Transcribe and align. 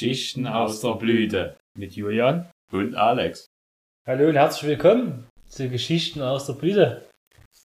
Geschichten 0.00 0.46
aus 0.46 0.80
der 0.80 0.94
Blüte 0.94 1.58
mit 1.76 1.92
Julian 1.92 2.48
und 2.72 2.94
Alex. 2.94 3.44
Hallo 4.06 4.30
und 4.30 4.34
herzlich 4.36 4.70
willkommen 4.70 5.26
zu 5.46 5.68
Geschichten 5.68 6.22
aus 6.22 6.46
der 6.46 6.54
Blüte 6.54 7.06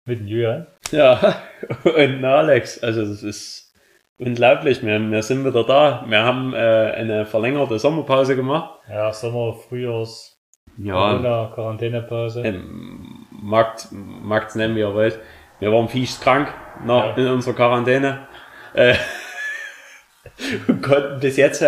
mit 0.05 0.21
Julian. 0.21 0.67
Ja, 0.91 1.41
und 1.85 2.23
Alex. 2.23 2.83
Also 2.83 3.01
das 3.03 3.23
ist 3.23 3.73
unglaublich. 4.19 4.83
Wir, 4.83 4.99
wir 4.99 5.23
sind 5.23 5.43
wieder 5.43 5.63
da. 5.63 6.05
Wir 6.07 6.19
haben 6.23 6.53
äh, 6.53 6.57
eine 6.57 7.25
verlängerte 7.25 7.79
Sommerpause 7.79 8.35
gemacht. 8.35 8.79
Ja, 8.87 9.11
Sommer, 9.11 9.55
Frühjahrs, 9.55 10.37
Ja, 10.77 10.93
Corona, 10.93 11.51
Quarantänepause. 11.55 12.43
ähm, 12.43 13.25
Markt, 13.31 13.87
Markt 13.91 14.55
nennen 14.55 14.75
wie 14.75 14.81
ihr 14.81 14.93
wollt. 14.93 15.17
Wir 15.59 15.71
waren 15.71 15.89
fies 15.89 16.19
krank 16.21 16.53
nach, 16.85 17.17
Ja. 17.17 17.23
in 17.23 17.27
unserer 17.31 17.55
Quarantäne. 17.55 18.27
Äh, 18.75 18.93
und 20.67 20.83
konnten 20.83 21.19
bis 21.21 21.35
jetzt 21.35 21.63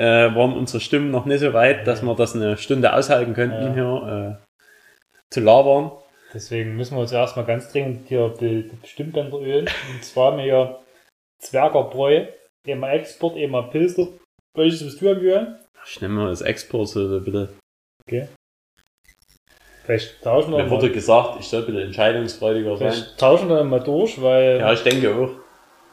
äh, 0.00 0.34
waren 0.34 0.54
unsere 0.54 0.80
Stimmen 0.80 1.10
noch 1.10 1.26
nicht 1.26 1.40
so 1.40 1.52
weit, 1.52 1.86
dass 1.86 2.02
wir 2.02 2.14
das 2.14 2.34
eine 2.34 2.56
Stunde 2.56 2.92
aushalten 2.94 3.34
könnten, 3.34 3.62
Ja. 3.62 3.74
hier 3.74 4.38
äh, 4.40 4.44
zu 5.30 5.40
labern. 5.40 5.92
Deswegen 6.32 6.76
müssen 6.76 6.96
wir 6.96 7.00
uns 7.02 7.12
erstmal 7.12 7.44
ganz 7.44 7.70
dringend 7.72 8.08
hier 8.08 8.28
be- 8.28 8.64
die 8.64 8.86
Stimmbänder 8.88 9.38
ölen. 9.38 9.68
Und 9.92 10.04
zwar 10.04 10.28
haben 10.32 10.36
wir 10.38 10.44
hier 10.44 10.78
Zwergerbräu, 11.40 12.26
einmal 12.66 12.90
Export, 12.98 13.36
einmal 13.36 13.64
Pilster. 13.70 14.06
Welches 14.56 14.82
bist 14.84 15.00
du 15.00 15.10
am 15.10 15.16
Julian? 15.18 15.58
Ich 15.86 16.00
nehme 16.00 16.14
mal 16.14 16.30
das 16.30 16.42
Export, 16.42 16.88
so 16.88 17.20
bitte. 17.20 17.48
Vielleicht 19.84 20.22
tauschen 20.22 20.52
wir 20.52 20.62
Mir 20.64 20.70
wurde 20.70 20.90
gesagt, 20.92 21.40
ich 21.40 21.46
soll 21.48 21.62
bitte 21.62 21.82
entscheidungsfreudiger 21.82 22.76
sein. 22.76 22.92
Vielleicht 22.92 23.18
tauschen 23.18 23.48
wir 23.48 23.64
mal 23.64 23.80
durch, 23.80 24.20
weil 24.20 24.58
Ja, 24.60 24.72
ich 24.72 24.82
denke 24.82 25.14
auch. 25.14 25.30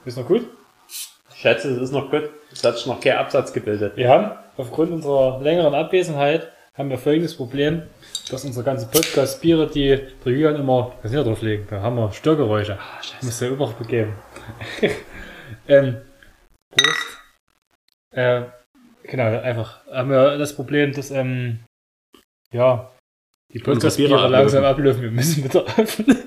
ist 0.05 0.17
noch 0.17 0.27
gut. 0.27 0.45
Ich 0.89 1.41
schätze, 1.41 1.69
es 1.71 1.81
ist 1.81 1.91
noch 1.91 2.09
gut. 2.11 2.29
Es 2.51 2.63
hat 2.63 2.77
sich 2.77 2.85
noch 2.85 2.99
kein 2.99 3.17
Absatz 3.17 3.53
gebildet. 3.53 3.97
Wir 3.97 4.09
haben 4.09 4.31
aufgrund 4.57 4.91
unserer 4.91 5.41
längeren 5.41 5.73
Abwesenheit 5.73 6.51
haben 6.73 6.89
wir 6.89 6.97
folgendes 6.97 7.35
Problem, 7.35 7.83
dass 8.29 8.45
unsere 8.45 8.63
ganze 8.63 8.87
Podcast-Biere, 8.87 9.67
die 9.67 9.99
der 10.23 10.31
Julian 10.31 10.55
immer, 10.55 10.93
das 11.01 11.11
hier 11.11 11.23
drauflegen, 11.23 11.65
da 11.69 11.81
haben 11.81 11.95
wir 11.95 12.11
Störgeräusche. 12.11 12.77
Ah, 12.79 13.01
Muss 13.21 13.39
ja 13.39 13.47
immer 13.47 13.67
begeben. 13.73 14.13
ähm, 15.67 15.97
Prost. 16.69 17.17
Äh, 18.11 18.43
genau, 19.03 19.39
einfach 19.41 19.85
haben 19.87 20.11
wir 20.11 20.37
das 20.37 20.55
Problem, 20.55 20.93
dass, 20.93 21.09
ähm, 21.09 21.59
ja, 22.53 22.91
die 23.53 23.59
Podcast-Biere 23.59 24.15
Biere 24.15 24.27
langsam 24.27 24.63
ablaufen. 24.63 25.01
Wir 25.01 25.11
müssen 25.11 25.43
wieder 25.43 25.65
öffnen. 25.77 26.17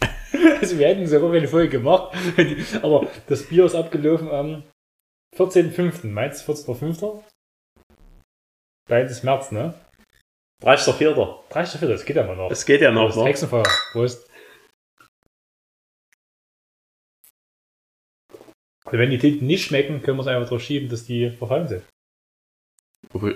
also 0.60 0.78
wir 0.78 0.88
hätten 0.88 1.06
sogar 1.06 1.32
eine 1.32 1.46
Folge 1.46 1.78
gemacht, 1.78 2.16
aber 2.82 3.06
das 3.28 3.44
Bier 3.44 3.66
ist 3.66 3.74
abgelaufen 3.74 4.30
am 4.30 4.64
14.05. 5.36 6.06
Meinst 6.06 6.46
du 6.46 6.52
14.05.? 6.52 7.22
Deins 8.88 9.10
ist 9.10 9.24
März, 9.24 9.52
ne? 9.52 9.74
30.04. 10.62 11.48
30.04. 11.50 11.88
Das 11.88 12.04
geht 12.04 12.16
ja 12.16 12.24
mal 12.24 12.36
noch. 12.36 12.50
Es 12.50 12.64
geht 12.66 12.80
ja 12.80 12.90
noch. 12.92 13.06
Das 13.08 13.16
Ne? 13.16 13.24
Hexenfeuer. 13.24 13.64
Prost. 13.92 14.28
Also 18.84 18.98
wenn 18.98 19.10
die 19.10 19.18
Tinten 19.18 19.46
nicht 19.46 19.64
schmecken, 19.64 20.02
können 20.02 20.18
wir 20.18 20.22
es 20.22 20.26
einfach 20.28 20.48
drauf 20.48 20.62
schieben, 20.62 20.88
dass 20.88 21.04
die 21.04 21.30
verfallen 21.30 21.68
sind. 21.68 21.82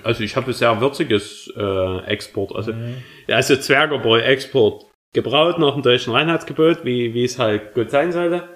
Also 0.05 0.23
ich 0.23 0.37
habe 0.37 0.53
sehr 0.53 0.81
würziges 0.81 1.53
äh, 1.57 1.99
Export. 2.07 2.55
Also, 2.55 2.73
Mhm. 2.73 3.03
ja, 3.27 3.37
also 3.37 3.57
Zwergerbräu 3.57 4.21
Export. 4.21 4.87
Gebraut 5.15 5.59
nach 5.59 5.73
dem 5.75 5.83
deutschen 5.83 6.13
Reinheitsgebot, 6.13 6.85
wie, 6.85 7.15
wie 7.15 7.25
es 7.25 7.39
halt 7.39 7.73
gut 7.75 7.91
sein 7.91 8.13
sollte. 8.13 8.56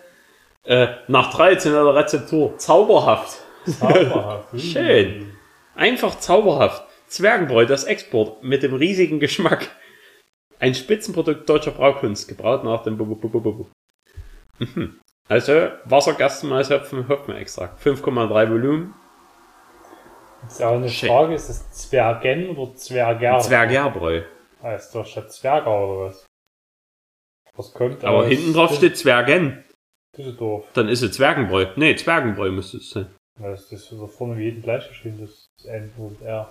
Äh, 0.65 0.89
nach 1.09 1.33
traditioneller 1.33 1.95
Rezeptur. 1.95 2.57
Zauberhaft. 2.59 3.39
Zauberhaft. 3.67 4.49
Schön. 4.61 5.37
Einfach 5.75 6.19
zauberhaft. 6.19 6.85
Zwergenbräu, 7.09 7.67
das 7.67 7.85
Export 7.85 8.43
mit 8.43 8.63
dem 8.63 8.75
riesigen 8.75 9.21
Geschmack. 9.21 9.69
Ein 10.59 10.75
Spitzenprodukt 10.75 11.49
deutscher 11.49 11.71
Braukunst, 11.71 12.29
gebraut 12.29 12.63
nach 12.65 12.83
dem 12.83 12.99
Bu- 12.99 13.07
Bu- 13.07 13.17
Bu- 13.29 13.41
Bu- 13.41 13.53
Bu. 13.53 13.67
Mhm. 14.59 15.01
Also 15.29 15.69
Wasser, 15.87 16.15
Gerstenmalzhopfen, 16.15 17.09
Hopfenextrakt. 17.09 17.81
5,3 17.81 18.51
Volumen. 18.51 18.95
Das 20.43 20.55
ist 20.55 20.63
auch 20.63 20.73
eine 20.75 20.89
Schön. 20.89 21.09
Frage, 21.09 21.35
ist 21.35 21.49
das 21.49 21.73
Zwergen 21.73 22.57
oder 22.57 22.75
Zwerger? 22.75 23.39
Zwergerbräu. 23.41 24.23
Ah, 24.63 24.75
ist 24.75 24.91
doch 24.93 25.07
statt 25.07 25.33
Zwerger 25.33 25.71
oder 25.71 26.01
was? 26.09 26.27
Was 27.55 27.73
kommt 27.73 28.05
Aber 28.05 28.27
hinten 28.27 28.53
drauf 28.53 28.75
steht 28.75 28.97
Zwergen. 28.99 29.65
Düsseldorf. 30.21 30.67
Dann 30.75 30.89
ist 30.89 31.03
es 31.03 31.13
Zwergenbräu. 31.13 31.67
Nee, 31.77 31.95
Zwergenbräu 31.97 32.51
müsste 32.51 32.79
es 32.79 32.91
sein. 32.91 33.07
Ja, 33.41 33.51
Das 33.51 33.71
ist 33.73 33.89
so 33.89 34.07
vorne 34.07 34.37
wie 34.37 34.45
jeden 34.45 34.63
gleich 34.63 34.87
geschrieben, 34.89 35.19
das 35.21 35.49
N 35.67 35.91
und 35.97 36.21
R. 36.23 36.51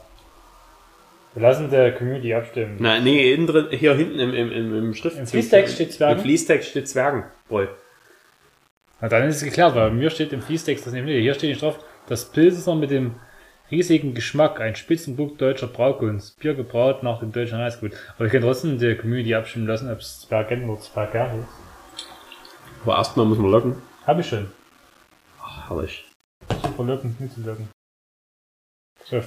Wir 1.35 1.43
lassen 1.43 1.69
der 1.69 1.93
Community 1.93 2.33
abstimmen. 2.33 2.77
Na, 2.79 2.99
nee, 2.99 3.33
innen 3.33 3.45
drin, 3.45 3.67
hier 3.69 3.93
hinten 3.95 4.19
im, 4.19 4.33
im, 4.33 4.51
im, 4.51 4.75
im 4.77 4.93
Schrift. 4.95 5.17
Im 5.17 5.27
Fließtext 5.27 5.75
steht 5.75 5.93
Zwergen? 5.93 6.17
Im 6.17 6.23
Fließtext 6.23 6.69
steht 6.69 6.87
Zwergenbräu. 6.87 7.67
Na, 8.99 9.07
dann 9.07 9.27
ist 9.27 9.37
es 9.37 9.43
geklärt, 9.43 9.75
weil 9.75 9.89
bei 9.89 9.95
mir 9.95 10.09
steht 10.09 10.33
im 10.33 10.41
Fließtext 10.41 10.85
das 10.85 10.93
nämlich, 10.93 11.21
hier 11.21 11.33
steht 11.35 11.51
nicht 11.51 11.61
drauf, 11.61 11.79
das 12.07 12.25
Pilsner 12.31 12.75
mit 12.75 12.89
dem 12.89 13.15
riesigen 13.69 14.15
Geschmack, 14.15 14.59
ein 14.59 14.75
Spitzenpunkt 14.75 15.39
deutscher 15.39 15.67
Braukunst, 15.67 16.39
Bier 16.39 16.55
gebraut 16.55 17.03
nach 17.03 17.19
dem 17.19 17.31
deutschen 17.31 17.59
Heißgut. 17.59 17.91
Aber 18.17 18.25
ich 18.25 18.31
kann 18.31 18.41
trotzdem 18.41 18.79
der 18.79 18.97
Community 18.97 19.35
abstimmen 19.35 19.67
lassen, 19.67 19.91
ob 19.91 19.99
es 19.99 20.21
Zwergen 20.21 20.67
oder 20.67 20.81
Zwerger 20.81 21.31
ist. 21.39 21.68
Aber 22.83 22.97
erstmal 22.97 23.25
muss 23.25 23.37
man 23.37 23.51
locken. 23.51 23.75
Hab 24.05 24.19
ich 24.19 24.27
schon. 24.27 24.47
Herrlich. 25.67 26.05
Super 26.63 26.83
locken, 26.83 27.15
nicht 27.19 27.33
zu 27.33 27.41
locken. 27.41 27.69
So, 29.05 29.21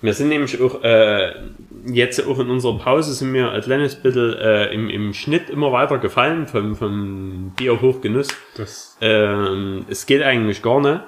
Wir 0.00 0.14
sind 0.14 0.28
nämlich 0.28 0.60
auch, 0.60 0.82
äh, 0.82 1.32
jetzt 1.86 2.26
auch 2.26 2.38
in 2.38 2.50
unserer 2.50 2.78
Pause 2.78 3.12
sind 3.14 3.32
wir 3.32 3.50
ein 3.52 3.60
kleines 3.62 3.96
bisschen 3.96 4.34
äh, 4.34 4.72
im, 4.72 4.88
im 4.88 5.14
Schnitt 5.14 5.50
immer 5.50 5.72
weiter 5.72 5.98
gefallen 5.98 6.46
vom, 6.46 6.76
vom 6.76 7.52
Bier 7.56 7.80
Hochgenuss. 7.80 8.28
das, 8.56 8.96
Ähm, 9.00 9.84
es 9.88 10.06
geht 10.06 10.22
eigentlich 10.22 10.62
gar 10.62 10.80
nicht. 10.80 11.00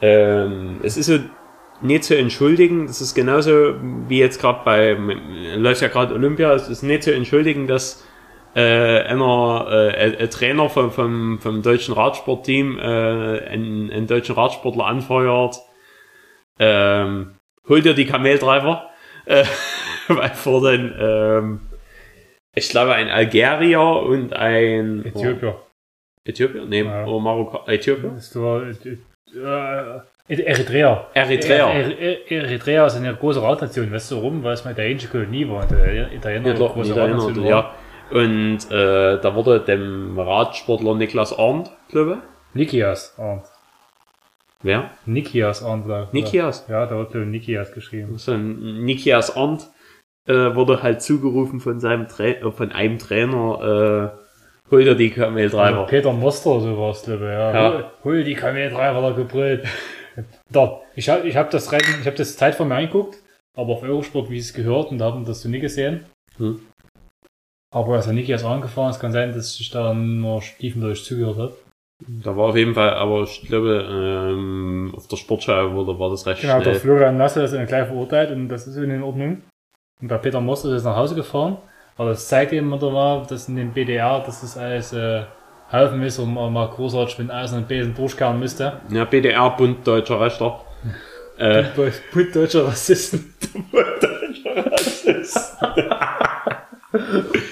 Ähm, 0.00 0.78
es 0.82 0.96
ist 0.96 1.06
so 1.06 1.18
nicht 1.80 2.04
zu 2.04 2.16
entschuldigen, 2.16 2.86
das 2.86 3.00
ist 3.00 3.14
genauso 3.14 3.74
wie 4.08 4.18
jetzt 4.18 4.40
gerade 4.40 4.60
bei, 4.64 4.92
läuft 5.56 5.80
ja 5.82 5.88
gerade 5.88 6.14
Olympia, 6.14 6.52
es 6.54 6.68
ist 6.68 6.82
nicht 6.82 7.04
zu 7.04 7.14
entschuldigen, 7.14 7.66
dass 7.68 8.04
äh, 8.58 9.04
einer, 9.04 9.66
äh, 9.70 10.16
ein, 10.20 10.30
Trainer 10.30 10.68
vom, 10.68 10.90
vom, 10.90 11.38
vom 11.38 11.62
deutschen 11.62 11.94
Radsportteam 11.94 12.76
äh, 12.78 12.82
einen, 12.82 13.88
einen 13.90 14.06
deutschen 14.08 14.34
Radsportler 14.34 14.86
anfeuert, 14.86 15.60
ähm, 16.58 17.36
hol 17.68 17.82
dir 17.82 17.94
die 17.94 18.06
Kameldreifer, 18.06 18.90
äh, 19.26 19.44
weil 20.08 20.30
vor 20.30 20.68
den, 20.68 20.92
ähm, 20.98 21.60
ich 22.56 22.68
glaube 22.68 22.94
ein 22.94 23.08
Algerier 23.08 23.80
und 23.80 24.32
ein 24.32 25.04
Äthiopier. 25.04 25.62
Äthiopier? 26.24 26.64
Nee, 26.64 26.82
Ja. 26.82 27.06
oder 27.06 27.20
Marokko, 27.20 27.70
Äthiopier? 27.70 28.10
Das 28.16 28.34
war, 28.34 28.64
äh, 28.64 28.72
äh, 30.28 30.42
Eritrea. 30.42 31.06
Eritrea. 31.14 31.70
Er, 31.70 32.00
er, 32.00 32.30
Eritrea 32.30 32.86
ist 32.86 32.96
eine 32.96 33.14
große 33.14 33.40
Radnation, 33.40 33.92
weißt 33.92 34.10
du 34.10 34.16
warum? 34.16 34.42
Weil 34.42 34.54
es 34.54 34.64
mal 34.64 34.72
italienische 34.72 35.08
Kolonie 35.08 35.48
war. 35.48 35.64
Der 35.68 36.12
Italiener 36.12 36.48
Ja, 36.48 36.54
doch, 36.54 36.74
große 36.74 36.90
Italiener, 36.90 37.18
Radnation 37.18 37.46
ja. 37.46 37.74
Und 38.10 38.58
äh, 38.70 39.20
da 39.20 39.34
wurde 39.34 39.60
dem 39.60 40.18
Radsportler 40.18 40.94
Niklas 40.94 41.36
Arndt, 41.38 41.70
glaube 41.90 42.18
Nikias 42.54 43.14
Arndt. 43.18 43.44
ich. 43.44 43.50
Wer? 44.62 44.90
Nikias 45.06 45.62
Arndt. 45.62 45.86
war- 45.88 46.08
Nikias? 46.12 46.66
Ja, 46.68 46.86
da 46.86 46.96
wird 46.96 47.14
Nikias 47.14 47.72
geschrieben. 47.72 48.16
So 48.18 48.32
ein 48.32 48.84
Nikias 48.84 49.36
Arndt 49.36 49.68
äh, 50.26 50.54
wurde 50.54 50.82
halt 50.82 51.02
zugerufen 51.02 51.60
von 51.60 51.80
seinem 51.80 52.08
Tra 52.08 52.24
äh, 52.24 52.50
von 52.50 52.72
einem 52.72 52.98
Trainer, 52.98 54.12
äh, 54.16 54.70
hol 54.70 54.84
dir 54.84 54.94
die 54.94 55.10
Also 55.10 55.22
Kameldreiber. 55.22 55.86
Peter 55.86 56.12
Moster, 56.12 56.60
so 56.60 56.78
war 56.78 56.90
es, 56.90 57.02
glaube 57.02 57.24
ich. 57.26 57.30
Ja. 57.30 57.52
Ja. 57.52 57.72
Hol, 57.72 57.84
hol 58.04 58.24
die 58.24 58.34
Kameldreiber 58.34 59.00
da 59.02 59.10
gebrüllt. 59.10 59.64
da, 60.50 60.80
ich 60.94 61.08
habe 61.08 61.28
ich 61.28 61.36
hab 61.36 61.50
das 61.50 61.70
Rennen, 61.72 61.84
ich 62.00 62.06
habe 62.06 62.16
das 62.16 62.36
Zeit 62.36 62.54
von 62.54 62.68
mir 62.68 62.74
angeguckt, 62.76 63.16
aber 63.54 63.74
auf 63.74 63.82
Eurosport, 63.82 64.30
wie 64.30 64.38
es 64.38 64.52
gehört, 64.54 64.90
und 64.90 64.98
da 64.98 65.06
haben 65.06 65.20
wir 65.22 65.26
das 65.28 65.42
so 65.42 65.48
nie 65.48 65.60
gesehen. 65.60 66.04
Hm. 66.38 66.60
Aber 67.70 67.94
als 67.94 68.06
er 68.06 68.14
Nikias 68.14 68.44
angefahren 68.44 68.90
ist, 68.90 69.00
kann 69.00 69.12
sein, 69.12 69.32
dass 69.32 69.58
ich 69.60 69.70
da 69.70 69.92
nur 69.92 70.40
stiefmütterlich 70.40 71.04
zugehört 71.04 71.36
habe. 71.36 71.54
Da 72.06 72.36
war 72.36 72.50
auf 72.50 72.56
jeden 72.56 72.74
Fall, 72.74 72.94
aber 72.94 73.24
ich 73.24 73.42
glaube, 73.42 73.84
ähm, 73.90 74.92
auf 74.96 75.08
der 75.08 75.16
Sportschau 75.16 75.72
wurde, 75.72 75.98
war 75.98 76.10
das 76.10 76.26
recht 76.26 76.42
Genau, 76.42 76.58
der 76.58 76.62
schnell. 76.62 76.76
Florian 76.76 77.16
Nasse 77.16 77.42
ist 77.42 77.52
dann 77.52 77.66
gleich 77.66 77.88
verurteilt 77.88 78.30
und 78.30 78.48
das 78.48 78.68
ist 78.68 78.76
in 78.76 79.02
Ordnung. 79.02 79.42
Und 80.00 80.10
der 80.10 80.18
Peter 80.18 80.40
Moster 80.40 80.74
ist 80.74 80.84
nach 80.84 80.96
Hause 80.96 81.16
gefahren. 81.16 81.58
Aber 81.96 82.10
das 82.10 82.28
zeigt 82.28 82.52
eben 82.52 82.72
wieder 82.72 82.90
mal, 82.90 83.26
dass 83.28 83.48
in 83.48 83.56
dem 83.56 83.72
BDR, 83.72 84.22
dass 84.24 84.42
das 84.42 84.56
alles 84.56 84.92
äh, 84.92 85.24
Haufen 85.72 86.00
ist 86.02 86.20
und 86.20 86.32
man 86.32 86.52
mal 86.52 86.68
großartig 86.68 87.18
mit 87.18 87.30
Eisen 87.32 87.58
und 87.58 87.68
Besen 87.68 87.94
durchkehren 87.94 88.38
müsste. 88.38 88.80
Ja, 88.90 89.04
BDR, 89.04 89.50
Bund 89.50 89.84
Deutscher 89.84 90.20
Rechter. 90.20 90.60
äh, 91.38 91.64
Bund 92.12 92.34
deutscher 92.34 92.68
Rassisten. 92.68 93.34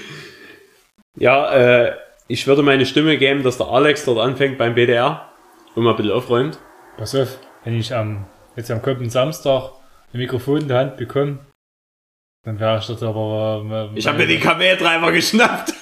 Ja, 1.17 1.53
äh, 1.55 1.97
ich 2.29 2.47
würde 2.47 2.63
meine 2.63 2.87
Stimme 2.87 3.17
geben, 3.17 3.43
dass 3.43 3.57
der 3.59 3.69
Alex 3.69 4.05
dort 4.05 4.19
anfängt 4.19 4.59
beim 4.59 4.75
BDR 4.75 5.31
und 5.75 5.83
mal 5.85 5.91
ein 5.91 5.97
bisschen 5.97 6.13
aufräumt. 6.13 6.59
Pass 6.97 7.15
auf, 7.15 7.39
wenn 7.65 7.79
ich 7.79 7.95
am 7.95 8.27
jetzt 8.55 8.71
am 8.71 8.83
kommenden 8.83 9.11
Samstag 9.11 9.71
ein 10.13 10.19
Mikrofon 10.19 10.63
in 10.63 10.69
der 10.69 10.79
Hand 10.79 10.97
bekommen, 10.97 11.41
dann 12.45 12.61
wäre 12.61 12.79
ich 12.79 12.87
dort 12.87 13.03
aber. 13.03 13.91
Äh, 13.95 13.99
Ich 13.99 14.07
habe 14.07 14.19
mir 14.19 14.27
den 14.27 14.41
Kameltreiber 14.41 15.13
geschnappt. 15.13 15.73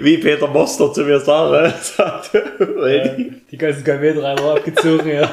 Wie 0.00 0.18
Peter 0.18 0.46
Moster 0.48 0.92
zu 0.92 1.02
mir 1.04 1.20
sagt, 1.20 1.84
sagt 1.84 2.34
äh, 2.34 3.30
die 3.50 3.58
ganzen 3.58 3.84
Kameltreiber 3.84 4.54
abgezogen, 4.56 5.08
ja. 5.10 5.30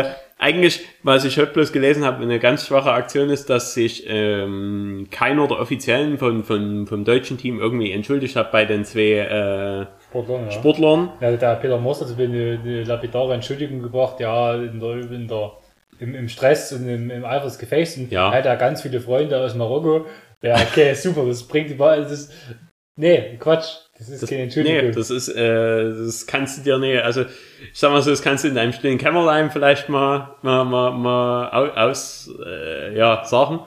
Äh, 0.00 0.04
eigentlich, 0.38 0.84
was 1.02 1.24
ich 1.24 1.38
heute 1.38 1.52
bloß 1.52 1.72
gelesen 1.72 2.04
habe, 2.04 2.22
eine 2.22 2.38
ganz 2.38 2.66
schwache 2.66 2.92
Aktion 2.92 3.30
ist, 3.30 3.48
dass 3.50 3.74
sich 3.74 4.04
ähm, 4.08 5.06
keiner 5.10 5.46
der 5.46 5.60
Offiziellen 5.60 6.18
von, 6.18 6.42
von, 6.44 6.86
vom 6.86 7.04
deutschen 7.04 7.38
Team 7.38 7.60
irgendwie 7.60 7.92
entschuldigt 7.92 8.36
hat 8.36 8.50
bei 8.52 8.64
den 8.64 8.84
zwei 8.84 9.18
äh, 9.20 9.86
Sportlern, 10.10 10.44
ja. 10.46 10.50
Sportlern. 10.50 11.12
Ja, 11.20 11.32
der 11.36 11.54
Peter 11.56 11.78
Moss 11.78 12.00
hat 12.00 12.08
eine, 12.18 12.58
eine 12.62 12.84
lapidare 12.84 13.34
Entschuldigung 13.34 13.80
gebracht, 13.82 14.20
ja, 14.20 14.54
in 14.54 14.80
der, 14.80 14.96
in 15.10 15.28
der, 15.28 15.52
im, 16.00 16.14
im 16.14 16.28
Stress 16.28 16.72
und 16.72 16.88
im, 16.88 17.10
im 17.10 17.24
Eifer 17.24 17.44
des 17.44 17.58
Gefechts. 17.58 17.96
Und 17.96 18.10
Ja. 18.10 18.30
er 18.30 18.38
hat 18.38 18.44
ja 18.44 18.56
ganz 18.56 18.82
viele 18.82 19.00
Freunde 19.00 19.38
aus 19.40 19.54
Marokko. 19.54 20.06
Ja, 20.42 20.56
okay, 20.56 20.94
super, 20.94 21.24
das 21.26 21.44
bringt. 21.44 21.78
Das 21.80 22.10
ist, 22.10 22.32
nee, 22.96 23.36
Quatsch. 23.38 23.83
Das 23.98 24.08
ist 24.08 24.22
Das, 24.22 24.30
keine 24.30 24.42
Entschuldigung. 24.42 24.86
nee, 24.88 24.90
das 24.90 25.10
ist, 25.10 25.28
äh, 25.28 25.90
das 25.90 26.26
kannst 26.26 26.58
du 26.58 26.62
dir 26.62 26.78
nicht, 26.78 27.02
also 27.02 27.22
ich 27.22 27.78
sag 27.78 27.90
mal 27.92 28.02
so, 28.02 28.10
das 28.10 28.22
kannst 28.22 28.42
du 28.44 28.48
in 28.48 28.54
deinem 28.56 28.72
stillen 28.72 28.98
Kämmerlein 28.98 29.50
vielleicht 29.50 29.88
mal, 29.88 30.34
mal, 30.42 30.64
mal, 30.64 30.90
mal 30.92 31.48
au- 31.52 31.70
aus, 31.88 32.28
äh, 32.44 32.96
ja, 32.96 33.24
sagen. 33.24 33.60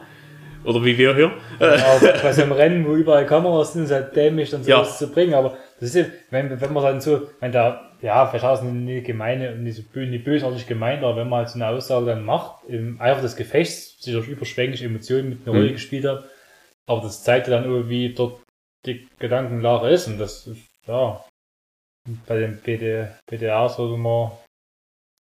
Oder 0.65 0.83
wie 0.83 0.97
wir 0.97 1.15
hier. 1.15 1.31
Aber 1.59 2.13
bei 2.21 2.33
so 2.33 2.41
einem 2.41 2.51
Rennen, 2.51 2.85
wo 2.85 2.93
überall 2.95 3.25
Kameras 3.25 3.71
sind, 3.73 3.83
ist 3.85 3.91
halt 3.91 4.15
dämlich, 4.17 4.49
dann 4.49 4.63
Ja. 4.65 4.83
sowas 4.83 4.97
zu 4.97 5.09
bringen. 5.09 5.33
Aber 5.33 5.55
das 5.79 5.89
ist 5.89 5.95
ja, 5.95 6.05
wenn, 6.29 6.59
wenn 6.59 6.73
man 6.73 6.83
dann 6.83 6.99
so, 6.99 7.29
wenn 7.39 7.53
da, 7.53 7.89
ja, 8.01 8.27
vielleicht 8.27 8.43
auch 8.43 8.61
nicht 8.63 9.05
gemeine 9.05 9.51
und 9.53 9.63
nicht 9.63 9.95
nicht 9.95 10.23
bösartig 10.25 10.67
gemeint, 10.67 11.03
aber 11.03 11.15
wenn 11.15 11.29
man 11.29 11.39
halt 11.39 11.49
so 11.49 11.55
eine 11.55 11.67
Aussage 11.69 12.07
dann 12.07 12.25
macht, 12.25 12.65
im 12.67 12.99
Eifer 12.99 13.21
des 13.21 13.37
Gefechts, 13.37 14.01
sich 14.01 14.13
durch 14.13 14.27
überschwängliche 14.27 14.85
Emotionen 14.85 15.29
mit 15.29 15.39
einer 15.45 15.53
Mhm. 15.53 15.59
Rolle 15.61 15.71
gespielt 15.71 16.05
hat, 16.05 16.25
aber 16.85 17.01
das 17.01 17.23
zeigt 17.23 17.47
ja 17.47 17.55
dann 17.55 17.63
irgendwie 17.65 18.13
dort 18.13 18.39
die 18.87 19.07
Gedankenlage 19.19 19.89
ist 19.89 20.07
und 20.07 20.17
das 20.17 20.47
ist, 20.47 20.65
ja, 20.87 21.23
bei 22.25 22.39
dem 22.39 22.57
BD, 22.61 23.07
BDR 23.29 23.67
sollte 23.69 23.97
man, 23.97 24.31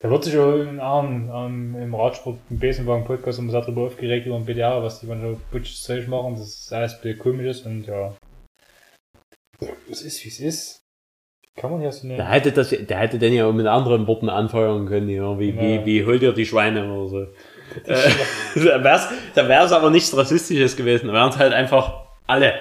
da 0.01 0.09
wird 0.09 0.23
sich 0.23 0.35
am, 0.37 0.79
am, 1.29 1.75
im 1.75 1.95
Radsport, 1.95 2.39
im 2.49 2.59
Besenwagen-Podcast 2.59 3.39
immer 3.39 3.51
sehr 3.51 3.61
darüber 3.61 3.83
aufgeregt 3.83 4.25
über 4.25 4.37
den 4.37 4.45
BDR, 4.45 4.81
was 4.83 4.99
die 4.99 5.05
manchmal 5.05 5.37
putsches 5.51 5.83
Zeug 5.83 6.07
machen, 6.07 6.35
das 6.35 6.47
ist 6.47 6.73
alles 6.73 6.95
ein 6.95 7.01
bisschen 7.01 7.19
komisch 7.19 7.45
ist 7.47 7.65
und 7.65 7.85
ja. 7.85 8.15
Es 9.89 10.01
ist 10.01 10.23
wie 10.25 10.29
es 10.29 10.39
ist. 10.39 10.79
Kann 11.55 11.69
man 11.71 11.81
ja 11.83 11.91
so 11.91 12.07
Der 12.07 12.17
eine. 12.25 12.29
hätte 12.33 12.51
das, 12.51 12.69
der 12.71 12.97
hätte 12.97 13.19
den 13.19 13.31
ja 13.33 13.45
auch 13.45 13.53
mit 13.53 13.67
anderen 13.67 14.07
Worten 14.07 14.27
anfeuern 14.27 14.87
können, 14.87 15.07
ja, 15.07 15.37
wie, 15.37 15.51
Ja. 15.51 15.61
wie, 15.61 15.85
wie 15.85 16.05
holt 16.05 16.23
ihr 16.23 16.33
die 16.33 16.47
Schweine 16.47 16.91
oder 16.91 17.07
so. 17.07 17.21
Äh, 17.85 18.09
da 18.55 18.83
wär's, 18.83 19.07
da 19.35 19.47
wär's 19.47 19.71
aber 19.71 19.91
nichts 19.91 20.17
Rassistisches 20.17 20.75
gewesen, 20.75 21.07
da 21.07 21.13
wären's 21.13 21.37
halt 21.37 21.53
einfach 21.53 22.07
alle. 22.25 22.53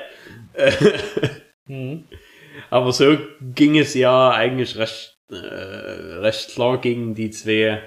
Mhm. 1.66 2.04
Aber 2.70 2.92
so 2.92 3.16
ging 3.40 3.78
es 3.78 3.94
ja 3.94 4.30
eigentlich 4.30 4.76
recht, 4.76 5.18
äh, 5.30 5.34
recht 5.34 6.50
klar 6.54 6.78
gegen 6.78 7.14
die 7.14 7.30
zwei 7.30 7.82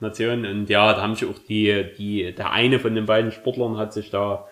Nationen. 0.00 0.46
Und 0.46 0.70
ja, 0.70 0.92
da 0.92 1.02
haben 1.02 1.14
sich 1.14 1.28
auch 1.28 1.38
die, 1.38 1.86
die, 1.96 2.34
der 2.34 2.52
eine 2.52 2.78
von 2.78 2.94
den 2.94 3.06
beiden 3.06 3.32
Sportlern 3.32 3.76
hat 3.76 3.92
sich 3.92 4.10
da 4.10 4.46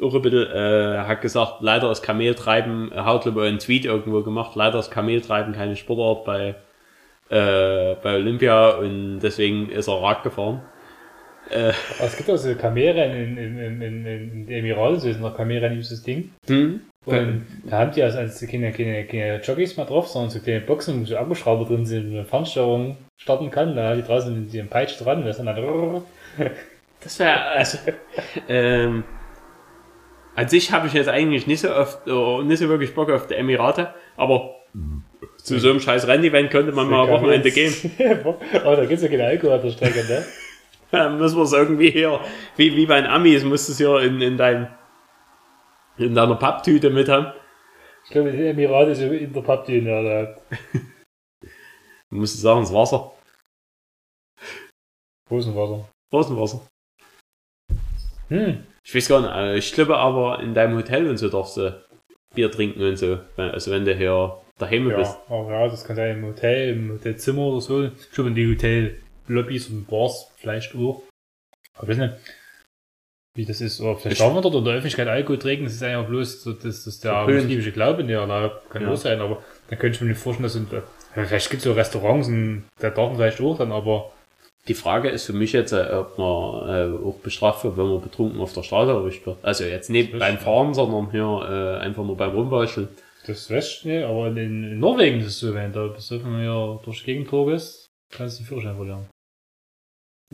auch 0.00 0.14
ein 0.14 0.22
bisschen, 0.22 0.50
äh, 0.50 0.98
hat 1.06 1.20
gesagt, 1.20 1.60
leider 1.60 1.90
ist 1.90 2.02
Kameltreiben, 2.02 2.92
hat 2.94 3.26
ich 3.26 3.36
einen 3.36 3.58
Tweet 3.58 3.84
irgendwo 3.84 4.22
gemacht, 4.22 4.56
leider 4.56 4.78
ist 4.78 4.90
Kameltreiben 4.90 5.52
keine 5.52 5.76
Sportart 5.76 6.24
bei, 6.24 6.54
äh, 7.28 7.94
bei 8.02 8.16
Olympia 8.16 8.70
und 8.70 9.20
deswegen 9.20 9.68
ist 9.68 9.88
er 9.88 10.02
Rad 10.02 10.22
gefahren. 10.22 10.62
Aber 11.50 12.06
es 12.06 12.16
gibt 12.16 12.30
auch 12.30 12.36
so 12.36 12.54
Kamelrennen 12.54 13.36
in, 13.36 13.36
in, 13.36 13.58
in, 13.58 13.82
in, 13.82 14.06
in 14.06 14.46
den 14.46 14.58
Emiraten, 14.58 15.00
so 15.00 15.08
ist 15.08 15.20
noch 15.20 15.36
Kamelrennen 15.36 15.78
dieses 15.78 16.02
Ding. 16.02 16.30
Hm? 16.46 16.80
Und 17.04 17.46
da 17.64 17.78
haben 17.78 17.92
die 17.92 18.02
also, 18.02 18.46
keine, 18.46 18.70
keine, 18.72 19.04
keine 19.06 19.40
Jockeys 19.40 19.76
mehr 19.76 19.86
drauf, 19.86 20.08
sondern 20.08 20.30
so 20.30 20.38
kleine 20.38 20.60
Boxen, 20.60 21.00
wo 21.00 21.04
so 21.04 21.16
Akkuschrauber 21.16 21.64
drin 21.64 21.84
sind, 21.84 22.10
wo 22.10 22.16
eine 22.16 22.24
Fernsteuerung 22.24 22.96
starten 23.16 23.50
kann. 23.50 23.74
Da 23.74 23.96
die 23.96 24.02
draußen 24.02 24.44
mit 24.44 24.54
dem 24.54 24.68
Peitsch 24.68 25.00
dran, 25.00 25.24
das 25.24 25.38
ist 25.38 25.44
dann 25.44 26.02
Das 27.02 27.18
wäre, 27.18 27.40
also, 27.40 27.78
ähm, 28.48 29.02
an 30.36 30.48
sich 30.48 30.70
habe 30.70 30.86
ich 30.86 30.92
jetzt 30.92 31.08
eigentlich 31.08 31.48
nicht 31.48 31.60
so 31.60 31.74
oft, 31.74 32.06
äh, 32.06 32.44
nicht 32.44 32.60
so 32.60 32.68
wirklich 32.68 32.94
Bock 32.94 33.10
auf 33.10 33.26
die 33.26 33.34
Emirate, 33.34 33.92
aber 34.16 34.54
zu 35.38 35.58
so 35.58 35.70
einem 35.70 35.80
scheiß 35.80 36.06
Rennevent 36.06 36.50
könnte 36.50 36.72
man 36.72 36.88
mal 36.88 37.02
am 37.02 37.08
Wochenende 37.08 37.50
gehen. 37.50 37.74
Aber 38.54 38.76
da 38.76 38.84
gibt's 38.84 39.02
ja 39.02 39.08
keine 39.08 39.24
Alkohol 39.24 39.56
auf 39.56 39.62
der 39.62 39.70
Strecke, 39.70 40.04
ne? 40.04 40.24
Dann 40.98 41.16
müssen 41.18 41.38
wir 41.38 41.44
es 41.44 41.52
irgendwie 41.52 41.90
hier, 41.90 42.20
wie, 42.56 42.76
wie 42.76 42.84
bei 42.84 43.00
den 43.00 43.10
Amis, 43.10 43.44
musst 43.44 43.66
du 43.68 43.72
es 43.72 43.78
hier 43.78 43.98
in, 44.00 44.20
in 44.20 44.36
dein, 44.36 44.68
in 45.96 46.14
deiner 46.14 46.36
Papptüte 46.36 46.90
mit 46.90 47.08
haben. 47.08 47.32
Ich 48.04 48.10
glaube, 48.10 48.30
die 48.30 48.46
Emirate 48.46 48.90
ist 48.90 49.00
in 49.00 49.32
der 49.32 49.40
Pappdüne, 49.40 49.90
ja, 49.90 50.02
da. 50.02 50.36
Du 52.10 52.16
musst 52.16 52.38
sagen, 52.38 52.60
das 52.60 52.74
Wasser. 52.74 53.12
Hosenwasser. 55.30 55.88
Rosenwasser. 56.12 56.60
Hm. 58.28 58.66
Ich 58.84 58.94
weiß 58.94 59.08
gar 59.08 59.20
nicht, 59.22 59.34
äh, 59.34 59.56
ich 59.56 59.72
glaube 59.72 59.96
aber 59.96 60.40
in 60.40 60.52
deinem 60.52 60.76
Hotel 60.76 61.08
und 61.08 61.16
so 61.16 61.30
darfst 61.30 61.56
du 61.56 61.82
Bier 62.34 62.50
trinken 62.50 62.82
und 62.82 62.96
so. 62.96 63.18
Also 63.38 63.70
wenn 63.70 63.86
du 63.86 63.94
hier 63.94 64.42
daheim 64.58 64.88
bist. 64.94 65.18
Ja, 65.28 65.34
aber 65.34 65.52
ja, 65.52 65.68
das 65.68 65.84
kann 65.84 65.96
sein 65.96 66.18
im 66.18 66.26
Hotel, 66.26 66.76
im 66.76 66.92
Hotelzimmer 66.92 67.42
oder 67.42 67.60
so. 67.62 67.84
Ich 67.84 68.10
glaube, 68.10 68.28
in 68.28 68.34
die 68.34 68.46
Hotellobbys 69.24 69.68
und 69.68 69.86
Bars 69.86 70.28
vielleicht 70.36 70.74
auch. 70.74 71.02
Aber 71.74 71.84
ich 71.84 71.88
weiß 71.90 71.98
nicht, 71.98 72.14
wie 73.34 73.44
das 73.46 73.60
ist. 73.60 73.80
Oder 73.80 73.96
vielleicht 73.96 74.14
Ich- 74.14 74.18
darf 74.18 74.32
man 74.34 74.42
dort 74.42 74.54
in 74.54 74.64
der 74.64 74.74
Öffentlichkeit 74.74 75.08
Alkohol 75.08 75.38
trinken. 75.38 75.64
Das 75.64 75.74
ist 75.74 75.82
auch 75.82 76.06
bloß 76.06 76.42
so, 76.42 76.52
das, 76.52 76.84
das 76.84 77.00
der 77.00 77.26
muslimische 77.26 77.72
Glaube, 77.72 78.04
der 78.04 78.26
da 78.26 78.60
kann 78.68 78.82
Ja. 78.82 78.90
auch 78.92 78.96
sein. 78.96 79.20
Aber 79.20 79.42
dann 79.68 79.78
könnte 79.78 79.96
ich 79.96 80.00
mir 80.02 80.08
nicht 80.08 80.20
vorstellen, 80.20 80.44
dass 80.44 80.54
in, 80.56 80.66
ja, 80.70 81.24
vielleicht 81.24 81.50
gibt 81.50 81.60
es 81.60 81.64
so 81.64 81.72
Restaurants, 81.72 82.28
und 82.28 82.64
da 82.78 82.90
darf 82.90 83.08
man 83.08 83.16
vielleicht 83.16 83.40
auch 83.40 83.56
dann, 83.56 83.72
aber 83.72 84.10
Die 84.68 84.74
Frage 84.74 85.08
ist 85.08 85.24
für 85.26 85.32
mich 85.32 85.52
jetzt, 85.52 85.72
äh, 85.72 85.88
ob 85.92 86.16
man 86.18 86.68
äh, 86.68 87.04
auch 87.04 87.16
bestraft 87.20 87.64
wird, 87.64 87.76
wenn 87.76 87.88
man 87.88 88.00
betrunken 88.00 88.40
auf 88.40 88.52
der 88.52 88.62
Straße 88.62 88.92
erwischt 88.92 89.26
wird. 89.26 89.38
Also 89.42 89.64
jetzt 89.64 89.90
nicht 89.90 90.16
beim 90.16 90.36
ist- 90.36 90.42
Fahren, 90.44 90.72
sondern 90.72 91.10
hier 91.10 91.24
äh, 91.80 91.84
einfach 91.84 92.04
nur 92.04 92.16
beim 92.16 92.30
Rumbauscheln. 92.30 92.86
das 93.26 93.50
weiß 93.50 93.78
ich 93.78 93.84
nicht. 93.86 94.04
Aber 94.04 94.28
in, 94.28 94.36
in 94.36 94.78
Norwegen 94.78 95.18
ist 95.18 95.26
es 95.26 95.40
so, 95.40 95.52
wenn 95.52 95.72
du 95.72 95.92
besoffen 95.92 96.38
hier 96.38 96.78
durch 96.84 97.00
die 97.00 97.06
Gegend 97.06 97.28
bist, 97.46 97.88
kannst 98.16 98.38
du 98.38 98.42
den 98.44 98.46
Führerschein 98.46 98.76
verlieren. 98.76 99.06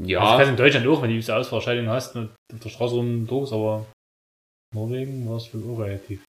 Ja, 0.05 0.21
Also 0.21 0.39
weiß 0.43 0.49
in 0.49 0.57
Deutschland 0.57 0.87
auch, 0.87 1.03
wenn 1.03 1.11
du 1.11 1.17
diese 1.17 1.35
Ausfahrscheidung 1.37 1.89
hast 1.89 2.17
und 2.17 2.31
auf 2.53 2.61
der 2.61 2.69
Straße 2.69 2.95
rumdruckst, 2.95 3.53
aber 3.53 3.87
Norwegen 4.75 5.29
war 5.29 5.37
es 5.37 5.53
wohl 5.55 5.75
auch 5.75 5.81
relativ 5.81 6.23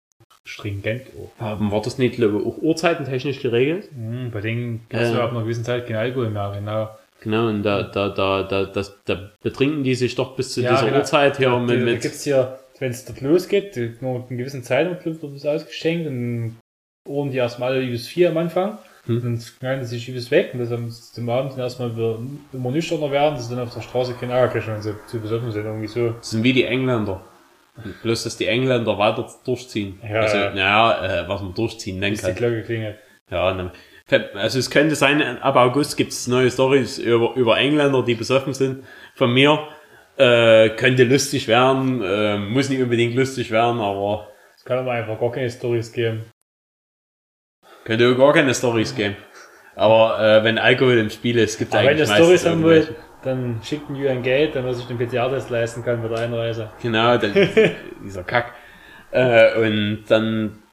stringent. 0.47 1.03
Auch. 1.17 1.41
haben 1.41 1.69
wir 1.71 1.81
das 1.81 1.97
nicht 1.97 2.15
glaube 2.15 2.39
ich, 2.39 2.45
auch 2.45 2.57
uhrzeitentechnisch 2.59 3.41
geregelt? 3.41 3.89
Mhm, 3.95 4.31
bei 4.31 4.41
denen 4.41 4.85
kannst 4.89 5.11
Äh. 5.11 5.15
du 5.15 5.21
ab 5.21 5.31
einer 5.31 5.41
gewissen 5.43 5.65
Zeit 5.65 5.87
kein 5.87 5.97
Alkohol 5.97 6.29
mehr, 6.29 6.53
genau. 6.57 6.89
Genau, 7.21 7.47
und 7.49 7.63
da, 7.63 7.81
da, 7.83 8.09
da, 8.09 8.43
da, 8.43 8.65
das, 8.65 8.95
da 9.05 9.31
betrinken 9.41 9.83
die 9.83 9.95
sich 9.95 10.13
doch 10.15 10.35
bis 10.35 10.53
zu 10.53 10.61
Ja, 10.61 10.71
dieser 10.71 10.85
genau. 10.85 10.97
Uhrzeit 10.99 11.37
hier 11.37 11.49
da, 11.49 11.59
mit, 11.59 11.81
da 11.87 11.95
gibt's 11.95 12.23
hier, 12.23 12.59
wenn 12.79 12.91
es 12.91 13.05
dort 13.05 13.21
losgeht, 13.21 13.75
nur 14.01 14.19
mit 14.19 14.29
einer 14.29 14.37
gewissen 14.37 14.63
Zeit 14.63 15.03
wird 15.05 15.23
das 15.23 15.45
ausgeschenkt 15.45 16.07
und 16.07 16.57
ohren 17.09 17.31
die 17.31 17.37
erstmal 17.37 17.73
alle 17.73 17.87
bis 17.87 18.07
vier 18.07 18.29
am 18.29 18.37
Anfang. 18.37 18.77
Hm. 19.07 19.21
Dann 19.23 19.41
knallen 19.59 19.83
sie 19.83 19.97
sich 19.97 20.09
übelst 20.09 20.31
weg 20.31 20.51
und 20.53 20.59
das 20.59 20.71
am, 20.71 20.91
zum 20.91 21.29
Abend 21.29 21.53
dann 21.53 21.59
erstmal 21.59 21.95
wieder 21.95 22.19
immer 22.53 22.71
nüchterner 22.71 23.09
werden, 23.11 23.35
dass 23.35 23.47
sie 23.47 23.55
dann 23.55 23.63
auf 23.63 23.73
der 23.73 23.81
Straße 23.81 24.13
keinen 24.13 24.31
Ärger 24.31 24.59
kriegen, 24.59 24.73
wenn 24.73 24.81
sie 24.81 24.93
zu 25.07 25.19
besoffen 25.19 25.51
sind, 25.51 25.65
irgendwie 25.65 25.87
so. 25.87 26.09
Das 26.11 26.29
sind 26.29 26.43
wie 26.43 26.53
die 26.53 26.65
Engländer. 26.65 27.21
Bloß, 28.03 28.23
dass 28.23 28.37
die 28.37 28.47
Engländer 28.47 28.97
weiter 28.97 29.29
durchziehen. 29.45 29.99
Ja, 30.03 30.21
also, 30.21 30.37
ja. 30.37 30.49
naja, 30.53 31.23
äh, 31.23 31.29
was 31.29 31.41
man 31.41 31.53
durchziehen 31.53 31.99
nennen 31.99 32.13
Bis 32.13 32.21
die 32.21 32.27
kann. 32.27 32.35
Glocke 32.35 32.63
klingelt. 32.63 32.97
Ja, 33.29 33.53
ne, 33.53 33.71
also 34.35 34.59
es 34.59 34.69
könnte 34.69 34.95
sein, 34.95 35.21
ab 35.41 35.55
August 35.57 35.97
gibt 35.97 36.11
es 36.11 36.27
neue 36.27 36.49
Stories 36.49 36.97
über, 36.97 37.35
über 37.35 37.57
Engländer, 37.57 38.03
die 38.03 38.15
besoffen 38.15 38.53
sind. 38.53 38.83
Von 39.15 39.33
mir 39.33 39.67
äh, 40.17 40.69
könnte 40.69 41.03
lustig 41.03 41.47
werden, 41.47 42.01
äh, 42.01 42.37
muss 42.37 42.69
nicht 42.69 42.81
unbedingt 42.81 43.15
lustig 43.15 43.51
werden, 43.51 43.81
aber 43.81 44.29
Es 44.55 44.63
kann 44.63 44.79
aber 44.79 44.91
einfach 44.91 45.19
gar 45.19 45.31
keine 45.31 45.49
Stories 45.49 45.91
geben. 45.91 46.23
Könnte 47.87 48.11
auch 48.11 48.17
gar 48.17 48.33
keine 48.33 48.53
Stories 48.53 48.93
geben. 48.93 49.15
Aber 49.75 50.19
äh, 50.19 50.43
wenn 50.43 50.57
Alkohol 50.57 50.97
im 50.97 51.09
Spiel 51.09 51.37
ist, 51.37 51.57
gibt 51.57 51.73
es 51.73 51.79
Aber 51.79 51.87
wenn 51.87 51.97
ihr 51.97 52.03
eigentlich 52.03 52.17
Stories 52.17 52.45
haben 52.45 52.63
wollt, 52.63 52.93
dann 53.23 53.61
schickt 53.63 53.89
mir 53.89 54.11
ein 54.11 54.23
Geld, 54.23 54.55
damit 54.55 54.77
ich 54.77 54.85
den 54.85 54.97
PCR-Test 54.97 55.49
leisten 55.49 55.83
kann 55.83 56.01
bei 56.01 56.09
der 56.09 56.19
Einreise. 56.19 56.69
Genau, 56.81 57.17
dann, 57.17 57.33
dieser 58.03 58.23
Kack. 58.23 58.53
Äh, 59.11 59.57
und 59.59 60.03
dann 60.09 60.63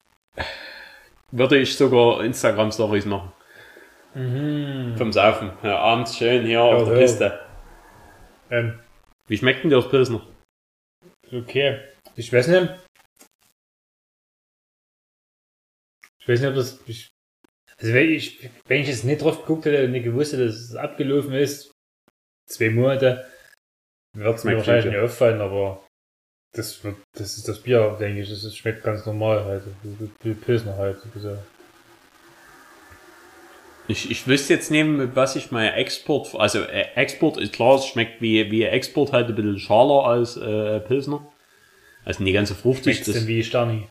würde 1.30 1.58
ich 1.58 1.76
sogar 1.76 2.24
Instagram-Stories 2.24 3.06
machen. 3.06 3.32
Mhm. 4.14 4.94
Vom 4.96 5.12
Saufen. 5.12 5.52
Ja, 5.62 5.78
abends 5.78 6.16
schön 6.16 6.44
hier 6.44 6.62
auf 6.62 6.84
der 6.84 6.94
ja. 6.94 7.00
Piste. 7.00 7.40
Ähm, 8.50 8.80
Wie 9.28 9.38
schmeckt 9.38 9.62
denn 9.62 9.70
dir 9.70 9.76
das 9.76 9.88
Pilsner? 9.88 10.20
okay. 11.32 11.78
Ich 12.16 12.32
weiß 12.32 12.48
nicht. 12.48 12.83
Ich 16.24 16.28
weiß 16.28 16.40
nicht, 16.40 16.48
ob 16.48 16.54
das. 16.54 16.80
Ich, 16.86 17.08
also 17.76 17.92
wenn 17.92 18.10
ich, 18.10 18.48
wenn 18.66 18.80
ich 18.80 18.88
jetzt 18.88 19.04
nicht 19.04 19.20
drauf 19.20 19.40
geguckt 19.42 19.66
hätte 19.66 19.84
und 19.84 19.90
nicht 19.92 20.04
gewusst 20.04 20.32
hätte, 20.32 20.46
dass 20.46 20.56
es 20.56 20.74
abgelaufen 20.74 21.34
ist, 21.34 21.70
zwei 22.48 22.70
Monate, 22.70 23.26
wird 24.16 24.38
es 24.38 24.44
mir 24.44 24.56
wahrscheinlich 24.56 24.86
nicht 24.86 24.96
auffallen, 24.96 25.42
aber 25.42 25.84
das, 26.54 26.82
wird- 26.82 26.96
das 27.14 27.36
ist 27.36 27.46
das 27.46 27.60
Bier, 27.62 27.96
denke 28.00 28.22
ich. 28.22 28.30
Das 28.30 28.42
ist, 28.42 28.56
schmeckt 28.56 28.82
ganz 28.84 29.04
normal 29.04 29.44
halt. 29.44 29.64
Wie 30.22 30.32
Pilsner 30.32 30.76
halt. 30.78 30.96
Bisschen. 31.12 31.38
Ich, 33.86 34.10
ich 34.10 34.26
wüsste 34.26 34.54
jetzt 34.54 34.70
nicht, 34.70 34.86
mit 34.86 35.14
was 35.14 35.36
ich 35.36 35.50
mal 35.50 35.66
Export, 35.66 36.34
also 36.36 36.60
äh, 36.62 36.86
Export 36.94 37.36
ist 37.36 37.52
klar, 37.52 37.74
es 37.76 37.86
schmeckt 37.86 38.22
wie, 38.22 38.50
wie 38.50 38.62
Export 38.62 39.12
halt 39.12 39.28
ein 39.28 39.34
bisschen 39.34 39.58
schaler 39.58 40.06
als 40.06 40.38
äh, 40.38 40.80
Pilsner. 40.80 41.26
Also 42.06 42.22
nicht 42.22 42.32
ganz 42.32 42.48
so 42.48 42.54
fruchtig. 42.54 42.96
Schmeckt's 42.96 43.12
denn 43.12 43.26
wie 43.26 43.44
Sterni? 43.44 43.86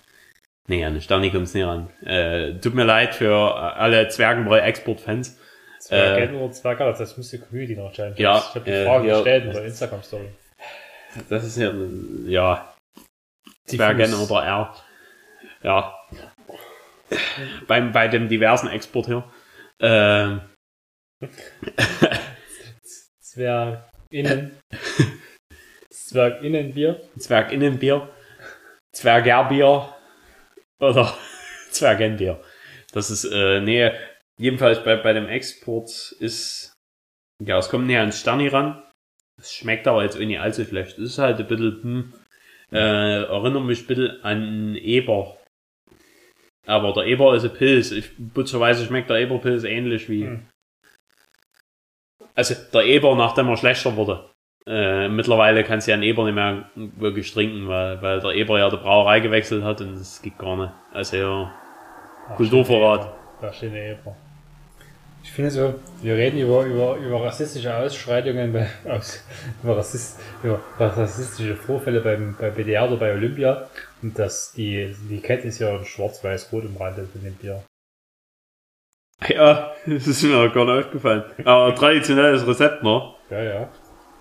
Nee, 0.67 0.83
an 0.83 0.93
den 0.93 1.01
Sterni 1.01 1.31
kommt's 1.31 1.53
nicht 1.53 1.65
ran. 1.65 1.89
Äh, 2.05 2.59
tut 2.59 2.73
mir 2.73 2.85
leid 2.85 3.15
für 3.15 3.55
alle 3.55 4.07
Zwergenbräu-Export-Fans. 4.07 5.39
Zwergen 5.79 6.35
oder 6.35 6.53
Zwerger, 6.53 6.93
das 6.93 7.17
müsste 7.17 7.39
Community 7.39 7.75
noch 7.75 7.87
entscheiden. 7.87 8.15
Ja, 8.17 8.37
ich 8.37 8.55
habe 8.55 8.61
die 8.61 8.71
äh, 8.71 8.85
Frage 8.85 9.07
ja. 9.07 9.15
gestellt 9.15 9.45
in 9.45 9.51
der 9.51 9.65
Instagram-Story. 9.65 10.29
Das 11.29 11.43
ist 11.43 11.57
ja, 11.57 11.73
ja, 12.25 12.73
Zwergen 13.65 14.13
oder 14.13 14.43
R. 14.43 14.75
Ja. 15.61 15.95
Beim, 17.67 17.91
bei 17.91 18.07
dem 18.07 18.29
diversen 18.29 18.69
Export 18.69 19.05
hier. 19.05 19.23
Ähm, 19.79 20.41
Zwerginnen. 23.19 24.57
Zwerginnenbier. 25.89 27.01
Zwerginnenbier, 27.17 28.09
Zwergerbier 28.91 29.93
oder 30.89 31.13
Zwergenbier. 31.71 32.41
Das 32.91 33.09
ist, 33.09 33.25
äh, 33.25 33.61
nee, 33.61 33.91
jedenfalls 34.37 34.83
bei, 34.83 34.95
bei 34.95 35.13
dem 35.13 35.27
Export 35.27 35.89
ist, 36.19 36.73
ja, 37.43 37.57
es 37.57 37.69
kommt 37.69 37.87
näher 37.87 38.01
ans 38.01 38.19
Sterni 38.19 38.47
ran. 38.47 38.83
Es 39.41 39.53
schmeckt 39.53 39.87
aber 39.87 40.03
jetzt 40.03 40.17
nicht 40.19 40.39
allzu 40.39 40.63
schlecht. 40.63 40.97
Es 40.99 41.11
ist 41.11 41.17
halt 41.17 41.39
ein 41.39 41.47
bisschen, 41.47 41.81
hm, 41.81 42.13
äh, 42.71 43.23
erinnert 43.23 43.63
mich 43.63 43.81
ein 43.81 43.87
bisschen 43.87 44.23
an 44.23 44.75
Eber. 44.75 45.37
Aber 46.65 46.93
der 46.93 47.05
Eber 47.05 47.35
ist 47.35 47.43
ein 47.43 47.53
Pilz. 47.53 47.91
Ich, 47.91 48.11
putzerweise 48.33 48.85
schmeckt 48.85 49.09
der 49.09 49.17
Eberpilz 49.17 49.63
ähnlich 49.63 50.07
wie, 50.07 50.25
Hm. 50.25 50.47
also 52.35 52.55
der 52.71 52.85
Eber, 52.85 53.15
nachdem 53.15 53.49
er 53.49 53.57
schlechter 53.57 53.95
wurde. 53.95 54.29
Äh, 54.65 55.09
mittlerweile 55.09 55.63
kannst 55.63 55.87
du 55.87 55.91
ja 55.91 55.95
einen 55.95 56.03
Eber 56.03 56.23
nicht 56.23 56.35
mehr 56.35 56.69
wirklich 56.75 57.31
trinken, 57.33 57.67
weil, 57.67 58.01
weil 58.01 58.21
der 58.21 58.31
Eber 58.31 58.59
ja 58.59 58.69
die 58.69 58.77
Brauerei 58.77 59.19
gewechselt 59.19 59.63
hat 59.63 59.81
und 59.81 59.99
das 59.99 60.21
geht 60.21 60.37
gar 60.37 60.55
nicht. 60.55 60.71
Also 60.93 61.17
ja, 61.17 61.51
Ach, 62.29 62.35
Kulturvorrat. 62.37 63.13
Da 63.41 63.51
steht 63.51 63.71
eine 63.71 63.91
Eber. 63.91 64.15
Ich 65.23 65.31
finde 65.31 65.51
so, 65.51 65.75
wir 66.01 66.15
reden 66.15 66.37
über, 66.39 66.63
über, 66.65 66.97
über 66.97 67.23
rassistische 67.23 67.75
Ausschreitungen, 67.75 68.53
bei, 68.53 68.67
aus, 68.89 69.23
über, 69.63 69.77
Rassist, 69.77 70.19
über 70.43 70.59
rassistische 70.77 71.55
Vorfälle 71.55 72.01
beim, 72.01 72.35
bei 72.39 72.49
BDR 72.49 72.87
oder 72.87 72.97
bei 72.97 73.13
Olympia. 73.13 73.69
Und 74.01 74.17
dass 74.17 74.53
die, 74.53 74.93
die 75.09 75.21
Kette 75.21 75.47
ist 75.47 75.59
ja 75.59 75.83
schwarz-weiß-rot 75.83 76.65
umrandet 76.65 77.09
von 77.11 77.21
dem 77.21 77.35
Bier. 77.35 77.63
Ja, 79.27 79.73
das 79.85 80.07
ist 80.07 80.23
mir 80.23 80.37
auch 80.37 80.53
gar 80.53 80.65
nicht 80.65 80.85
aufgefallen. 80.85 81.23
Aber 81.45 81.75
traditionelles 81.75 82.45
Rezept, 82.45 82.83
ne? 82.83 83.13
Ja, 83.29 83.41
ja, 83.41 83.69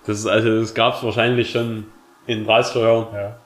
Das 0.06 0.18
ist 0.18 0.26
also, 0.26 0.60
das 0.60 0.74
gab's 0.74 1.02
wahrscheinlich 1.02 1.50
schon 1.50 1.86
in 2.26 2.46
30er 2.46 2.80
Jahren. 2.80 3.14
ja. 3.14 3.38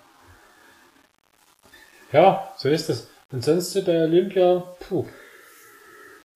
Ja, 2.13 2.49
so 2.57 2.69
ist 2.69 2.89
es. 2.89 3.11
Und 3.33 3.45
sonst 3.45 3.73
so 3.73 3.85
bei 3.85 4.05
Olympia, 4.05 4.63
puh. 4.89 5.05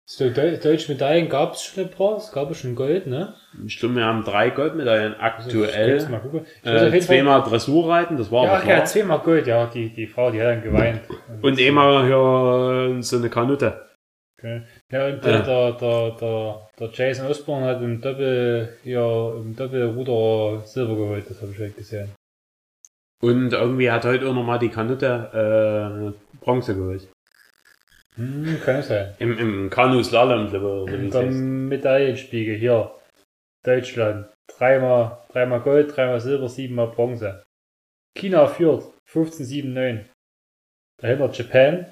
So 0.05 0.29
Deu 0.29 0.57
deutsche 0.57 0.91
Medaillen 0.91 1.29
gab 1.29 1.53
es 1.55 1.63
schon 1.63 1.85
ein 1.85 1.91
paar, 1.91 2.17
es 2.17 2.33
gab 2.33 2.55
schon 2.57 2.75
Gold, 2.75 3.07
ne? 3.07 3.35
Ich 3.65 3.79
glaube, 3.79 3.95
wir 3.95 4.05
haben 4.05 4.25
drei 4.25 4.51
Goldmedaillen 4.51 5.15
Also, 5.15 5.49
Ich 5.65 5.75
aktuell. 5.75 5.99
auf 5.99 6.93
Äh, 6.93 7.01
zweimal 7.01 7.43
Dressurreiten, 7.45 8.17
das 8.17 8.33
war 8.33 8.45
Ja, 8.45 8.51
aber 8.55 8.67
ja, 8.67 8.75
klar. 8.75 8.85
zweimal 8.87 9.21
Gold, 9.21 9.47
ja, 9.47 9.67
die, 9.67 9.91
die 9.91 10.09
Frau, 10.09 10.33
die 10.33 10.41
hat 10.41 10.49
dann 10.49 10.63
geweint. 10.63 11.03
Und 11.41 11.61
einmal 11.61 12.07
hier 12.07 13.03
so 13.03 13.17
eine 13.19 13.31
Kanute. 13.31 13.87
Okay. 14.37 14.63
Ja, 14.91 15.07
und 15.07 15.25
der, 15.25 15.43
der, 15.43 15.73
der, 15.73 16.69
der, 16.79 16.91
Jason 16.93 17.27
Osborne 17.27 17.67
hat 17.67 17.81
im 17.81 18.01
Doppel, 18.01 18.77
ja, 18.83 19.33
im 19.35 19.55
Doppelruder 19.55 20.67
Silber 20.67 20.97
geholt, 20.97 21.31
das 21.31 21.41
habe 21.41 21.53
ich 21.53 21.61
heute 21.61 21.75
gesehen. 21.75 22.11
Und 23.23 23.53
irgendwie 23.53 23.91
hat 23.91 24.05
heute 24.05 24.29
auch 24.29 24.35
nochmal 24.35 24.59
die 24.59 24.71
Kanute 24.71 26.13
äh, 26.13 26.39
Bronze 26.41 26.75
geholt. 26.75 27.09
Hm, 28.17 28.61
kann 28.65 28.77
es 28.77 28.89
sein. 28.89 29.15
Im, 29.19 29.39
im 29.39 29.71
Kanu-Slalom, 29.71 30.49
glaube 30.51 30.91
ich, 30.91 31.11
der. 31.11 31.23
Medaillenspiegel 31.23 32.57
hier. 32.57 32.91
Deutschland. 33.65 34.27
Dreimal, 34.49 35.19
dreimal 35.33 35.61
Gold, 35.61 35.95
dreimal 35.95 36.21
Silber, 36.21 36.49
siebenmal 36.49 36.89
Bronze. 36.89 37.43
China 38.17 38.47
führt. 38.47 38.85
15,79. 39.09 40.07
Dahinter 41.01 41.31
Japan. 41.31 41.87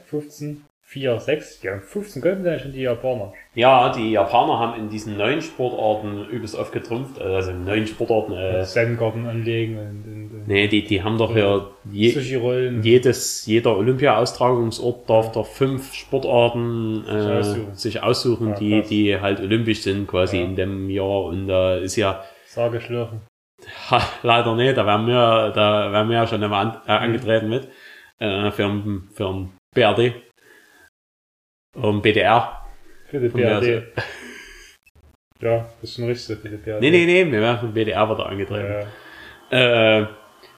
15,46. 0.90 1.61
Die 1.62 1.68
haben 1.68 1.83
15 1.83 2.23
Goldmedaillen 2.23 2.61
schon 2.61 2.73
die 2.73 2.80
Japaner. 2.80 3.33
Ja, 3.54 3.92
die 3.92 4.12
Japaner 4.12 4.59
haben 4.59 4.80
in 4.80 4.88
diesen 4.88 5.16
neuen 5.18 5.42
Sportarten 5.42 6.26
übelst 6.30 6.54
oft 6.54 6.73
getrumpft. 6.73 7.21
Also 7.21 7.50
in 7.50 7.64
neuen 7.64 7.87
Sportarten. 7.87 8.33
Äh, 8.33 8.64
Zen-Garten 8.64 9.26
anlegen 9.26 9.76
und, 9.78 10.04
und, 10.07 10.40
und 10.40 10.49
nee, 10.49 10.66
die, 10.66 10.85
die 10.85 11.02
haben 11.02 11.18
doch 11.18 11.37
ja 11.37 11.66
je, 11.90 12.11
jedes, 12.83 13.45
jeder 13.47 13.76
Olympia-Austragungsort 13.76 15.09
darf 15.11 15.33
doch 15.33 15.47
fünf 15.47 15.92
Sportarten 15.92 17.04
äh, 17.07 17.21
Sich 17.21 17.30
aussuchen. 17.52 17.75
sich 17.75 18.02
aussuchen, 18.02 18.49
Ja, 18.50 18.54
die, 18.54 18.78
krass. 18.80 18.88
die 18.88 19.21
halt 19.21 19.40
olympisch 19.40 19.83
sind 19.83 20.07
quasi 20.09 20.38
Ja. 20.38 20.45
in 20.45 20.57
dem 20.57 20.88
Jahr. 20.90 21.25
Und 21.25 21.49
da 21.49 21.76
ist 21.76 21.97
ja 21.97 22.25
Sage 22.47 22.80
schlürfen. 22.80 23.21
Ha, 23.90 24.00
leider 24.23 24.54
nicht, 24.54 24.76
da 24.76 24.87
wären 24.87 25.07
wir, 25.09 25.50
da 25.52 25.90
wären 25.92 26.09
wir 26.09 26.16
ja 26.16 26.26
schon 26.28 26.40
immer 26.42 26.57
an, 26.59 26.68
Mhm. 26.68 26.75
äh, 26.87 26.92
angetreten 26.92 27.49
mit. 27.49 27.68
Äh, 28.21 28.50
für 28.52 28.83
für 29.14 29.49
BRD. 29.75 30.12
Und 31.83 32.03
BDR. 32.03 32.63
Für 33.11 33.21
die 33.21 33.29
BRD. 33.29 33.83
Ja, 35.41 35.67
das 35.81 35.91
ist 35.91 35.95
schon 35.97 36.07
richtig 36.07 36.25
so 36.27 36.35
für 36.35 36.49
die 36.49 36.57
BRD. 36.57 36.81
Nee, 36.81 36.91
nee, 36.91 37.07
nee, 37.07 37.25
wir 37.31 37.41
wären 37.41 37.59
für 37.61 37.69
BDR 37.69 38.11
wieder 38.11 38.27
angetreten. 38.27 38.87
Ja, 39.53 40.01
Äh, 40.01 40.07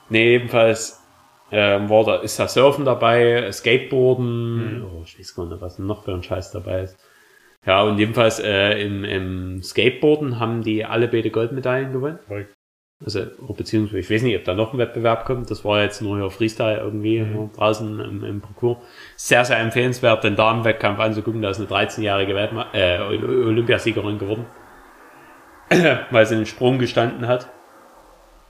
nee, 0.08 0.30
jedenfalls 0.32 1.02
ähm, 1.52 1.90
war 1.90 2.04
da, 2.04 2.16
ist 2.22 2.38
da 2.38 2.48
Surfen 2.48 2.86
dabei, 2.86 3.52
Skateboarden, 3.52 4.78
Mhm. 4.78 4.84
oh, 4.86 5.02
ich 5.04 5.18
weiß 5.18 5.34
gar 5.34 5.44
nicht, 5.46 5.60
was 5.60 5.78
noch 5.78 6.04
für 6.04 6.12
ein 6.14 6.22
Scheiß 6.22 6.52
dabei 6.52 6.84
ist. 6.84 6.96
Ja, 7.66 7.82
und 7.82 7.98
jedenfalls 7.98 8.38
äh, 8.40 8.80
im, 8.80 9.04
im 9.04 9.62
Skateboarden 9.62 10.40
haben 10.40 10.62
die 10.62 10.82
alle 10.86 11.08
beide 11.08 11.30
Goldmedaillen 11.30 11.92
gewonnen. 11.92 12.18
verrückt. 12.26 12.54
Also, 13.02 13.24
beziehungsweise, 13.56 13.98
ich 14.00 14.10
weiß 14.10 14.22
nicht, 14.22 14.36
ob 14.36 14.44
da 14.44 14.54
noch 14.54 14.74
ein 14.74 14.78
Wettbewerb 14.78 15.24
kommt. 15.24 15.50
Das 15.50 15.64
war 15.64 15.82
jetzt 15.82 16.02
nur 16.02 16.18
hier 16.18 16.30
Freestyle 16.30 16.78
irgendwie 16.80 17.20
Mhm. 17.20 17.50
draußen 17.54 17.98
im, 18.00 18.24
im 18.24 18.40
Parcours. 18.42 18.76
Sehr, 19.16 19.44
sehr 19.46 19.58
empfehlenswert, 19.58 20.22
den 20.22 20.36
Damenwettkampf 20.36 20.98
anzugucken. 21.00 21.40
Da 21.40 21.48
ist 21.50 21.58
eine 21.60 21.66
13-jährige 21.68 22.34
Weltme 22.34 22.66
äh, 22.74 23.00
Ol- 23.00 23.46
Olympiasiegerin 23.46 24.18
geworden. 24.18 24.44
Weil 26.10 26.26
sie 26.26 26.34
einen 26.34 26.44
Sprung 26.46 26.78
gestanden 26.78 27.26
hat. 27.26 27.48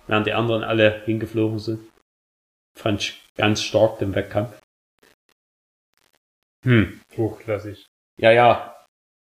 Während 0.08 0.26
die 0.26 0.32
anderen 0.32 0.64
alle 0.64 1.02
hingeflogen 1.04 1.60
sind. 1.60 1.80
Fand 2.76 3.00
ich 3.02 3.22
ganz 3.36 3.62
stark 3.62 3.98
den 4.00 4.14
Wettkampf. 4.16 4.58
Hm. 6.64 7.00
Hochklassig. 7.16 7.86
Ja, 8.20 8.32
ja. 8.32 8.76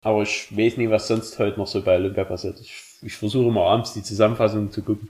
Aber 0.04 0.22
ich 0.24 0.56
weiß 0.56 0.78
nicht, 0.78 0.90
was 0.90 1.08
sonst 1.08 1.38
heute 1.38 1.60
noch 1.60 1.68
so 1.68 1.84
bei 1.84 1.96
Olympia 1.98 2.24
passiert. 2.24 2.60
Ich, 2.62 2.91
ich 3.02 3.16
versuche 3.16 3.52
mal 3.52 3.68
abends 3.68 3.94
die 3.94 4.04
Zusammenfassung 4.04 4.72
zu 4.72 4.82
gucken. 4.84 5.10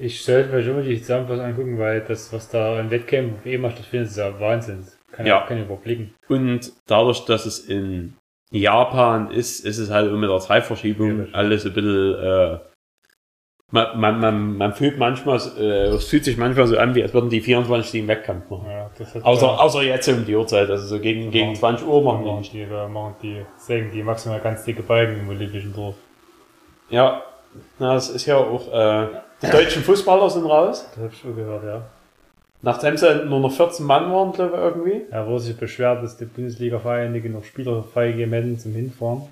Ich 0.00 0.22
sollte 0.22 0.50
mir 0.54 0.62
schon 0.62 0.74
mal 0.74 0.84
die 0.84 1.00
Zusammenfassung 1.00 1.44
angucken, 1.44 1.78
weil 1.78 2.00
das, 2.02 2.32
was 2.32 2.48
da 2.48 2.78
im 2.78 2.90
Wettkampf 2.90 3.44
immer 3.44 3.70
stattfindet, 3.70 4.10
ist 4.10 4.16
ja 4.16 4.38
Wahnsinn. 4.38 4.86
Kann 5.10 5.26
Ja. 5.26 5.40
ja. 5.40 5.46
Kann 5.46 5.58
ich 5.58 5.64
überblicken. 5.64 6.14
Und 6.28 6.72
dadurch, 6.86 7.24
dass 7.24 7.46
es 7.46 7.60
in 7.60 8.14
Japan 8.50 9.30
ist, 9.30 9.64
ist 9.64 9.78
es 9.78 9.90
halt 9.90 10.12
mit 10.12 10.30
der 10.30 10.38
Zeitverschiebung 10.38 11.10
Schwierig. 11.10 11.34
alles 11.34 11.66
ein 11.66 11.72
bisschen, 11.72 12.14
äh, 12.14 12.58
man, 13.70 14.00
man, 14.00 14.20
man, 14.20 14.56
man 14.56 14.72
fühlt 14.72 14.98
manchmal, 14.98 15.38
äh, 15.58 15.88
es 15.88 16.08
fühlt 16.08 16.24
sich 16.24 16.36
manchmal 16.38 16.66
so 16.66 16.78
an, 16.78 16.94
wie 16.94 17.02
als 17.02 17.12
würden 17.12 17.28
die 17.28 17.40
24 17.40 17.88
Stunden 17.88 18.08
Wettkampf 18.08 18.48
machen. 18.48 18.70
Ja, 18.70 18.90
Außer, 19.22 19.60
außer 19.60 19.82
jetzt 19.82 20.08
um 20.08 20.24
die 20.24 20.34
Uhrzeit, 20.34 20.70
also 20.70 20.86
so 20.86 21.00
gegen, 21.00 21.30
gegen 21.30 21.54
20 21.54 21.86
Uhr 21.86 22.02
machen 22.02 22.24
die 22.24 22.32
nicht. 22.32 22.52
die, 22.54 22.66
machen 22.66 23.16
die, 23.22 23.44
sägen 23.56 23.90
die 23.90 24.02
maximal 24.02 24.40
ganz 24.40 24.64
dicke 24.64 24.82
Balken 24.82 25.20
im 25.20 25.28
Olympischen 25.28 25.74
Dorf. 25.74 25.96
Ja, 26.90 27.22
na, 27.78 27.94
das 27.94 28.10
ist 28.10 28.26
ja 28.26 28.36
auch, 28.36 28.72
äh, 28.72 29.08
die 29.42 29.50
deutschen 29.50 29.82
Fußballer 29.82 30.30
sind 30.30 30.46
raus. 30.46 30.86
Das 30.94 31.04
hab 31.04 31.12
ich 31.12 31.18
schon 31.18 31.36
gehört, 31.36 31.64
ja. 31.64 31.82
Nachdem 32.60 32.96
sie 32.96 33.24
nur 33.24 33.40
noch 33.40 33.52
14 33.52 33.86
Mann 33.86 34.12
waren, 34.12 34.32
glaube 34.32 34.56
ich, 34.56 34.62
irgendwie. 34.62 35.06
Er 35.10 35.26
wurde 35.26 35.40
sich 35.40 35.56
beschwert, 35.56 36.02
dass 36.02 36.16
die 36.16 36.24
Bundesliga-Vereine 36.24 37.20
genug 37.20 37.44
Spieler 37.44 37.84
freigegeben 37.84 38.32
hätten 38.32 38.58
zum 38.58 38.72
Hinfahren. 38.72 39.28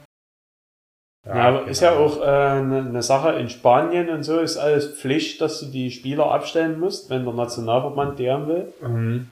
Ja, 1.27 1.33
aber 1.33 1.59
genau. 1.59 1.71
ist 1.71 1.81
ja 1.81 1.97
auch 1.97 2.21
äh, 2.21 2.25
eine 2.25 2.85
ne 2.85 3.03
Sache 3.03 3.33
in 3.33 3.49
Spanien 3.49 4.11
und 4.11 4.23
so, 4.23 4.39
ist 4.39 4.57
alles 4.57 5.01
Pflicht, 5.01 5.41
dass 5.41 5.59
du 5.59 5.67
die 5.67 5.91
Spieler 5.91 6.31
abstellen 6.31 6.79
musst, 6.79 7.11
wenn 7.11 7.25
der 7.25 7.35
Nationalverband 7.35 8.19
die 8.21 8.31
haben 8.31 8.47
will. 8.47 8.73
Mhm. 8.81 9.31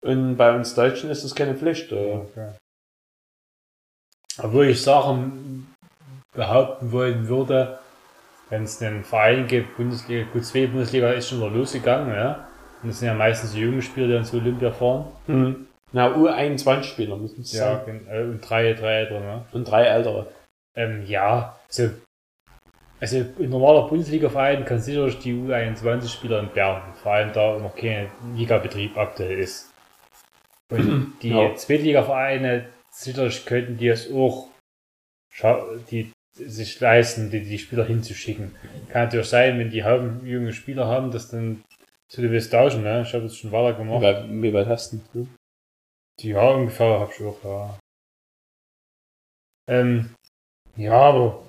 Und 0.00 0.36
bei 0.36 0.54
uns 0.54 0.74
Deutschen 0.74 1.10
ist 1.10 1.24
das 1.24 1.34
keine 1.34 1.54
Pflicht. 1.54 1.92
Äh. 1.92 2.14
Okay. 2.14 2.48
Obwohl 4.42 4.68
ich 4.68 4.80
Sachen 4.80 5.74
behaupten 6.38 6.92
wollen 6.92 7.26
würde, 7.28 7.78
wenn 8.48 8.62
es 8.62 8.80
einen 8.80 9.02
Verein 9.04 9.46
gibt, 9.48 9.76
Bundesliga, 9.76 10.24
Q2 10.32 10.68
Bundesliga 10.68 11.10
ist 11.10 11.28
schon 11.28 11.38
wieder 11.40 11.50
losgegangen, 11.50 12.14
ja. 12.14 12.46
Und 12.80 12.90
das 12.90 13.00
sind 13.00 13.08
ja 13.08 13.14
meistens 13.14 13.52
die 13.52 13.60
jungen 13.60 13.82
Spieler, 13.82 14.06
die 14.06 14.12
dann 14.14 14.24
zu 14.24 14.36
Olympia 14.36 14.70
fahren. 14.70 15.06
Hm. 15.26 15.66
Na, 15.92 16.14
U21-Spieler 16.14 17.16
müssen 17.16 17.40
es 17.40 17.52
Ja, 17.54 17.76
sein. 17.84 17.86
gen- 17.86 18.06
äh, 18.08 18.22
und 18.22 18.40
drei, 18.40 18.72
drei 18.74 19.00
ältere, 19.00 19.20
ne? 19.20 19.44
Und 19.52 19.64
drei 19.68 19.84
ältere. 19.84 20.28
Ähm, 20.76 21.02
ja, 21.06 21.58
also, 21.66 21.90
also 23.00 23.16
ein 23.16 23.50
normaler 23.50 23.88
Bundesliga-Verein 23.88 24.64
kann 24.64 24.78
sicherlich 24.78 25.18
die 25.18 25.32
U21-Spieler 25.34 26.38
entbehren, 26.38 26.82
vor 27.02 27.12
allem 27.14 27.32
da 27.32 27.58
noch 27.58 27.74
kein 27.74 28.08
Ligabetrieb 28.36 28.96
aktuell 28.96 29.40
ist. 29.40 29.72
Und 30.70 31.14
die 31.22 31.30
Ja. 31.30 31.52
Zweitliga-Vereine 31.54 32.66
sicherlich 32.92 33.44
könnten 33.44 33.76
die 33.76 33.88
es 33.88 34.08
auch 34.12 34.46
die 35.90 36.12
sich 36.38 36.80
leisten, 36.80 37.30
die, 37.30 37.42
die 37.42 37.58
Spieler 37.58 37.84
hinzuschicken. 37.84 38.54
Kann 38.88 39.04
natürlich 39.04 39.28
sein, 39.28 39.58
wenn 39.58 39.70
die 39.70 39.84
haben, 39.84 40.24
junge 40.26 40.52
Spieler 40.52 40.86
haben, 40.86 41.10
dass 41.10 41.30
dann 41.30 41.64
zu 42.08 42.22
du 42.22 42.30
willst 42.30 42.52
tauschen, 42.52 42.82
ne? 42.82 43.02
Ich 43.02 43.12
habe 43.12 43.24
das 43.24 43.36
schon 43.36 43.52
weiter 43.52 43.78
Wie 43.78 43.82
gemacht. 43.84 44.02
weit, 44.02 44.24
wie 44.28 44.54
weit 44.54 44.66
hast 44.66 44.92
du? 44.92 45.00
denn? 45.14 45.34
Die 46.20 46.28
ja, 46.30 46.48
ungefähr 46.50 47.00
hab 47.00 47.12
ich 47.12 47.24
auch, 47.24 47.44
ja. 47.44 47.78
Ähm, 49.68 50.14
ja, 50.76 50.94
aber 50.94 51.42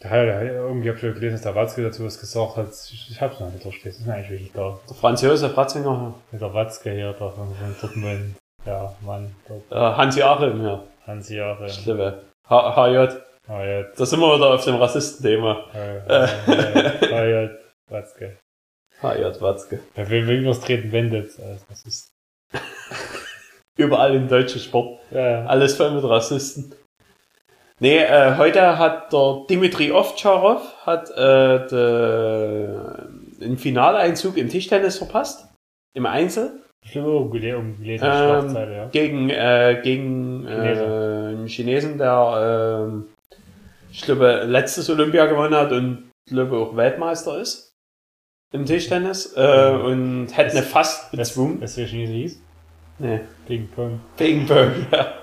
da 0.00 0.08
da, 0.08 0.42
irgendwie 0.42 0.88
hab 0.88 0.96
ich 0.96 1.02
schon 1.02 1.12
gelesen, 1.14 1.34
dass 1.34 1.42
der 1.42 1.54
Watzke 1.54 1.82
dazu 1.82 2.04
was 2.04 2.18
gesagt 2.18 2.56
hat. 2.56 2.68
Ich, 2.90 3.10
ich 3.10 3.20
hab's 3.20 3.38
noch 3.38 3.52
nicht 3.52 3.64
durchgelesen, 3.64 4.00
ist 4.00 4.06
mir 4.06 4.14
eigentlich 4.14 4.30
wirklich 4.30 4.50
egal. 4.54 4.78
Der 4.88 4.96
Franz 4.96 5.20
Josef 5.20 5.56
Ratzinger, 5.56 6.14
der 6.32 6.54
Watzke 6.54 6.90
hier, 6.92 7.12
da 7.12 7.28
von, 7.28 7.54
Dortmund, 7.80 8.36
ja, 8.64 8.96
Mann, 9.02 9.34
dort, 9.46 9.70
äh, 9.70 9.96
Hansi 9.96 10.22
Achim, 10.22 10.64
ja. 10.64 10.82
Hansi 11.06 11.36
Jahre. 11.36 11.68
Schlimme. 11.68 12.22
H 12.48 12.76
HJ. 12.76 13.29
Ah, 13.50 13.64
ja, 13.64 13.82
Da 13.96 14.06
sind 14.06 14.20
wir 14.20 14.36
wieder 14.36 14.54
auf 14.54 14.64
dem 14.64 14.76
Rassistenthema. 14.76 15.64
äh, 15.74 16.10
ah, 17.12 17.24
ja, 17.24 17.50
Watzke. 17.88 18.36
HJ 19.02 19.40
Watzke. 19.40 19.80
Ja, 19.96 20.08
wen, 20.08 20.28
wen 20.28 20.46
was 20.46 20.60
treten 20.60 20.92
wendet, 20.92 21.30
also, 21.40 21.64
das 21.68 21.82
ist, 21.84 22.12
Überall 23.76 24.14
im 24.14 24.28
deutschen 24.28 24.60
Sport. 24.60 25.00
ja, 25.10 25.46
Alles 25.46 25.74
voll 25.76 25.90
mit 25.92 26.04
Rassisten. 26.04 26.74
Nee, 27.80 27.98
äh, 27.98 28.36
heute 28.36 28.76
hat 28.78 29.10
der 29.12 29.46
Dimitri 29.48 29.90
Ovtcharov 29.90 30.60
hat 30.84 31.10
äh, 31.10 31.66
de, 31.66 32.68
den 33.40 33.56
Finaleinzug 33.56 34.36
im 34.36 34.48
Tischtennis 34.50 34.98
verpasst. 34.98 35.48
Im 35.94 36.04
Einzel. 36.04 36.60
ich 36.84 36.94
habe 36.96 37.08
auch 37.08 37.30
gele- 37.32 37.56
umgelesen, 37.56 38.06
Ähm, 38.06 38.54
ja. 38.54 38.86
Gegen, 38.88 39.30
äh, 39.30 39.80
gegen 39.82 40.46
äh, 40.46 40.50
einen 40.50 41.46
Chinesen, 41.48 41.96
der 41.96 42.84
ähm, 42.86 43.08
ich 43.92 44.02
glaube 44.02 44.44
letztes 44.46 44.88
Olympia 44.90 45.26
gewonnen 45.26 45.54
hat 45.54 45.72
und 45.72 46.10
ich 46.26 46.32
glaube 46.32 46.56
auch 46.56 46.76
Weltmeister 46.76 47.40
ist 47.40 47.74
im 48.52 48.64
Tischtennis 48.66 49.34
äh, 49.36 49.70
und 49.70 50.28
hätte 50.36 50.56
eine 50.56 50.62
fast 50.62 51.12
bezwungen. 51.12 51.60
Weißt 51.60 51.76
du, 51.76 51.82
wie 51.82 51.86
Chinese 51.86 52.12
hieß? 52.12 52.42
Nee, 52.98 53.20
Ping 53.46 53.68
Pong. 53.74 54.00
Ping 54.16 54.46
Pong, 54.46 54.86
ja. 54.92 55.14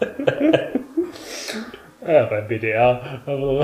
Ja, 2.06 2.24
beim 2.24 2.48
BDR. 2.48 3.00
Aber 3.26 3.60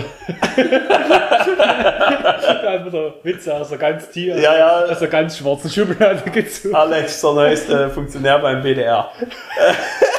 einfach 2.37 2.93
der 2.93 3.15
Witze 3.25 3.53
aus 3.53 3.69
der 3.71 3.79
ganz 3.79 4.09
tief, 4.11 4.37
Ja, 4.37 4.57
ja. 4.57 4.85
aus 4.85 5.01
der 5.01 5.09
ganz 5.09 5.39
schwarzen 5.39 5.69
Schublade 5.69 6.31
gezogen. 6.31 6.73
Alex, 6.75 7.21
der 7.21 7.33
neueste 7.33 7.91
Funktionär 7.91 8.39
beim 8.39 8.63
BDR. 8.63 9.11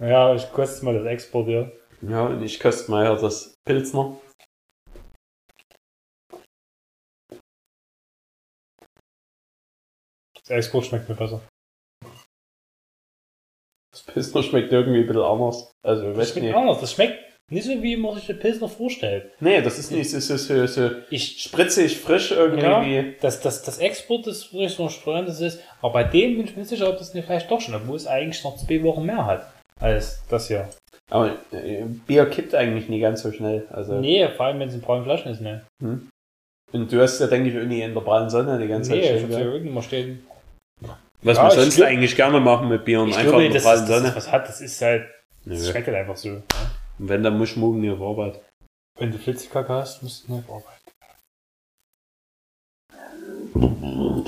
Ja, 0.00 0.34
ich 0.34 0.50
koste 0.52 0.84
mal 0.84 0.94
das 0.94 1.06
Export 1.06 1.46
hier. 1.46 1.72
Ja, 2.02 2.26
und 2.26 2.42
ich 2.42 2.60
koste 2.60 2.90
mal 2.90 3.16
das 3.18 3.54
Pilzner. 3.64 4.16
Das 10.34 10.50
Export 10.50 10.86
schmeckt 10.86 11.08
mir 11.08 11.14
besser. 11.14 11.40
Das 13.92 14.02
Pilzner 14.02 14.42
schmeckt 14.42 14.72
irgendwie 14.72 15.00
ein 15.00 15.06
bisschen 15.06 15.22
anders. 15.22 15.72
Also, 15.82 16.12
Das 16.12 16.30
schmeckt 16.30 16.46
nicht. 16.46 16.54
anders. 16.54 16.80
Das 16.80 16.92
schmeckt 16.92 17.18
nicht 17.50 17.64
so, 17.64 17.82
wie 17.82 17.96
man 17.96 18.14
sich 18.14 18.26
den 18.26 18.38
Pilsner 18.38 18.68
vorstellt. 18.68 19.32
Nee, 19.40 19.60
das 19.62 19.78
ist 19.78 19.90
nicht 19.90 20.10
so, 20.10 20.20
so, 20.20 20.36
so, 20.36 20.66
so 20.66 20.90
Ich, 21.10 21.42
spritzig, 21.42 21.98
frisch 21.98 22.30
irgendwie. 22.30 22.94
ja, 22.94 23.02
das, 23.20 23.40
das, 23.40 23.62
das 23.62 23.78
Export 23.78 24.26
ist 24.26 24.52
wirklich 24.52 24.74
so 24.74 24.84
ein 24.84 24.90
spannendes 24.90 25.40
ist, 25.40 25.60
aber 25.80 25.94
bei 25.94 26.04
dem 26.04 26.36
bin 26.36 26.44
ich 26.44 26.52
mir 26.52 26.58
nicht 26.60 26.68
sicher, 26.68 26.88
ob 26.88 26.98
das 26.98 27.14
nicht 27.14 27.24
vielleicht 27.24 27.50
doch 27.50 27.60
schon, 27.60 27.74
obwohl 27.74 27.96
es 27.96 28.06
eigentlich 28.06 28.44
noch 28.44 28.56
zwei 28.58 28.82
Wochen 28.82 29.04
mehr 29.04 29.24
hat 29.26 29.52
als 29.80 30.22
das 30.28 30.48
hier. 30.48 30.68
Aber 31.10 31.36
äh, 31.52 31.84
Bier 32.06 32.26
kippt 32.28 32.54
eigentlich 32.54 32.88
nie 32.88 33.00
ganz 33.00 33.22
so 33.22 33.32
schnell. 33.32 33.66
Also, 33.70 33.94
Nee, 34.00 34.28
vor 34.36 34.46
allem 34.46 34.60
wenn 34.60 34.68
es 34.68 34.74
in 34.74 34.80
braunen 34.80 35.04
Flaschen 35.04 35.32
ist, 35.32 35.40
ne? 35.40 35.64
Und 36.72 36.92
du 36.92 37.00
hast 37.00 37.18
ja, 37.20 37.26
denke 37.28 37.48
ich, 37.48 37.54
irgendwie 37.54 37.80
in 37.80 37.94
der 37.94 38.00
prallen 38.02 38.28
Sonne 38.28 38.58
die 38.58 38.68
ganze 38.68 38.92
Nee, 38.92 39.00
Zeit 39.02 39.10
ich 39.12 39.16
stehen. 39.20 39.30
hab's 39.32 39.34
ja 39.42 39.50
irgendwo 39.52 39.80
stehen. 39.82 40.26
Was 41.22 41.36
Ja, 41.38 41.44
wir 41.44 41.48
ich 41.48 41.54
sonst 41.54 41.76
glaub- 41.76 41.88
eigentlich 41.88 42.14
gerne 42.16 42.40
machen 42.40 42.68
mit 42.68 42.84
Bier 42.84 43.00
und 43.00 43.08
Ich 43.08 43.16
einfach 43.16 43.30
glaube, 43.30 43.46
in 43.46 43.52
der 43.52 43.62
das 43.62 43.86
Sonne. 43.88 44.08
ist, 44.08 44.16
was 44.16 44.30
hat, 44.30 44.48
das 44.48 44.60
ist 44.60 44.80
halt, 44.82 45.06
das 45.46 45.58
Nö. 45.64 45.70
schmeckt 45.70 45.86
halt 45.88 45.96
einfach 45.96 46.16
so. 46.16 46.28
Ne? 46.28 46.42
Und 46.98 47.08
wenn, 47.08 47.22
dann 47.22 47.38
muss 47.38 47.50
ich 47.52 47.56
morgen 47.56 47.80
nicht 47.80 47.90
auf 47.92 48.02
Arbeit. 48.02 48.40
Wenn 48.98 49.10
du 49.10 49.18
Flitzekacke 49.18 49.72
hast, 49.72 50.02
musst 50.02 50.28
du 50.28 50.34
nicht 50.34 50.48
arbeiten. 50.48 50.68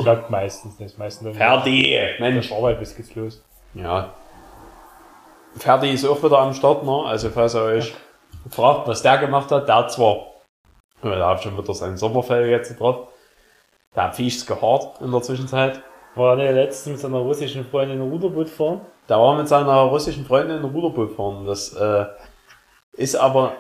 Klappt 0.02 0.30
meistens 0.30 0.78
nicht. 0.78 0.96
Meistens! 0.98 1.36
Wenn 1.38 2.18
Mensch! 2.20 2.48
du 2.48 2.54
Arbeit 2.54 2.78
bist, 2.78 2.96
geht's 2.96 3.14
los. 3.14 3.42
Ja. 3.74 4.14
Ferdi 5.56 5.90
ist 5.92 6.04
auch 6.06 6.22
wieder 6.22 6.38
am 6.38 6.54
Start, 6.54 6.84
ne? 6.84 7.02
Also, 7.06 7.30
falls 7.30 7.54
ihr 7.54 7.62
euch 7.62 7.94
fragt, 8.50 8.86
was 8.88 9.02
der 9.02 9.18
gemacht 9.18 9.50
hat, 9.50 9.68
der 9.68 9.76
hat 9.76 9.92
zwar, 9.92 10.26
der 11.02 11.26
hat 11.26 11.42
schon 11.42 11.56
wieder 11.58 11.74
sein 11.74 11.96
Sommerfell 11.96 12.48
jetzt 12.48 12.78
drauf. 12.78 13.08
Der 13.94 14.04
hat 14.04 14.14
Viechs 14.16 14.46
gehaart 14.46 15.00
in 15.00 15.10
der 15.10 15.22
Zwischenzeit. 15.22 15.82
War 16.14 16.36
der 16.36 16.52
letzte 16.52 16.90
mit 16.90 16.98
seiner 17.00 17.18
russischen 17.18 17.64
Freundin 17.64 18.00
Ruderboot 18.00 18.48
fahren? 18.48 18.80
Der 19.08 19.18
war 19.18 19.36
mit 19.36 19.48
seiner 19.48 19.74
russischen 19.82 20.24
Freundin 20.24 20.58
in 20.58 20.64
Ruderboot 20.64 21.16
fahren. 21.16 21.44
Das 21.46 21.72
äh, 21.74 22.04
ist 22.92 23.16
aber. 23.16 23.54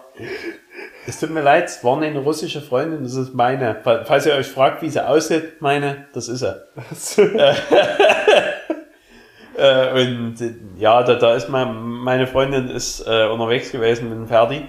Es 1.06 1.18
tut 1.18 1.30
mir 1.30 1.40
leid, 1.42 1.64
es 1.64 1.82
war 1.82 2.00
eine 2.00 2.18
russische 2.20 2.60
Freundin, 2.60 3.02
das 3.02 3.14
ist 3.14 3.34
meine. 3.34 3.76
Fall- 3.82 4.04
Falls 4.04 4.26
ihr 4.26 4.34
euch 4.34 4.46
fragt, 4.46 4.82
wie 4.82 4.90
sie 4.90 5.04
aussieht, 5.04 5.60
meine, 5.60 6.06
das 6.12 6.28
ist 6.28 6.40
sie. 6.40 7.22
äh, 9.60 10.02
und 10.02 10.36
ja, 10.78 11.02
da, 11.02 11.14
da 11.14 11.34
ist 11.34 11.48
mein, 11.48 11.74
meine 11.80 12.26
Freundin 12.26 12.68
ist 12.68 13.06
äh, 13.06 13.26
unterwegs 13.26 13.70
gewesen 13.70 14.08
mit 14.08 14.18
dem 14.18 14.26
Ferdi. 14.26 14.66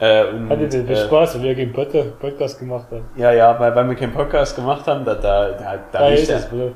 Äh, 0.00 0.24
und, 0.28 0.48
Hatte 0.48 0.66
den 0.68 0.88
äh, 0.88 0.96
Spaß, 0.96 1.34
weil 1.36 1.42
wir 1.42 1.54
gegen 1.54 1.72
Podcast, 1.72 2.18
Podcast 2.18 2.58
gemacht 2.58 2.86
haben. 2.90 3.04
ja, 3.16 3.32
ja, 3.32 3.58
weil, 3.60 3.74
weil 3.74 3.86
wir 3.88 3.94
keinen 3.96 4.14
Podcast 4.14 4.56
gemacht 4.56 4.86
haben, 4.86 5.04
da, 5.04 5.14
da, 5.14 5.50
da, 5.50 5.78
da, 5.92 5.98
Da 5.98 6.08
ist 6.08 6.30
es, 6.30 6.46
bitte. 6.46 6.72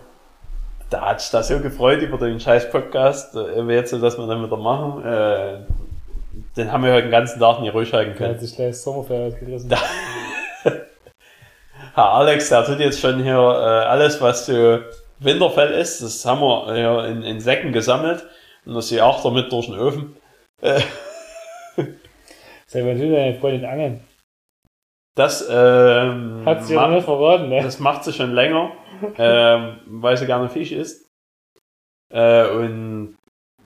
da 0.91 1.01
hat 1.01 1.21
sich 1.23 1.31
da 1.31 1.43
so 1.43 1.59
gefreut 1.61 2.03
über 2.03 2.19
den 2.19 2.39
scheiß 2.39 2.71
Podcast, 2.71 3.35
äh, 3.35 3.63
jetzt, 3.73 3.93
dass 3.95 4.19
wir 4.19 4.27
dann 4.27 4.45
wieder 4.45 4.57
machen. 4.59 5.05
Äh, 5.07 5.59
den 6.57 6.71
haben 6.71 6.85
wir 6.85 6.93
heute 6.93 7.03
den 7.05 7.11
ganzen 7.13 7.41
Tag 7.41 7.61
nicht 7.61 7.73
ruhig 7.73 7.93
halten 7.93 8.11
Der 8.19 8.29
hat 8.29 8.35
können. 8.35 8.41
sich 8.47 8.55
gleich 8.57 8.69
das 8.71 8.83
Sommerfeld 8.83 9.33
ausgerissen. 9.35 9.71
Da- 9.71 9.79
Herr 11.95 12.11
Alex, 12.13 12.49
der 12.49 12.65
tut 12.65 12.81
jetzt 12.81 13.01
schon 13.01 13.23
hier 13.23 13.35
äh, 13.37 13.87
alles, 13.87 14.21
was 14.21 14.47
so 14.47 14.79
Winterfell 15.25 15.73
ist, 15.73 16.03
das 16.03 16.25
haben 16.25 16.41
wir 16.41 16.75
hier 16.75 17.05
in, 17.05 17.23
in 17.23 17.41
Säcken 17.41 17.73
gesammelt 17.73 18.27
und 18.65 18.75
das 18.75 18.89
hier 18.89 19.07
auch 19.07 19.23
damit 19.23 19.51
durch 19.53 19.67
den 19.67 19.79
Ofen. 19.79 20.17
Äh, 20.61 20.81
Seit 22.67 22.85
wann 22.85 22.99
will 22.99 23.13
deine 23.13 23.39
Freundin 23.39 23.65
angeln? 23.65 24.01
das, 25.17 25.47
ähm, 25.49 26.43
Hat 26.45 26.65
sie 26.65 26.75
ja 26.75 26.89
nicht 26.89 27.05
verraten, 27.05 27.49
ne? 27.49 27.63
das 27.63 27.79
macht 27.79 28.03
sie 28.05 28.13
schon 28.13 28.33
länger, 28.33 28.73
ähm, 29.17 29.79
weil 29.87 30.17
sie 30.17 30.27
gerne 30.27 30.49
Fisch 30.49 30.73
isst. 30.73 31.07
Äh, 32.13 32.49
und 32.49 33.17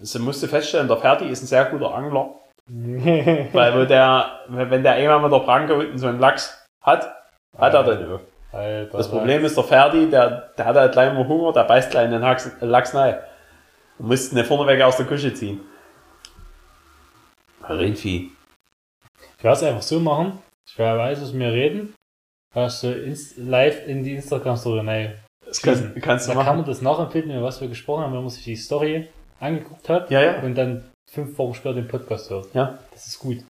sie 0.00 0.18
musste 0.18 0.46
feststellen, 0.48 0.88
der 0.88 0.98
Ferdi 0.98 1.26
ist 1.26 1.42
ein 1.42 1.46
sehr 1.46 1.64
guter 1.66 1.94
Angler. 1.94 2.34
Weil 2.70 3.86
der, 3.86 4.40
wenn 4.48 4.82
der 4.82 4.92
einmal 4.92 5.22
mit 5.22 5.32
der 5.32 5.38
Pranke 5.38 5.74
unten 5.74 5.96
so 5.96 6.06
einen 6.06 6.20
Lachs 6.20 6.66
hat, 6.84 7.14
hat 7.56 7.72
er 7.72 7.82
den 7.82 8.12
auch. 8.12 8.20
Alter, 8.52 8.96
Das 8.96 9.10
Problem 9.10 9.44
ist, 9.44 9.56
der 9.56 9.64
Ferdi, 9.64 10.08
der, 10.10 10.52
der 10.56 10.64
hat 10.64 10.76
halt 10.76 10.92
gleich 10.92 11.12
mal 11.12 11.26
Hunger, 11.28 11.52
der 11.52 11.64
beißt 11.64 11.90
gleich 11.90 12.06
in 12.06 12.12
den 12.12 12.22
Lachs, 12.22 12.50
Lachs 12.60 12.94
rein. 12.94 13.18
Und 13.98 14.08
musste 14.08 14.38
ihn 14.38 14.44
vorneweg 14.44 14.80
aus 14.82 14.96
der 14.96 15.06
Küche 15.06 15.32
ziehen. 15.34 15.60
Rindvieh. 17.68 18.30
Ich 19.36 19.44
werde 19.44 19.56
es 19.56 19.62
einfach 19.62 19.82
so 19.82 20.00
machen. 20.00 20.38
Ich 20.68 20.78
werde 20.78 20.98
weiß, 20.98 21.20
was 21.20 21.32
wir 21.34 21.52
reden. 21.52 21.94
Hast 22.54 22.82
du 22.82 23.14
live 23.36 23.86
in 23.86 24.02
die 24.04 24.14
Instagram-Story 24.14 24.80
rein. 24.80 25.14
Das 25.44 25.60
kannst, 25.62 25.82
kannst 26.02 26.28
Da 26.28 26.32
du 26.32 26.38
kann 26.38 26.46
machen. 26.46 26.56
man 26.58 26.66
das 26.66 26.82
nachempfinden, 26.82 27.42
was 27.42 27.60
wir 27.60 27.68
gesprochen 27.68 28.04
haben, 28.04 28.12
wenn 28.14 28.20
man 28.20 28.30
sich 28.30 28.44
die 28.44 28.56
Story 28.56 29.08
angeguckt 29.40 29.88
hat 29.88 30.10
Ja, 30.10 30.20
ja. 30.22 30.40
und 30.42 30.54
dann 30.54 30.84
fünf 31.10 31.36
Wochen 31.38 31.54
später 31.54 31.74
den 31.74 31.88
Podcast 31.88 32.30
hört. 32.30 32.52
Ja. 32.54 32.78
Das 32.92 33.06
ist 33.06 33.18
gut. 33.18 33.44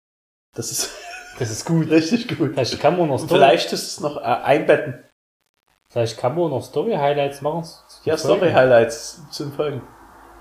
Das 0.56 0.70
ist 0.70 0.90
Das 1.38 1.50
ist 1.50 1.64
gut. 1.64 1.90
richtig 1.90 2.36
gut. 2.36 2.52
Vielleicht 2.52 2.80
kann 2.80 2.98
man 2.98 3.08
noch 3.08 3.20
Und 3.20 3.28
vielleicht 3.28 3.72
ist 3.72 3.86
es 3.86 4.00
noch 4.00 4.16
äh, 4.16 4.20
einbetten. 4.20 5.04
Vielleicht 5.90 6.18
kann 6.18 6.36
man 6.36 6.50
noch 6.50 6.62
Story-Highlights 6.62 7.40
machen. 7.40 7.64
Ja, 8.04 8.16
Folgen. 8.16 8.38
Story-Highlights 8.38 9.30
zum 9.30 9.52
Folgen. 9.52 9.82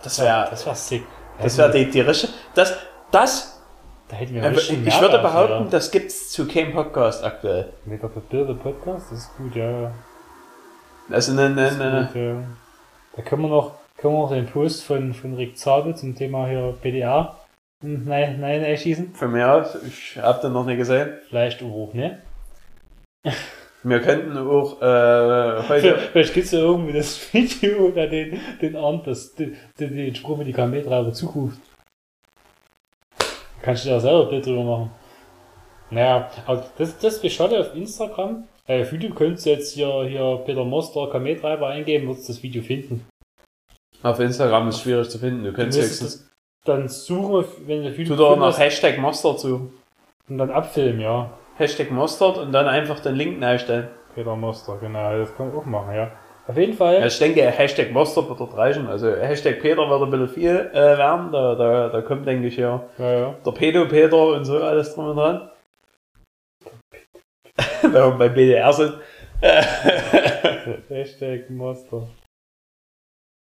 Das 0.03 0.19
wäre 0.19 0.47
Das 0.49 0.65
wäre 0.65 0.75
sick. 0.75 1.03
das 1.41 1.57
wär 1.57 1.69
die, 1.69 1.89
die 1.89 2.01
richtige. 2.01 2.33
Das, 2.53 2.75
das, 3.11 3.61
Da 4.09 4.17
hätten 4.17 4.35
wir 4.35 4.43
äh, 4.43 4.47
richtig 4.47 4.85
ich 4.85 5.01
würde 5.01 5.17
Mehrwert, 5.17 5.21
behaupten, 5.21 5.63
ja. 5.65 5.69
das 5.69 5.91
gibt's 5.91 6.31
zu 6.31 6.47
keinem 6.47 6.73
Podcast 6.73 7.23
aktuell. 7.23 7.73
Mit 7.85 8.03
der 8.03 8.07
Bilder 8.07 8.53
Podcast, 8.55 9.11
das 9.11 9.19
ist 9.19 9.37
gut, 9.37 9.55
ja. 9.55 9.91
Also 11.09 11.33
ne, 11.33 11.49
ne, 11.49 11.71
ne, 11.71 12.09
gut, 12.13 12.21
ja. 12.21 12.35
Da 13.15 13.21
können 13.21 13.43
wir 13.43 13.49
noch, 13.49 13.75
können 13.97 14.13
wir 14.13 14.21
noch 14.21 14.31
den 14.31 14.47
Post 14.47 14.83
von, 14.83 15.13
von 15.13 15.35
Rick 15.35 15.57
Zabel 15.57 15.95
zum 15.95 16.15
Thema 16.15 16.47
hier 16.47 16.75
PDA 16.81 17.37
nein, 17.81 18.39
nein, 18.39 18.63
einschießen. 18.63 19.13
von 19.13 19.31
mir 19.31 19.51
aus, 19.51 19.77
ich 19.83 20.17
hab 20.17 20.41
den 20.41 20.53
noch 20.53 20.65
nicht 20.65 20.77
gesehen. 20.77 21.13
Vielleicht 21.29 21.61
auch, 21.63 21.93
ne? 21.93 22.21
Wir 23.83 24.01
könnten 24.01 24.37
auch 24.37 24.81
äh, 24.81 25.69
heute. 25.69 25.97
Vielleicht 26.11 26.33
gibt's 26.33 26.51
ja 26.51 26.59
irgendwie 26.59 26.93
das 26.93 27.33
Video 27.33 27.87
oder 27.87 28.07
den, 28.07 28.39
den 28.61 28.75
Arndt, 28.75 29.07
das, 29.07 29.33
den, 29.35 29.55
den, 29.79 30.15
Spruch 30.15 30.37
mit 30.37 30.47
die 30.47 30.53
Kameltreiber 30.53 31.13
zuruft. 31.13 31.59
Kannst 33.61 33.85
du 33.85 33.89
da 33.89 33.99
selber 33.99 34.23
ein 34.23 34.29
Bild 34.29 34.45
drüber 34.45 34.63
machen. 34.63 34.91
Naja, 35.89 36.29
aber 36.45 36.65
das, 36.77 36.97
das 36.99 37.17
ist 37.19 37.33
schade 37.33 37.59
auf 37.59 37.75
Instagram. 37.75 38.47
Äh, 38.67 38.81
auf 38.81 38.91
YouTube 38.91 39.15
könntest 39.15 39.45
du 39.45 39.51
jetzt 39.51 39.73
hier, 39.73 40.03
hier 40.03 40.41
Peter 40.45 40.65
Moster 40.65 41.09
Kameltreiber 41.09 41.67
eingeben, 41.67 42.07
würdest 42.07 42.27
das 42.29 42.43
Video 42.43 42.61
finden. 42.61 43.07
Auf 44.03 44.19
Instagram 44.19 44.67
ist 44.67 44.81
schwierig 44.81 45.09
zu 45.09 45.17
finden. 45.17 45.43
Du 45.43 45.53
könntest 45.53 45.81
höchstens. 45.81 46.29
Dann 46.67 46.87
suchen, 46.89 47.45
wenn 47.65 47.83
du 47.83 47.89
auf 47.89 47.95
Tu 47.95 48.15
da 48.15 48.35
noch 48.35 48.35
findest, 48.55 48.59
Hashtag 48.59 48.97
Mustard 48.99 49.39
zu. 49.39 49.71
und 50.29 50.37
dann 50.37 50.51
abfilmen, 50.51 51.01
ja. 51.01 51.29
Hashtag 51.57 51.91
Mustard 51.91 52.37
und 52.37 52.51
dann 52.51 52.67
einfach 52.67 52.99
den 52.99 53.15
Link 53.15 53.41
einstellen. 53.43 53.87
Peter 54.13 54.35
Moster, 54.35 54.77
genau, 54.79 55.17
das 55.17 55.35
kann 55.35 55.49
man 55.49 55.57
auch 55.57 55.65
machen, 55.65 55.95
ja. 55.95 56.11
Auf 56.47 56.55
jeden 56.57 56.73
Fall. 56.73 56.99
Ja, 57.01 57.05
ich 57.07 57.19
denke, 57.19 57.41
Hashtag 57.51 57.91
Mustard 57.91 58.29
wird 58.29 58.39
dort 58.39 58.55
reichen. 58.55 58.87
Also 58.87 59.13
Hashtag 59.15 59.59
Peter 59.61 59.89
wird 59.89 60.01
ein 60.01 60.09
bisschen 60.11 60.29
viel 60.29 60.69
äh, 60.73 60.97
werden. 60.97 61.31
Da, 61.31 61.55
da, 61.55 61.89
da 61.89 62.01
kommt, 62.01 62.25
denke 62.25 62.47
ich, 62.47 62.55
hier 62.55 62.87
Ja, 62.97 63.11
ja. 63.11 63.35
der 63.45 63.51
Pedo-Peter 63.51 64.27
und 64.27 64.45
so 64.45 64.57
alles 64.63 64.95
drum 64.95 65.09
und 65.09 65.17
dran. 65.17 65.49
Wenn 67.81 67.91
wir 67.93 68.11
bei 68.11 68.29
BDR 68.29 68.71
sind. 68.71 68.93
Hashtag 70.89 71.49
Monster. 71.49 72.07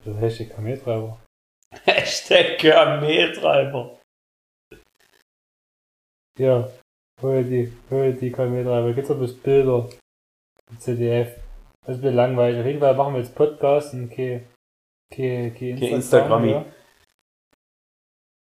Das 0.05 0.15
Hashtag 0.21 0.55
Kameltreiber. 0.55 1.17
Hashtag 1.85 2.57
Kameltreiber. 2.59 3.99
Ja, 6.39 6.69
hol 7.21 7.43
die, 7.43 7.71
hol 7.89 8.13
die 8.13 8.31
Kameltreiber. 8.31 8.93
Gibt's 8.93 9.09
doch 9.09 9.17
bloß 9.17 9.35
Bilder. 9.37 9.89
CDF. 10.79 11.35
Das 11.85 11.95
ist 11.95 11.99
ein 11.99 12.01
bisschen 12.01 12.15
langweilig. 12.15 12.59
Auf 12.59 12.65
jeden 12.65 12.79
Fall 12.79 12.95
machen 12.95 13.13
wir 13.13 13.21
jetzt 13.21 13.35
Podcast 13.35 13.93
und 13.93 14.09
kein, 14.09 14.47
kein, 15.13 15.53
kein 15.53 15.79
Kein 15.79 15.89
Instagrammi. 15.89 16.51
ja. 16.51 16.65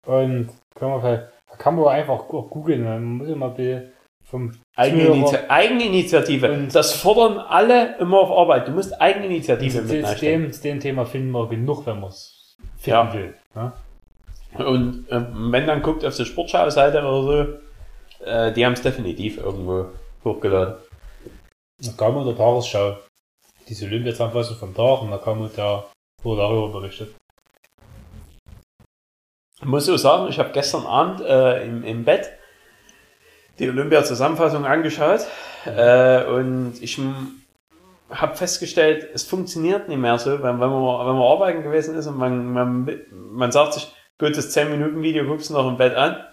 Und 0.07 0.49
können 0.75 0.91
wir 0.93 1.01
vielleicht, 1.01 1.33
da 1.49 1.55
kann 1.57 1.75
man 1.75 1.87
einfach 1.87 2.13
auch 2.13 2.49
googeln. 2.49 2.83
Man 2.83 3.03
muss 3.03 3.27
ein 3.29 3.39
bisschen 3.55 3.91
vom 4.23 4.51
Eigeniniti 4.75 5.25
Zuhörer- 5.35 5.49
Eigeninitiative. 5.49 6.51
Und- 6.51 6.73
das 6.75 6.93
fordern 6.95 7.37
alle 7.39 7.97
immer 7.99 8.19
auf 8.19 8.31
Arbeit. 8.31 8.67
Du 8.67 8.71
musst 8.71 8.99
Eigeninitiative 9.01 9.85
zu, 9.85 9.93
mit 9.93 10.07
zu, 10.07 10.15
dem, 10.19 10.51
zu 10.53 10.61
dem 10.63 10.79
Thema 10.79 11.05
finden 11.05 11.31
wir 11.31 11.47
genug, 11.49 11.85
wenn 11.85 11.99
man 11.99 12.09
es 12.09 12.34
Ja. 12.85 13.13
will. 13.13 13.33
Ne? 13.53 13.73
Und 14.57 15.05
ähm, 15.09 15.51
wenn 15.51 15.67
dann 15.67 15.81
guckt 15.81 16.05
auf 16.05 16.15
die 16.15 16.25
Sportschau-Seite 16.25 16.99
oder 17.03 17.21
so, 17.21 18.25
äh, 18.25 18.53
die 18.53 18.65
haben 18.65 18.73
es 18.73 18.81
definitiv 18.81 19.37
irgendwo 19.37 19.87
hochgeladen. 20.23 20.75
Da 21.79 21.91
kam 21.97 22.15
man 22.15 22.25
der 22.25 22.37
Tagesschau. 22.37 22.97
Diese 23.67 23.85
Olympia-Zusammenfassung 23.85 24.57
vom 24.57 24.75
Tag 24.75 25.01
und 25.01 25.11
da 25.11 25.17
kam 25.17 25.49
da, 25.55 25.85
wurde 26.23 26.41
darüber 26.41 26.79
berichtet. 26.79 27.15
Ich 29.59 29.65
muss 29.65 29.85
so 29.85 29.97
sagen, 29.97 30.27
ich 30.29 30.37
habe 30.37 30.51
gestern 30.51 30.85
Abend 30.85 31.21
äh, 31.21 31.65
im, 31.65 31.83
im 31.83 32.05
Bett 32.05 32.29
die 33.57 33.69
Olympia-Zusammenfassung 33.69 34.65
angeschaut 34.65 35.25
äh, 35.65 36.23
und 36.25 36.75
ich 36.81 36.99
habe 38.09 38.35
festgestellt, 38.35 39.09
es 39.13 39.23
funktioniert 39.23 39.87
nicht 39.89 39.97
mehr 39.97 40.17
so, 40.19 40.31
wenn, 40.31 40.59
wenn, 40.59 40.69
man, 40.69 41.07
wenn 41.07 41.15
man 41.15 41.21
arbeiten 41.23 41.63
gewesen 41.63 41.95
ist 41.95 42.07
und 42.07 42.17
man, 42.17 42.53
man, 42.53 43.01
man 43.11 43.51
sagt 43.51 43.73
sich, 43.73 43.91
gut, 44.19 44.37
das 44.37 44.55
10-Minuten-Video 44.55 45.25
guckst 45.25 45.49
du 45.49 45.53
noch 45.55 45.67
im 45.67 45.77
Bett 45.77 45.95
an, 45.95 46.23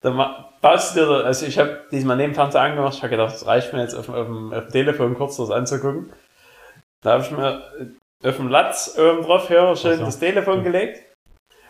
dann 0.00 0.16
baust 0.60 0.94
du 0.96 1.00
dir, 1.00 1.06
da- 1.06 1.20
also 1.24 1.46
ich 1.46 1.58
habe 1.58 1.82
diesmal 1.90 2.16
neben 2.16 2.34
Fernseher 2.34 2.60
angemacht, 2.62 2.94
ich 2.94 3.02
habe 3.02 3.10
gedacht, 3.10 3.34
es 3.34 3.46
reicht 3.46 3.72
mir 3.72 3.80
jetzt 3.80 3.94
auf, 3.94 4.06
dem- 4.06 4.14
auf, 4.14 4.26
dem, 4.26 4.52
auf 4.52 4.64
dem 4.64 4.72
Telefon 4.72 5.14
kurz 5.16 5.36
das 5.36 5.50
anzugucken. 5.50 6.12
Da 7.02 7.12
habe 7.14 7.22
ich 7.24 7.30
mir 7.30 7.62
auf 8.22 8.36
dem 8.36 8.48
Latz 8.48 8.96
oben 8.98 9.22
drauf 9.22 9.48
hier 9.48 9.74
schön 9.76 9.98
so. 9.98 10.04
das 10.06 10.18
Telefon 10.18 10.62
gelegt 10.62 11.02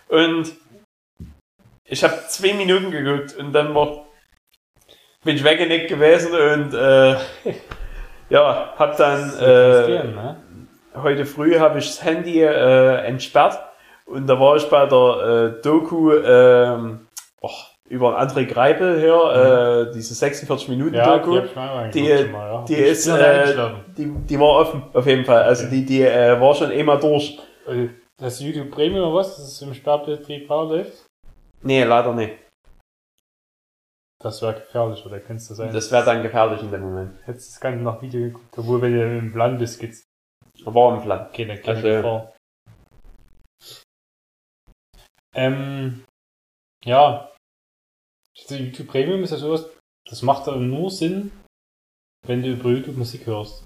und 0.09 0.53
ich 1.87 2.03
habe 2.05 2.15
zwei 2.29 2.55
Minuten 2.55 2.91
geguckt 2.91 3.35
und 3.37 3.53
dann 3.53 3.75
war, 3.75 4.07
bin 5.25 5.37
ich 5.37 5.45
weggenickt 5.45 5.89
gewesen 5.89 6.33
und 6.33 6.75
äh, 6.75 7.17
ja, 8.31 8.75
hab 8.77 8.97
dann 8.97 9.33
äh, 9.41 10.05
ne? 10.05 10.37
heute 10.95 11.27
früh 11.27 11.59
habe 11.59 11.79
ich 11.79 11.87
das 11.87 12.05
Handy 12.05 12.41
äh, 12.43 12.97
entsperrt 13.05 13.59
und 14.07 14.27
da 14.27 14.39
war 14.39 14.57
ich 14.57 14.69
bei 14.69 14.87
der 14.87 15.55
äh, 15.59 15.63
Doku 15.63 16.13
ähm, 16.13 17.07
oh, 17.41 17.51
über 17.89 18.19
André 18.21 18.47
Greipel 18.47 18.99
hier, 18.99 19.89
äh, 19.91 19.93
diese 19.95 20.15
46 20.15 20.69
Minuten 20.69 20.95
Ja, 20.95 21.19
Doku. 21.19 21.41
die, 21.93 22.01
Die, 22.01 22.07
ja. 22.09 22.65
die 22.67 22.75
ist, 22.75 23.07
äh, 23.07 23.55
die, 23.97 24.11
die 24.11 24.41
war 24.41 24.49
offen, 24.61 24.85
auf 24.95 25.07
jeden 25.07 25.25
Fall. 25.25 25.43
Also 25.43 25.67
Okay. 25.67 25.75
die, 25.77 25.87
die 25.87 26.03
äh, 26.03 26.41
war 26.41 26.55
schon 26.55 26.71
immer 26.71 26.97
durch. 26.99 27.39
Das 28.19 28.41
YouTube 28.41 28.71
Premium 28.71 29.09
oder 29.09 29.15
was? 29.17 29.37
Das 29.37 29.49
ist 29.49 29.63
im 29.63 29.75
Sperrbetrieb 29.75 30.49
läuft? 30.49 31.07
Nee, 31.63 31.85
leider 31.85 32.13
nicht. 32.13 32.33
Das 34.25 34.41
wäre 34.41 34.55
gefährlich, 34.55 35.05
oder 35.05 35.21
kennst 35.21 35.51
du 35.51 35.55
sein? 35.55 35.71
Das 35.71 35.93
wäre 35.93 36.03
dann 36.03 36.23
gefährlich 36.23 36.63
in 36.63 36.71
dem 36.71 36.81
Moment. 36.81 37.19
Hättest 37.27 37.53
das 37.53 37.61
Ganze 37.61 37.85
nach 37.85 38.01
Video 38.01 38.23
geguckt, 38.23 38.57
obwohl 38.57 38.81
wenn 38.81 38.93
du 38.95 39.19
im 39.19 39.33
Plan 39.33 39.59
bist, 39.59 39.79
gibt's 39.79 40.03
War 40.65 40.97
im 40.97 41.03
Plan. 41.03 41.31
keine, 41.31 41.59
keine 41.61 41.77
Also- 41.77 41.89
Gefahr. 41.89 42.33
Ähm, 45.35 46.05
ja. 46.87 47.31
YouTube 48.49 48.87
Premium 48.89 49.23
ist 49.25 49.33
ja 49.33 49.37
sowas, 49.37 49.69
das 50.09 50.23
macht 50.23 50.49
aber 50.49 50.57
nur 50.57 50.91
Sinn, 50.91 51.31
wenn 52.27 52.43
du 52.43 52.53
über 52.53 52.71
YouTube 52.71 52.97
Musik 52.97 53.27
hörst. 53.27 53.63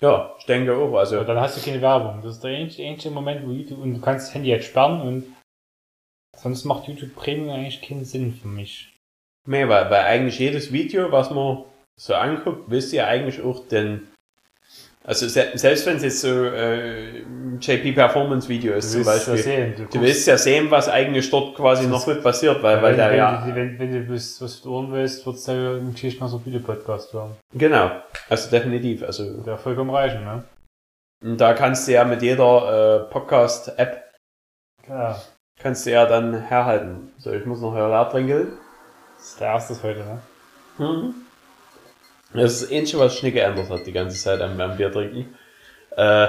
Ja, 0.00 0.34
ich 0.38 0.46
denke 0.46 0.74
auch. 0.74 0.96
Also 0.96 1.16
Aber 1.16 1.26
dann 1.26 1.40
hast 1.40 1.58
du 1.58 1.60
keine 1.64 1.82
Werbung. 1.82 2.22
Das 2.22 2.36
ist 2.36 2.44
der 2.44 2.56
einzige, 2.56 2.88
einzige 2.88 3.14
Moment, 3.14 3.46
wo 3.46 3.50
YouTube, 3.50 3.80
und 3.80 3.92
du 3.94 4.00
kannst 4.00 4.28
das 4.28 4.34
Handy 4.34 4.48
jetzt 4.48 4.66
sperren 4.68 5.02
und 5.02 5.36
sonst 6.34 6.64
macht 6.64 6.88
YouTube 6.88 7.14
Premium 7.14 7.50
eigentlich 7.50 7.82
keinen 7.82 8.04
Sinn 8.06 8.32
für 8.32 8.48
mich. 8.48 8.95
Nee, 9.46 9.68
weil, 9.68 9.90
weil 9.90 10.04
eigentlich 10.04 10.38
jedes 10.38 10.72
Video, 10.72 11.10
was 11.12 11.30
man 11.30 11.64
so 11.96 12.14
anguckt, 12.14 12.70
wisst 12.70 12.92
ihr 12.92 13.06
eigentlich 13.06 13.42
auch 13.42 13.66
den. 13.68 14.08
Also 15.04 15.28
se 15.28 15.52
selbst 15.54 15.86
wenn 15.86 15.96
es 15.98 16.02
jetzt 16.02 16.20
so 16.20 16.44
äh, 16.46 17.20
JP 17.60 17.92
Performance 17.92 18.48
Video 18.48 18.74
ist 18.74 18.90
zum 18.90 19.04
Beispiel, 19.04 19.36
ja 19.36 19.42
sehen. 19.42 19.74
Du, 19.76 19.84
du 19.84 20.00
willst 20.00 20.26
ja 20.26 20.36
sehen, 20.36 20.68
was 20.72 20.88
eigentlich 20.88 21.30
dort 21.30 21.54
quasi 21.54 21.86
noch 21.86 22.04
mit 22.08 22.24
passiert, 22.24 22.60
weil, 22.60 22.82
weil 22.82 22.90
wenn, 22.90 22.96
der 22.96 23.10
wenn, 23.10 23.16
ja. 23.16 23.46
du, 23.46 23.54
wenn, 23.54 23.78
wenn 23.78 23.92
du 23.92 24.12
was, 24.12 24.42
was 24.42 24.64
hören 24.64 24.90
willst, 24.90 25.24
würdest 25.24 25.46
du 25.46 25.52
ja 25.52 25.76
im 25.76 25.92
Geschichten 25.92 26.24
noch 26.24 26.28
so 26.30 26.38
viele 26.40 26.58
Podcast 26.58 27.12
hören. 27.12 27.36
Genau, 27.54 27.92
also 28.28 28.50
definitiv. 28.50 29.04
Also 29.04 29.42
Der 29.42 29.56
vollkommen 29.58 29.90
reichen, 29.90 30.24
ne? 30.24 30.42
und 31.22 31.40
da 31.40 31.54
kannst 31.54 31.86
du 31.86 31.92
ja 31.92 32.04
mit 32.04 32.20
jeder 32.22 33.06
äh, 33.06 33.12
Podcast-App 33.12 34.12
Ja. 34.88 35.22
kannst 35.60 35.86
du 35.86 35.92
ja 35.92 36.06
dann 36.06 36.34
herhalten. 36.34 37.12
So, 37.18 37.32
ich 37.32 37.46
muss 37.46 37.60
noch 37.60 37.74
leer 37.74 38.08
trinken. 38.10 38.58
Das 39.26 39.32
ist 39.32 39.40
der 39.40 39.48
erste 39.48 39.82
heute, 39.82 40.04
ne? 40.04 40.22
Mhm. 40.78 41.14
Das 42.32 42.52
ist 42.52 42.62
das 42.62 42.70
Einzige, 42.70 43.00
was 43.00 43.20
nicht 43.24 43.34
geändert 43.34 43.68
hat 43.68 43.84
die 43.84 43.92
ganze 43.92 44.16
Zeit 44.16 44.40
am, 44.40 44.60
am 44.60 44.76
Bier 44.76 44.92
trinken. 44.92 45.34
Äh, 45.96 46.28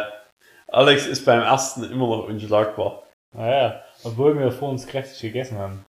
Alex 0.68 1.06
ist 1.06 1.24
beim 1.24 1.42
ersten 1.42 1.84
immer 1.84 2.08
noch 2.08 2.28
unschlagbar. 2.28 3.04
Naja, 3.36 3.84
obwohl 4.04 4.40
wir 4.40 4.52
vor 4.52 4.70
uns 4.70 4.88
kräftig 4.88 5.22
gegessen 5.22 5.60
haben. 5.60 5.86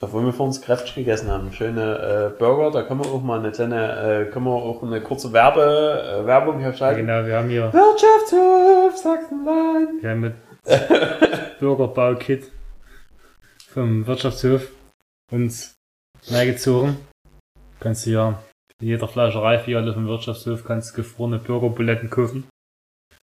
Obwohl 0.00 0.24
wir 0.24 0.32
vor 0.32 0.46
uns 0.46 0.62
kräftig 0.62 0.94
gegessen 0.94 1.30
haben. 1.30 1.52
Schöne 1.52 2.32
äh, 2.34 2.38
Burger, 2.38 2.70
da 2.70 2.84
können 2.84 3.04
wir 3.04 3.10
auch 3.10 3.22
mal 3.22 3.38
eine 3.38 3.52
kleine, 3.52 4.24
äh, 4.28 4.30
können 4.30 4.46
wir 4.46 4.52
auch 4.52 4.82
eine 4.82 5.02
kurze 5.02 5.34
Werbe, 5.34 6.22
äh, 6.22 6.26
Werbung 6.26 6.60
hier 6.60 6.72
Ja, 6.72 6.92
genau, 6.94 7.26
wir 7.26 7.36
haben 7.36 7.50
hier, 7.50 7.70
Wirtschaftshof 7.70 8.96
Sachsenland. 8.96 10.02
wir 10.02 10.10
haben 10.10 10.20
mit 10.20 10.34
Bürgerbaukit 11.60 12.50
vom 13.74 14.06
Wirtschaftshof 14.06 14.70
uns 15.30 15.75
reingezogen. 16.30 16.96
Kannst 17.80 18.06
du 18.06 18.10
ja 18.10 18.42
in 18.80 18.88
jeder 18.88 19.08
Fleischerei 19.08 19.58
Filiale 19.58 19.92
vom 19.94 20.06
Wirtschaftshof 20.06 20.64
kannst 20.64 20.94
gefrorene 20.94 21.38
Burgerbuletten 21.38 22.10
kaufen. 22.10 22.48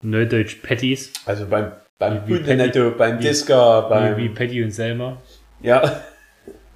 Neudeutsch 0.02 0.62
Patties, 0.62 1.12
Also 1.26 1.46
beim, 1.46 1.72
beim 1.98 2.26
Wie- 2.26 2.30
wie 2.30 2.36
Hundenetto, 2.38 2.90
beim 2.92 3.18
wie- 3.18 3.22
Disco, 3.22 3.54
beim, 3.88 4.16
wie, 4.16 4.24
wie 4.24 4.28
Patty 4.30 4.62
und 4.64 4.70
Selma. 4.70 5.20
ja, 5.60 6.02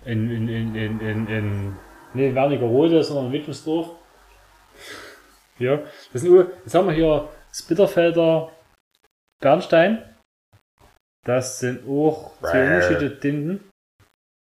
In, 0.05 0.31
in, 0.31 0.48
in, 0.48 0.74
in, 0.74 1.00
in, 1.00 1.27
in 1.29 1.77
nee, 2.12 2.35
Wernigerode, 2.35 3.03
sondern 3.03 3.27
in 3.27 3.33
Wittmesdorf. 3.33 3.90
Ja, 5.59 5.81
das 6.12 6.20
sind, 6.22 6.37
jetzt 6.37 6.74
haben 6.74 6.88
wir 6.88 6.94
hier 6.94 7.29
das 7.48 7.62
Bitterfelder 7.62 8.53
Bernstein. 9.40 10.03
Das 11.24 11.59
sind 11.61 11.88
auch 11.88 12.38
zwei 12.40 12.64
unterschiedliche 12.74 13.20
Tinten. 13.20 13.70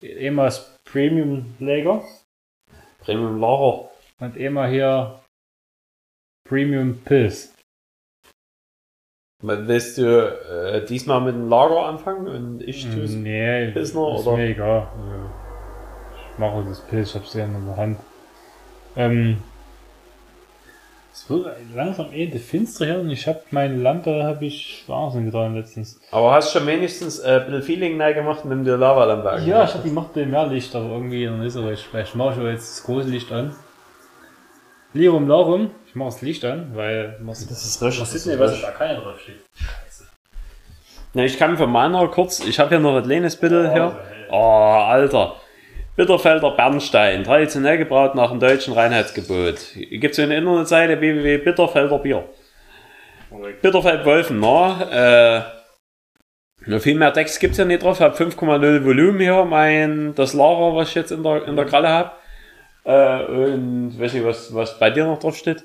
Einmal 0.03 0.47
das 0.47 0.81
Premium 0.93 1.55
Lager 1.59 2.05
Premium 3.01 3.41
Lager. 3.41 3.89
und 4.21 4.37
einmal 4.37 4.71
hier 4.71 5.21
Premium 6.47 6.99
Pilz. 7.03 7.55
Willst 9.43 9.97
du 9.99 10.05
äh, 10.05 10.85
diesmal 10.85 11.23
mit 11.23 11.35
dem 11.35 11.49
Lager 11.49 11.87
anfangen 11.87 12.29
und 12.29 12.63
ich 12.63 12.85
tue 12.91 13.05
es? 13.05 13.13
Nee, 13.15 13.71
Pilsner, 13.73 14.15
ist 14.15 14.27
oder? 14.27 14.37
mir 14.37 14.51
egal. 14.51 14.87
Ich 16.33 16.39
mache 16.39 16.65
das 16.65 16.81
Pilz, 16.83 17.09
ich 17.09 17.15
hab's 17.17 17.33
gerne 17.33 17.57
in 17.57 17.67
der 17.67 17.77
Hand. 17.77 17.99
Ähm, 18.95 19.39
es 21.13 21.29
wird 21.29 21.47
langsam 21.75 22.13
eh 22.13 22.27
finster 22.39 22.87
hier 22.87 22.99
und 23.01 23.11
ich 23.11 23.27
habe 23.29 23.41
meine 23.51 23.77
Lampe 23.77 24.25
habe 24.25 24.47
ich 24.47 24.85
Wahnsinn 24.87 25.27
getan 25.27 25.55
letztens. 25.55 26.01
Aber 26.11 26.33
hast 26.33 26.53
schon 26.53 26.67
wenigstens 26.67 27.19
äh, 27.19 27.41
ein 27.41 27.47
bisschen 27.47 27.63
Feeling 27.63 28.01
rein 28.01 28.15
gemacht, 28.15 28.45
nimm 28.45 28.65
dir 28.65 28.77
Lavalampe 28.79 29.31
an. 29.31 29.47
Ja, 29.47 29.65
ich 29.65 29.75
hab 29.75 29.83
die 29.83 29.91
macht 29.91 30.17
mehr 30.17 30.47
Licht, 30.47 30.75
aber 30.75 30.87
irgendwie 30.87 31.27
noch 31.27 31.39
nicht 31.39 31.53
so 31.53 31.67
richtig. 31.67 31.87
Vielleicht 31.91 32.15
mache 32.15 32.33
ich 32.33 32.39
aber 32.39 32.51
jetzt 32.51 32.79
das 32.79 32.85
große 32.85 33.09
Licht 33.09 33.31
an. 33.31 33.55
Lirum 34.95 35.27
Larum, 35.29 35.71
ich 35.87 35.95
mache 35.95 36.11
das 36.11 36.23
Licht 36.23 36.45
an, 36.45 36.71
weil 36.75 37.17
Das 37.27 37.41
ist 37.41 37.83
richtig. 37.83 38.07
sieht 38.09 38.15
ist 38.17 38.27
nicht, 38.27 38.39
was 38.39 38.61
da 38.61 38.71
keiner 38.71 39.01
drauf 39.01 39.21
steht. 39.21 39.41
Na, 41.15 41.25
ich 41.25 41.39
kann 41.39 41.59
von 41.59 41.71
meiner 41.71 42.09
kurz, 42.09 42.41
ich 42.41 42.59
habe 42.59 42.71
hier 42.71 42.79
noch 42.79 42.97
ein 42.97 43.03
kleines 43.03 43.37
Bittel 43.37 43.67
Oh, 43.69 43.73
hier. 43.73 43.83
hey. 44.09 44.25
Oh, 44.31 44.37
Alter. 44.89 45.37
Bitterfelder 45.95 46.53
Bernstein, 46.53 47.23
traditionell 47.23 47.77
gebraut 47.77 48.15
nach 48.15 48.31
dem 48.31 48.41
deutschen 48.41 48.73
Reinheitsgebot. 48.73 49.75
Gibt 49.75 50.13
es 50.13 50.19
eine 50.19 50.37
Internetseite 50.37 50.99
www.bitterfelder 50.99 51.99
Bier. 51.99 52.29
Bitterfeld 53.61 54.05
Wolfen, 54.05 54.41
na, 54.41 55.41
äh, 55.41 55.43
nur 56.67 56.81
viel 56.81 56.95
mehr 56.95 57.13
Text 57.13 57.41
gibt's 57.41 57.59
ja 57.59 57.65
nicht 57.65 57.83
drauf. 57.83 58.01
Hab 58.01 58.19
5,0 58.19 58.85
Volumen 58.85 59.21
hier, 59.21 59.45
mein, 59.45 60.15
das 60.15 60.33
Lager, 60.33 60.77
was 60.77 60.89
ich 60.91 60.95
jetzt 60.95 61.11
in 61.11 61.23
der, 61.23 61.47
in 61.47 61.57
der 61.57 61.65
Kralle 61.67 61.89
hab. 61.89 62.23
Äh, 62.85 63.25
und 63.25 63.99
weiß 63.99 64.15
nicht, 64.15 64.25
was, 64.25 64.55
was 64.55 64.79
bei 64.79 64.91
dir 64.91 65.05
noch 65.05 65.19
drauf 65.19 65.37
steht. 65.37 65.65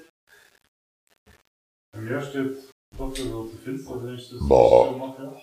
Bei 1.94 2.00
mir 2.00 2.22
steht 2.22 2.58
ich 4.18 4.40
Boah. 4.48 4.90
so 4.90 4.98
mache. 4.98 5.36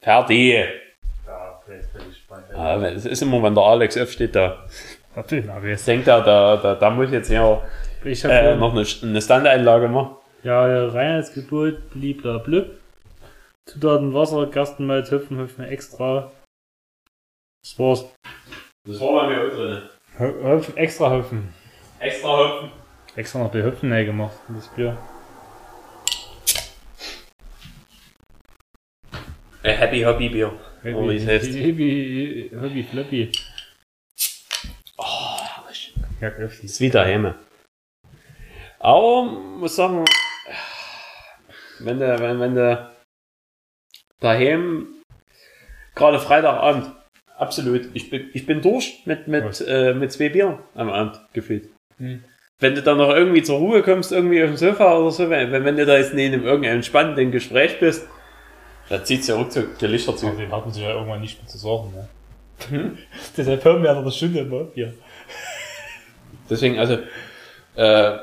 Fertig. 0.00 0.54
Ja, 1.26 1.60
vielleicht 1.64 1.88
ich 1.88 1.92
bei 1.92 2.04
Ja, 2.52 2.80
es 2.82 3.04
ist 3.06 3.22
immer, 3.22 3.42
wenn 3.42 3.54
der 3.54 3.64
Alex 3.64 3.94
da 4.32 4.64
Natürlich, 5.14 5.48
aber 5.50 5.66
jetzt. 5.66 5.88
denkt 5.88 6.08
er, 6.08 6.20
da, 6.20 6.56
da, 6.56 6.74
da 6.74 6.90
muss 6.90 7.06
ich 7.06 7.12
jetzt 7.12 7.28
hier 7.28 7.62
Ich 8.04 8.22
äh, 8.24 8.54
noch 8.56 8.72
eine, 8.72 8.84
eine 9.02 9.22
Standeinlage 9.22 9.88
machen. 9.88 10.16
ja, 10.42 10.68
ja, 10.68 10.88
Reinheitsgebot, 10.88 11.90
bliblablub. 11.90 12.66
Zutaten 13.64 14.12
Wasser, 14.14 14.46
Gerstenmalz, 14.46 15.10
Hüpfen, 15.10 15.38
Hüpfen 15.38 15.64
extra. 15.64 16.30
Das 17.62 17.78
war's. 17.78 18.04
Das 18.86 19.00
war 19.00 19.22
bei 19.22 19.28
mir 19.28 19.46
auch 19.46 19.56
drin. 19.56 19.82
Hüpfen, 20.18 20.76
extra 20.76 21.10
Hüpfen. 21.16 21.54
Extra 21.98 22.28
Hopfen. 22.28 22.70
Extra 23.16 23.38
noch 23.38 23.50
die 23.50 23.62
Hüpfen 23.62 23.90
gemacht, 23.90 24.36
das 24.48 24.68
Bier. 24.68 24.96
Äh, 29.62 29.72
Happy 29.72 30.02
Hobby 30.02 30.28
Bier. 30.28 30.52
Oh, 30.94 31.08
wie 31.08 31.16
es 31.16 31.26
heißt. 31.26 31.48
Hobby, 31.48 32.50
Hobby 32.54 32.82
Floppy. 32.82 33.32
Oh. 34.98 35.36
Ja. 36.20 36.28
Ist 36.28 36.80
wieder 36.80 37.04
Häme. 37.04 37.34
Aber 38.78 39.24
muss 39.24 39.76
sagen, 39.76 40.04
wenn 41.80 41.98
du, 41.98 42.20
wenn, 42.20 42.40
wenn 42.40 42.54
du 42.54 42.90
daheim, 44.20 44.86
gerade 45.94 46.18
Freitagabend, 46.18 46.92
absolut, 47.36 47.88
ich 47.92 48.08
bin, 48.10 48.30
ich 48.32 48.46
bin 48.46 48.62
durch 48.62 49.02
mit, 49.04 49.28
mit, 49.28 49.62
äh, 49.66 49.92
mit 49.92 50.12
zwei 50.12 50.30
Bier 50.30 50.58
am 50.74 50.88
Abend 50.88 51.20
gefühlt. 51.32 51.68
Hm. 51.98 52.24
Wenn 52.58 52.74
du 52.74 52.82
dann 52.82 52.96
noch 52.96 53.10
irgendwie 53.10 53.42
zur 53.42 53.58
Ruhe 53.58 53.82
kommst, 53.82 54.12
irgendwie 54.12 54.42
auf 54.42 54.48
dem 54.48 54.56
Sofa 54.56 54.96
oder 54.96 55.10
so, 55.10 55.28
wenn, 55.28 55.52
wenn 55.52 55.76
du 55.76 55.84
da 55.84 55.98
jetzt 55.98 56.14
neben 56.14 56.44
irgendeinem 56.44 56.82
spannenden 56.82 57.30
Gespräch 57.30 57.78
bist, 57.78 58.08
da 58.88 59.02
zieht 59.04 59.26
ja 59.26 59.36
ruckzuck 59.36 59.78
die 59.78 59.86
Lichter 59.86 60.16
zu. 60.16 60.30
Den 60.30 60.52
hat 60.52 60.64
man 60.64 60.72
sich 60.72 60.82
ja 60.82 60.90
irgendwann 60.90 61.20
nicht 61.20 61.38
mehr 61.40 61.48
zu 61.48 61.58
sagen, 61.58 61.92
ne? 61.94 62.08
Deshalb 63.36 63.64
hören 63.64 63.82
wir 63.82 63.90
ja 63.90 63.94
noch 63.94 64.02
eine 64.02 64.12
Stunde 64.12 64.40
immer 64.40 64.64
Bier. 64.64 64.94
Deswegen, 66.48 66.78
also, 66.78 66.98
äh, 67.74 68.18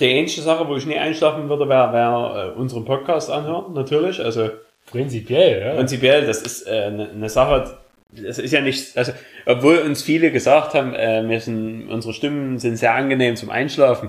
die 0.00 0.18
einzige 0.18 0.42
Sache, 0.42 0.68
wo 0.68 0.76
ich 0.76 0.86
nie 0.86 0.98
einschlafen 0.98 1.48
würde, 1.48 1.68
wäre 1.68 1.92
wär, 1.92 2.54
äh, 2.54 2.58
unseren 2.58 2.84
Podcast 2.84 3.30
anhören, 3.30 3.72
natürlich. 3.72 4.20
Also, 4.20 4.50
Prinzipiell, 4.90 5.60
ja. 5.60 5.74
prinzipiell, 5.74 6.24
das 6.26 6.42
ist 6.42 6.66
äh, 6.66 6.84
eine 6.84 7.12
ne 7.12 7.28
Sache, 7.28 7.78
das 8.10 8.38
ist 8.38 8.52
ja 8.52 8.60
nicht, 8.60 8.96
also, 8.96 9.12
obwohl 9.44 9.78
uns 9.78 10.02
viele 10.02 10.30
gesagt 10.30 10.74
haben, 10.74 10.94
äh, 10.94 11.28
wir 11.28 11.40
sind, 11.40 11.88
unsere 11.90 12.14
Stimmen 12.14 12.58
sind 12.58 12.76
sehr 12.76 12.94
angenehm 12.94 13.36
zum 13.36 13.50
Einschlafen. 13.50 14.08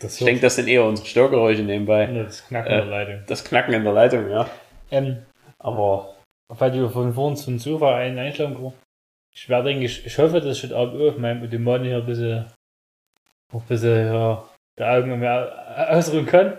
das 0.00 0.20
Ich 0.20 0.24
denke, 0.24 0.42
das 0.42 0.56
sind 0.56 0.68
eher 0.68 0.84
unsere 0.84 1.08
Störgeräusche 1.08 1.62
nebenbei. 1.62 2.06
das 2.06 2.46
Knacken 2.46 2.70
Äh. 2.72 2.76
der 2.76 2.86
Leitung. 2.86 3.22
Das 3.26 3.44
Knacken 3.44 3.74
in 3.74 3.82
der 3.84 3.92
Leitung, 3.92 4.30
ja. 4.30 4.48
Ähm, 4.90 5.24
Aber, 5.58 6.16
weil 6.48 6.70
du 6.72 6.88
von 6.88 7.12
vorn 7.12 7.36
zum 7.36 7.58
Sofa 7.58 7.96
einen 7.96 8.18
Einschlagen 8.18 8.54
gemacht 8.54 8.76
Ich 9.34 9.48
werde 9.48 9.70
eigentlich, 9.70 10.04
ich 10.04 10.18
hoffe, 10.18 10.40
dass 10.40 10.58
ich 10.58 10.64
heute 10.64 10.76
Abend 10.76 11.00
auf 11.00 11.18
meinem 11.18 11.42
Automaten 11.42 11.84
hier 11.84 11.96
ein 11.96 12.06
bisschen, 12.06 12.46
ein 13.52 13.60
bisschen, 13.68 14.06
ja, 14.06 14.48
die 14.78 14.84
Augen 14.84 15.18
mehr 15.18 15.88
ausruhen 15.90 16.26
kann. 16.26 16.58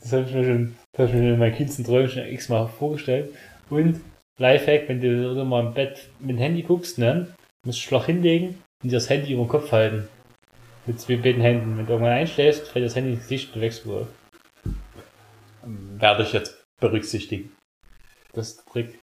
Das 0.00 0.12
habe 0.12 0.24
ich 0.24 0.34
mir 0.34 0.44
schon, 0.44 0.76
das 0.92 1.08
habe 1.08 1.16
ich 1.16 1.22
mir 1.22 1.34
in 1.34 1.38
meinen 1.38 1.54
kindsten 1.54 1.84
Träumen 1.84 2.08
schon 2.08 2.24
x-mal 2.24 2.66
vorgestellt. 2.66 3.34
Und 3.68 4.00
Lifehack, 4.38 4.88
wenn 4.88 5.00
du 5.00 5.06
irgendwann 5.06 5.48
mal 5.48 5.66
im 5.66 5.74
Bett 5.74 6.08
mit 6.18 6.30
dem 6.30 6.38
Handy 6.38 6.62
guckst, 6.62 6.98
ne, 6.98 7.26
musst 7.64 7.78
du 7.78 7.82
Schlag 7.82 8.06
hinlegen 8.06 8.62
und 8.82 8.90
dir 8.90 8.96
das 8.96 9.10
Handy 9.10 9.34
über 9.34 9.44
den 9.44 9.48
Kopf 9.48 9.70
halten. 9.72 10.08
Mit 10.86 10.98
zwei 10.98 11.16
beiden 11.16 11.42
Händen. 11.42 11.76
Wenn 11.76 11.86
du 11.86 11.92
irgendwann 11.92 12.14
einschläfst, 12.14 12.68
fällt 12.68 12.86
das 12.86 12.96
Handy 12.96 13.12
ins 13.12 13.22
Gesicht 13.22 13.54
und 13.54 13.60
wächst 13.60 13.86
wohl. 13.86 14.08
Werde 15.62 16.22
ich 16.22 16.32
jetzt 16.32 16.64
berücksichtigen. 16.80 17.56
Das 18.32 18.48
ist 18.48 18.58
der 18.58 18.72
Trick. 18.72 18.98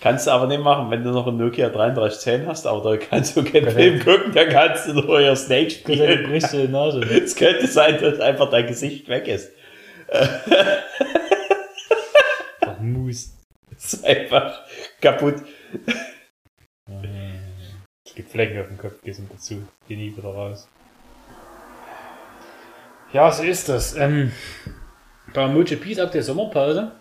Kannst 0.00 0.26
du 0.26 0.30
aber 0.30 0.46
nicht 0.46 0.62
machen, 0.62 0.90
wenn 0.90 1.04
du 1.04 1.10
noch 1.10 1.26
ein 1.26 1.36
Nokia 1.36 1.68
3310 1.68 2.46
hast, 2.46 2.66
aber 2.66 2.96
da 2.96 2.96
kannst 2.96 3.36
du 3.36 3.44
keinen 3.44 3.70
Film 3.70 4.00
gucken, 4.00 4.32
da 4.32 4.46
kannst 4.46 4.88
du 4.88 4.94
nur 4.94 5.20
ihr 5.20 5.36
Snake 5.36 5.70
spielen. 5.70 6.26
brichst 6.26 6.54
du 6.54 6.66
die 6.66 6.68
Nase. 6.68 7.00
Es 7.00 7.36
könnte 7.36 7.66
sein, 7.66 8.00
dass 8.00 8.18
einfach 8.18 8.48
dein 8.48 8.66
Gesicht 8.66 9.08
weg 9.08 9.28
ist. 9.28 9.52
Mus. 12.80 13.36
Ist 13.76 14.04
einfach 14.04 14.62
kaputt. 15.00 15.42
Es 18.06 18.14
gibt 18.14 18.30
Flecken 18.30 18.60
auf 18.60 18.68
dem 18.68 18.78
Kopf, 18.78 19.00
die 19.04 19.12
sind 19.12 19.30
dazu. 19.32 19.62
Geh 19.86 19.96
nie 19.96 20.16
wieder 20.16 20.28
raus. 20.28 20.68
Ja, 23.12 23.30
so 23.32 23.42
ist 23.42 23.68
das. 23.68 23.96
Ähm, 23.96 24.32
bei 25.34 25.46
MotoGP 25.48 25.86
ist 25.90 26.00
aktuell 26.00 26.22
Sommerpause. 26.22 26.92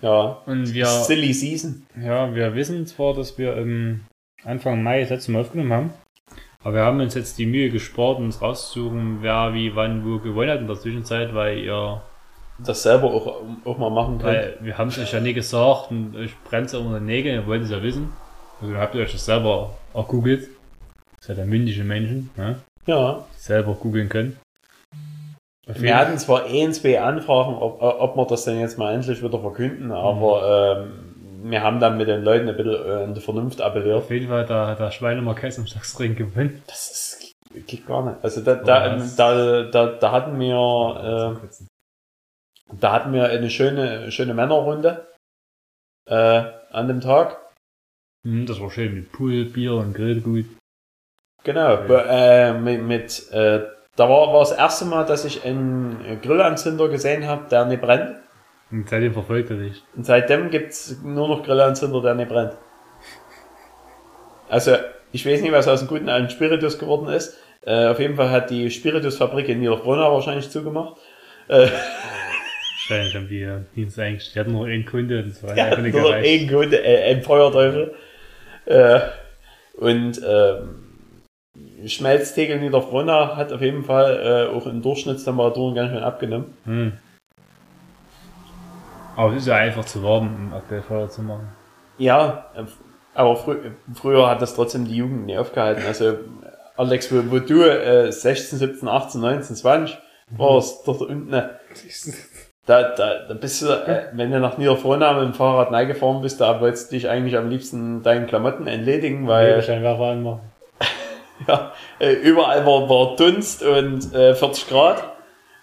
Ja. 0.00 0.38
Und 0.46 0.72
wir, 0.74 0.86
Silly 0.86 1.32
Season. 1.32 1.86
ja, 2.00 2.34
wir 2.34 2.54
wissen 2.54 2.86
zwar, 2.86 3.14
dass 3.14 3.38
wir 3.38 3.56
im 3.56 4.00
Anfang 4.44 4.82
Mai 4.82 5.00
das 5.00 5.10
letzte 5.10 5.32
Mal 5.32 5.42
aufgenommen 5.42 5.72
haben. 5.72 5.90
Aber 6.64 6.74
wir 6.74 6.82
haben 6.84 7.00
uns 7.00 7.14
jetzt 7.14 7.38
die 7.38 7.46
Mühe 7.46 7.70
gespart, 7.70 8.18
uns 8.18 8.40
rauszusuchen, 8.40 9.18
wer 9.22 9.52
wie 9.54 9.74
wann 9.74 10.04
wo 10.04 10.18
gewonnen 10.18 10.50
hat 10.50 10.60
in 10.60 10.66
der 10.66 10.78
Zwischenzeit, 10.78 11.34
weil 11.34 11.58
ihr, 11.58 12.02
Das 12.58 12.82
selber 12.82 13.12
auch, 13.12 13.42
auch 13.64 13.78
mal 13.78 13.90
machen 13.90 14.18
könnt. 14.18 14.24
weil 14.24 14.56
wir 14.60 14.78
haben 14.78 14.88
es 14.88 14.98
euch 14.98 15.12
ja 15.12 15.20
nie 15.20 15.32
gesagt 15.34 15.90
und 15.90 16.16
euch 16.16 16.32
brennt 16.44 16.66
es 16.68 16.74
unter 16.74 16.98
den 17.00 17.06
Nägeln, 17.06 17.40
ihr 17.40 17.46
wollt 17.46 17.62
es 17.62 17.70
ja 17.70 17.82
wissen. 17.82 18.12
Also 18.60 18.76
habt 18.76 18.94
ihr 18.94 19.02
euch 19.02 19.12
das 19.12 19.24
selber 19.24 19.76
auch 19.92 20.08
googelt. 20.08 20.48
Sind 21.20 21.38
ja 21.38 21.44
mündige 21.44 21.84
Menschen, 21.84 22.30
ne? 22.36 22.60
Ja. 22.86 23.24
selber 23.36 23.74
googeln 23.74 24.08
können. 24.08 24.36
Wir 25.66 25.96
hatten 25.96 26.18
zwar 26.18 26.46
ein, 26.46 26.72
zwei 26.72 27.00
Anfragen, 27.00 27.54
ob, 27.54 27.80
ob 27.80 28.16
wir 28.16 28.26
das 28.26 28.44
denn 28.44 28.58
jetzt 28.58 28.78
mal 28.78 28.92
endlich 28.94 29.22
wieder 29.22 29.38
verkünden, 29.38 29.92
aber 29.92 30.86
ähm, 30.88 31.50
wir 31.50 31.62
haben 31.62 31.78
dann 31.78 31.96
mit 31.96 32.08
den 32.08 32.22
Leuten 32.24 32.48
ein 32.48 32.56
bisschen 32.56 32.84
äh, 32.84 33.04
in 33.04 33.14
die 33.14 33.20
Vernunft 33.20 33.60
appelliert. 33.60 33.96
Auf 33.96 34.10
jeden 34.10 34.28
Fall 34.28 34.44
da 34.44 34.66
hat 34.68 34.80
der 34.80 34.90
Schweinemarquez 34.90 35.58
am 35.58 35.66
Sachsring 35.68 36.16
gewonnen. 36.16 36.62
Das 36.66 36.90
ist, 36.90 37.34
geht 37.66 37.86
gar 37.86 38.04
nicht. 38.04 38.24
Also 38.24 38.40
da, 38.40 38.56
da, 38.56 38.96
da, 39.16 39.62
da, 39.64 39.86
da 39.86 40.12
hatten 40.12 40.38
wir, 40.40 41.38
äh, 41.40 42.74
da 42.80 42.92
hatten 42.92 43.12
wir 43.12 43.28
eine 43.28 43.50
schöne, 43.50 44.10
schöne 44.10 44.34
Männerrunde 44.34 45.06
äh, 46.08 46.42
an 46.72 46.88
dem 46.88 47.00
Tag. 47.00 47.38
Hm, 48.26 48.46
das 48.46 48.60
war 48.60 48.70
schön 48.70 48.94
mit 48.94 49.12
Pool, 49.12 49.44
Bier 49.44 49.74
und 49.74 49.94
Grillgut. 49.94 50.46
Genau, 51.44 51.74
Okay. 51.74 52.02
äh, 52.08 52.52
mit, 52.52 52.82
mit 52.82 53.32
äh, 53.32 53.62
da 53.96 54.08
war, 54.08 54.32
war 54.32 54.40
das 54.40 54.52
erste 54.52 54.84
Mal, 54.86 55.04
dass 55.04 55.24
ich 55.24 55.44
einen 55.44 56.20
Grillanzünder 56.22 56.88
gesehen 56.88 57.26
habe, 57.26 57.48
der 57.50 57.64
nicht 57.66 57.82
brennt. 57.82 58.16
Und 58.70 58.88
seitdem 58.88 59.12
verfolgt 59.12 59.50
er 59.50 59.56
dich. 59.58 59.82
Und 59.94 60.06
seitdem 60.06 60.50
gibt's 60.50 60.96
nur 61.04 61.28
noch 61.28 61.42
Grillanzünder, 61.44 62.00
der 62.00 62.14
nicht 62.14 62.28
brennt. 62.30 62.52
Also, 64.48 64.76
Ich 65.14 65.26
weiß 65.26 65.42
nicht, 65.42 65.52
was 65.52 65.68
aus 65.68 65.80
dem 65.80 65.88
guten 65.88 66.08
alten 66.08 66.30
Spiritus 66.30 66.78
geworden 66.78 67.08
ist. 67.12 67.36
Äh, 67.66 67.86
auf 67.88 68.00
jeden 68.00 68.16
Fall 68.16 68.30
hat 68.30 68.48
die 68.48 68.70
Spiritusfabrik 68.70 69.46
in 69.48 69.60
Niederbrunna 69.60 70.10
wahrscheinlich 70.10 70.48
zugemacht. 70.48 70.96
Äh, 71.48 71.68
Wahrscheinlich 72.88 73.14
haben 73.14 73.28
die 73.28 73.46
Dienst 73.76 73.98
eingestellt. 73.98 74.34
Die 74.34 74.40
hatten 74.40 74.52
nur 74.52 74.66
einen 74.66 74.86
Kunde, 74.86 75.22
das 75.22 75.42
war 75.42 75.56
ja, 75.56 75.76
nur 75.76 75.86
noch 75.86 75.92
gereicht. 75.92 76.42
ein, 76.42 76.48
Kunde, 76.48 76.82
äh, 76.82 77.10
ein 77.12 77.22
Feuerteufel. 77.22 77.94
Äh, 78.64 79.00
und 79.74 80.20
ähm, 80.26 80.81
Schmelztegel 81.88 82.60
Niederbrunna 82.60 83.36
hat 83.36 83.52
auf 83.52 83.60
jeden 83.60 83.84
Fall 83.84 84.48
äh, 84.52 84.56
auch 84.56 84.66
in 84.66 84.82
Durchschnittstemperaturen 84.82 85.74
ganz 85.74 85.92
schön 85.92 86.02
abgenommen. 86.02 86.54
Hm. 86.64 86.92
Aber 89.16 89.32
es 89.32 89.42
ist 89.42 89.48
ja 89.48 89.56
einfach 89.56 89.84
zu 89.84 90.02
warm, 90.02 90.34
um 90.34 90.54
aktuell 90.54 90.82
Feuer 90.82 91.08
zu 91.08 91.22
machen. 91.22 91.48
Ja, 91.98 92.46
äh, 92.54 92.64
aber 93.14 93.36
frü 93.36 93.56
früher 93.94 94.28
hat 94.28 94.40
das 94.40 94.54
trotzdem 94.54 94.86
die 94.86 94.96
Jugend 94.96 95.26
nie 95.26 95.36
aufgehalten. 95.36 95.84
Also 95.86 96.14
Alex, 96.76 97.12
wo, 97.12 97.30
wo 97.30 97.38
du 97.38 97.62
äh, 97.62 98.10
16, 98.10 98.58
17, 98.58 98.88
18, 98.88 99.20
19, 99.20 99.56
20 99.56 99.98
warst, 100.30 100.88
dort 100.88 101.02
unten, 101.02 101.32
äh, 101.32 101.48
da, 102.64 102.94
da, 102.94 103.26
da 103.28 103.34
bist 103.34 103.62
du, 103.62 103.66
äh, 103.66 104.06
wenn 104.12 104.30
du 104.30 104.40
nach 104.40 104.56
Niederfrohnau 104.56 105.14
mit 105.14 105.24
dem 105.24 105.34
Fahrrad 105.34 105.70
neigefahren 105.70 106.22
bist, 106.22 106.40
da 106.40 106.60
wolltest 106.60 106.90
du 106.90 106.96
dich 106.96 107.08
eigentlich 107.08 107.36
am 107.36 107.50
liebsten 107.50 108.02
deinen 108.02 108.26
Klamotten 108.26 108.66
entledigen, 108.66 109.26
Weil 109.26 109.48
weil 109.48 109.54
wahrscheinlich 109.56 109.84
Werfer 109.84 110.04
anmachen. 110.04 110.51
ja, 111.48 111.72
äh, 111.98 112.12
überall 112.12 112.64
war, 112.66 112.88
war 112.88 113.16
Dunst 113.16 113.62
und 113.62 114.14
äh, 114.14 114.34
40 114.34 114.68
Grad, 114.68 115.02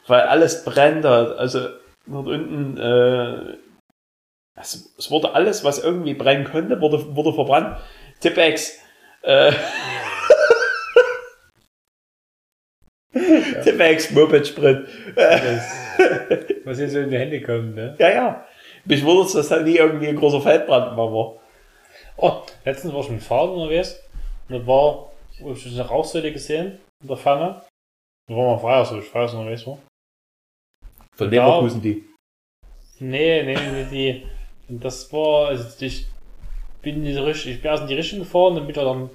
weil 0.08 0.22
alles 0.22 0.64
brennt 0.64 1.06
hat. 1.06 1.38
Also 1.38 1.68
dort 2.08 2.28
unten, 2.28 2.78
äh, 2.78 3.58
es, 4.60 4.94
es 4.98 5.12
wurde 5.12 5.34
alles, 5.34 5.64
was 5.64 5.84
irgendwie 5.84 6.14
brennen 6.14 6.46
konnte, 6.46 6.82
wurde, 6.82 7.16
wurde 7.16 7.34
verbrannt. 7.34 7.78
Tippex, 8.20 8.80
äh, 9.24 9.52
Tippex, 13.64 14.12
Moped-Sprit. 14.12 14.88
Was 16.66 16.80
jetzt 16.80 16.94
so 16.94 17.00
in 17.00 17.10
die 17.10 17.18
Hände 17.18 17.42
kommt, 17.42 17.76
ne? 17.76 17.96
ja, 18.00 18.10
ja. 18.10 18.46
Mich 18.86 19.04
wundert 19.04 19.36
dass 19.36 19.50
da 19.50 19.62
nie 19.62 19.76
irgendwie 19.76 20.08
ein 20.08 20.16
großer 20.16 20.42
Feldbrand 20.42 20.96
war. 20.98 21.40
Oh, 22.18 22.42
letztens 22.66 22.94
war 22.94 23.02
ich 23.02 23.10
mit 23.10 23.20
dem 23.20 23.24
Fahrrad 23.24 23.52
unterwegs 23.52 24.02
und 24.48 24.60
da 24.60 24.68
war, 24.68 25.09
ich 25.40 25.66
eine 25.68 25.82
Rauchsäule 25.88 26.32
gesehen, 26.32 26.80
in 27.02 27.08
der 27.08 27.18
Pfanne. 27.18 27.62
Da 28.28 28.36
war 28.36 28.56
mal 28.56 28.60
Freier, 28.60 28.86
so 28.86 29.00
ich 29.00 29.14
weiß 29.14 29.34
unterwegs 29.34 29.66
war. 29.66 29.80
Von 31.16 31.32
Ja. 31.32 31.46
Leverkusen 31.46 31.82
die. 31.82 32.04
Nee, 33.00 33.44
nee, 33.44 33.56
nee, 33.56 33.86
die. 33.92 34.28
Das 34.68 35.12
war, 35.12 35.48
also 35.48 35.84
ich 35.84 36.06
bin 36.82 36.98
in 36.98 37.06
die 37.06 37.18
Richtung, 37.18 37.52
ich 37.52 37.62
bin 37.62 37.72
erst 37.72 37.84
in 37.84 37.90
die 37.90 37.96
Richtung 37.96 38.20
gefahren 38.20 38.58
und 38.58 38.66
bin 38.68 38.76
da 38.76 38.84
dann 38.84 39.10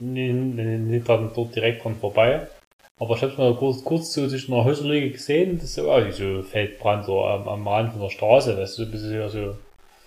nee, 0.00 0.32
nee, 0.32 0.62
nee, 0.64 0.78
nicht 0.78 1.08
dann 1.08 1.30
dort 1.34 1.54
direkt 1.54 1.84
dran 1.84 1.96
vorbei. 1.96 2.48
Aber 3.00 3.16
ich 3.16 3.22
hab's 3.22 3.36
mal 3.36 3.54
kurz, 3.54 3.84
kurz 3.84 4.12
so 4.12 4.26
zwischen 4.28 4.54
einer 4.54 4.64
Häuserlege 4.64 5.10
gesehen, 5.10 5.56
das 5.56 5.64
ist 5.64 5.74
so, 5.74 5.90
ah, 5.90 6.10
so 6.12 6.42
Feldbrand 6.42 7.04
so 7.04 7.24
am, 7.24 7.48
am 7.48 7.66
Rand 7.66 7.92
von 7.92 8.00
der 8.00 8.10
Straße, 8.10 8.56
weißt 8.56 8.78
du, 8.78 8.82
so 8.82 8.88
ein 8.88 8.92
bisschen 8.92 9.28
so. 9.28 9.56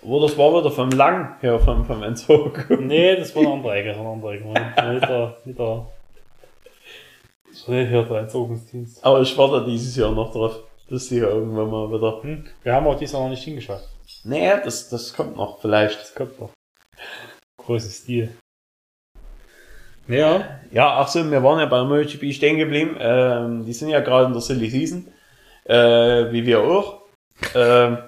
Wo 0.02 0.20
das 0.20 0.38
war 0.38 0.52
wieder 0.58 0.70
vom 0.70 0.90
Lang, 0.90 1.36
hier 1.40 1.58
vom, 1.58 1.84
vom 1.84 2.02
Entzug. 2.02 2.70
Nee, 2.80 3.16
das 3.16 3.34
war 3.34 3.42
eine 3.42 3.52
andere 3.52 3.74
Ecke, 3.74 3.94
eine 3.94 4.08
andere 4.08 4.34
Ecke. 4.34 4.44
Mit 4.46 5.02
der, 5.02 5.36
mit 5.44 5.58
der, 5.58 5.86
so 7.52 7.72
hier 7.72 8.02
der 8.02 8.18
Entsorgungsdienst. 8.18 9.04
Aber 9.04 9.20
ich 9.20 9.36
warte 9.36 9.66
dieses 9.68 9.96
Jahr 9.96 10.12
noch 10.12 10.32
drauf, 10.32 10.60
dass 10.88 11.08
die 11.08 11.16
hier 11.16 11.28
irgendwann 11.28 11.70
mal 11.70 11.90
wieder. 11.90 12.22
Hm? 12.22 12.46
Wir 12.62 12.74
haben 12.74 12.86
auch 12.86 12.96
dieses 12.96 13.12
Jahr 13.12 13.22
noch 13.22 13.30
nicht 13.30 13.42
hingeschaut. 13.42 13.82
Nee, 14.24 14.52
das, 14.64 14.88
das 14.88 15.12
kommt 15.12 15.36
noch, 15.36 15.60
vielleicht. 15.60 16.00
Das 16.00 16.14
kommt 16.14 16.40
noch. 16.40 16.50
Großes 17.58 17.98
Stil. 17.98 18.36
Ja, 20.06 20.60
Ja, 20.70 20.96
ach 20.98 21.08
so, 21.08 21.30
wir 21.30 21.42
waren 21.42 21.58
ja 21.58 21.66
bei 21.66 21.82
MotoGP 21.84 22.32
stehen 22.32 22.56
geblieben. 22.56 22.96
Ähm, 22.98 23.64
die 23.66 23.72
sind 23.72 23.90
ja 23.90 24.00
gerade 24.00 24.26
in 24.26 24.32
der 24.32 24.40
Silly 24.40 24.70
Season. 24.70 25.08
Äh, 25.64 26.32
wie 26.32 26.46
wir 26.46 26.60
auch. 26.60 27.02
Ähm, 27.54 27.98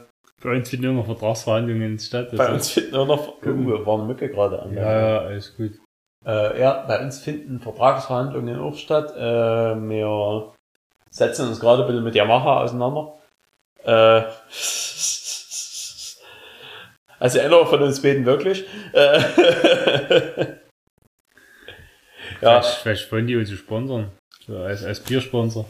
bei 0.43 0.57
uns 0.57 0.71
finden 0.71 0.87
immer 0.87 1.05
Vertragsverhandlungen 1.05 1.99
statt. 1.99 2.31
bei 2.33 2.39
also- 2.45 2.55
uns 2.55 2.71
finden 2.71 2.97
auch 2.97 3.07
noch. 3.07 3.37
Oh, 3.43 3.87
war 3.87 3.99
eine 3.99 4.05
Mücke 4.05 4.29
gerade 4.29 4.61
an. 4.61 4.75
Ja, 4.75 5.01
ja, 5.01 5.19
alles 5.21 5.57
gut. 5.57 5.73
Äh, 6.25 6.61
ja, 6.61 6.85
bei 6.87 7.03
uns 7.03 7.21
finden 7.21 7.61
Vertragsverhandlungen 7.61 8.59
auch 8.59 8.77
statt. 8.77 9.15
Äh, 9.17 9.21
wir 9.89 10.53
setzen 11.11 11.49
uns 11.49 11.61
gerade 11.61 11.83
ein 11.83 11.89
bisschen 11.89 12.05
mit 12.05 12.15
Yamaha 12.15 12.63
auseinander. 12.63 13.15
Äh, 13.85 14.23
also 17.19 17.41
einer 17.41 17.67
von 17.67 17.83
uns 17.83 18.01
beten 18.03 18.27
wirklich. 18.27 18.67
Äh, 18.93 19.21
ja, 22.41 22.61
Vielleicht, 22.63 22.75
vielleicht 22.83 23.13
wollen 23.13 23.27
die 23.27 23.37
uns 23.37 23.51
sponsern. 23.51 24.11
So 24.47 24.59
als, 24.59 24.85
als 24.85 25.01
Biersponsor. 25.01 25.67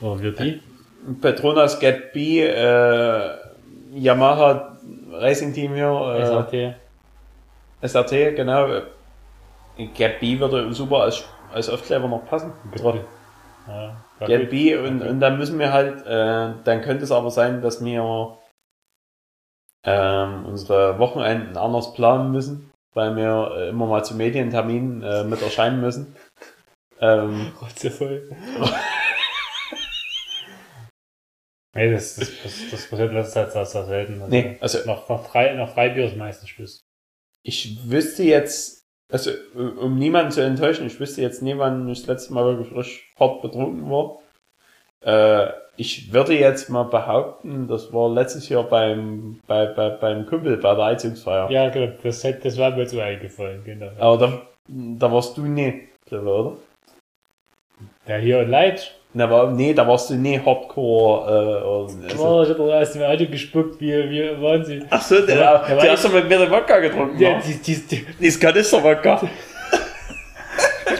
Oder 0.00 0.20
wir 0.22 0.32
die? 0.32 0.60
Petronas 1.20 1.78
Get 1.78 2.12
B, 2.12 2.40
äh, 2.42 3.36
Yamaha 3.94 4.76
Racing 5.12 5.52
Team 5.52 5.74
hier, 5.74 5.90
äh, 6.16 6.26
SAT. 6.26 6.74
SRT, 7.82 8.36
genau. 8.36 8.66
Get 9.94 10.20
B 10.20 10.38
würde 10.38 10.72
super 10.72 11.02
als, 11.02 11.24
als 11.52 11.68
Aufkleber 11.68 12.08
noch 12.08 12.24
passen. 12.26 12.52
Ja, 13.68 13.96
ja 14.20 14.38
gut. 14.38 14.50
B 14.50 14.76
und, 14.76 15.02
und 15.02 15.20
dann 15.20 15.38
müssen 15.38 15.58
wir 15.58 15.72
halt, 15.72 16.06
äh, 16.06 16.52
dann 16.64 16.82
könnte 16.82 17.04
es 17.04 17.12
aber 17.12 17.30
sein, 17.30 17.62
dass 17.62 17.84
wir 17.84 18.38
ähm, 19.84 20.46
unsere 20.46 20.98
Wochenenden 20.98 21.56
anders 21.56 21.92
planen 21.94 22.30
müssen, 22.32 22.70
weil 22.94 23.16
wir 23.16 23.52
äh, 23.56 23.68
immer 23.68 23.86
mal 23.86 24.04
zu 24.04 24.14
Medienterminen 24.14 25.02
äh, 25.02 25.24
mit 25.24 25.42
erscheinen 25.42 25.80
müssen. 25.80 26.16
Ähm, 27.00 27.52
Rotze 27.60 27.90
voll. 27.90 28.30
Nee, 31.74 31.90
das, 31.92 32.16
das, 32.16 32.30
das, 32.42 32.54
das 32.70 32.86
passiert 32.88 33.12
letzter 33.12 33.48
Zeit 33.50 33.68
sehr 33.68 33.84
selten. 33.84 34.14
Also 34.22 34.34
nee, 34.34 34.56
also 34.60 34.78
Nach, 34.86 35.08
nach, 35.08 35.22
Frei, 35.24 35.52
nach 35.54 35.68
Freibier 35.72 36.06
ist 36.06 36.16
meistens 36.16 36.48
Schluss. 36.48 36.80
ich 37.42 37.78
wüsste 37.90 38.22
jetzt, 38.22 38.82
also 39.12 39.30
um 39.54 39.98
niemanden 39.98 40.32
zu 40.32 40.40
enttäuschen, 40.42 40.86
ich 40.86 40.98
wüsste 41.00 41.22
jetzt 41.22 41.42
nie, 41.42 41.56
wann 41.58 41.88
ich 41.88 42.00
das 42.00 42.08
letzte 42.08 42.32
Mal 42.34 42.44
wirklich 42.44 42.68
frisch 42.72 43.12
hart 43.18 43.42
betrunken 43.42 43.90
war. 43.90 44.18
Äh, 45.02 45.52
ich 45.76 46.12
würde 46.12 46.38
jetzt 46.38 46.70
mal 46.70 46.84
behaupten, 46.84 47.66
das 47.68 47.92
war 47.92 48.08
letztes 48.08 48.48
Jahr 48.48 48.62
beim, 48.64 49.40
bei, 49.46 49.66
bei, 49.66 49.90
beim 49.90 50.24
Kumpel 50.24 50.56
bei 50.56 50.74
der 50.74 50.84
Einzugsfeier. 50.84 51.50
Ja, 51.50 51.68
genau, 51.68 51.92
das, 52.02 52.22
hätte- 52.24 52.42
das 52.44 52.56
war 52.58 52.70
mir 52.76 52.86
so 52.88 53.00
eingefallen, 53.00 53.62
genau. 53.64 53.90
Aber 53.98 54.18
da, 54.18 54.42
da 54.68 55.12
warst 55.12 55.36
du 55.36 55.42
nie, 55.42 55.88
glaube 56.06 56.24
ich, 56.24 56.30
oder? 56.30 56.56
Ja, 58.06 58.16
hier 58.16 58.38
und 58.38 58.50
Leid. 58.50 58.94
Na, 59.16 59.24
aber, 59.24 59.50
nee, 59.52 59.72
da 59.72 59.86
warst 59.86 60.10
du 60.10 60.14
nie 60.14 60.40
Hardcore. 60.40 61.30
Äh, 61.30 61.64
oder, 61.64 62.10
also. 62.10 62.24
Oh, 62.26 62.42
ich 62.42 62.48
hab 62.50 62.56
doch 62.56 62.72
aus 62.72 62.92
dem 62.92 63.02
Auto 63.02 63.26
gespuckt, 63.26 63.80
wie, 63.80 63.92
wie 64.10 64.42
Wahnsinn. 64.42 64.84
Ach 64.90 65.00
so, 65.00 65.24
der, 65.24 65.36
Ja, 65.36 65.58
der, 65.58 65.78
aber 65.78 65.90
hast 65.92 66.04
du 66.04 66.08
mit 66.08 66.28
mir 66.28 66.38
den 66.38 66.50
Wodka 66.50 66.80
getrunken. 66.80 67.18
Ja, 67.20 67.30
Ja, 67.30 67.40
die, 67.40 67.54
die, 67.62 67.76
die, 67.86 68.06
Dieses 68.20 68.40
Kanister-Wodka. 68.40 69.22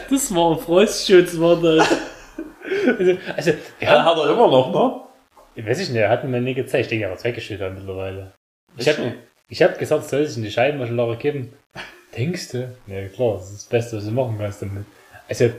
das 0.09 0.33
war 0.35 0.51
ein 0.53 0.59
Frostschutz, 0.59 1.37
war 1.39 1.55
das. 1.57 1.87
Also, 2.97 3.17
also 3.35 3.51
Ja, 3.81 4.03
hat 4.05 4.17
er 4.17 4.29
immer 4.31 4.47
noch, 4.47 4.71
ne? 4.73 5.01
ich 5.55 5.65
weiß 5.65 5.79
ich 5.79 5.89
nicht, 5.89 5.99
er 5.99 6.09
hat 6.09 6.23
mir 6.23 6.39
nie 6.41 6.53
gezeigt, 6.53 6.83
ich 6.85 6.89
denke, 6.89 7.05
er 7.05 7.11
hat 7.11 7.17
es 7.17 7.23
weggeschüttet 7.23 7.73
mittlerweile. 7.73 8.31
Ich 8.77 8.87
Echt 8.87 8.97
hab, 8.97 9.05
nicht? 9.05 9.17
ich 9.49 9.61
hab 9.63 9.77
gesagt, 9.77 10.05
soll 10.09 10.21
ich 10.21 10.35
in 10.37 10.43
die 10.43 10.51
Scheibenwaschlager 10.51 11.15
kippen? 11.17 11.53
Denkst 12.17 12.49
du? 12.51 12.69
Ja, 12.87 13.07
klar, 13.09 13.33
das 13.35 13.49
ist 13.51 13.55
das 13.63 13.65
Beste, 13.65 13.97
was 13.97 14.05
du 14.05 14.11
machen 14.11 14.35
kannst 14.39 14.61
damit. 14.61 14.85
Also, 15.27 15.49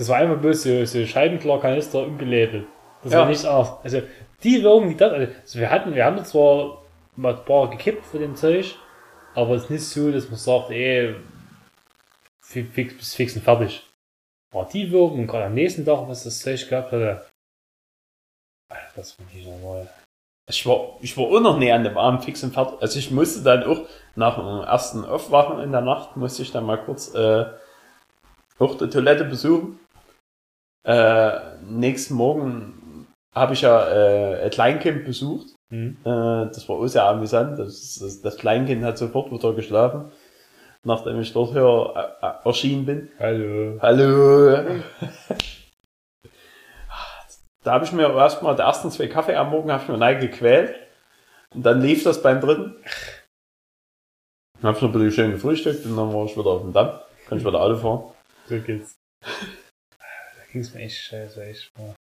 das 0.00 0.08
war 0.08 0.16
einfach 0.16 0.38
bloß 0.40 0.62
so, 0.62 0.84
so 0.86 1.04
Scheibenklarkanister 1.06 2.02
umgelabelt. 2.06 2.66
Das 3.02 3.12
Ja. 3.12 3.18
war 3.20 3.26
nichts 3.28 3.44
anderes. 3.44 3.72
Also, 3.84 4.02
die 4.42 4.62
Wirkung, 4.62 4.88
die 4.88 4.96
das, 4.96 5.12
also, 5.12 5.32
also 5.42 5.58
wir 5.58 5.70
hatten, 5.70 5.94
wir 5.94 6.04
haben 6.06 6.24
zwar 6.24 6.82
mal 7.16 7.34
ein 7.36 7.44
paar 7.44 7.68
gekippt 7.68 8.06
für 8.06 8.18
den 8.18 8.34
Zeug, 8.34 8.76
aber 9.34 9.54
es 9.56 9.64
ist 9.64 9.70
nicht 9.70 9.84
so, 9.84 10.10
dass 10.10 10.28
man 10.30 10.38
sagt, 10.38 10.70
ey, 10.70 11.14
fi- 12.40 12.64
fix, 12.64 12.96
bis 12.96 13.14
fix 13.14 13.36
und 13.36 13.42
fertig. 13.42 13.86
War 14.52 14.66
die 14.72 14.90
Wirkung, 14.90 15.26
gerade 15.26 15.44
am 15.46 15.54
nächsten 15.54 15.84
Tag, 15.84 16.08
was 16.08 16.24
das 16.24 16.38
Zeug 16.40 16.66
gehabt 16.68 16.92
hatte, 16.92 17.26
Alter, 18.70 18.92
das 18.96 19.18
war 19.18 19.26
nicht 19.34 19.46
normal. 19.46 19.88
Ich 20.48 20.64
war, 20.66 20.96
ich 21.02 21.16
war 21.16 21.24
auch 21.24 21.40
noch 21.40 21.58
nie 21.58 21.70
an 21.72 21.84
dem 21.84 21.98
Abend 21.98 22.24
fix 22.24 22.42
und 22.42 22.54
fertig. 22.54 22.80
Also 22.80 22.98
ich 22.98 23.10
musste 23.10 23.42
dann 23.42 23.64
auch 23.64 23.82
nach 24.16 24.36
dem 24.36 24.64
ersten 24.66 25.04
Aufwachen 25.04 25.60
in 25.60 25.72
der 25.72 25.80
Nacht, 25.82 26.16
musste 26.16 26.42
ich 26.42 26.52
dann 26.52 26.64
mal 26.64 26.78
kurz 26.78 27.14
äh, 27.14 27.44
auch 28.58 28.76
die 28.78 28.88
Toilette 28.88 29.24
besuchen. 29.24 29.78
Äh, 30.84 31.62
nächsten 31.62 32.14
Morgen 32.14 33.06
habe 33.34 33.52
ich 33.52 33.62
ja 33.62 33.88
äh, 33.88 34.44
ein 34.44 34.50
Kleinkind 34.50 35.04
besucht. 35.04 35.54
Hm? 35.70 35.98
Äh, 36.04 36.04
das 36.04 36.68
war 36.68 36.76
auch 36.76 36.86
sehr 36.86 37.04
amüsant. 37.04 37.58
Das, 37.58 37.98
das, 38.00 38.20
das 38.22 38.36
Kleinkind 38.36 38.84
hat 38.84 38.98
sofort 38.98 39.30
wieder 39.30 39.52
geschlafen, 39.52 40.10
nachdem 40.84 41.20
ich 41.20 41.32
dort 41.32 41.52
hier 41.52 41.94
äh, 41.94 42.26
äh, 42.26 42.32
erschienen 42.44 42.86
bin. 42.86 43.08
Hallo. 43.18 43.78
Hallo. 43.80 44.80
Da 47.62 47.72
habe 47.72 47.84
ich 47.84 47.92
mir 47.92 48.08
erstmal 48.16 48.56
die 48.56 48.62
ersten 48.62 48.90
zwei 48.90 49.06
Kaffee 49.06 49.36
am 49.36 49.50
Morgen 49.50 49.70
habe 49.70 49.82
ich 49.82 49.88
mir 49.90 50.00
rein 50.00 50.18
gequält. 50.18 50.74
Und 51.54 51.64
dann 51.64 51.82
lief 51.82 52.04
das 52.04 52.22
beim 52.22 52.40
dritten. 52.40 52.76
Dann 54.60 54.68
habe 54.68 54.76
ich 54.76 54.82
noch 54.82 54.88
ein 54.88 54.92
bisschen 54.92 55.12
schön 55.12 55.32
gefrühstückt 55.32 55.84
und 55.84 55.96
dann 55.96 56.12
war 56.12 56.24
ich 56.24 56.36
wieder 56.36 56.46
auf 56.46 56.62
dem 56.62 56.72
Damm. 56.72 56.98
Kann 57.28 57.38
ich 57.38 57.44
wieder 57.44 57.60
Auto 57.60 57.76
fahren. 57.76 58.14
So 58.46 58.58
geht's. 58.60 58.96
Da 60.50 60.54
ging's 60.54 60.74
mir 60.74 60.80
echt 60.80 60.98
scheiße, 60.98 61.44
echt 61.44 61.70
mal. 61.78 61.94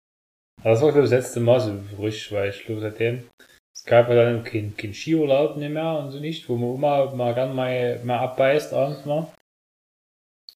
Aber 0.61 0.69
das 0.71 0.81
war, 0.81 0.91
glaube 0.93 1.05
ich, 1.05 1.11
das 1.11 1.25
letzte 1.25 1.41
Mal 1.41 1.59
so 1.59 1.77
frisch, 1.97 2.31
weil 2.31 2.49
ich 2.49 2.63
glaube, 2.63 2.79
seitdem, 2.79 3.27
es 3.75 3.83
gab 3.83 4.07
ja 4.07 4.15
dann 4.15 4.43
kein, 4.45 4.75
kein 4.77 4.93
Skiurlaub 4.93 5.57
nicht 5.57 5.69
mehr 5.69 5.99
und 5.99 6.11
so 6.11 6.19
nicht, 6.19 6.47
wo 6.47 6.55
man 6.55 6.75
immer 6.75 7.13
mal 7.13 7.33
gern 7.33 7.53
mal, 7.53 7.99
mal 8.05 8.19
abbeißt 8.19 8.73
abends 8.73 9.05
mal. 9.05 9.27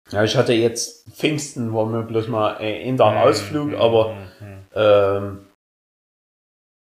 Ja, 0.10 0.24
ich 0.24 0.36
hatte 0.38 0.54
jetzt 0.54 1.06
Pfingsten, 1.14 1.74
war 1.74 1.86
mir 1.86 2.04
bloß 2.04 2.30
mal 2.30 2.62
äh, 2.62 2.82
in 2.82 2.96
der 2.96 3.08
Ausflug, 3.08 3.74
aber 3.74 4.16
Mhm. 4.40 4.66
ähm, 4.74 5.48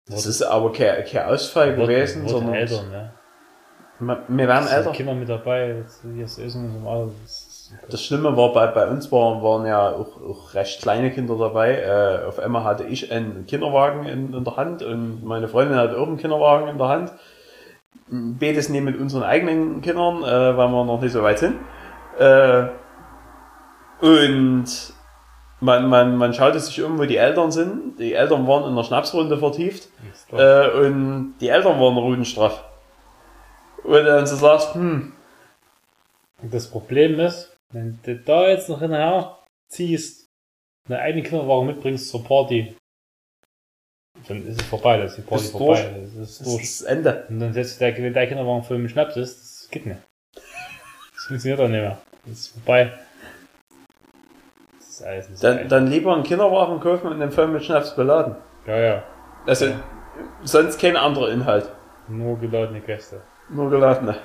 das 0.07 0.25
ist 0.25 0.41
aber 0.43 0.71
kein, 0.71 1.03
kein 1.05 1.25
Ausfall 1.25 1.75
gewesen, 1.75 2.23
Wurden 2.23 2.29
sondern 2.31 2.55
älter, 2.55 2.83
ne? 2.83 3.13
wir 3.99 4.25
wir 4.27 4.47
werden 4.47 4.65
Es 4.65 4.71
älter. 4.71 4.91
Kinder 4.91 5.13
mit 5.13 5.27
dabei, 5.29 5.75
jetzt 5.77 6.01
hier 6.03 6.25
ist 6.25 6.37
Essen 6.37 6.65
und 6.75 6.83
so 6.83 6.89
Alter, 6.89 7.13
das 7.89 8.03
Schlimme 8.03 8.35
war, 8.37 8.53
bei, 8.53 8.67
bei 8.67 8.87
uns 8.87 9.11
waren, 9.11 9.41
waren 9.41 9.65
ja 9.65 9.89
auch, 9.89 10.21
auch 10.21 10.53
recht 10.53 10.81
kleine 10.81 11.11
Kinder 11.11 11.35
dabei. 11.37 11.75
Äh, 11.79 12.25
auf 12.25 12.39
einmal 12.39 12.63
hatte 12.63 12.83
ich 12.83 13.11
einen 13.11 13.45
Kinderwagen 13.47 14.05
in, 14.05 14.33
in 14.33 14.43
der 14.43 14.55
Hand 14.55 14.83
und 14.83 15.23
meine 15.23 15.47
Freundin 15.47 15.77
hatte 15.77 15.97
auch 15.97 16.07
einen 16.07 16.17
Kinderwagen 16.17 16.67
in 16.67 16.77
der 16.77 16.87
Hand. 16.87 17.11
Beides 18.07 18.69
neben 18.69 18.85
mit 18.85 18.99
unseren 18.99 19.23
eigenen 19.23 19.81
Kindern, 19.81 20.23
äh, 20.23 20.57
weil 20.57 20.69
wir 20.69 20.85
noch 20.85 21.01
nicht 21.01 21.11
so 21.11 21.23
weit 21.23 21.39
sind. 21.39 21.55
Äh, 22.19 22.67
und 24.01 24.65
man, 25.59 25.89
man, 25.89 26.17
man 26.17 26.33
schaute 26.33 26.59
sich 26.59 26.83
um, 26.83 26.99
wo 26.99 27.05
die 27.05 27.17
Eltern 27.17 27.51
sind. 27.51 27.99
Die 27.99 28.13
Eltern 28.13 28.47
waren 28.47 28.69
in 28.69 28.75
der 28.75 28.83
Schnapsrunde 28.83 29.37
vertieft 29.37 29.89
äh, 30.31 30.69
und 30.69 31.35
die 31.41 31.49
Eltern 31.49 31.79
waren 31.79 31.97
rudenstraff. 31.97 32.63
Und 33.83 34.05
dann 34.05 34.27
so 34.27 34.35
sagst, 34.35 34.75
hm, 34.75 35.13
das 36.41 36.69
Problem 36.69 37.19
ist, 37.19 37.54
wenn 37.73 37.99
du 38.03 38.15
da 38.17 38.47
jetzt 38.49 38.69
noch 38.69 38.79
hinterher 38.79 39.39
ziehst, 39.69 40.27
eine 40.87 40.99
eigene 40.99 41.23
Kinderwagen 41.23 41.67
mitbringst 41.67 42.09
zur 42.09 42.23
Party, 42.23 42.75
dann 44.27 44.47
ist 44.47 44.61
es 44.61 44.67
vorbei, 44.67 44.97
dann 44.97 45.07
ist 45.07 45.17
die 45.17 45.21
Party 45.21 45.45
Ist 45.45 45.51
vorbei. 45.51 45.81
durch. 45.81 46.03
Das 46.03 46.29
ist 46.29 46.39
das 46.39 46.47
durch. 46.47 46.63
ist 46.63 46.81
das 46.81 46.87
Ende. 46.87 47.25
Und 47.29 47.39
dann 47.39 47.53
setzt 47.53 47.81
der, 47.81 47.97
wenn 47.97 48.13
der 48.13 48.27
Kinderwagen 48.27 48.63
voll 48.63 48.77
mit 48.77 48.91
Schnaps 48.91 49.17
ist, 49.17 49.39
das 49.63 49.69
geht 49.71 49.85
nicht. 49.85 49.99
Das 50.33 51.23
funktioniert 51.27 51.59
doch 51.59 51.67
nicht 51.67 51.81
mehr. 51.81 51.97
Das 52.25 52.33
ist 52.39 52.47
vorbei. 52.49 52.93
Das 54.77 54.87
ist 54.89 55.01
alles 55.03 55.29
nicht 55.29 55.39
so 55.39 55.47
Dann, 55.47 55.67
dann 55.67 55.87
lieber 55.87 56.13
einen 56.13 56.23
Kinderwagen 56.23 56.79
kaufen 56.79 57.07
und 57.07 57.19
den 57.19 57.31
voll 57.31 57.47
mit 57.47 57.63
Schnaps 57.65 57.95
beladen. 57.95 58.35
Ja, 58.65 58.77
ja. 58.77 59.03
Also, 59.45 59.73
sonst 60.43 60.79
kein 60.79 60.95
anderer 60.95 61.31
Inhalt. 61.31 61.69
Nur 62.07 62.39
geladene 62.39 62.79
Gäste. 62.81 63.21
Nur 63.49 63.69
geladene. 63.69 64.15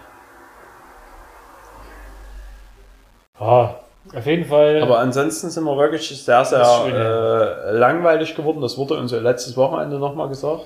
Ah, 3.40 3.70
auf 4.14 4.26
jeden 4.26 4.44
Fall. 4.44 4.82
Aber 4.82 4.98
ansonsten 4.98 5.50
sind 5.50 5.64
wir 5.64 5.76
wirklich 5.76 6.08
sehr, 6.22 6.44
sehr 6.44 6.64
schön, 6.64 6.94
äh, 6.94 7.70
langweilig 7.72 8.34
geworden. 8.36 8.60
Das 8.60 8.76
wurde 8.78 8.94
uns 8.98 9.12
ja 9.12 9.18
letztes 9.18 9.56
Wochenende 9.56 9.98
nochmal 9.98 10.28
gesagt. 10.28 10.64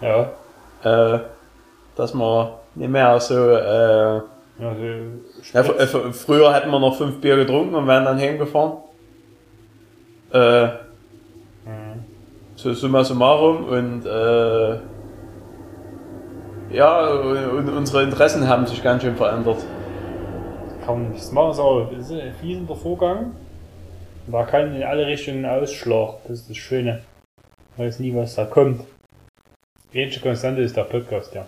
ja. 0.00 0.30
Äh, 0.82 1.20
dass 1.96 2.14
wir 2.14 2.58
nicht 2.74 2.90
mehr 2.90 3.20
so... 3.20 3.34
Äh, 3.50 4.14
ja 4.16 4.74
so 4.74 5.54
ja, 5.54 5.60
fr- 5.62 5.86
fr- 5.86 6.12
früher 6.12 6.52
hätten 6.54 6.70
wir 6.70 6.78
noch 6.80 6.96
fünf 6.96 7.20
Bier 7.20 7.36
getrunken 7.36 7.74
und 7.74 7.86
wären 7.86 8.04
dann 8.04 8.18
heimgefahren. 8.18 8.72
Äh, 10.32 10.68
Mhm. 11.66 12.04
so 12.56 12.72
summa 12.72 13.04
summarum 13.04 13.64
und 13.64 14.06
äh, 14.06 14.78
ja, 16.74 17.06
und 17.10 17.68
unsere 17.68 18.02
Interessen 18.04 18.48
haben 18.48 18.66
sich 18.66 18.82
ganz 18.82 19.02
schön 19.02 19.14
verändert. 19.16 19.58
Kann 20.90 21.02
man 21.02 21.12
nichts 21.12 21.32
machen, 21.32 21.50
ist 21.52 21.58
aber 21.60 21.92
ist 21.92 22.10
ein 22.10 22.34
fließender 22.34 22.74
Vorgang. 22.74 23.32
Da 24.26 24.44
kann 24.44 24.74
in 24.74 24.82
alle 24.82 25.06
Richtungen 25.06 25.46
Ausschlag. 25.46 26.14
Das 26.24 26.40
ist 26.40 26.50
das 26.50 26.56
Schöne. 26.56 27.02
Man 27.76 27.86
weiß 27.86 28.00
nie, 28.00 28.14
was 28.14 28.34
da 28.34 28.44
kommt. 28.44 28.82
Die 29.92 30.02
einzige 30.02 30.28
Konstante 30.28 30.62
ist 30.62 30.76
der 30.76 30.84
Podcast, 30.84 31.34
ja. 31.34 31.46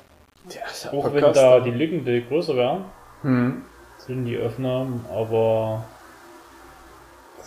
Ja, 0.48 0.90
Auch 0.92 1.12
wenn 1.12 1.32
da 1.32 1.60
die 1.60 1.70
Lücken 1.70 2.04
viel 2.04 2.22
größer 2.22 2.56
werden, 2.56 2.84
hm. 3.22 3.62
sind 3.98 4.24
die 4.24 4.40
Aufnahmen, 4.40 5.04
aber 5.08 5.84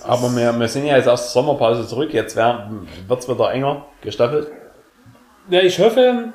Aber 0.06 0.34
wir, 0.36 0.58
wir 0.58 0.68
sind 0.70 0.86
ja 0.86 0.96
jetzt 0.96 1.10
aus 1.10 1.24
der 1.24 1.42
Sommerpause 1.42 1.86
zurück, 1.86 2.14
jetzt 2.14 2.38
wird 2.38 3.20
es 3.20 3.28
wieder 3.28 3.52
enger 3.52 3.86
gestaffelt. 4.02 4.50
Ja, 5.50 5.60
ich 5.60 5.78
hoffe, 5.80 6.30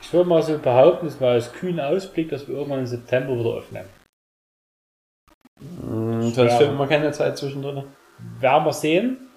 ich 0.00 0.12
würde 0.12 0.28
mal 0.28 0.42
so 0.42 0.56
behaupten, 0.56 1.06
es 1.06 1.20
war 1.20 1.32
als 1.32 1.52
kühnen 1.52 1.80
Ausblick, 1.80 2.30
dass 2.30 2.48
wir 2.48 2.56
irgendwann 2.56 2.80
im 2.80 2.86
September 2.86 3.38
wieder 3.38 3.58
öffnen. 3.58 3.84
Hm, 6.28 6.34
Sonst 6.34 6.54
finden 6.54 6.78
wir 6.78 6.86
keine 6.86 7.12
Zeit 7.12 7.38
zwischendrin. 7.38 7.84
Werden 8.40 8.64
wir 8.64 8.72
sehen. 8.72 9.30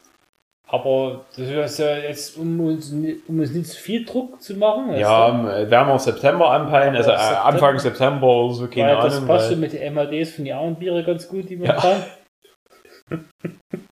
Aber 0.70 1.26
das 1.30 1.40
ist 1.72 1.80
ja 1.80 1.98
jetzt, 1.98 2.36
um 2.38 2.60
uns, 2.60 2.92
um 2.92 3.40
uns 3.40 3.52
nicht 3.52 3.70
zu 3.70 3.78
viel 3.78 4.04
Druck 4.06 4.42
zu 4.42 4.56
machen. 4.58 4.94
Ja, 4.98 5.30
ähm, 5.30 5.46
werden 5.46 5.88
wir 5.88 5.98
September 5.98 6.50
anpeilen, 6.52 6.94
also 6.96 7.12
September. 7.12 7.46
Anfang 7.46 7.80
September 7.80 8.28
oder 8.28 8.54
so, 8.54 8.68
keine 8.68 8.96
weil 8.98 9.04
das 9.04 9.16
Ahnung. 9.16 9.28
passt 9.28 9.50
Weil, 9.52 9.58
mit 9.58 9.72
den 9.72 9.94
MADs 9.94 10.32
von 10.34 10.44
den 10.44 10.54
anderen 10.54 10.76
Biere 10.76 11.04
ganz 11.06 11.28
gut, 11.30 11.50
die 11.50 11.58
wir 11.60 11.68
Ja. 11.68 11.82
haben. 11.84 12.04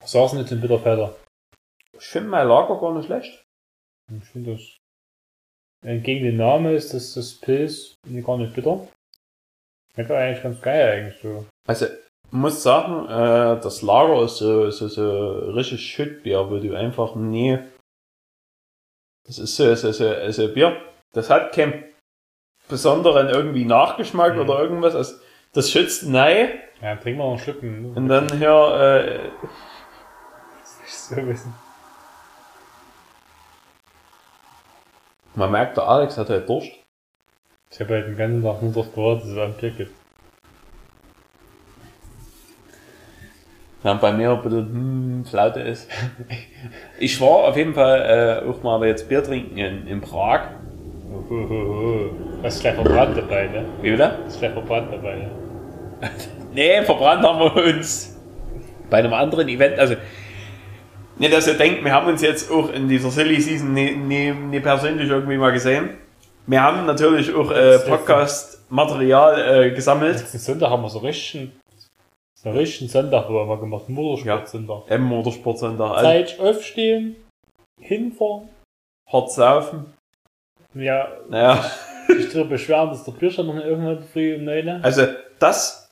Was 0.00 0.12
sagst 0.12 0.34
du 0.34 0.38
denn 0.38 0.46
zum 0.46 0.60
Bitterfelder? 0.60 1.16
ich 1.96 2.04
finde 2.04 2.28
mein 2.28 2.46
Lager 2.48 2.78
gar 2.78 2.92
nicht 2.94 3.06
schlecht. 3.06 3.44
Ich 4.14 4.24
finde 4.24 4.52
das. 4.52 4.76
Entgegen 5.84 6.24
dem 6.24 6.36
Namen 6.38 6.74
ist 6.74 6.94
das, 6.94 7.14
das 7.14 7.34
Pilz 7.34 7.94
gar 8.24 8.38
nicht 8.38 8.54
bitter. 8.54 8.88
Schmeckt 9.94 10.10
eigentlich 10.10 10.42
ganz 10.42 10.60
geil 10.60 10.90
eigentlich 10.92 11.20
so. 11.22 11.44
Also, 11.68 11.86
muss 12.30 12.62
sagen, 12.62 13.04
äh, 13.06 13.60
das 13.60 13.82
Lager 13.82 14.22
ist 14.24 14.38
so, 14.38 14.70
so, 14.70 14.88
so 14.88 15.50
richtig 15.52 15.86
Schüttbier, 15.86 16.50
wo 16.50 16.58
du 16.58 16.74
einfach 16.74 17.14
nie. 17.14 17.58
Das 19.26 19.38
ist 19.38 19.56
so, 19.56 19.74
so, 19.74 19.92
so, 19.92 20.30
so 20.32 20.52
Bier. 20.52 20.76
Das 21.12 21.30
hat 21.30 21.52
keinen 21.52 21.84
besonderen 22.68 23.28
irgendwie 23.28 23.64
Nachgeschmack 23.64 24.34
Mhm. 24.34 24.40
oder 24.40 24.58
irgendwas. 24.60 24.94
Also, 24.94 25.16
das 25.52 25.70
schützt 25.70 26.04
nein. 26.08 26.48
Ja, 26.82 26.96
trinken 26.96 27.20
wir 27.20 27.24
noch 27.24 27.30
einen 27.32 27.38
Schluck. 27.40 27.62
ne? 27.62 27.92
Und 27.94 28.08
dann 28.08 28.36
hier, 28.36 28.50
äh, 28.50 29.46
so 30.86 31.16
wissen. 31.16 31.54
Man 35.34 35.50
merkt, 35.50 35.76
der 35.76 35.84
Alex 35.84 36.16
hat 36.16 36.30
halt 36.30 36.48
Durst. 36.48 36.70
Ich 37.70 37.80
habe 37.80 37.94
halt 37.94 38.06
den 38.06 38.16
ganzen 38.16 38.42
Tag 38.42 38.62
nur 38.62 38.72
drauf 38.72 38.94
gewartet, 38.94 39.24
dass 39.24 39.30
es 39.32 39.38
am 39.38 39.52
Bier 39.54 39.70
gibt. 39.70 39.92
Während 43.82 44.00
bei 44.00 44.12
mir 44.12 44.30
ein 44.30 44.42
bisschen 44.42 44.66
hm, 44.66 45.24
Flaute 45.26 45.60
ist. 45.60 45.90
Ich 46.98 47.20
war 47.20 47.48
auf 47.48 47.56
jeden 47.56 47.74
Fall 47.74 48.42
äh, 48.44 48.48
auch 48.48 48.62
mal 48.62 48.86
jetzt 48.86 49.08
Bier 49.08 49.22
trinken 49.22 49.58
in, 49.58 49.86
in 49.86 50.00
Prag. 50.00 50.48
Oh, 51.12 51.22
oh, 51.30 51.34
oh. 51.34 52.10
Was 52.40 52.54
ist 52.54 52.60
gleich 52.62 52.74
verbrannt 52.74 53.16
dabei, 53.16 53.46
ne? 53.48 53.64
Wie 53.82 53.92
wieder? 53.92 54.18
Was 54.24 54.34
ist 54.34 54.40
gleich 54.40 54.52
verbrannt 54.52 54.92
dabei, 54.92 55.16
ne? 55.16 55.30
Nee, 56.54 56.82
verbrannt 56.82 57.24
haben 57.24 57.40
wir 57.40 57.74
uns 57.74 58.16
bei 58.88 58.98
einem 58.98 59.12
anderen 59.12 59.48
Event. 59.48 59.78
Also, 59.78 59.96
nicht, 61.18 61.32
dass 61.32 61.46
ihr 61.46 61.54
denkt, 61.54 61.84
wir 61.84 61.92
haben 61.92 62.08
uns 62.08 62.22
jetzt 62.22 62.50
auch 62.50 62.70
in 62.70 62.88
dieser 62.88 63.10
Silly 63.10 63.40
Season 63.40 63.72
nie, 63.72 63.92
nie, 63.94 64.32
nie 64.32 64.60
persönlich 64.60 65.08
irgendwie 65.08 65.36
mal 65.36 65.52
gesehen. 65.52 65.98
Wir 66.46 66.62
haben 66.62 66.84
natürlich 66.86 67.34
auch 67.34 67.50
äh, 67.50 67.78
Podcast-Material 67.78 69.66
äh, 69.66 69.70
gesammelt. 69.70 70.18
Letzten 70.18 70.38
Sonntag 70.38 70.70
haben 70.70 70.82
wir 70.82 70.90
so 70.90 70.98
richtig, 70.98 71.50
so 72.34 72.48
einen 72.48 72.58
richtigen 72.58 72.90
Sonntag 72.90 73.28
wo 73.28 73.46
wir 73.46 73.58
gemacht, 73.58 73.88
Motorsport-Sonntag. 73.88 74.90
Im 74.90 75.02
Motorsportcenter. 75.04 75.90
Also, 75.96 76.02
Zeit 76.02 76.40
aufstehen, 76.40 77.16
hinfahren. 77.80 78.48
hart 79.10 79.32
saufen. 79.32 79.94
Ja, 80.74 81.08
Naja, 81.28 81.64
sich 82.08 82.32
darüber 82.32 82.50
beschweren, 82.50 82.90
dass 82.90 83.04
der 83.04 83.12
Bierstand 83.12 83.48
noch 83.48 83.64
irgendwann 83.64 84.02
früh 84.02 84.34
um 84.34 84.44
9 84.44 84.66
Uhr. 84.66 84.80
also 84.82 85.06
das 85.38 85.88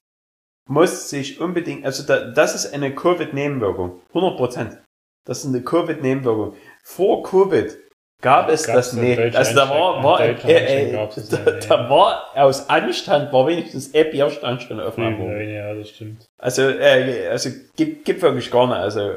muss 0.68 1.08
sich 1.08 1.40
unbedingt, 1.40 1.84
also 1.84 2.04
da, 2.06 2.30
das 2.30 2.54
ist 2.54 2.74
eine 2.74 2.94
Covid-Nebenwirkung. 2.94 4.00
100 4.08 4.36
Prozent. 4.36 4.78
Das 5.24 5.38
ist 5.44 5.46
eine 5.46 5.62
Covid-Nebenwirkung. 5.62 6.54
Vor 6.84 7.22
Covid 7.22 7.76
gab 8.20 8.48
es 8.48 8.64
Gab's 8.66 8.90
das 8.90 8.92
nicht. 8.94 9.18
Also 9.36 9.54
da 9.54 9.68
war, 9.70 10.02
war, 10.02 10.20
äh, 10.20 10.32
äh, 10.32 10.92
da, 10.92 11.50
da 11.68 11.90
war 11.90 12.24
aus 12.34 12.68
Anstand 12.68 13.32
war 13.32 13.46
wenigstens 13.46 13.94
ein 13.94 14.10
Bierstand 14.10 14.62
schon 14.62 14.80
öffnen 14.80 15.18
worden. 15.18 15.32
9 15.38 15.48
ja, 15.48 15.74
das 15.74 15.88
stimmt. 15.90 16.26
Also, 16.38 16.62
äh, 16.62 17.28
also 17.28 17.50
gibt, 17.76 18.04
gibt 18.04 18.22
wirklich 18.22 18.50
gar 18.50 18.66
nicht. 18.66 18.76
Also 18.76 19.14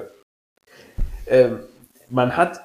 ähm, 1.27 1.59
man 2.09 2.37
hat 2.37 2.61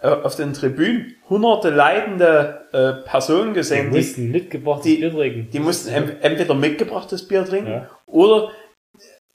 äh, 0.00 0.08
auf 0.08 0.34
den 0.36 0.52
Tribünen 0.54 1.14
hunderte 1.28 1.70
leidende 1.70 2.66
äh, 2.72 3.06
Personen 3.08 3.48
Die 3.50 3.60
gesehen, 3.60 3.90
die, 3.90 3.98
mussten 3.98 4.30
mitgebrachtes 4.30 4.84
die- 4.84 4.96
Bier 4.96 5.12
trinken. 5.12 5.48
die 5.52 5.60
mussten 5.60 5.90
en- 5.92 6.20
entweder 6.22 6.54
mitgebrachtes 6.54 7.28
Bier 7.28 7.44
trinken 7.44 7.70
Ja. 7.70 7.90
oder 8.06 8.50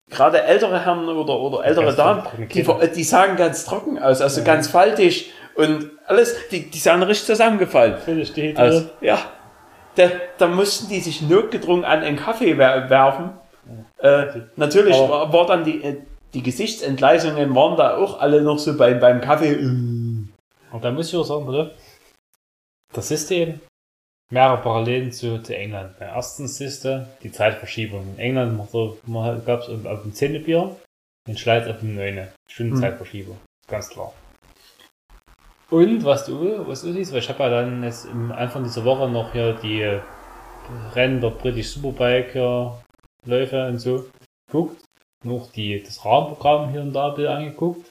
gerade 0.09 0.41
ältere 0.43 0.83
Herren 0.83 1.07
oder, 1.09 1.39
oder 1.39 1.65
ältere 1.65 1.93
Damen, 1.95 2.23
die, 2.53 2.63
die 2.95 3.03
sahen 3.03 3.35
ganz 3.35 3.65
trocken 3.65 3.99
aus, 3.99 4.21
also 4.21 4.39
Ja. 4.41 4.45
ganz 4.45 4.67
faltig 4.67 5.31
und 5.55 5.91
alles, 6.05 6.35
die, 6.49 6.69
die 6.69 6.77
sahen 6.77 7.03
richtig 7.03 7.27
zusammengefallen 7.27 7.95
aus. 7.95 8.33
dehydriert. 8.33 8.91
Ja, 9.01 9.19
da, 9.95 10.09
da 10.37 10.47
mussten 10.47 10.89
die 10.89 10.99
sich 10.99 11.21
notgedrungen 11.21 11.83
an 11.83 12.01
einen 12.01 12.17
Kaffee 12.17 12.57
wer 12.57 12.89
werfen. 12.89 13.31
Äh, 13.97 14.25
natürlich 14.55 14.95
war, 14.95 15.33
war 15.33 15.45
dann 15.47 15.65
die, 15.65 15.83
äh, 15.83 15.97
die 16.33 16.43
Gesichtsentgleisungen 16.43 17.53
waren 17.55 17.75
da 17.77 17.97
auch 17.97 18.19
alle 18.19 18.41
noch 18.41 18.59
so 18.59 18.77
beim, 18.77 18.99
beim 18.99 19.21
Kaffee. 19.21 19.55
Und 19.55 20.33
da 20.81 20.91
muss 20.91 21.09
ich 21.09 21.15
auch 21.17 21.23
sagen, 21.23 21.45
bitte, 21.47 21.73
das 22.93 23.07
System 23.07 23.59
mehrere 24.29 24.61
Parallelen 24.61 25.11
zu, 25.11 25.41
zu 25.41 25.55
England. 25.55 25.97
Beim 25.99 26.09
ersten 26.09 26.47
System 26.47 27.05
die 27.23 27.31
Zeitverschiebung. 27.31 28.15
In 28.15 28.19
England 28.19 28.71
gab 29.45 29.61
es 29.61 29.69
auf 29.69 30.01
dem 30.01 30.13
10. 30.13 30.43
Bier, 30.43 30.75
in 31.27 31.37
Schweiz 31.37 31.67
auf 31.67 31.79
dem 31.79 31.95
9. 31.95 32.27
Stunden 32.49 32.75
Mhm. 32.75 32.81
Zeitverschiebung. 32.81 33.37
Ganz 33.67 33.89
klar. 33.89 34.13
Und 35.69 36.05
was 36.05 36.25
du, 36.25 36.67
was 36.67 36.81
du 36.81 36.93
siehst, 36.93 37.11
weil 37.11 37.19
ich 37.19 37.29
habe 37.29 37.43
ja 37.43 37.49
dann 37.49 37.83
jetzt 37.83 38.07
am 38.07 38.31
Anfang 38.31 38.63
dieser 38.63 38.85
Woche 38.85 39.09
noch 39.09 39.33
hier 39.33 39.53
die 39.53 39.81
äh, 39.81 39.99
Rennen 40.93 41.19
der 41.19 41.31
British 41.31 41.69
Superbike 41.71 42.31
hier, 42.31 42.81
Läufe 43.25 43.67
und 43.67 43.79
so 43.79 44.05
geguckt. 44.47 44.81
Noch 45.25 45.51
die, 45.51 45.81
das 45.83 46.05
Rahmenprogramm 46.05 46.69
hier 46.69 46.81
und 46.81 46.93
da 46.93 47.09
ein 47.09 47.15
bisschen 47.15 47.31
angeguckt. 47.33 47.89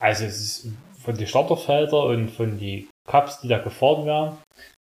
Also 0.00 0.24
es 0.24 0.40
ist 0.40 0.68
von 1.00 1.16
den 1.16 1.26
Starterfelder 1.26 2.04
und 2.06 2.30
von 2.30 2.58
die 2.58 2.88
Cups, 3.08 3.40
die 3.40 3.48
da 3.48 3.58
gefahren 3.58 4.06
werden, 4.06 4.38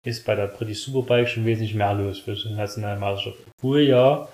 ist 0.05 0.25
bei 0.25 0.35
der 0.35 0.47
British 0.47 0.85
Superbike 0.85 1.29
schon 1.29 1.45
wesentlich 1.45 1.75
mehr 1.75 1.95
los 1.95 2.19
für 2.19 2.37
so 2.37 2.49
eine 2.49 2.59
nationale 2.59 2.99
Meisterschaft. 2.99 3.39
Obwohl 3.57 3.81
ja 3.81 4.29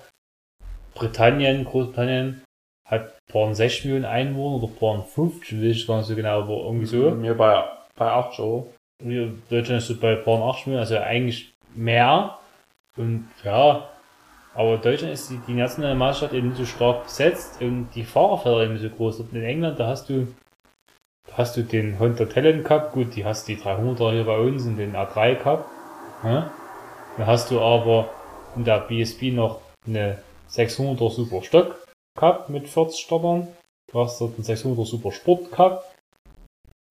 Britannien, 0.93 1.65
Großbritannien 1.65 2.41
hat 2.87 3.17
paar 3.27 3.53
6 3.53 3.85
Millionen 3.85 4.05
Einwohner 4.05 4.63
oder 4.63 4.73
paar 4.73 5.03
50, 5.03 5.59
will 5.59 5.71
ich 5.71 5.87
gar 5.87 5.97
nicht 5.97 6.07
so 6.07 6.15
genau, 6.15 6.41
aber 6.41 6.65
irgendwie 6.65 6.85
so. 6.85 7.11
Mir 7.11 7.35
bei, 7.35 7.63
bei 7.95 8.11
8 8.11 8.39
Euro. 8.39 8.73
Wir 9.03 9.33
Deutschland 9.49 9.81
ist 9.81 9.87
so 9.87 9.97
bei 9.99 10.15
paar 10.15 10.41
8 10.41 10.67
Millionen, 10.67 10.85
also 10.85 10.97
eigentlich 10.97 11.53
mehr. 11.73 12.37
Und 12.95 13.27
ja, 13.43 13.89
aber 14.53 14.77
Deutschland 14.77 15.13
ist 15.13 15.29
die, 15.29 15.39
die 15.47 15.53
nationale 15.53 15.95
Meisterschaft 15.95 16.33
eben 16.33 16.49
nicht 16.49 16.57
so 16.57 16.65
stark 16.65 17.03
besetzt 17.03 17.61
und 17.61 17.89
die 17.93 18.05
Fahrerfelder 18.05 18.63
eben 18.63 18.77
so 18.77 18.89
groß. 18.89 19.19
Und 19.19 19.33
in 19.33 19.43
England, 19.43 19.79
da 19.79 19.87
hast 19.87 20.09
du, 20.09 20.27
hast 21.37 21.57
du 21.57 21.63
den 21.63 21.99
Honda 21.99 22.25
Talent 22.25 22.65
Cup, 22.65 22.93
gut, 22.93 23.15
die 23.15 23.25
hast 23.25 23.47
die 23.47 23.57
300er 23.57 24.11
hier 24.11 24.23
bei 24.23 24.37
uns 24.37 24.65
und 24.65 24.77
den 24.77 24.95
A3 24.95 25.35
Cup. 25.35 25.69
Ja? 26.23 26.51
Dann 27.17 27.27
hast 27.27 27.51
du 27.51 27.59
aber 27.59 28.09
in 28.55 28.63
der 28.63 28.79
BSB 28.79 29.33
noch 29.33 29.61
eine 29.85 30.19
600er 30.49 31.11
Super 31.11 31.43
Stock 31.43 31.85
Cup 32.17 32.49
mit 32.49 32.67
40 32.67 32.99
Startern. 32.99 33.47
Du 33.91 33.99
hast 33.99 34.19
dort 34.19 34.35
einen 34.35 34.45
600er 34.45 34.85
Super 34.85 35.11
Sport 35.11 35.51
Cup. 35.51 35.83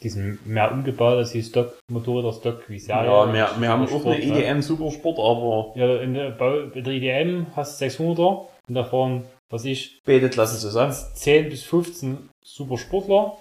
Die 0.03 0.09
sind 0.09 0.47
mehr 0.47 0.71
umgebaut 0.71 1.17
als 1.17 1.33
die 1.33 1.43
Stock-Motorräder, 1.43 2.33
Stock 2.33 2.69
wie 2.69 2.79
Serie. 2.79 3.07
Ja, 3.07 3.33
wir, 3.33 3.51
wir 3.59 3.69
haben 3.69 3.87
auch 3.87 4.05
eine 4.05 4.19
ne? 4.19 4.45
EDM 4.45 4.61
Supersport, 4.61 5.19
aber 5.19 5.73
Ja, 5.77 6.01
in 6.01 6.15
der, 6.15 6.39
in 6.75 6.85
der 6.85 6.93
IDM 6.93 7.47
hast 7.57 7.81
du 7.81 7.87
600er 7.87 8.47
und 8.69 8.75
davon, 8.75 9.25
was 9.51 9.65
ich, 9.65 10.03
betet 10.05 10.37
lassen 10.37 10.59
sein. 10.69 10.93
10 10.93 11.49
bis 11.49 11.63
15 11.63 12.29
Supersportler, 12.45 13.37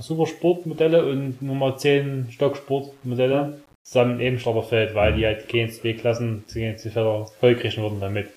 Supersportmodelle 0.00 1.04
und 1.06 1.40
Nummer 1.42 1.76
10 1.76 2.28
Stocksportmodelle 2.30 3.60
zusammen 3.82 4.20
im 4.20 4.38
Starterfeld, 4.38 4.94
weil 4.94 5.14
die 5.14 5.26
halt 5.26 5.48
keine 5.48 5.68
zwei 5.70 5.92
Klassen, 5.94 6.44
keine 6.52 6.76
zwei 6.76 6.90
Felder 6.90 7.26
vollkriegen 7.40 7.82
würden 7.82 8.00
damit. 8.00 8.28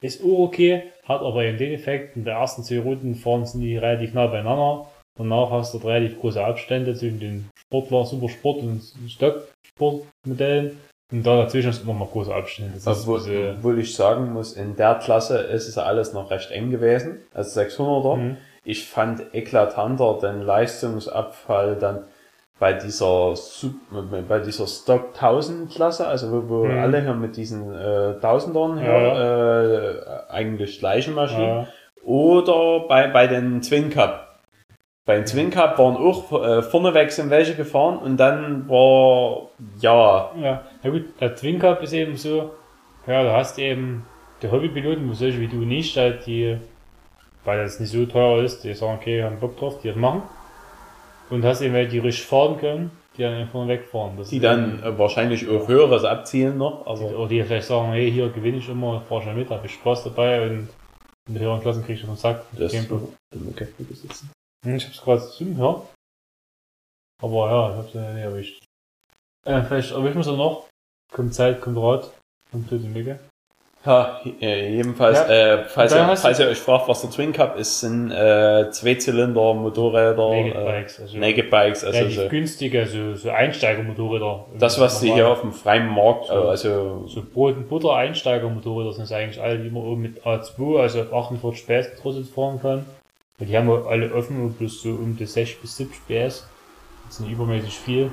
Ist 0.00 0.22
auch 0.22 0.38
okay, 0.46 0.84
hat 1.04 1.20
aber 1.22 1.42
eben 1.44 1.58
den 1.58 1.72
Effekt, 1.72 2.16
in 2.16 2.24
der 2.24 2.34
ersten 2.36 2.62
zwei 2.62 2.78
Runden 2.80 3.14
fahren 3.14 3.44
sind 3.46 3.62
die 3.62 3.76
relativ 3.76 4.14
nah 4.14 4.26
beieinander. 4.28 4.86
Danach 5.18 5.50
hast 5.50 5.74
du 5.74 5.78
relativ 5.78 6.20
große 6.20 6.42
Abstände 6.44 6.94
zwischen 6.94 7.18
den 7.18 7.48
Sportler, 7.58 8.04
Supersport 8.04 8.58
und 8.62 8.82
Stocksportmodellen. 9.08 10.78
Und 11.10 11.26
da 11.26 11.42
dazwischen 11.42 11.70
ist 11.70 11.82
immer 11.82 11.94
noch 11.94 12.12
große 12.12 12.32
Abstände. 12.34 12.72
Das 12.74 12.86
Obwohl, 13.02 13.18
diese- 13.20 13.54
obwohl 13.58 13.78
ich 13.80 13.94
sagen 13.94 14.32
muss, 14.32 14.52
in 14.52 14.76
der 14.76 14.96
Klasse 14.96 15.38
ist 15.38 15.66
es 15.66 15.78
alles 15.78 16.12
noch 16.12 16.30
recht 16.30 16.50
eng 16.50 16.70
gewesen, 16.70 17.16
als 17.32 17.54
600er. 17.54 18.16
Mhm. 18.16 18.36
Ich 18.68 18.86
fand 18.86 19.34
eklatanter 19.34 20.18
den 20.20 20.42
Leistungsabfall 20.42 21.76
dann 21.76 22.04
bei 22.58 22.72
dieser, 22.72 23.34
Sup- 23.36 23.72
bei 24.28 24.40
dieser 24.40 24.66
Stock 24.66 25.14
1000 25.14 25.70
Klasse, 25.70 26.06
also 26.06 26.30
wo, 26.32 26.48
wo 26.48 26.64
Mhm. 26.66 26.78
alle 26.78 27.00
hier 27.00 27.14
mit 27.14 27.36
diesen 27.36 27.72
äh, 27.74 28.18
Tausendern 28.20 28.78
hier, 28.78 28.88
Ja. 28.90 29.90
äh, 29.90 30.30
eigentlich 30.30 30.80
gleichen 30.80 31.14
Maschinen. 31.14 31.42
ja. 31.64 31.66
Oder 32.04 32.80
bei, 32.88 33.08
bei 33.08 33.26
den 33.26 33.60
Twin 33.62 33.90
Cup. 33.90 34.40
Bei 35.06 35.16
den 35.16 35.24
Twin 35.24 35.50
Cup 35.50 35.78
waren 35.78 35.96
auch 35.96 36.32
äh, 36.44 36.62
vorneweg 36.62 37.10
sind 37.12 37.30
welche 37.30 37.54
gefahren 37.54 37.96
und 37.98 38.18
dann 38.18 38.68
war, 38.68 39.48
ja, 39.80 40.30
Ja, 40.40 40.62
na 40.82 40.90
gut, 40.90 41.04
der 41.20 41.34
Twin 41.34 41.58
Cup 41.58 41.82
ist 41.82 41.92
eben 41.94 42.16
so, 42.16 42.50
ja, 43.06 43.22
du 43.22 43.32
hast 43.32 43.58
eben 43.58 44.04
die 44.42 44.50
Hobbypiloten, 44.50 45.08
wo 45.08 45.14
solche 45.14 45.40
wie 45.40 45.48
du 45.48 45.56
nicht, 45.56 45.96
halt 45.96 46.26
die, 46.26 46.58
weil 47.44 47.62
das 47.62 47.80
nicht 47.80 47.90
so 47.90 48.04
teuer 48.06 48.42
ist, 48.42 48.62
die 48.64 48.74
sagen, 48.74 48.98
okay, 48.98 49.22
haben 49.22 49.38
Bock 49.40 49.56
drauf, 49.58 49.80
die 49.80 49.88
das 49.88 49.96
machen. 49.96 50.22
Und 51.30 51.44
hast 51.44 51.60
eben 51.60 51.74
welche, 51.74 51.90
die 51.90 51.98
richtig 51.98 52.26
fahren 52.26 52.58
können, 52.58 52.90
die 53.16 53.22
dann 53.22 53.34
einfach 53.34 53.66
wegfahren. 53.68 54.16
Das 54.16 54.28
die 54.30 54.36
ist 54.36 54.42
dann 54.44 54.82
äh, 54.82 54.98
wahrscheinlich 54.98 55.46
auch 55.48 55.68
höheres 55.68 56.04
abzielen 56.04 56.56
noch. 56.56 56.86
Also, 56.86 57.04
oder 57.06 57.28
die 57.28 57.42
vielleicht 57.42 57.66
sagen, 57.66 57.92
hey, 57.92 58.10
hier 58.10 58.28
gewinne 58.30 58.58
ich 58.58 58.68
immer, 58.68 59.02
fahr 59.02 59.22
schon 59.22 59.36
mit, 59.36 59.50
hab 59.50 59.64
ich 59.64 59.72
Spaß 59.74 60.04
dabei 60.04 60.46
und 60.46 60.68
in 61.28 61.34
der 61.34 61.42
höheren 61.42 61.60
Klassen 61.60 61.84
krieg 61.84 61.96
ich 61.96 62.02
auf 62.04 62.10
den 62.10 62.16
Sack. 62.16 62.44
das 62.52 62.72
Problem. 62.86 63.14
okay, 63.50 63.68
gut 63.76 63.94
sitzen. 63.94 64.30
Hm, 64.64 64.76
Ich 64.76 64.86
hab's 64.86 65.02
gerade 65.02 65.28
zum 65.28 65.56
Hören. 65.56 65.82
Aber 67.22 67.50
ja, 67.50 67.70
ich 67.72 67.76
hab's 67.76 67.94
ja 67.94 68.12
nicht 68.12 68.22
erwischt. 68.22 68.64
Äh, 69.44 69.62
vielleicht 69.62 69.90
erwischen 69.92 70.14
wir 70.14 70.20
es 70.20 70.26
noch. 70.26 70.68
Kommt 71.12 71.34
Zeit, 71.34 71.60
kommt 71.60 71.76
Rat. 71.76 72.10
Kommt 72.50 72.68
Blöde 72.68 72.88
Micke. 72.88 73.20
Ja, 73.86 74.20
äh, 74.40 74.74
jedenfalls, 74.76 75.18
Ja. 75.20 75.28
äh, 75.60 75.64
falls, 75.66 75.94
ihr, 75.94 76.16
falls 76.16 76.38
ihr 76.40 76.48
euch 76.48 76.58
fragt, 76.58 76.88
was 76.88 77.00
der 77.00 77.10
Twin 77.10 77.32
Cup 77.32 77.56
ist, 77.56 77.78
sind 77.80 78.10
äh, 78.10 78.68
Zweizylinder 78.70 79.54
Motorräder, 79.54 80.28
Naked 80.30 80.54
äh, 80.56 80.64
Bikes, 80.64 81.00
also 81.00 81.16
Naked 81.18 81.50
Bikes, 81.50 81.84
also 81.84 82.08
so, 82.10 82.28
günstige, 82.28 82.86
so, 82.86 83.14
so 83.14 83.30
Einsteigermotorräder. 83.30 84.46
das, 84.58 84.80
was 84.80 85.00
sie 85.00 85.06
Normal. 85.10 85.24
hier 85.24 85.32
auf 85.32 85.40
dem 85.42 85.52
freien 85.52 85.86
Markt, 85.88 86.26
So. 86.26 86.34
äh, 86.34 86.48
also 86.48 87.04
So 87.06 87.22
Brot- 87.22 87.56
und 87.56 87.68
Butter 87.68 87.94
Einsteigermotorräder 87.94 88.92
sind 88.92 89.04
es 89.04 89.12
eigentlich 89.12 89.40
alle, 89.40 89.58
die 89.58 89.70
man 89.70 89.84
oben 89.84 90.02
mit 90.02 90.22
A2, 90.26 90.80
also 90.80 91.00
auf 91.02 91.12
48 91.14 91.66
PS 91.66 91.90
gedrosselt 91.94 92.26
fahren 92.28 92.60
kann. 92.60 92.84
Und 93.38 93.48
die 93.48 93.56
haben 93.56 93.68
wir 93.68 93.86
alle 93.86 94.12
offen 94.12 94.42
und 94.42 94.58
bloß 94.58 94.82
so 94.82 94.88
um 94.88 95.16
die 95.16 95.24
60 95.24 95.60
bis 95.60 95.76
70 95.76 96.00
PS. 96.08 96.48
Das 97.06 97.18
sind 97.18 97.30
übermäßig 97.30 97.78
viel. 97.78 98.10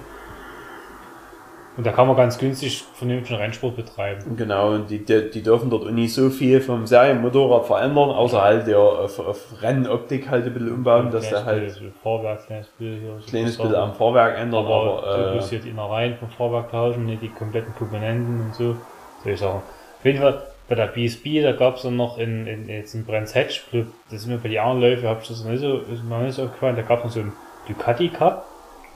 Und 1.77 1.85
da 1.85 1.91
kann 1.91 2.07
man 2.07 2.15
ganz 2.15 2.37
günstig 2.37 2.85
vernünftigen 2.93 3.37
Rennsport 3.37 3.75
betreiben. 3.75 4.37
Genau, 4.37 4.71
und 4.71 4.89
die, 4.89 5.03
die, 5.03 5.29
die 5.29 5.43
dürfen 5.43 5.69
dort 5.69 5.85
auch 5.85 5.91
nicht 5.91 6.13
so 6.13 6.29
viel 6.29 6.61
vom 6.61 6.87
Serienmotorrad 6.87 7.65
verändern, 7.65 8.11
außer 8.11 8.41
halt 8.41 8.67
der 8.67 8.79
auf, 8.79 9.19
auf 9.19 9.61
Rennoptik 9.61 10.29
halt 10.29 10.45
ein 10.45 10.53
bisschen 10.53 10.71
umbauen, 10.71 11.11
dass 11.11 11.29
der 11.29 11.43
halt 11.43 11.69
so 11.71 11.81
Fahrwerk, 12.01 12.45
kleines 12.45 12.67
Bild 12.77 13.01
hier. 13.01 13.27
kleines 13.27 13.57
bisschen 13.57 13.75
am 13.75 13.93
Fahrwerk 13.93 14.37
ändern, 14.39 14.65
aber, 14.65 15.03
aber, 15.03 15.17
du 15.17 15.31
äh, 15.31 15.35
musst 15.35 15.49
hier 15.49 15.59
die 15.59 15.69
Innereien 15.69 16.15
vom 16.17 16.29
Fahrwerk 16.29 16.71
tauschen, 16.71 17.05
nicht 17.05 17.21
die 17.21 17.29
kompletten 17.29 17.75
Komponenten 17.75 18.41
und 18.41 18.55
so. 18.55 18.77
Solche 19.23 19.37
Sachen. 19.37 19.57
Auf 19.57 20.05
jeden 20.05 20.19
Fall, 20.19 20.43
bei 20.69 20.75
der 20.75 20.87
BSB, 20.87 21.43
da 21.43 21.51
gab 21.51 21.75
es 21.75 21.81
dann 21.81 21.97
noch 21.97 22.17
in, 22.17 22.47
in, 22.47 22.69
jetzt 22.69 22.95
in 22.95 23.05
Brands 23.05 23.35
Hatch 23.35 23.65
Club, 23.69 23.87
das 24.09 24.21
ist 24.21 24.27
mir 24.27 24.37
bei 24.37 24.47
den 24.47 24.59
anderen 24.59 24.81
Läufen, 24.81 25.09
hab 25.09 25.21
ich 25.21 25.27
das 25.27 25.43
noch 25.43 25.51
nicht 25.51 25.59
so, 25.59 25.79
ist 25.79 26.03
mir 26.05 26.19
nicht 26.19 26.35
so 26.35 26.43
aufgefallen, 26.43 26.77
da 26.77 26.83
gab 26.83 26.99
es 26.99 27.05
noch 27.05 27.11
so 27.11 27.19
einen 27.19 27.33
Ducati 27.67 28.09
Cup, 28.09 28.45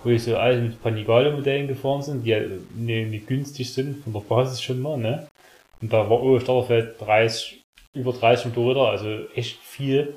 wo 0.04 0.10
die 0.10 0.20
so 0.20 0.38
alle 0.38 0.62
mit 0.62 0.82
Panigale-Modellen 0.82 1.68
gefahren 1.68 2.02
sind, 2.02 2.24
die 2.26 2.30
ja 2.30 2.39
nicht, 2.76 3.10
nicht 3.10 3.28
günstig 3.28 3.74
sind, 3.74 4.04
von 4.04 4.14
der 4.14 4.22
Basis 4.22 4.62
schon 4.62 4.82
mal, 4.82 4.97
ne? 4.97 5.28
Und 5.82 5.93
da 5.93 6.10
war 6.10 6.22
oh, 6.22 6.39
Starterfeld 6.39 7.00
30, 7.00 7.62
über 7.93 8.14
30 8.14 8.47
Motorräder, 8.47 8.89
also 8.89 9.08
echt 9.36 9.58
viel. 9.60 10.14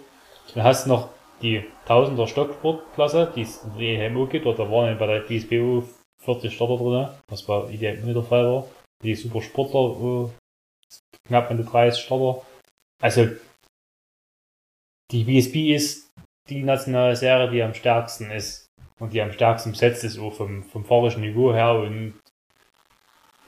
Dann 0.55 0.65
hast 0.65 0.87
du 0.87 0.91
noch 0.91 1.11
die 1.41 1.65
1000er 1.87 2.27
Stocksportklasse, 2.27 3.33
die 3.35 3.43
es 3.43 3.63
in 3.65 3.79
der 3.79 4.07
EMO 4.07 4.27
gibt, 4.27 4.47
oder 4.47 4.65
da 4.65 4.71
waren 4.71 4.99
bei 4.99 5.07
der 5.07 5.21
BSBO 5.21 5.85
40 6.25 6.55
Starter 6.55 6.77
drin, 6.77 7.09
was 7.29 7.43
bei 7.43 7.71
IDM 7.71 8.05
nicht 8.05 8.17
der 8.17 8.23
Fall 8.23 8.45
war. 8.45 8.67
Die 9.03 9.15
Super 9.15 9.43
Sportler, 9.43 10.31
äh, 10.31 11.27
knapp 11.27 11.51
an 11.51 11.59
die 11.59 11.65
30 11.65 12.03
Starter. 12.03 12.43
Also, 13.01 13.29
die 15.11 15.25
BSB 15.25 15.75
ist 15.75 16.11
die 16.49 16.63
nationale 16.63 17.17
Serie, 17.17 17.51
die 17.51 17.63
am 17.63 17.75
stärksten 17.75 18.31
ist. 18.31 18.67
Und 18.99 19.13
die 19.13 19.21
am 19.23 19.33
stärksten 19.33 19.73
besetzt 19.73 20.05
ist, 20.05 20.19
auch 20.19 20.33
vom, 20.33 20.63
vom 20.65 20.85
fahrischen 20.85 21.23
Niveau 21.23 21.53
her. 21.53 21.75
Und 21.75 22.15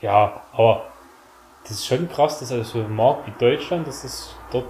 ja, 0.02 0.42
aber 0.52 0.84
das 1.62 1.72
ist 1.72 1.86
schon 1.86 2.08
krass, 2.08 2.40
dass 2.40 2.52
also 2.52 2.64
so 2.80 2.84
ein 2.84 2.94
Markt 2.94 3.26
wie 3.26 3.32
Deutschland, 3.38 3.86
dass 3.86 4.02
das 4.02 4.34
dort 4.50 4.66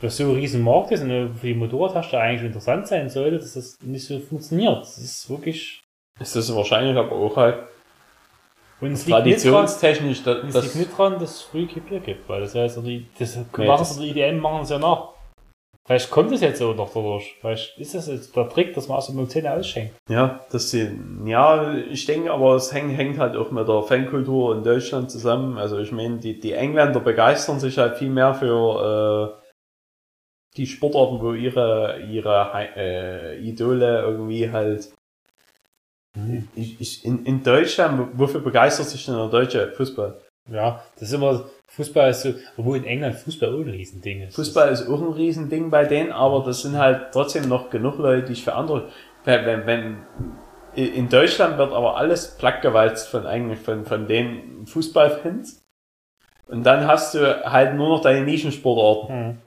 das 0.00 0.16
so 0.16 0.24
ein 0.24 0.34
riesen 0.36 0.62
Markt 0.62 0.92
ist 0.92 1.02
und 1.02 1.34
für 1.38 1.46
die 1.48 1.54
Motorradhersteller 1.54 2.22
eigentlich 2.22 2.46
interessant 2.46 2.86
sein 2.86 3.10
sollte, 3.10 3.38
dass 3.38 3.54
das 3.54 3.78
nicht 3.82 4.06
so 4.06 4.20
funktioniert. 4.20 4.80
Das 4.80 4.96
ist 4.98 5.28
wirklich. 5.28 5.80
ist 6.20 6.36
das 6.36 6.54
wahrscheinlich 6.54 6.96
aber 6.96 7.10
auch 7.12 7.36
halt 7.36 7.64
Und 8.80 8.92
es 8.92 9.06
liegt 9.06 9.24
nicht 9.24 9.44
dran, 9.44 9.66
traditionstechnisch, 9.66 10.22
dass, 10.22 10.44
es 10.44 10.54
dass 10.54 10.64
liegt 10.64 10.76
nicht 10.76 10.96
dran, 10.96 11.14
dass 11.14 11.30
es 11.30 11.42
Free 11.42 11.64
Bier 11.64 11.98
gibt, 11.98 12.28
weil 12.28 12.40
das 12.42 12.54
heißt, 12.54 12.78
die, 12.84 13.08
das 13.18 13.36
Nee, 13.36 13.66
machen 13.66 13.78
das- 13.80 13.96
sie, 13.96 14.12
die 14.12 14.20
IDM 14.20 14.38
machen 14.38 14.62
es 14.62 14.70
ja 14.70 14.78
nach. 14.78 15.08
Vielleicht 15.88 16.10
kommt 16.10 16.30
es 16.32 16.42
jetzt 16.42 16.58
so 16.58 16.74
noch 16.74 16.92
dadurch. 16.92 17.34
Vielleicht 17.40 17.78
ist 17.78 17.94
das 17.94 18.08
jetzt 18.08 18.36
der 18.36 18.46
Trick, 18.50 18.74
dass 18.74 18.88
man 18.88 18.98
aus 18.98 19.06
dem 19.06 19.26
Zähne 19.26 19.54
ausschenkt. 19.54 19.94
Ja, 20.10 20.44
das 20.52 20.70
sie, 20.70 20.90
ja, 21.24 21.72
ich 21.78 22.04
denke, 22.04 22.30
aber 22.30 22.56
es 22.56 22.74
hängt, 22.74 22.94
hängt 22.94 23.18
halt 23.18 23.36
auch 23.36 23.50
mit 23.50 23.66
der 23.66 23.82
Fankultur 23.82 24.54
in 24.54 24.62
Deutschland 24.62 25.10
zusammen. 25.10 25.56
Also 25.56 25.78
ich 25.78 25.90
meine, 25.90 26.18
die, 26.18 26.38
die 26.38 26.52
Engländer 26.52 27.00
begeistern 27.00 27.58
sich 27.58 27.78
halt 27.78 27.96
viel 27.96 28.10
mehr 28.10 28.34
für 28.34 29.40
äh, 29.40 29.48
die 30.58 30.66
Sportarten, 30.66 31.22
wo 31.22 31.32
ihre 31.32 32.02
ihre 32.02 32.50
äh, 32.76 33.38
Idole 33.40 34.02
irgendwie 34.02 34.50
halt. 34.50 34.92
Ich, 36.54 36.78
ich, 36.82 37.04
in, 37.06 37.24
in 37.24 37.42
Deutschland, 37.42 38.10
wofür 38.12 38.40
begeistert 38.40 38.88
sich 38.88 39.06
denn 39.06 39.14
der 39.14 39.28
deutsche 39.28 39.72
Fußball? 39.72 40.20
Ja, 40.50 40.84
das 40.96 41.08
ist 41.08 41.14
immer, 41.14 41.48
Fußball 41.70 42.10
ist 42.10 42.22
so, 42.22 42.34
obwohl 42.56 42.78
in 42.78 42.84
England 42.84 43.16
Fußball 43.16 43.54
auch 43.54 43.60
ein 43.60 43.70
Riesending 43.70 44.22
ist. 44.22 44.34
Fußball 44.36 44.70
ist 44.72 44.88
auch 44.88 45.00
ein 45.00 45.12
Riesending 45.12 45.70
bei 45.70 45.84
denen, 45.84 46.12
aber 46.12 46.42
das 46.44 46.62
sind 46.62 46.76
halt 46.76 47.12
trotzdem 47.12 47.48
noch 47.48 47.70
genug 47.70 47.98
Leute, 47.98 48.26
die 48.26 48.32
ich 48.32 48.44
für 48.44 48.54
andere. 48.54 48.88
Wenn, 49.24 49.44
wenn, 49.44 49.66
wenn 49.66 49.96
in 50.74 51.08
Deutschland 51.08 51.58
wird 51.58 51.72
aber 51.72 51.96
alles 51.96 52.36
plattgewalzt 52.36 53.08
von 53.08 53.26
eigentlich 53.26 53.58
von, 53.58 53.84
von 53.84 54.06
den 54.06 54.66
Fußballfans. 54.66 55.62
Und 56.46 56.64
dann 56.64 56.86
hast 56.86 57.14
du 57.14 57.44
halt 57.44 57.74
nur 57.74 57.88
noch 57.88 58.00
deine 58.00 58.24
Nischensportarten. 58.24 59.14
Hm. 59.14 59.38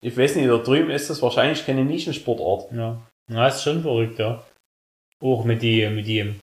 Ich 0.00 0.16
weiß 0.16 0.36
nicht, 0.36 0.48
da 0.48 0.58
drüben 0.58 0.90
ist 0.90 1.10
das 1.10 1.22
wahrscheinlich 1.22 1.64
keine 1.64 1.84
Nischensportart. 1.84 2.72
Ja. 2.72 3.00
Na, 3.28 3.48
ist 3.48 3.62
schon 3.62 3.82
verrückt, 3.82 4.18
ja. 4.18 4.42
Auch 5.20 5.44
mit 5.44 5.62
die, 5.62 5.88
mit 5.88 6.06
dem. 6.06 6.40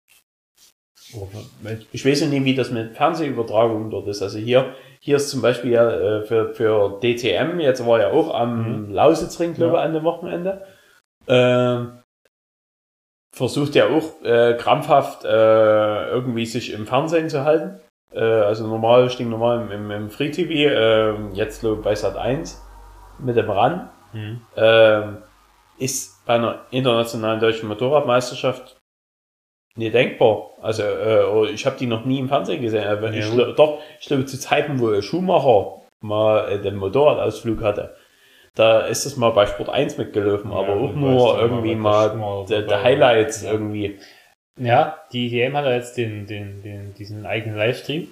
Ich 1.92 2.04
weiß 2.04 2.22
nicht, 2.26 2.44
wie 2.44 2.54
das 2.54 2.70
mit 2.70 2.96
Fernsehübertragungen 2.96 3.90
dort 3.90 4.06
ist. 4.09 4.22
Also 4.22 4.38
hier, 4.38 4.74
hier 5.00 5.16
ist 5.16 5.30
zum 5.30 5.40
Beispiel 5.42 5.72
ja 5.72 5.90
äh, 5.90 6.22
für, 6.22 6.54
für 6.54 6.98
DTM, 7.00 7.61
jetzt 7.61 7.86
war 7.86 8.00
ja 8.00 8.11
auch 8.11 8.34
am 8.34 8.92
Lausitzring, 8.92 9.54
glaube 9.54 9.72
ich, 9.72 9.78
Ja. 9.78 9.84
an 9.84 9.94
dem 9.94 10.04
Wochenende. 10.04 10.66
Ähm, 11.26 11.98
versucht 13.34 13.74
ja 13.74 13.86
auch 13.88 14.22
äh, 14.24 14.54
krampfhaft 14.59 15.24
äh, 15.24 16.09
irgendwie 16.11 16.46
sich 16.46 16.72
im 16.72 16.86
Fernsehen 16.86 17.28
zu 17.28 17.44
halten. 17.44 17.80
Äh, 18.12 18.20
also 18.20 18.66
normal, 18.66 19.11
stinknormal 19.11 19.61
im, 19.62 19.70
im, 19.70 19.90
im 19.90 20.11
Free 20.11 20.30
TV, 20.30 20.50
äh, 20.52 21.14
jetzt 21.34 21.61
glaube 21.61 21.76
ich 21.76 21.84
bei 21.84 21.94
Sat 21.94 22.16
1 22.16 22.62
mit 23.18 23.36
dem 23.36 23.50
RAN. 23.50 23.90
hm. 24.12 24.40
ähm, 24.56 25.18
ist 25.78 26.24
bei 26.26 26.34
einer 26.34 26.62
internationalen 26.72 27.38
deutschen 27.38 27.68
Motorradmeisterschaft 27.68 28.77
nicht 29.78 29.94
denkbar. 29.94 30.50
Also 30.60 30.82
äh, 30.82 31.24
oder 31.24 31.50
ich 31.50 31.64
habe 31.66 31.76
die 31.78 31.86
noch 31.86 32.04
nie 32.04 32.18
im 32.18 32.28
Fernsehen 32.28 32.60
gesehen. 32.62 32.86
Aber 32.86 33.10
ich, 33.12 33.24
Ja, 33.26 33.32
gl- 33.32 33.54
doch, 33.54 33.80
ich 34.00 34.06
glaube 34.06 34.26
zu 34.26 34.38
Zeiten, 34.38 34.78
wo 34.80 35.00
Schumacher 35.00 35.82
mal 36.00 36.50
äh, 36.52 36.58
den 36.60 36.76
Motorradausflug 36.76 37.62
hatte, 37.62 37.96
da 38.54 38.80
ist 38.80 39.06
es 39.06 39.16
mal 39.16 39.30
bei 39.30 39.46
Sport 39.46 39.68
1 39.70 39.96
mitgelaufen, 39.98 40.50
aber 40.52 40.68
Ja, 40.68 40.74
auch 40.74 40.92
du 40.92 40.98
nur 40.98 41.40
irgendwie 41.40 41.74
mal, 41.76 42.14
mal 42.16 42.44
der, 42.46 42.62
der. 42.62 42.82
Highlights 42.82 43.42
Ja. 43.44 43.52
irgendwie. 43.52 43.98
Ja, 44.60 44.98
die 45.12 45.26
EDM 45.28 45.56
hat 45.56 45.64
ja 45.66 45.74
jetzt 45.74 45.96
den, 45.96 46.26
den, 46.26 46.62
den, 46.62 46.92
diesen 46.94 47.24
eigenen 47.24 47.56
Livestream. 47.56 48.08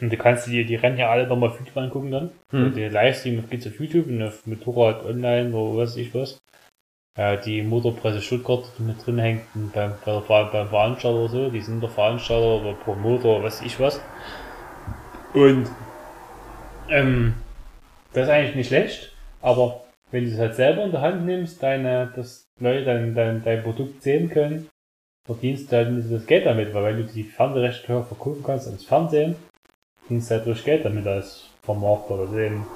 Und 0.00 0.12
du 0.12 0.16
kannst 0.16 0.46
dir 0.46 0.64
die 0.64 0.76
Rennen 0.76 0.98
ja 0.98 1.10
alle 1.10 1.26
nochmal 1.26 1.50
auf 1.50 1.58
YouTube 1.58 1.76
angucken 1.76 2.10
dann. 2.12 2.30
Hm. 2.50 2.74
Der 2.74 2.90
Livestream 2.90 3.42
geht's 3.50 3.66
auf 3.66 3.78
YouTube 3.80 4.06
und 4.06 4.22
auf 4.22 4.46
Motorrad 4.46 5.04
online 5.04 5.52
oder 5.54 5.76
was 5.78 5.90
weiß 5.90 5.96
ich 5.96 6.14
was. 6.14 6.38
Äh, 7.14 7.38
die 7.38 7.62
Motorpresse 7.62 8.22
Stuttgart, 8.22 8.64
die 8.78 8.84
mit 8.84 9.04
drin 9.04 9.18
hängt, 9.18 9.42
beim, 9.74 9.94
beim 10.04 10.68
Veranstalter 10.68 11.18
oder 11.18 11.28
so, 11.28 11.50
die 11.50 11.60
sind 11.60 11.82
der 11.82 11.90
Veranstalter 11.90 12.62
oder 12.62 12.72
Promoter 12.72 13.36
oder 13.36 13.44
was 13.44 13.60
ich 13.60 13.78
was. 13.78 14.00
Und 15.34 15.70
ähm, 16.88 17.34
das 18.14 18.24
ist 18.24 18.30
eigentlich 18.30 18.56
nicht 18.56 18.68
schlecht, 18.68 19.12
aber 19.42 19.82
wenn 20.10 20.24
du 20.24 20.30
es 20.30 20.38
halt 20.38 20.54
selber 20.54 20.84
in 20.84 20.90
der 20.90 21.02
Hand 21.02 21.26
nimmst, 21.26 21.62
deine, 21.62 22.10
dass 22.16 22.46
Leute 22.58 22.84
dein, 22.84 23.14
dein, 23.14 23.42
dein 23.42 23.62
Produkt 23.62 24.02
sehen 24.02 24.30
können, 24.30 24.68
verdienst 25.26 25.70
du 25.70 25.76
halt 25.76 25.90
nicht 25.90 26.10
das 26.10 26.26
Geld 26.26 26.46
damit, 26.46 26.72
weil 26.72 26.84
wenn 26.84 26.96
du 26.96 27.12
die 27.12 27.24
Fernsehrechte 27.24 27.86
teuer 27.86 28.04
verkaufen 28.04 28.42
kannst 28.44 28.66
ans 28.66 28.84
Fernsehen, 28.84 29.36
verdienst 30.00 30.30
du 30.30 30.34
halt 30.34 30.46
durch 30.46 30.64
Geld 30.64 30.84
damit 30.84 31.06
als 31.06 31.50
Vermarkter 31.62 32.14
oder 32.14 32.26
dem. 32.32 32.66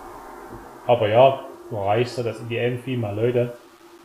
Aber 0.86 1.08
ja, 1.08 1.40
du 1.70 1.76
erreichst 1.76 2.18
ja 2.18 2.24
das 2.24 2.40
IDM-Fee 2.40 2.96
mal 2.96 3.16
Leute, 3.16 3.54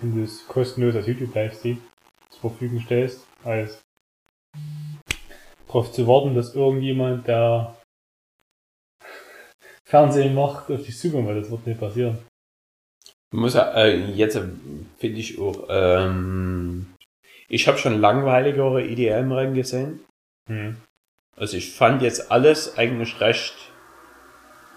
wenn 0.01 0.15
du 0.15 0.23
es 0.23 0.47
kostenlos 0.47 0.95
als 0.95 1.07
YouTube-Livestream 1.07 1.81
zur 2.29 2.51
Verfügung 2.51 2.81
stellst, 2.81 3.25
als 3.43 3.81
darauf 5.67 5.91
zu 5.91 6.07
warten, 6.07 6.35
dass 6.35 6.55
irgendjemand, 6.55 7.27
der 7.27 7.77
Fernsehen 9.85 10.35
macht, 10.35 10.71
auf 10.71 10.83
dich 10.83 10.97
zukommt, 10.97 11.27
weil 11.27 11.39
das 11.39 11.51
wird 11.51 11.67
nicht 11.67 11.79
passieren. 11.79 12.17
Muss 13.33 13.53
ja, 13.53 13.73
äh, 13.73 14.11
jetzt 14.11 14.35
äh, 14.35 14.43
finde 14.97 15.19
ich 15.19 15.39
auch, 15.39 15.67
ähm, 15.69 16.93
ich 17.47 17.67
habe 17.67 17.77
schon 17.77 17.99
langweiligere 17.99 18.81
EDM-Rennen 18.81 19.53
gesehen. 19.53 20.01
Hm. 20.49 20.77
Also 21.37 21.57
ich 21.57 21.73
fand 21.73 22.01
jetzt 22.01 22.31
alles 22.31 22.77
eigentlich 22.77 23.19
recht 23.21 23.55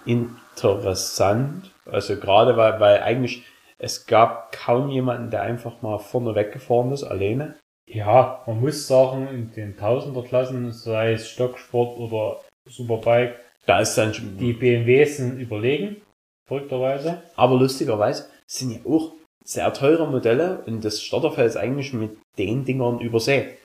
interessant. 0.06 1.70
Also 1.84 2.16
gerade 2.16 2.56
weil, 2.56 2.78
weil 2.80 3.02
eigentlich 3.02 3.44
es 3.78 4.06
gab 4.06 4.52
kaum 4.52 4.88
jemanden, 4.90 5.30
der 5.30 5.42
einfach 5.42 5.82
mal 5.82 5.98
vorne 5.98 6.34
weggefahren 6.34 6.92
ist, 6.92 7.04
alleine. 7.04 7.56
Ja, 7.86 8.42
man 8.46 8.60
muss 8.60 8.86
sagen, 8.86 9.28
in 9.28 9.52
den 9.52 9.76
Tausenderklassen, 9.76 10.72
sei 10.72 11.12
es 11.12 11.28
Stocksport 11.28 11.98
oder 11.98 12.40
Superbike, 12.66 13.36
Da 13.66 13.80
ist 13.80 13.94
dann 13.96 14.14
schon, 14.14 14.36
die 14.38 14.52
BMWs 14.52 15.18
sind 15.18 15.38
überlegen, 15.38 16.00
verrückterweise. 16.46 17.22
aber 17.36 17.56
lustigerweise 17.56 18.28
sind 18.46 18.72
ja 18.72 18.78
auch 18.90 19.12
sehr 19.44 19.72
teure 19.72 20.06
Modelle 20.06 20.62
und 20.66 20.84
das 20.84 21.02
Starterfeld 21.02 21.48
ist 21.48 21.56
eigentlich 21.56 21.92
mit 21.92 22.16
den 22.38 22.64
Dingern 22.64 23.00
übersät. 23.00 23.58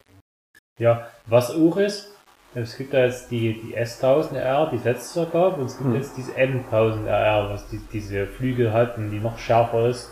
Ja, 0.78 1.10
was 1.26 1.51
auch 1.51 1.78
ist, 1.78 2.14
es 2.56 2.78
gibt 2.78 2.93
ja 2.93 3.06
jetzt 3.06 3.30
die, 3.32 3.54
die 3.62 3.78
S1000R, 3.78 4.70
die 4.72 4.78
es 4.78 4.84
letztes 4.84 5.16
Jahr 5.16 5.26
gab, 5.28 5.58
und 5.58 5.66
es 5.66 5.78
gibt 5.78 5.89
Hm. 5.89 5.95
jetzt 5.95 6.18
diese 6.18 6.32
M1000R, 6.34 7.50
was 7.52 7.68
die, 7.70 7.80
diese 7.93 8.26
Flügel 8.28 8.74
hat 8.74 8.97
und 8.97 9.12
die 9.12 9.20
noch 9.20 9.38
schärfer 9.38 9.88
ist. 9.88 10.10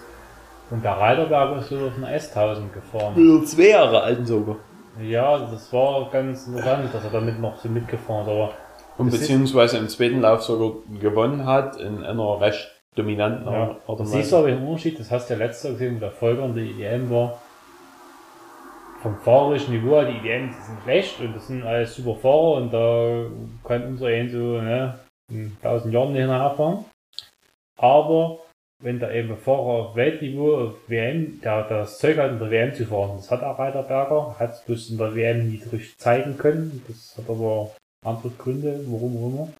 Und 0.70 0.84
der 0.84 0.94
Reiterberg 0.94 1.58
ist 1.62 1.70
so 1.70 1.78
auf 1.78 1.94
einer 1.98 2.10
S1000 2.16 2.72
gefahren. 2.74 3.14
Nur 3.16 3.46
zwei 3.46 3.70
Jahre 3.70 4.02
alten 4.02 4.26
sogar. 4.26 4.58
Ja, 5.02 5.38
das 5.38 5.72
war 5.72 6.10
ganz 6.12 6.48
interessant, 6.48 6.94
dass 6.94 7.04
er 7.04 7.12
damit 7.12 7.40
noch 7.40 7.58
so 7.58 7.70
mitgefahren 7.70 8.24
ist, 8.26 8.32
aber 8.32 8.52
Und 8.98 9.12
beziehungsweise 9.12 9.78
im 9.78 9.88
zweiten 9.90 10.22
Lauf 10.22 10.42
sogar 10.42 10.72
gewonnen 11.00 11.46
hat 11.46 11.78
in 11.78 12.04
einer 12.04 12.42
recht 12.42 12.70
dominanten 12.96 13.46
Ja, 13.46 13.54
Art 13.54 13.78
und 13.86 14.00
da 14.00 14.04
Weise. 14.04 14.12
siehst 14.18 14.32
du 14.32 14.38
aber 14.38 14.48
den 14.48 14.66
Unterschied, 14.66 15.00
das 15.00 15.12
hast 15.12 15.30
du 15.30 15.36
ja 15.36 15.40
letztes 15.40 15.64
Jahr 15.66 15.74
gesehen, 15.74 15.96
wo 15.98 16.00
der 16.00 16.12
Folger 16.12 16.44
und 16.44 16.56
die 16.56 16.72
IDM 16.72 17.10
war. 17.12 17.40
Vom 19.02 19.16
fahrerischen 19.20 19.74
Niveau, 19.74 20.02
die 20.04 20.18
IDM 20.18 20.52
sind 20.52 20.82
schlecht 20.84 21.20
und 21.20 21.36
das 21.36 21.48
sind 21.48 21.64
alles 21.64 21.96
super 21.96 22.16
Fahrer 22.16 22.54
und 22.54 22.72
da 22.72 23.30
kann 23.64 23.84
unser 23.84 24.08
einen 24.08 24.30
so 24.30 24.60
ne, 24.60 25.00
in 25.32 25.56
1000 25.62 25.94
Jahren 25.94 26.14
nicht 26.14 26.26
nachfahren. 26.26 26.86
Aber 27.78 28.40
wenn 28.82 29.00
da 29.00 29.12
eben 29.12 29.38
Fahrer 29.38 29.90
auf 29.90 29.96
Weltniveau 29.96 30.68
auf 30.68 30.90
WM, 30.90 31.40
der 31.42 31.64
das 31.68 32.00
Zeug 32.00 32.18
hat 32.18 32.32
in 32.32 32.40
der 32.40 32.50
WM 32.50 32.74
zu 32.74 32.86
fahren, 32.86 33.18
das 33.18 33.30
hat 33.30 33.44
auch 33.44 33.60
Reiterberger, 33.60 34.36
hat 34.40 34.54
es 34.54 34.62
bloß 34.62 34.90
in 34.90 34.98
der 34.98 35.16
WM 35.16 35.50
richtig 35.72 35.98
zeigen 35.98 36.38
können, 36.38 36.84
das 36.88 37.18
hat 37.18 37.30
aber 37.30 37.76
andere 38.06 38.30
Gründe, 38.32 38.84
warum 38.88 39.18
auch 39.18 39.28
immer. 39.28 39.54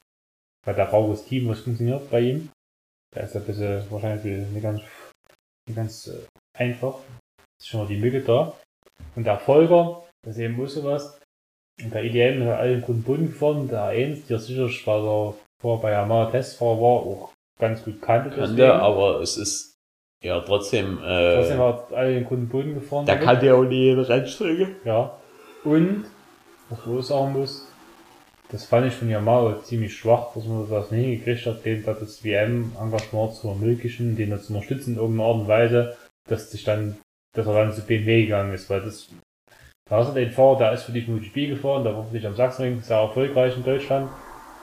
Weil 0.66 0.76
der 0.76 0.90
rauches 0.90 1.26
Team, 1.26 1.48
was 1.48 1.62
funktioniert 1.62 2.10
bei 2.10 2.22
ihm. 2.22 2.50
Da 3.14 3.22
ist 3.22 3.36
ein 3.36 3.46
bisschen, 3.46 3.90
wahrscheinlich 3.90 4.50
nicht 4.50 4.64
ganz, 4.64 4.82
nicht 5.68 5.76
ganz 5.76 6.08
äh, 6.08 6.26
einfach. 6.58 7.00
Ist 7.60 7.70
schon 7.70 7.82
mal 7.82 7.88
die 7.88 7.98
Mücke 7.98 8.22
da. 8.22 8.54
Und 9.18 9.26
der 9.26 9.40
Folger, 9.40 10.04
das 10.22 10.36
ist 10.36 10.42
eben 10.42 10.68
sowas. 10.68 11.20
Und 11.84 11.92
der 11.92 12.04
IDM 12.04 12.46
hat 12.46 12.60
allen 12.60 12.82
guten 12.82 13.02
Boden 13.02 13.28
gefahren. 13.28 13.68
Der 13.68 13.90
A1, 13.90 14.28
der 14.28 14.38
sicherlich, 14.38 14.86
weil 14.86 15.04
er 15.04 15.34
vorher 15.60 15.82
bei 15.82 15.92
Yamaha 15.92 16.30
Testfahrer 16.30 16.80
war, 16.80 17.02
auch 17.02 17.34
ganz 17.60 17.84
gut 17.84 18.00
kannte. 18.00 18.30
Kannte, 18.30 18.74
aber 18.76 19.20
es 19.22 19.38
ist 19.38 19.76
ja 20.24 20.40
trotzdem, 20.42 21.00
Trotzdem 21.00 21.60
äh, 21.60 21.64
hat 21.64 21.92
er 21.92 21.98
allen 21.98 22.26
guten 22.26 22.48
Boden 22.48 22.76
gefahren. 22.76 23.08
der 23.08 23.16
damit. 23.16 23.28
kann 23.28 23.46
ja 23.46 23.56
auch 23.56 23.64
nicht 23.64 23.80
jede 23.80 24.08
Rennstrecke. 24.08 24.76
Ja. 24.86 25.18
Und, 25.64 26.06
was 26.70 26.80
auch 26.88 27.02
sagen 27.02 27.34
muss, 27.34 27.68
das 28.50 28.66
fand 28.66 28.88
ich 28.88 28.94
von 28.94 29.10
Yamaha 29.10 29.64
ziemlich 29.64 29.96
schwach, 29.96 30.34
dass 30.36 30.46
man 30.46 30.70
das 30.70 30.92
nicht 30.92 31.04
hingekriegt 31.04 31.46
hat, 31.48 31.66
den 31.66 31.84
da 31.84 31.94
das 31.94 32.24
WM-Engagement 32.24 33.34
zu 33.34 33.50
ermöglichen, 33.50 34.16
den 34.16 34.30
da 34.30 34.40
zu 34.40 34.54
unterstützen 34.54 34.94
in 34.94 35.00
irgendeiner 35.00 35.30
Art 35.30 35.40
und 35.42 35.48
Weise, 35.48 35.98
dass 36.28 36.52
sich 36.52 36.64
dann, 36.64 36.98
dass 37.38 37.48
er 37.48 37.54
dann 37.54 37.72
zu 37.72 37.86
BMW 37.86 38.24
gegangen 38.24 38.54
ist, 38.54 38.70
weil 38.70 38.82
das, 38.82 39.10
da 39.90 39.98
hast 39.98 40.10
du 40.10 40.14
den 40.16 40.32
Fahrer, 40.32 40.58
der 40.58 40.74
ist 40.74 40.84
für 40.84 40.92
dich 40.92 41.08
MotoGP 41.08 41.50
gefahren, 41.50 41.84
der 41.84 41.96
war 41.96 42.04
für 42.04 42.14
dich 42.18 42.26
am 42.26 42.36
Sachsenring 42.36 42.82
sehr 42.82 42.98
erfolgreich 42.98 43.56
in 43.56 43.64
Deutschland, 43.64 44.10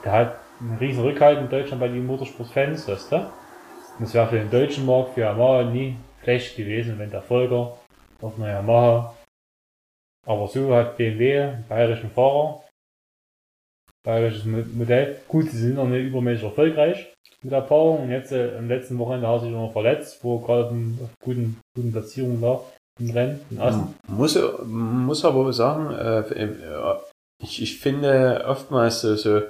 der 0.03 0.11
hat 0.11 0.35
einen 0.59 0.77
riesen 0.77 1.03
Rückhalt 1.03 1.39
in 1.39 1.49
Deutschland 1.49 1.79
bei 1.79 1.87
den 1.87 2.05
Motorsport-Fans, 2.05 2.87
weißt 2.87 3.11
du? 3.13 3.15
Und 3.17 4.01
das 4.01 4.13
wäre 4.13 4.27
für 4.27 4.37
den 4.37 4.51
deutschen 4.51 4.85
Markt, 4.85 5.13
für 5.13 5.21
Yamaha 5.21 5.63
nie 5.63 5.95
schlecht 6.21 6.57
gewesen, 6.57 6.99
wenn 6.99 7.11
der 7.11 7.21
Folger 7.21 7.77
auf 8.21 8.37
einer 8.37 8.51
Yamaha 8.51 9.15
aber 10.27 10.47
so 10.47 10.73
hat 10.75 10.97
BMW 10.97 11.39
einen 11.39 11.65
bayerischen 11.69 12.09
Fahrer 12.09 12.63
bayerisches 14.03 14.45
Mo- 14.45 14.65
Modell. 14.73 15.21
Gut, 15.27 15.49
sie 15.49 15.57
sind 15.57 15.75
noch 15.75 15.87
nicht 15.87 16.07
übermäßig 16.07 16.43
erfolgreich 16.43 17.13
mit 17.45 17.51
der 17.51 17.61
Paarung 17.61 18.01
und 18.01 18.09
jetzt 18.09 18.31
äh, 18.31 18.57
am 18.57 18.67
letzten 18.67 18.97
Wochenende 18.97 19.27
hat 19.27 19.41
sich 19.41 19.51
noch 19.51 19.71
verletzt, 19.71 20.23
wo 20.23 20.37
er 20.37 20.45
gerade 20.47 20.69
auf 21.03 21.09
guten, 21.23 21.59
guten 21.75 21.91
Platzierung 21.91 22.41
lag 22.41 22.61
im 22.99 23.11
Rennen 23.11 23.39
in 23.51 23.61
Assen. 23.61 23.93
Muss, 24.07 24.39
muss 24.65 25.23
aber 25.23 25.53
sagen, 25.53 25.93
äh, 25.93 26.21
äh, 26.21 26.95
ich, 27.43 27.61
ich 27.61 27.79
finde 27.79 28.45
oftmals 28.47 29.01
so, 29.01 29.15
so 29.15 29.41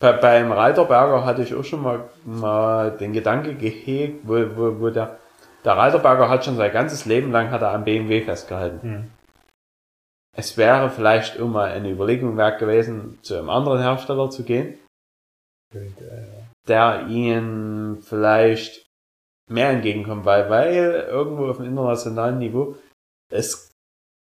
bei, 0.00 0.12
beim 0.12 0.52
Reiterberger 0.52 1.26
hatte 1.26 1.42
ich 1.42 1.54
auch 1.54 1.64
schon 1.64 1.82
mal, 1.82 2.08
mal 2.24 2.96
den 2.96 3.12
Gedanke 3.12 3.56
gehegt, 3.56 4.20
wo, 4.22 4.36
wo, 4.56 4.80
wo 4.80 4.88
der, 4.88 5.18
der 5.66 5.76
Reiterberger 5.76 6.30
hat 6.30 6.46
schon 6.46 6.56
sein 6.56 6.72
ganzes 6.72 7.04
Leben 7.04 7.30
lang 7.30 7.50
hat 7.50 7.60
er 7.60 7.72
am 7.72 7.84
BMW 7.84 8.22
festgehalten. 8.22 8.80
Hm. 8.82 9.10
Es 10.34 10.56
wäre 10.56 10.88
vielleicht 10.88 11.38
auch 11.38 11.46
mal 11.46 11.70
eine 11.70 11.90
Überlegung 11.90 12.38
wert 12.38 12.58
gewesen, 12.58 13.18
zu 13.20 13.36
einem 13.36 13.50
anderen 13.50 13.82
Hersteller 13.82 14.30
zu 14.30 14.44
gehen, 14.44 14.78
Könnte, 15.70 16.04
äh, 16.04 16.31
der 16.68 17.06
ihnen 17.08 18.00
vielleicht 18.02 18.86
mehr 19.48 19.70
entgegenkommt, 19.70 20.24
weil, 20.24 20.48
weil 20.48 21.06
irgendwo 21.08 21.46
auf 21.46 21.56
dem 21.56 21.66
internationalen 21.66 22.38
Niveau 22.38 22.76
es 23.30 23.72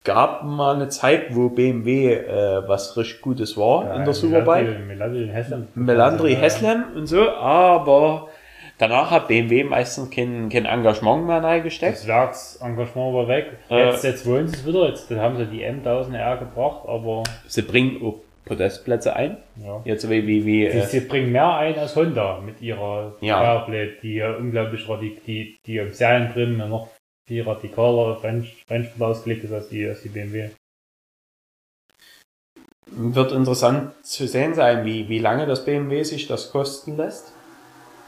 gab 0.04 0.42
mal 0.44 0.74
eine 0.74 0.88
Zeit, 0.88 1.34
wo 1.34 1.48
BMW 1.48 2.14
äh, 2.14 2.68
was 2.68 2.96
richtig 2.96 3.20
Gutes 3.20 3.56
war 3.56 3.84
ja, 3.84 3.94
in 3.94 4.04
der 4.04 4.14
Superbike. 4.14 4.80
Melandri, 4.86 5.28
Hessen. 5.28 5.68
Melandri 5.74 6.34
Heslem 6.34 6.84
und 6.96 7.06
so, 7.06 7.28
aber 7.30 8.28
danach 8.78 9.10
hat 9.10 9.28
BMW 9.28 9.64
meistens 9.64 10.10
kein, 10.10 10.48
kein 10.48 10.66
Engagement 10.66 11.26
mehr 11.26 11.42
reingesteckt. 11.42 11.98
Das 11.98 12.06
Werksengagement 12.06 13.14
war 13.14 13.28
weg. 13.28 13.58
Äh. 13.70 13.90
Jetzt, 13.90 14.04
jetzt 14.04 14.26
wollen 14.26 14.48
sie 14.48 14.56
es 14.56 14.66
wieder. 14.66 14.88
Jetzt 14.88 15.10
haben 15.10 15.36
sie 15.36 15.46
die 15.46 15.64
M1000R 15.64 16.38
gebracht, 16.38 16.82
aber 16.86 17.22
Sie 17.46 17.62
bringen 17.62 18.02
auch 18.04 18.20
Podestplätze 18.44 19.14
ein. 19.14 19.36
ja. 19.56 19.80
Jetzt 19.84 20.08
wie, 20.10 20.26
wie, 20.26 20.44
wie 20.44 20.68
Die, 20.68 20.78
äh, 20.78 20.86
sie 20.86 21.00
bringen 21.00 21.32
mehr 21.32 21.54
ein 21.56 21.78
als 21.78 21.94
Honda 21.96 22.40
mit 22.40 22.60
ihrer 22.60 23.14
Ja. 23.20 23.38
Powerplate, 23.38 23.96
die 24.02 24.14
ja 24.14 24.34
unglaublich 24.36 24.88
radik, 24.88 25.24
die, 25.24 25.56
die 25.66 25.76
im 25.78 25.92
Serienbrillen 25.92 26.58
ja 26.58 26.66
noch 26.66 26.88
viel 27.28 27.42
radikaler 27.42 28.16
auf 28.16 28.24
Rennsport 28.24 29.00
ausgelegt 29.00 29.44
ist 29.44 29.52
als 29.52 29.68
die, 29.68 29.86
als 29.86 30.02
die 30.02 30.08
BMW. 30.08 30.50
wird 32.94 33.32
interessant 33.32 33.92
zu 34.04 34.26
sehen 34.26 34.54
sein, 34.54 34.84
wie, 34.84 35.08
wie 35.08 35.18
lange 35.18 35.46
das 35.46 35.64
BMW 35.64 36.02
sich 36.02 36.26
das 36.26 36.52
kosten 36.52 36.96
lässt. 36.96 37.32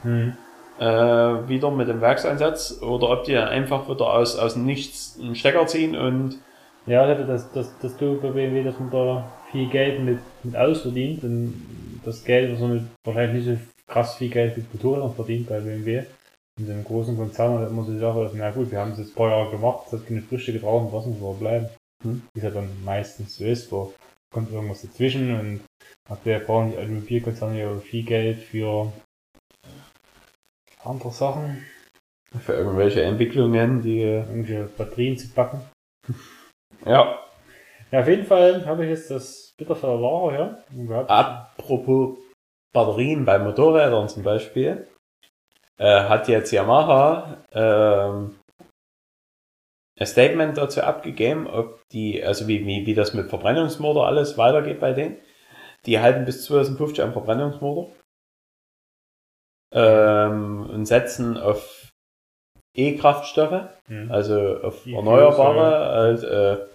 Hm. 0.03 0.37
Äh, 0.79 0.85
wieder 0.85 1.71
mit 1.71 1.89
dem 1.89 2.01
Werkseinsatz 2.01 2.83
oder 2.83 3.09
ob 3.11 3.25
die 3.25 3.37
einfach 3.37 3.89
wieder 3.89 4.13
aus, 4.13 4.37
aus 4.37 4.57
nichts 4.57 5.19
einen 5.21 5.37
Stecker 5.37 5.67
ziehen 5.67 5.97
und 5.97 6.39
Ja, 6.87 7.05
ich 7.05 7.17
hatte 7.17 7.27
das, 7.27 7.51
das, 7.53 7.73
das 7.81 7.97
du 7.97 8.21
bei 8.21 8.29
BMW, 8.31 8.65
dass 8.65 8.79
man 8.79 8.91
da 8.91 9.33
viel 9.55 9.69
Geld 9.69 10.01
mit, 10.01 10.19
mit 10.43 10.57
ausverdient 10.57 11.23
und 11.23 12.01
das 12.05 12.25
Geld, 12.25 12.53
was 12.53 12.59
man 12.59 12.75
mit 12.75 12.85
wahrscheinlich 13.05 13.47
nicht 13.47 13.61
so 13.61 13.67
krass 13.87 14.17
viel 14.17 14.29
Geld 14.29 14.57
mit 14.57 14.75
Motorrädern 14.75 15.15
verdient 15.15 15.49
bei 15.49 15.61
BMW. 15.61 16.05
In 16.61 16.71
einem 16.71 16.85
großen 16.85 17.17
Konzern 17.17 17.61
hat 17.61 17.71
immer 17.71 17.85
so 17.85 17.93
die 17.93 17.99
Sache, 17.99 18.25
dass, 18.25 18.35
na 18.35 18.51
gut, 18.51 18.73
wir 18.73 18.81
haben 18.81 18.93
es 18.93 18.99
jetzt 18.99 19.13
ein 19.13 19.15
paar 19.15 19.31
Jahre 19.31 19.53
gemacht, 19.53 19.87
es 19.87 19.93
hat 19.93 20.07
keine 20.09 20.23
Früchte 20.23 20.53
getragen, 20.53 20.91
lassen 20.93 21.21
wir 21.21 21.35
bleiben. 21.35 21.69
Hm. 22.03 22.23
Wie 22.33 22.41
es 22.41 22.45
ja 22.45 22.51
dann 22.51 22.69
meistens 22.85 23.37
so 23.37 23.45
ist, 23.45 23.71
wo 23.71 23.95
kommt 24.33 24.53
irgendwas 24.53 24.83
dazwischen 24.83 25.39
und 25.39 25.61
aktuell 26.09 26.41
brauchen 26.41 26.73
die 26.73 26.79
Automobilkonzerne 26.79 27.61
ja 27.61 27.79
viel 27.79 28.05
Geld 28.05 28.39
für 28.39 28.93
andere 30.83 31.13
Sachen, 31.13 31.65
für 32.41 32.55
irgendwelche 32.55 33.03
Entwicklungen, 33.03 33.81
die 33.83 34.01
äh, 34.01 34.21
irgendwelche 34.21 34.65
Batterien 34.77 35.17
zu 35.17 35.29
backen. 35.29 35.61
ja. 36.85 37.21
Ja, 37.93 38.01
auf 38.01 38.09
jeden 38.09 38.27
Fall 38.27 38.67
habe 38.67 38.83
ich 38.83 38.91
jetzt 38.91 39.13
das 39.13 39.44
Lager 39.61 40.31
hier. 40.31 40.65
Und 40.73 40.89
wir 40.89 40.97
haben- 40.97 41.09
Apropos 41.09 42.19
Batterien 42.73 43.25
bei 43.25 43.39
Motorrädern 43.39 44.09
zum 44.09 44.23
Beispiel, 44.25 44.89
äh, 45.79 46.05
hat 46.05 46.29
jetzt 46.29 46.51
Yamaha 46.51 47.45
ähm, 47.53 48.37
ein 49.99 50.07
Statement 50.07 50.57
dazu 50.59 50.83
abgegeben, 50.83 51.47
ob 51.47 51.81
die, 51.93 52.23
also 52.25 52.49
wie, 52.49 52.67
wie, 52.67 52.85
wie 52.87 52.95
das 52.95 53.15
mit 53.15 53.29
Verbrennungsmotor 53.29 54.07
alles 54.07 54.37
weitergeht 54.37 54.81
bei 54.81 54.93
denen. 54.93 55.19
Die 55.87 56.01
halten 56.01 56.25
bis 56.25 56.45
2050 56.47 57.05
am 57.05 57.13
Verbrennungsmotor 57.13 57.93
ähm, 59.73 60.69
und 60.71 60.87
setzen 60.87 61.37
auf 61.37 61.91
E-Kraftstoffe, 62.77 63.69
Hm. 63.87 64.11
also 64.11 64.59
auf 64.63 64.83
Die 64.83 64.95
erneuerbare 64.95 66.19
äh, 66.21 66.27
äh, 66.55 66.67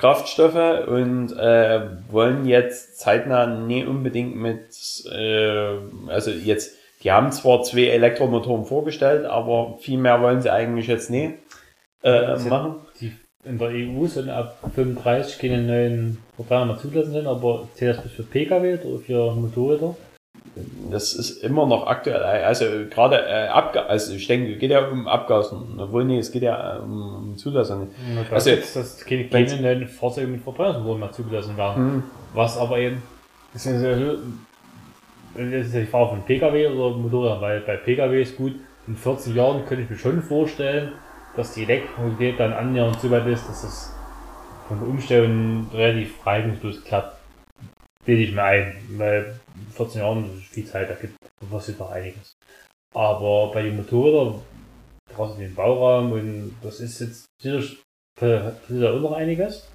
Kraftstoffe 0.00 0.88
und 0.88 1.32
äh, 1.36 1.80
wollen 2.10 2.46
jetzt 2.46 2.98
zeitnah 2.98 3.46
nie 3.46 3.84
unbedingt 3.84 4.34
mit, 4.34 4.66
äh, 5.12 5.76
also 6.08 6.30
jetzt, 6.30 6.74
die 7.02 7.12
haben 7.12 7.30
zwar 7.32 7.62
zwei 7.62 7.86
Elektromotoren 7.88 8.64
vorgestellt, 8.64 9.26
aber 9.26 9.76
viel 9.80 9.98
mehr 9.98 10.20
wollen 10.22 10.40
sie 10.40 10.50
eigentlich 10.50 10.86
jetzt 10.86 11.10
nie 11.10 11.34
äh, 12.02 12.08
Also- 12.10 12.48
machen. 12.48 12.74
Die 13.00 13.12
in 13.44 13.58
der 13.58 13.68
EU 13.68 14.06
sollen 14.06 14.28
ab 14.28 14.58
35 14.74 15.38
keine 15.38 15.62
neuen 15.62 16.18
Verbrenner 16.36 16.66
mehr 16.66 16.78
zugelassen 16.78 17.12
sind, 17.12 17.26
aber 17.26 17.68
zählt 17.74 17.96
das 17.96 18.02
bis 18.02 18.12
für 18.12 18.22
Pkw 18.22 18.78
oder 18.84 18.98
für 18.98 19.32
Motorräder? 19.32 19.96
Das 20.90 21.12
ist 21.12 21.42
immer 21.44 21.66
noch 21.66 21.86
aktuell, 21.86 22.22
also 22.22 22.64
gerade 22.90 23.24
äh, 23.24 23.48
Abga 23.48 23.82
also 23.82 24.14
ich 24.14 24.26
denke, 24.26 24.54
es 24.54 24.58
geht 24.58 24.72
ja 24.72 24.84
um 24.88 25.06
Abgasen, 25.06 25.78
obwohl 25.78 26.04
nee, 26.04 26.18
es 26.18 26.32
geht 26.32 26.42
ja 26.42 26.76
äh, 26.76 26.80
um, 26.80 27.14
um 27.30 27.36
Zulassung. 27.36 27.88
Also, 28.16 28.34
Also- 28.34 28.56
dass, 28.56 28.74
dass 28.74 29.04
keine, 29.04 29.28
keine 29.28 29.86
Fahrzeuge 29.86 30.26
mit 30.26 30.42
Verbrennungsmotoren 30.42 31.00
mehr 31.00 31.12
zugelassen 31.12 31.56
werden. 31.56 31.76
Hm. 31.76 32.02
Was 32.34 32.58
aber 32.58 32.78
eben, 32.78 33.02
das 33.52 33.66
ist 33.66 33.82
das 35.34 35.64
ist 35.64 35.74
ja 35.74 35.80
die 35.80 35.86
Frage 35.86 36.10
von 36.10 36.22
Pkw 36.22 36.66
oder 36.66 36.96
Motorrad, 36.96 37.40
weil 37.40 37.60
bei 37.60 37.76
Pkw 37.76 38.20
ist 38.20 38.36
gut, 38.36 38.54
in 38.86 38.96
14 38.96 39.36
Jahren 39.36 39.64
könnte 39.66 39.84
ich 39.84 39.90
mir 39.90 39.96
schon 39.96 40.22
vorstellen, 40.22 40.92
dass 41.36 41.54
die 41.54 41.62
Elektromobilität 41.62 42.40
dann 42.40 42.52
annähernd 42.52 43.00
so 43.00 43.10
weit 43.10 43.26
ist, 43.26 43.48
dass 43.48 43.62
es 43.62 43.94
von 44.66 44.80
der 44.80 44.88
Umstellung 44.88 45.68
relativ 45.72 46.26
reibungslos 46.26 46.84
klappt. 46.84 47.16
Bilde 48.04 48.22
ich 48.22 48.34
mir 48.34 48.42
ein, 48.42 48.76
weil 48.96 49.39
14 49.70 50.00
Jahren 50.00 50.30
viel 50.50 50.66
Zeit, 50.66 50.90
da 50.90 50.94
gibt 50.94 51.14
passiert 51.50 51.78
noch 51.80 51.90
einiges. 51.90 52.32
Aber 52.94 53.50
bei 53.52 53.62
den 53.62 53.76
Motorrädern, 53.76 54.40
draußen 55.14 55.38
den 55.38 55.54
Bauraum 55.54 56.12
und 56.12 56.54
das 56.62 56.80
ist 56.80 57.00
jetzt 57.00 57.24
sicher 57.40 57.62
passiert 58.16 58.86
auch 58.86 59.00
noch 59.00 59.12
einiges. 59.12 59.68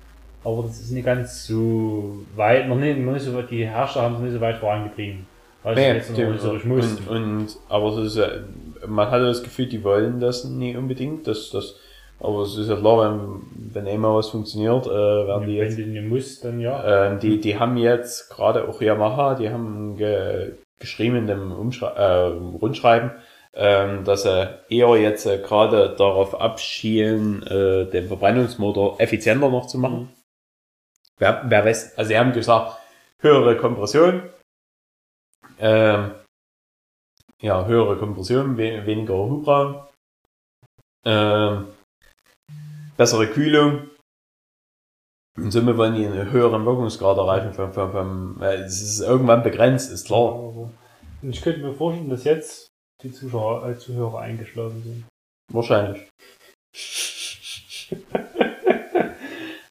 Aber 0.43 0.63
das 0.63 0.79
ist 0.79 0.91
nicht 0.91 1.05
ganz 1.05 1.47
so 1.47 2.23
weit, 2.35 2.67
noch 2.67 2.75
nicht, 2.75 2.99
noch 2.99 3.13
nicht 3.13 3.23
so 3.25 3.33
weit, 3.33 3.49
die 3.49 3.65
Herrscher 3.65 4.01
haben 4.01 4.15
es 4.15 4.21
nicht 4.21 4.33
so 4.33 4.41
weit 4.41 4.57
vorangetrieben. 4.57 5.25
Weil 5.63 5.75
Nee, 5.75 5.93
jetzt 5.93 6.11
noch 6.11 6.37
so 6.37 6.51
und, 6.51 7.07
und, 7.07 7.57
aber 7.69 7.89
es 7.97 8.13
ist, 8.13 8.17
ja- 8.17 8.29
man 8.85 9.09
hatte 9.09 9.25
das 9.25 9.41
Gefühl, 9.41 9.67
die 9.67 9.83
wollen 9.83 10.19
das 10.19 10.43
nie 10.43 10.75
unbedingt. 10.75 11.25
Das, 11.25 11.49
das, 11.49 11.75
aber 12.19 12.41
es 12.43 12.57
ist 12.57 12.69
ja 12.69 12.75
klar, 12.75 12.99
wenn, 13.01 13.41
wenn 13.73 13.87
einmal 13.87 14.15
was 14.15 14.29
funktioniert, 14.29 14.85
äh, 14.87 14.89
werden 14.89 15.47
die 15.47 15.59
Wenn 15.59 15.67
jetzt. 15.67 15.77
du 15.77 15.85
nicht 15.85 16.07
musst, 16.07 16.45
dann 16.45 16.59
ja. 16.59 17.07
Ähm, 17.07 17.19
die, 17.19 17.39
die 17.39 17.59
haben 17.59 17.77
jetzt 17.77 18.29
gerade 18.29 18.67
auch 18.67 18.81
Yamaha, 18.81 19.35
die 19.35 19.49
haben 19.49 19.97
ge, 19.97 20.53
geschrieben 20.79 21.17
in 21.17 21.27
dem 21.27 21.51
Umschrei 21.51 21.89
äh, 21.89 22.25
Rundschreiben, 22.61 23.11
ähm, 23.53 24.03
dass 24.05 24.23
sie 24.23 24.49
eher 24.69 24.95
jetzt 24.97 25.25
äh, 25.25 25.39
gerade 25.39 25.95
darauf 25.95 26.39
abschielen, 26.39 27.43
äh, 27.43 27.85
den 27.85 28.07
Verbrennungsmotor 28.07 28.99
effizienter 28.99 29.49
noch 29.49 29.67
zu 29.67 29.77
machen. 29.77 30.09
Wer, 31.17 31.43
wer 31.45 31.65
weiß, 31.65 31.97
also 31.97 32.09
sie 32.09 32.17
haben 32.17 32.33
gesagt, 32.33 32.77
höhere 33.19 33.55
Kompression, 33.57 34.23
ähm, 35.59 36.11
ja, 37.39 37.65
höhere 37.65 37.97
Kompression, 37.97 38.57
we 38.57 38.85
weniger 38.85 39.13
Hubraum, 39.13 39.81
ähm, 41.05 41.67
bessere 42.97 43.27
Kühlung. 43.27 43.89
In 45.37 45.51
Summe 45.51 45.77
wollen 45.77 45.95
die 45.95 46.05
einen 46.05 46.31
höheren 46.31 46.65
Wirkungsgrad 46.65 47.17
erreichen 47.17 47.53
vom, 47.53 47.73
vom, 47.73 47.91
vom 47.91 48.41
es 48.41 48.81
ist 48.81 49.01
irgendwann 49.01 49.43
begrenzt, 49.43 49.91
ist 49.91 50.07
klar. 50.07 50.71
Ich 51.21 51.41
könnte 51.41 51.59
mir 51.59 51.73
vorstellen, 51.73 52.09
dass 52.09 52.23
jetzt 52.23 52.69
die 53.03 53.11
Zuschauer, 53.11 53.67
äh, 53.67 53.77
Zuhörer 53.77 54.19
eingeschlafen 54.19 54.81
sind. 54.83 55.05
Wahrscheinlich. 55.51 56.07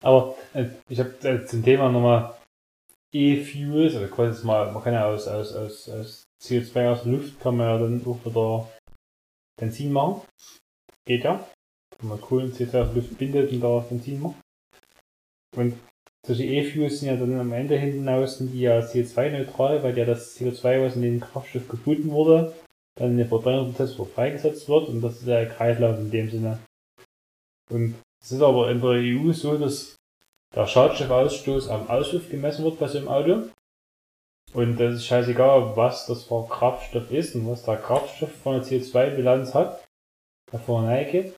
Aber 0.03 0.37
äh, 0.53 0.67
ich 0.89 1.01
habe 1.01 1.15
äh, 1.23 1.47
zum 1.47 1.65
Thema 1.65 1.89
nochmal 1.89 2.35
E-Fuels, 3.15 3.95
also 3.97 4.09
quasi 4.09 4.47
mal, 4.47 4.71
man 4.71 4.83
kann 4.83 4.93
ja 4.93 5.07
aus, 5.07 5.27
aus, 5.27 5.55
aus, 5.55 5.89
aus 5.89 6.25
CO2 6.43 6.91
aus 6.91 7.05
der 7.05 7.13
Luft 7.13 7.41
kann 7.41 7.57
man 7.57 7.67
ja 7.67 7.79
dann 7.79 8.05
auch 8.05 8.23
wieder 8.25 8.69
Benzin 9.59 9.93
machen. 9.93 10.21
Geht 11.07 11.25
ja. 11.25 11.49
Wenn 12.05 12.11
man 12.11 12.21
Kohlen 12.21 12.53
CO2 12.53 12.83
aus 12.83 12.89
der 12.93 12.95
Luft 12.95 13.17
bindet 13.17 13.51
und 13.51 13.61
daraus 13.61 13.89
Benzin 13.89 14.21
macht. 14.21 14.37
Und 15.57 15.75
solche 16.27 16.45
E-Fuels 16.45 17.01
sind 17.01 17.09
ja 17.09 17.17
dann 17.17 17.41
am 17.41 17.53
Ende 17.55 17.79
hinten 17.79 18.27
sind 18.27 18.53
die 18.53 18.61
ja 18.61 18.81
CO2-neutral, 18.81 19.83
weil 19.83 19.97
ja 19.97 20.05
das 20.05 20.37
CO2, 20.37 20.85
was 20.85 20.97
in 20.97 21.03
den 21.03 21.21
Kraftstoff 21.21 21.67
gebunden 21.67 22.11
wurde, 22.11 22.53
dann 22.97 23.13
in 23.13 23.17
den 23.17 23.29
Verbrennungsprozess 23.29 23.97
freigesetzt 24.15 24.69
wird 24.69 24.89
und 24.89 25.01
das 25.01 25.15
ist 25.15 25.27
der 25.27 25.49
Kreislauf 25.49 25.99
in 25.99 26.11
dem 26.11 26.31
Sinne. 26.31 26.59
Und 27.71 27.95
es 28.23 28.33
ist 28.33 28.43
aber 28.43 28.71
in 28.71 28.83
der 28.83 28.91
EU 28.91 29.33
so, 29.33 29.57
dass 29.57 29.97
der 30.55 30.67
Schadstoffausstoß 30.67 31.69
am 31.71 31.89
Auspuff 31.89 32.29
gemessen 32.29 32.65
wird 32.65 32.79
bei 32.79 32.87
so 32.87 32.99
einem 32.99 33.09
Auto. 33.09 33.49
Und 34.53 34.77
das 34.77 34.97
ist 34.97 35.07
scheißegal, 35.07 35.75
was 35.75 36.07
das 36.07 36.25
für 36.25 36.47
Kraftstoff 36.49 37.11
ist 37.11 37.35
und 37.35 37.49
was 37.49 37.65
der 37.65 37.79
Kraftstoff 37.79 38.31
von 38.31 38.61
der 38.61 38.65
CO2-Bilanz 38.65 39.55
hat, 39.55 39.83
der 40.53 40.61
vorne 40.61 41.05
geht. 41.11 41.35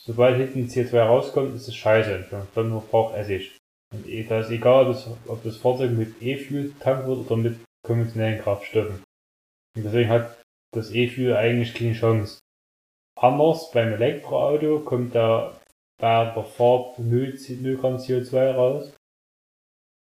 Sobald 0.00 0.36
hinten 0.36 0.68
CO2 0.68 1.00
rauskommt, 1.00 1.54
ist 1.54 1.68
es 1.68 1.74
scheiße. 1.74 2.46
Dann 2.54 2.68
nur 2.68 2.82
braucht 2.82 3.14
Essig. 3.14 3.56
Und 3.92 4.08
eh, 4.08 4.24
da 4.24 4.40
ist 4.40 4.50
egal, 4.50 4.86
ob 4.86 4.94
das, 4.94 5.42
das 5.44 5.56
Fahrzeug 5.56 5.92
mit 5.92 6.20
E-Fuel 6.20 6.72
tankt 6.80 7.06
wird 7.06 7.18
oder 7.18 7.36
mit 7.36 7.58
konventionellen 7.84 8.40
Kraftstoffen. 8.40 9.02
Und 9.76 9.84
deswegen 9.84 10.10
hat 10.10 10.42
das 10.72 10.90
E-Fuel 10.90 11.36
eigentlich 11.36 11.74
keine 11.74 11.92
Chance. 11.92 12.40
Anders 13.16 13.70
beim 13.70 13.92
Elektroauto 13.92 14.80
kommt 14.80 15.14
da 15.14 15.58
bei 16.00 16.24
der 16.34 16.44
Fahrt 16.44 16.98
0, 16.98 17.38
0 17.60 17.76
Gramm 17.76 17.96
CO2 17.96 18.52
raus. 18.52 18.92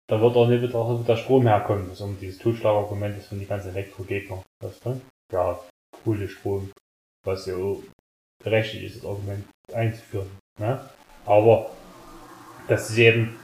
Da 0.09 0.21
wird 0.21 0.37
auch 0.37 0.47
nicht 0.47 0.63
wieder 0.63 0.75
wo 0.75 1.03
der 1.03 1.17
Strom 1.17 1.47
herkommen. 1.47 1.89
Das 1.89 1.99
ist 1.99 2.01
um 2.01 2.19
dieses 2.19 2.39
Totschlagargument 2.39 3.19
ist 3.19 3.29
von 3.29 3.39
die 3.39 3.47
ganzen 3.47 3.71
Elektrogegner. 3.71 4.43
Das, 4.61 4.85
ne? 4.85 5.01
Ja, 5.33 5.61
coole 6.05 6.29
Strom. 6.29 6.71
Was 7.25 7.47
ja 7.47 7.57
berechtigt 8.43 8.85
ist, 8.85 8.97
das 8.99 9.05
Argument 9.05 9.45
einzuführen. 9.73 10.31
Ne? 10.59 10.81
Aber 11.25 11.71
das 12.69 12.91
ist 12.91 12.99
eben, 12.99 13.37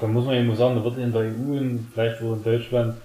da 0.00 0.06
muss 0.06 0.24
man 0.24 0.36
eben 0.36 0.54
sagen, 0.56 0.76
da 0.76 0.84
wird 0.84 0.98
in 0.98 1.12
der 1.12 1.22
EU 1.22 1.58
und 1.58 1.90
vielleicht 1.92 2.22
auch 2.22 2.34
in 2.34 2.42
Deutschland 2.42 3.00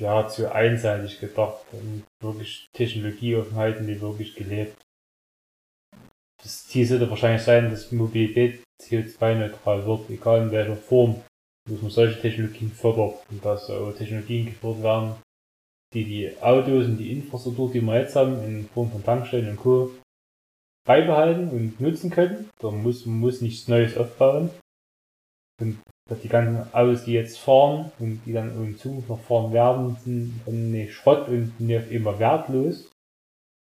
ja 0.00 0.26
zu 0.26 0.52
einseitig 0.52 1.20
gedacht 1.20 1.64
und 1.72 2.04
wirklich 2.20 2.66
Technologieoffenheiten, 2.72 3.86
die 3.86 4.00
wirklich 4.00 4.34
gelebt. 4.34 4.76
Das 6.42 6.66
Ziel 6.66 6.86
sollte 6.86 7.08
wahrscheinlich 7.08 7.42
sein, 7.42 7.70
dass 7.70 7.92
Mobilität 7.92 8.62
CO2-neutral 8.82 9.86
wird, 9.86 10.10
egal 10.10 10.42
in 10.42 10.50
welcher 10.50 10.76
Form, 10.76 11.22
dass 11.70 11.80
man 11.80 11.90
solche 11.90 12.20
Technologien 12.20 12.70
fördert 12.70 13.24
und 13.30 13.44
dass 13.44 13.70
auch 13.70 13.92
Technologien 13.92 14.46
gefördert 14.46 14.82
werden, 14.82 15.14
die 15.94 16.04
die 16.04 16.42
Autos 16.42 16.86
und 16.86 16.98
die 16.98 17.12
Infrastruktur, 17.12 17.70
die 17.70 17.80
wir 17.80 18.00
jetzt 18.00 18.16
haben, 18.16 18.42
in 18.44 18.68
Form 18.68 18.90
von 18.90 19.04
Tankstellen 19.04 19.50
und 19.50 19.56
Co. 19.56 19.90
beibehalten 20.84 21.48
und 21.50 21.80
nutzen 21.80 22.10
können. 22.10 22.50
Da 22.60 22.70
muss, 22.70 23.06
man 23.06 23.20
muss 23.20 23.40
nichts 23.40 23.68
Neues 23.68 23.96
aufbauen. 23.96 24.50
Und 25.60 25.78
dass 26.10 26.20
die 26.20 26.28
ganzen 26.28 26.74
Autos, 26.74 27.04
die 27.04 27.12
jetzt 27.12 27.38
fahren 27.38 27.92
und 27.98 28.20
die 28.26 28.32
dann 28.32 28.54
in 28.62 28.76
Zukunft 28.76 29.08
noch 29.08 29.20
fahren 29.20 29.52
werden, 29.52 29.96
sind 30.04 30.40
dann 30.44 30.72
nicht 30.72 30.92
Schrott 30.92 31.28
und 31.28 31.58
nicht 31.60 31.90
immer 31.90 32.18
wertlos. 32.18 32.90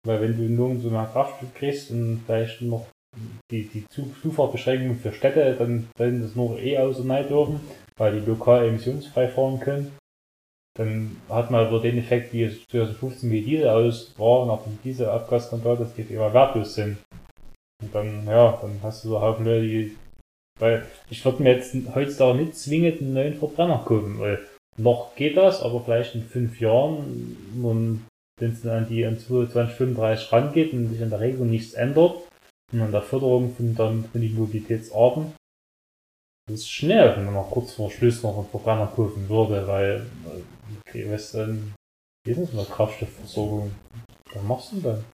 Weil 0.06 0.22
wenn 0.22 0.38
du 0.38 0.44
nur 0.44 0.78
so 0.80 0.90
eine 0.90 1.08
Kraftstoff 1.08 1.54
kriegst 1.54 1.92
und 1.92 2.24
vielleicht 2.26 2.62
noch 2.62 2.88
die, 3.52 3.68
die 3.68 3.86
Zufahrtbeschränkungen 3.88 5.00
für 5.00 5.14
Städte, 5.14 5.56
dann 5.58 5.88
sollen 5.98 6.22
das 6.22 6.36
nur 6.36 6.60
E-Autos 6.60 7.08
rein 7.08 7.28
dürfen, 7.28 7.62
weil 7.96 8.20
die 8.20 8.26
lokal 8.26 8.68
emissionsfrei 8.68 9.28
fahren 9.30 9.60
können. 9.60 9.96
Dann 10.76 11.18
hat 11.30 11.52
man 11.52 11.68
über 11.68 11.80
den 11.80 12.00
Effekt, 12.00 12.34
wie 12.34 12.44
es 12.44 12.68
2015 12.68 13.30
wie 13.30 13.42
Diesel-Autos 13.42 14.14
war, 14.18 14.46
nach 14.48 14.64
dem 14.64 14.80
Diesel-Abgasskandal, 14.84 15.78
dass 15.78 15.94
die 15.94 16.02
immer 16.02 16.34
wertlos 16.34 16.76
sind. 16.76 16.98
Und 17.82 17.94
dann, 17.94 18.26
ja, 18.26 18.58
dann 18.62 18.80
hast 18.82 19.04
du 19.04 19.10
so 19.10 19.22
Haufen 19.22 19.46
Leute, 19.46 19.68
die 19.68 19.96
weil 20.60 20.86
ich 21.10 21.24
würde 21.26 21.44
mir 21.44 21.56
jetzt 21.56 21.76
heutzutage 21.96 22.38
nicht 22.38 22.56
zwingend 22.56 23.02
einen 23.02 23.14
neuen 23.14 23.34
Verbrenner 23.36 23.84
kaufen, 23.86 24.20
weil 24.20 24.40
noch 24.78 25.16
geht 25.16 25.38
das, 25.38 25.62
aber 25.62 25.82
vielleicht 25.82 26.16
in 26.16 26.24
fünf 26.24 26.60
Jahren, 26.60 27.38
wenn 28.40 28.52
es 28.52 28.62
dann 28.62 28.84
an 28.84 28.90
die 28.90 29.06
an 29.06 29.20
2035 29.20 30.32
rangeht 30.32 30.74
und 30.74 30.90
sich 30.90 31.02
an 31.02 31.10
der 31.10 31.20
Regelung 31.20 31.50
nichts 31.50 31.74
ändert 31.74 32.16
und 32.72 32.82
an 32.82 32.92
der 32.92 33.02
Förderung 33.02 33.54
von, 33.56 33.76
dann, 33.76 34.06
von 34.06 34.22
den 34.22 34.36
Mobilitätsarten, 34.36 35.34
das 36.48 36.60
ist 36.60 36.70
schnell, 36.70 37.16
wenn 37.16 37.26
man 37.26 37.36
noch 37.36 37.52
kurz 37.52 37.74
vor 37.74 37.90
Schluss 37.90 38.24
noch 38.24 38.38
einen 38.38 38.48
Verbrenner 38.48 38.88
kaufen 38.88 39.28
würde, 39.30 39.66
weil, 39.68 40.06
okay, 40.82 41.04
du, 41.04 41.10
wie 41.10 42.32
ist 42.32 42.42
das 42.42 42.54
mit 42.54 42.58
der 42.58 42.76
Kraftstoffversorgung? 42.76 43.72
Was 44.34 44.44
machst 44.44 44.72
du 44.72 44.76
denn 44.76 44.84
dann? 44.84 45.06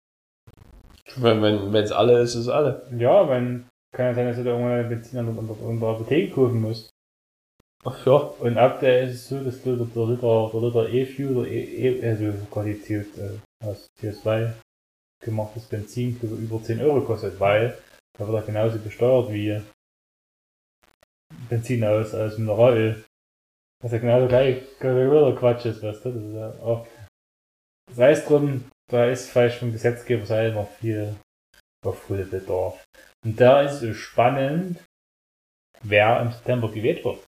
Wenn 1.42 1.44
es 1.44 1.90
wenn, 1.90 1.92
alle 1.98 2.22
ist, 2.22 2.36
ist 2.36 2.50
alle. 2.50 2.88
Ja, 2.98 3.28
wenn, 3.30 3.66
kann 3.96 4.08
ja 4.08 4.14
sein, 4.14 4.28
dass 4.28 4.38
du 4.38 4.44
da 4.44 4.52
irgendwann 4.52 4.90
Benzin 4.90 5.20
an 5.20 5.36
der, 5.36 5.68
an 5.68 5.80
der 5.80 5.90
Apotheke 5.90 6.34
kaufen 6.34 6.62
musst. 6.62 6.90
Ach 7.84 8.06
ja. 8.06 8.14
Und 8.14 8.58
aktuell 8.58 9.08
ist 9.08 9.16
es 9.16 9.30
so, 9.30 9.44
dass 9.44 9.62
du 9.64 9.76
der 9.76 10.06
Liter, 10.06 10.50
der 10.54 10.62
Liter 10.62 10.90
E-Fuel 10.90 11.38
oder 11.38 11.48
E, 11.48 12.08
also 12.08 12.34
quasi 12.52 12.76
CO, 12.76 13.22
äh, 13.22 13.66
aus 13.66 13.88
CO2 14.02 14.54
gemachtes 15.24 15.66
Benzin 15.66 16.18
über 16.22 16.62
10 16.62 16.82
Euro 16.82 17.02
kostet, 17.02 17.40
weil 17.40 17.78
da 18.18 18.28
wird 18.28 18.38
er 18.38 18.46
genauso 18.46 18.80
besteuert 18.80 19.32
wie 19.32 19.62
Benzin 21.50 21.84
aus, 21.84 22.14
aus 22.14 22.38
Mineralöl. 22.38 23.04
Was 23.82 23.92
ja 23.92 23.98
genauso 24.00 24.28
gleich 24.28 24.64
wieder 24.80 25.36
Quatsch 25.36 25.66
ist, 25.66 25.82
weißt 25.82 26.06
du? 26.06 26.12
Das 26.12 26.24
ist 26.24 26.34
ja 26.34 26.50
auch, 26.66 26.88
sei 27.94 28.12
es 28.12 28.26
drum, 28.26 28.70
da 28.90 29.06
ist 29.06 29.30
vielleicht 29.30 29.60
vom 29.60 29.72
Gesetzgeber 29.72 30.26
selber 30.26 30.66
viel 30.66 31.16
Aufholbedarf. 31.86 32.84
Und 33.26 33.40
da 33.40 33.62
ist 33.62 33.82
es 33.82 33.98
spannend, 33.98 34.84
wer 35.82 36.22
im 36.22 36.32
September 36.32 36.70
gewählt 36.70 37.04
wird. 37.06 37.26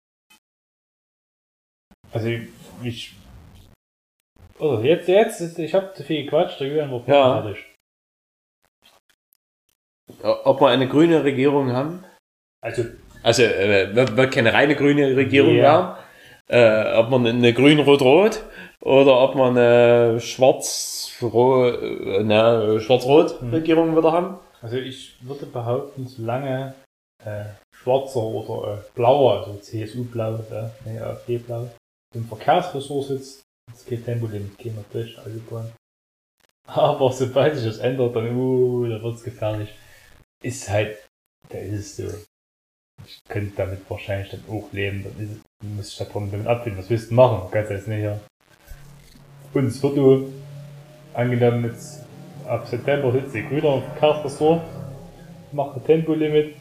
Also 2.11 2.27
ich. 2.83 3.15
Oh, 4.57 4.79
jetzt, 4.79 5.07
jetzt, 5.07 5.59
ich 5.59 5.73
habe 5.73 5.93
zu 5.93 6.03
viel 6.03 6.23
gequatscht, 6.25 6.59
der 6.59 6.67
Julian 6.67 6.91
wird 6.91 7.07
Ja. 7.07 7.41
fertig. 7.41 7.65
Ob 10.23 10.59
wir 10.59 10.67
eine 10.69 10.89
grüne 10.89 11.23
Regierung 11.23 11.71
haben? 11.71 12.03
Also, 12.61 12.83
Also, 13.23 13.43
äh, 13.43 13.95
wird 14.17 14.31
keine 14.33 14.53
reine 14.53 14.75
grüne 14.75 15.15
Regierung 15.15 15.55
Ja. 15.55 15.63
werden. 15.63 15.95
Äh, 16.51 16.97
ob 16.97 17.09
man 17.11 17.27
eine 17.27 17.53
grün-rot-rot 17.53 18.41
oder 18.81 19.19
ob 19.21 19.35
man 19.35 19.55
eine 19.57 20.19
schwarz-rot, 20.19 21.81
äh, 21.83 22.17
eine 22.19 22.79
schwarz-rot 22.81 23.39
Hm. 23.41 23.51
Regierung 23.53 23.95
wieder 23.95 24.11
haben. 24.11 24.39
also 24.61 24.77
ich 24.77 25.15
würde 25.21 25.45
behaupten, 25.45 26.07
solange 26.07 26.73
äh, 27.23 27.43
schwarzer 27.71 28.21
oder 28.21 28.73
äh, 28.73 28.77
blauer, 28.95 29.39
also 29.45 29.59
CSU-blau, 29.59 30.35
äh, 30.51 30.69
nee, 30.85 30.99
AfD-blau, 30.99 31.69
im 32.15 32.25
Verkehrsressort 32.27 33.05
sitzt, 33.07 33.41
es 33.73 33.85
geht 33.85 34.05
Tempolimit 34.05 34.57
gehen 34.57 34.75
natürlich 34.75 35.17
Autobahn. 35.19 35.71
Aber 36.67 37.11
sobald 37.11 37.55
sich 37.55 37.65
das 37.65 37.77
ändert, 37.79 38.15
dann, 38.15 38.35
uh, 38.35 38.87
da 38.87 39.01
wird's 39.03 39.23
gefährlich. 39.23 39.69
Ist 40.43 40.69
halt, 40.69 40.97
da 41.49 41.57
ist 41.57 41.73
es 41.73 41.97
so. 41.97 42.17
Ich 43.09 43.23
könnte 43.27 43.53
damit 43.57 43.89
wahrscheinlich 43.89 44.29
dann 44.29 44.43
auch 44.49 44.71
leben, 44.71 45.03
dann 45.03 45.25
ist 45.25 45.41
muss 45.61 45.91
ich 45.91 45.97
da 45.97 46.05
damit 46.13 46.47
abfinden. 46.47 46.79
Was 46.79 46.89
willst 46.89 47.11
du 47.11 47.15
machen? 47.15 47.41
Du 47.41 47.51
kannst 47.51 47.71
jetzt 47.71 47.87
nicht 47.87 47.99
hier. 47.99 48.19
Wird 49.51 49.83
du, 49.83 50.31
angenommen 51.13 51.65
jetzt, 51.65 52.05
ab 52.45 52.67
September 52.67 53.11
sitzt 53.11 53.33
die 53.33 53.45
Grüner 53.45 53.75
im 53.75 53.81
Verkehrsressort, 53.81 54.61
macht 55.51 55.75
ein 55.75 55.85
Tempolimit 55.85 56.55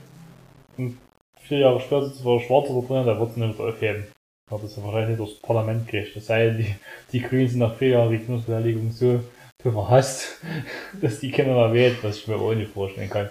und 0.79 0.99
vier 1.41 1.59
Jahre 1.59 1.81
später 1.81 2.07
sitzt 2.07 2.25
der 2.25 2.41
Schwarze 2.41 2.73
da 2.73 2.87
drin, 2.87 3.07
da 3.07 3.21
wird 3.21 3.31
es 3.31 3.37
nicht 3.37 3.55
wieder 3.55 3.69
aufheben. 3.69 4.07
Aber 4.51 4.63
das 4.63 4.73
ist 4.73 4.83
wahrscheinlich 4.83 5.09
nicht 5.11 5.21
durchs 5.21 5.41
Parlament 5.41 5.87
kriegt. 5.87 6.17
Es 6.17 6.27
sei 6.27 6.51
die, 6.51 6.75
die 7.13 7.21
Grünen 7.21 7.49
sind 7.49 7.59
nach 7.59 7.77
vier 7.77 7.91
Jahren 7.91 8.09
Regierungsbeteiligung 8.09 8.91
so, 8.91 9.21
so 9.63 9.71
verhasst, 9.71 10.41
dass 11.01 11.21
die 11.21 11.31
keiner 11.31 11.55
mehr 11.55 11.73
wählt, 11.75 12.03
was 12.03 12.17
ich 12.17 12.27
mir 12.27 12.37
auch 12.37 12.55
nicht 12.55 12.73
vorstellen 12.73 13.11
kann. 13.11 13.29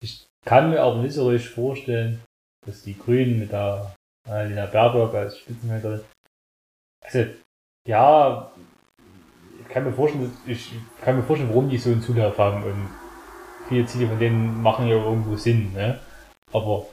Ich 0.00 0.24
kann 0.46 0.70
mir 0.70 0.80
aber 0.80 1.02
nicht 1.02 1.14
so 1.14 1.28
richtig 1.28 1.50
vorstellen, 1.50 2.22
dass 2.66 2.82
die 2.82 2.98
Grünen 2.98 3.38
mit 3.38 3.52
der 3.52 3.94
Annalena 4.26 4.66
Baerbock 4.66 5.14
als 5.14 5.38
Spitzenkandidatin, 5.38 6.04
also, 7.02 7.24
ja, 7.88 8.52
ich 9.60 9.68
kann 9.68 9.84
mir 9.84 9.92
vorstellen, 9.92 10.30
ich 10.46 10.72
kann 11.02 11.16
mir 11.16 11.22
vorstellen, 11.22 11.50
warum 11.50 11.70
die 11.70 11.78
so 11.78 11.90
einen 11.90 12.02
Zulauf 12.02 12.36
haben 12.38 12.62
und 12.64 12.88
viele 13.68 13.86
Ziele 13.86 14.08
von 14.08 14.18
denen 14.18 14.62
machen 14.62 14.86
ja 14.88 14.96
irgendwo 14.96 15.36
Sinn, 15.36 15.72
ne? 15.72 15.98
Aber 16.52 16.86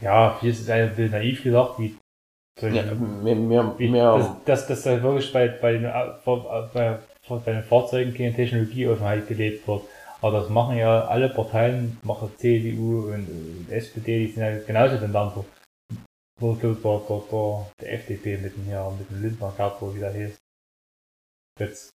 ja, 0.00 0.36
hier 0.40 0.50
ist 0.50 0.60
es 0.60 0.70
ein 0.70 0.90
bisschen 0.90 1.10
naiv 1.10 1.42
gesagt, 1.42 1.78
wie 1.78 1.96
solche, 2.58 2.76
Ja, 2.76 2.94
mehr, 2.94 3.34
mehr, 3.34 3.74
wie, 3.78 3.88
mehr 3.88 4.14
dass, 4.44 4.44
dass, 4.44 4.66
dass 4.68 4.82
da 4.82 5.02
wirklich 5.02 5.32
bei, 5.32 5.48
bei, 5.48 5.72
den, 5.72 5.86
Au- 5.86 6.14
vor- 6.22 6.70
bei, 6.72 6.98
bei 7.28 7.52
den 7.52 7.62
Fahrzeugen 7.62 8.14
keine 8.14 8.34
Technologieoffenheit 8.34 9.26
gelebt 9.26 9.66
wird. 9.66 9.82
Aber 10.26 10.40
das 10.40 10.48
machen 10.48 10.76
ja 10.76 11.06
alle 11.06 11.28
Parteien, 11.28 11.98
machen 12.02 12.32
CDU 12.36 13.12
und, 13.12 13.70
SPD, 13.70 14.26
die 14.26 14.32
sind 14.32 14.42
ja 14.42 14.58
genauso 14.58 14.96
den 14.96 15.12
Dampfer. 15.12 15.44
Wo 16.40 16.54
der, 16.54 16.74
der, 16.74 17.00
der, 17.08 17.22
der, 17.30 17.66
der 17.80 17.92
FDP 17.92 18.38
mit 18.38 18.56
dem 18.56 18.64
hier, 18.64 18.92
mit 18.98 19.08
dem 19.08 19.22
Lindner 19.22 19.52
gehabt, 19.56 19.80
wo 19.80 19.94
wieder 19.94 20.12
hieß. 20.12 20.36
Jetzt, 21.60 21.90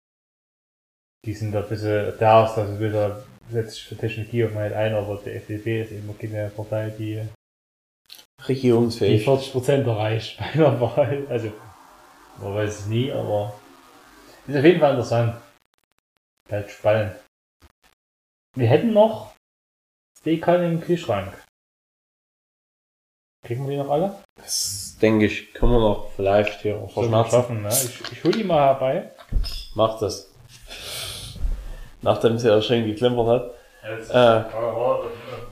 die 1.25 1.33
sind 1.33 1.53
da 1.53 1.63
ein 1.63 1.69
bisschen, 1.69 2.17
der 2.19 2.45
ist 2.45 2.57
also 2.57 2.79
wieder, 2.79 3.25
setzt 3.49 3.73
sich 3.73 3.85
für 3.85 3.97
Technologieoffenheit 3.97 4.73
ein, 4.73 4.93
aber 4.93 5.19
die 5.25 5.31
FDP 5.31 5.81
ist 5.81 5.91
immer 5.91 6.13
keine 6.13 6.51
Partei, 6.51 6.91
die 6.91 7.15
die 7.15 8.43
regierungsfähig. 8.43 9.27
40% 9.27 9.87
erreicht 9.87 10.37
bei 10.37 10.45
einer 10.45 10.79
Wahl. 10.79 11.25
Also, 11.29 11.51
man 12.37 12.53
weiß 12.53 12.81
es 12.81 12.85
nie, 12.85 13.11
aber 13.11 13.59
ist 14.45 14.55
auf 14.55 14.63
jeden 14.63 14.79
Fall 14.79 14.91
interessant. 14.91 15.41
Halt 16.47 16.69
spannend. 16.69 17.15
Wir 18.59 18.67
hätten 18.67 18.91
noch 18.91 19.31
Steakhallen 20.17 20.73
im 20.73 20.81
Kühlschrank. 20.81 21.31
Kriegen 23.45 23.63
wir 23.63 23.71
die 23.71 23.77
noch 23.77 23.89
alle? 23.89 24.15
Das 24.35 24.97
denke 25.01 25.27
ich, 25.27 25.53
können 25.53 25.71
wir 25.71 25.79
noch 25.79 26.11
vielleicht 26.17 26.61
hier 26.61 26.77
auch 26.77 26.91
schaffen, 27.29 27.61
ne? 27.61 27.69
Ich, 27.69 28.11
ich 28.11 28.21
hol 28.21 28.33
die 28.33 28.43
mal 28.43 28.59
herbei. 28.59 29.11
Macht 29.75 30.01
das. 30.01 30.29
Nachdem 32.01 32.37
sie 32.37 32.49
ja 32.49 32.61
schön 32.61 32.85
geklimpert 32.85 33.27
hat. 33.27 33.53
Äh, 34.09 34.53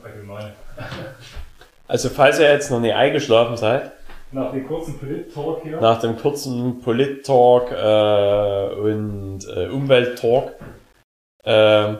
allgemein. 0.04 0.52
also 1.88 2.10
falls 2.10 2.40
ihr 2.40 2.52
jetzt 2.52 2.70
noch 2.72 2.82
nicht 2.82 2.94
eingeschlafen 2.94 3.56
seid, 3.56 3.94
Nach 4.34 4.52
dem 4.52 4.68
kurzen 4.68 5.00
Polit-Talk 5.00 5.64
hier. 5.64 5.80
nach 5.80 6.02
dem 6.02 6.18
kurzen 6.18 6.82
Polit-Talk 6.82 7.72
äh, 7.72 8.76
und 8.76 9.48
äh, 9.48 9.70
Umwelt-Talk, 9.70 10.56
äh, 11.46 11.96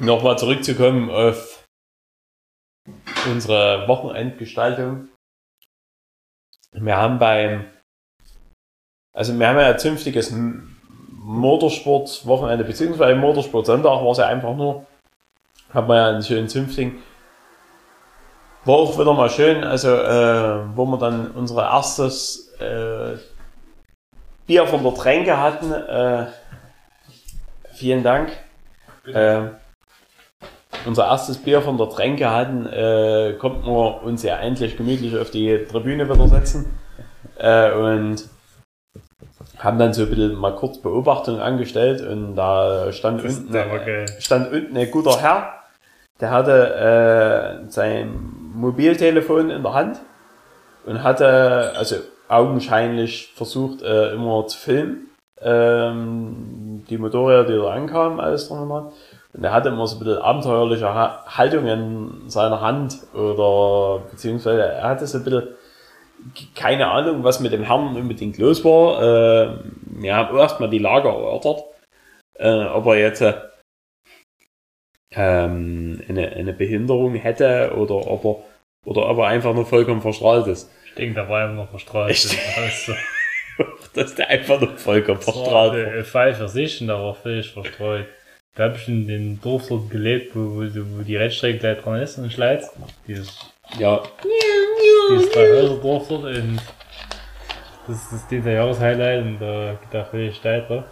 nochmal 0.00 0.38
zurückzukommen 0.38 1.10
auf 1.10 1.68
unsere 3.26 3.86
Wochenendgestaltung. 3.86 5.08
Wir 6.72 6.96
haben 6.96 7.18
beim, 7.18 7.66
also 9.12 9.38
wir 9.38 9.48
haben 9.48 9.58
ja 9.58 9.70
ein 9.70 9.78
zünftiges 9.78 10.32
Motorsport-Wochenende, 11.10 12.64
beziehungsweise 12.64 13.14
Motorsport-Sonntag 13.16 14.02
war 14.02 14.10
es 14.12 14.18
ja 14.18 14.26
einfach 14.26 14.56
nur, 14.56 14.86
haben 15.72 15.88
wir 15.88 15.96
ja 15.96 16.08
einen 16.08 16.22
schönen 16.22 16.48
zünftigen. 16.48 17.02
War 18.64 18.76
auch 18.76 18.98
wieder 18.98 19.14
mal 19.14 19.30
schön, 19.30 19.64
also 19.64 19.88
äh, 19.88 20.76
wo 20.76 20.84
wir 20.86 20.98
dann 20.98 21.30
unser 21.32 21.62
erstes 21.62 22.52
äh, 22.58 23.16
Bier 24.46 24.66
von 24.66 24.82
der 24.82 24.94
Tränke 24.94 25.38
hatten. 25.38 25.72
Äh, 25.72 26.26
vielen 27.72 28.02
Dank. 28.02 28.30
Äh, 29.06 29.48
unser 30.86 31.06
erstes 31.06 31.38
Bier 31.38 31.62
von 31.62 31.78
der 31.78 31.88
Tränke 31.88 32.30
hatten, 32.30 32.66
äh, 32.66 33.34
konnten 33.38 33.66
wir 33.66 34.02
uns 34.02 34.22
ja 34.22 34.36
endlich 34.36 34.76
gemütlich 34.76 35.16
auf 35.18 35.30
die 35.30 35.64
Tribüne 35.64 36.08
wieder 36.08 36.28
setzen. 36.28 36.66
Äh, 37.38 37.72
und 37.72 38.28
haben 39.58 39.78
dann 39.78 39.92
so 39.92 40.02
ein 40.02 40.10
bisschen 40.10 40.34
mal 40.34 40.54
kurz 40.54 40.78
Beobachtung 40.78 41.40
angestellt 41.40 42.00
und 42.00 42.34
da 42.34 42.92
stand 42.92 43.22
Das 43.22 43.38
unten, 43.38 43.52
stand 44.18 44.52
unten 44.52 44.76
ein 44.76 44.90
guter 44.90 45.20
Herr, 45.20 45.54
der 46.20 46.30
hatte 46.30 47.64
äh, 47.66 47.70
sein 47.70 48.32
Mobiltelefon 48.54 49.50
in 49.50 49.62
der 49.62 49.74
Hand 49.74 50.00
und 50.86 51.02
hatte 51.02 51.72
also 51.76 51.96
augenscheinlich 52.28 53.32
versucht 53.34 53.82
äh, 53.82 54.12
immer 54.12 54.46
zu 54.46 54.58
filmen. 54.58 55.06
Ähm, 55.42 56.84
die 56.88 56.98
Motorräder, 56.98 57.44
die 57.44 57.56
da 57.56 57.70
ankamen, 57.70 58.20
alles 58.20 58.48
drum 58.48 58.62
und 58.62 58.68
dran. 58.68 58.92
Und 59.32 59.44
er 59.44 59.52
hatte 59.52 59.68
immer 59.68 59.86
so 59.86 59.96
ein 59.96 59.98
bisschen 60.00 60.22
abenteuerliche 60.22 60.92
ha 60.92 61.24
Haltung 61.26 61.66
in 61.66 62.28
seiner 62.28 62.60
Hand 62.60 62.98
oder 63.14 64.02
beziehungsweise 64.10 64.62
er 64.62 64.82
hatte 64.82 65.06
so 65.06 65.18
ein 65.18 65.24
bisschen 65.24 65.48
keine 66.54 66.88
Ahnung, 66.88 67.24
was 67.24 67.40
mit 67.40 67.52
dem 67.52 67.62
Herrn 67.62 67.96
unbedingt 67.96 68.38
los 68.38 68.64
war. 68.64 69.02
Äh, 69.02 69.58
wir 69.86 70.14
haben 70.14 70.36
erstmal 70.36 70.68
die 70.68 70.78
Lage 70.78 71.08
erörtert, 71.08 71.64
äh, 72.38 72.64
ob 72.64 72.86
er 72.86 72.98
jetzt 72.98 73.22
äh, 73.22 73.34
ähm, 75.12 76.02
eine, 76.08 76.32
eine 76.32 76.52
Behinderung 76.52 77.14
hätte 77.14 77.72
oder 77.76 77.94
ob 77.94 78.24
er 78.24 78.36
oder 78.86 79.08
ob 79.10 79.18
er 79.18 79.26
einfach 79.26 79.54
nur 79.54 79.66
vollkommen 79.66 80.00
verstrahlt 80.00 80.46
ist. 80.46 80.70
Ich 80.86 80.94
denke, 80.94 81.14
da 81.14 81.28
war 81.28 81.42
er 81.42 81.48
noch 81.48 81.68
verstrahlt. 81.68 82.10
Echt? 82.10 82.36
Also, 82.56 82.94
Dass 83.94 84.14
der 84.14 84.28
einfach 84.28 84.60
nur 84.60 84.76
vollkommen 84.78 85.18
das 85.18 85.24
verstrahlt 85.24 85.94
war. 85.94 86.04
Fall 86.04 86.34
für 86.34 86.48
sich 86.48 86.80
und 86.80 86.88
da 86.88 86.94
war 86.94 87.14
völlig 87.14 87.50
verstreut. 87.52 88.06
Da 88.56 88.64
habe 88.64 88.76
ich 88.76 88.88
in 88.88 89.06
dem 89.06 89.40
Dorf 89.40 89.68
dort 89.68 89.90
gelebt, 89.90 90.34
wo, 90.34 90.40
wo, 90.56 90.62
wo 90.98 91.02
die 91.02 91.16
Rennstrecke 91.16 91.58
gleich 91.58 91.78
dran 91.82 92.00
ist 92.02 92.18
in 92.18 92.30
Schleiz. 92.30 92.70
Dieses, 93.06 93.52
Ja, 93.78 94.02
dieses 95.10 95.30
Drei-Häuser-Dorf 95.30 96.08
dort 96.08 96.24
und 96.24 96.60
das 97.86 98.12
ist 98.12 98.30
dieser 98.30 98.52
Jahreshighlight 98.52 99.22
und 99.24 99.38
da 99.38 99.74
geht 99.80 99.94
er 99.94 100.04
völlig 100.06 100.36
steil 100.36 100.66
drauf. 100.66 100.84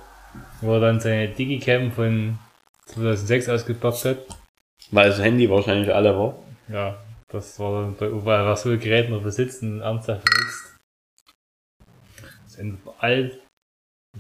Wo 0.61 0.75
er 0.75 0.81
dann 0.81 1.01
seine 1.01 1.29
Digicam 1.29 1.91
von 1.93 2.39
2006 2.87 3.49
ausgepackt 3.49 4.05
hat. 4.05 4.19
weil 4.91 5.09
das 5.11 5.21
Handy 5.21 5.51
wahrscheinlich 5.51 5.93
alle 5.93 6.17
war. 6.17 6.39
Ja, 6.69 6.99
das 7.29 7.59
war 7.59 7.83
dann, 7.83 7.97
bei- 7.97 8.25
weil 8.25 8.47
er 8.47 8.57
so 8.57 8.71
Gerät 8.79 9.11
noch 9.11 9.23
besitzt 9.23 9.63
und 9.63 9.81
ernsthaft 9.81 10.25
benutzt. 10.25 10.77
Das 12.45 12.57
Ende 12.57 12.79
war 12.85 12.95
alt. 13.01 13.41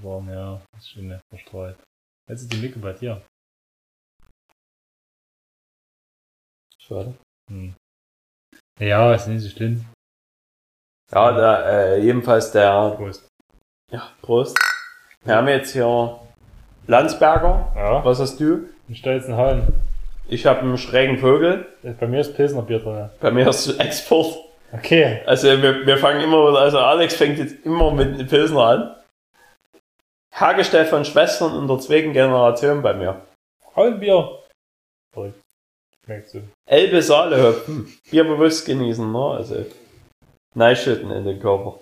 War, 0.02 0.22
ja, 0.28 0.60
das 0.72 0.82
ist 0.82 0.90
schon 0.90 1.18
verstreut. 1.30 1.76
Jetzt 2.28 2.42
ist 2.42 2.52
die 2.52 2.58
Micke 2.58 2.78
bei 2.78 2.92
dir. 2.92 3.22
Schade. 6.78 7.14
Hm. 7.50 7.74
Ja, 8.78 9.14
ist 9.14 9.26
nicht 9.26 9.42
so 9.42 9.48
schlimm. 9.48 9.84
Ja, 11.12 11.32
da, 11.32 11.62
äh, 11.68 12.00
jedenfalls 12.00 12.52
der, 12.52 12.90
Prost. 12.96 13.26
ja, 13.90 14.10
Prost. 14.20 14.58
Wir 15.24 15.36
haben 15.36 15.48
jetzt 15.48 15.72
hier 15.72 16.20
Landsberger. 16.86 17.72
Ja, 17.74 18.04
Was 18.04 18.20
hast 18.20 18.38
du? 18.38 18.68
einen 18.86 18.96
stolzen 18.96 19.36
Hahn. 19.36 19.66
Ich 20.28 20.46
habe 20.46 20.60
einen 20.60 20.78
schrägen 20.78 21.18
Vogel. 21.18 21.66
Bei 21.98 22.06
mir 22.06 22.20
ist 22.20 22.34
Pilsner 22.36 22.62
Bier 22.62 22.78
drin. 22.80 23.10
Bei 23.20 23.30
mir 23.30 23.48
ist 23.48 23.68
Export. 23.80 24.36
Okay. 24.72 25.22
Also 25.26 25.48
wir, 25.48 25.86
wir 25.86 25.96
fangen 25.96 26.20
immer, 26.20 26.54
also 26.58 26.78
Alex 26.78 27.14
fängt 27.14 27.38
jetzt 27.38 27.64
immer 27.64 27.90
mit 27.90 28.08
einem 28.08 28.26
Pilsner 28.26 28.60
an. 28.60 28.96
Hergestellt 30.38 30.88
von 30.88 31.04
Schwestern 31.04 31.58
in 31.58 31.66
der 31.66 31.78
zweiten 31.78 32.12
Generation 32.12 32.80
bei 32.82 32.94
mir. 32.94 33.22
Hauenbier. 33.74 34.38
Verrückt. 35.12 35.40
Schmeckt 36.04 36.30
so. 36.30 36.40
Elbe 36.66 37.02
Saale 37.02 37.42
Hopfen. 37.42 37.92
Bier 38.10 38.24
bewusst 38.24 38.64
genießen, 38.66 39.10
ne? 39.10 39.18
Also 39.18 39.66
Neischütten 40.54 41.10
in 41.10 41.24
den 41.24 41.40
Körper. 41.40 41.80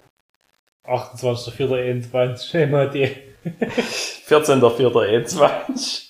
28.04.21. 0.86 2.48
Stell 2.48 2.68
mal 2.68 2.88
die. 2.88 3.09
14.04.21. 4.26 6.07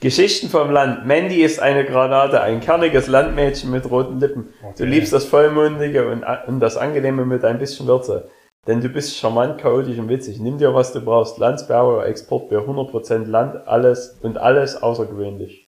Geschichten 0.00 0.48
vom 0.48 0.70
Land. 0.70 1.06
Mandy 1.06 1.42
ist 1.42 1.60
eine 1.60 1.84
Granate, 1.84 2.40
ein 2.40 2.60
kerniges 2.60 3.06
Landmädchen 3.06 3.70
mit 3.70 3.90
roten 3.90 4.18
Lippen. 4.18 4.54
Du 4.78 4.84
liebst 4.84 5.12
das 5.12 5.26
Vollmundige 5.26 6.10
und, 6.10 6.24
und 6.46 6.60
das 6.60 6.78
Angenehme 6.78 7.26
mit 7.26 7.44
ein 7.44 7.58
bisschen 7.58 7.86
Würze. 7.86 8.30
Denn 8.66 8.80
du 8.80 8.88
bist 8.88 9.16
charmant, 9.16 9.58
chaotisch 9.58 9.98
und 9.98 10.08
witzig. 10.08 10.38
Nimm 10.38 10.58
dir, 10.58 10.74
was 10.74 10.92
du 10.92 11.00
brauchst. 11.00 11.38
Landsberger 11.38 12.06
Exportbier, 12.06 12.60
100% 12.60 13.24
Land, 13.24 13.66
alles 13.66 14.18
und 14.22 14.36
alles 14.36 14.82
außergewöhnlich. 14.82 15.66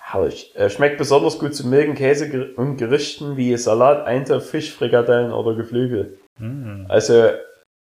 Herrlich. 0.00 0.56
Äh, 0.56 0.70
schmeckt 0.70 0.98
besonders 0.98 1.38
gut 1.38 1.54
zu 1.54 1.68
milden 1.68 1.94
Käse 1.94 2.54
und 2.56 2.78
Gerichten 2.78 3.36
wie 3.36 3.56
Salat, 3.56 4.06
Eintopf, 4.06 4.48
Fisch, 4.50 4.72
Frikadellen 4.72 5.32
oder 5.32 5.54
Geflügel. 5.54 6.18
Hm. 6.38 6.86
Also 6.88 7.30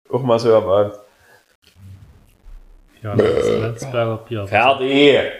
auch 0.09 0.23
mal 0.23 0.39
so 0.39 0.55
am 0.55 0.69
Abend. 0.69 0.95
Ja, 3.03 3.17
das 3.17 3.29
ist 3.29 3.59
Landsberger 3.61 4.17
Bier. 4.27 4.47
Fertig! 4.47 5.33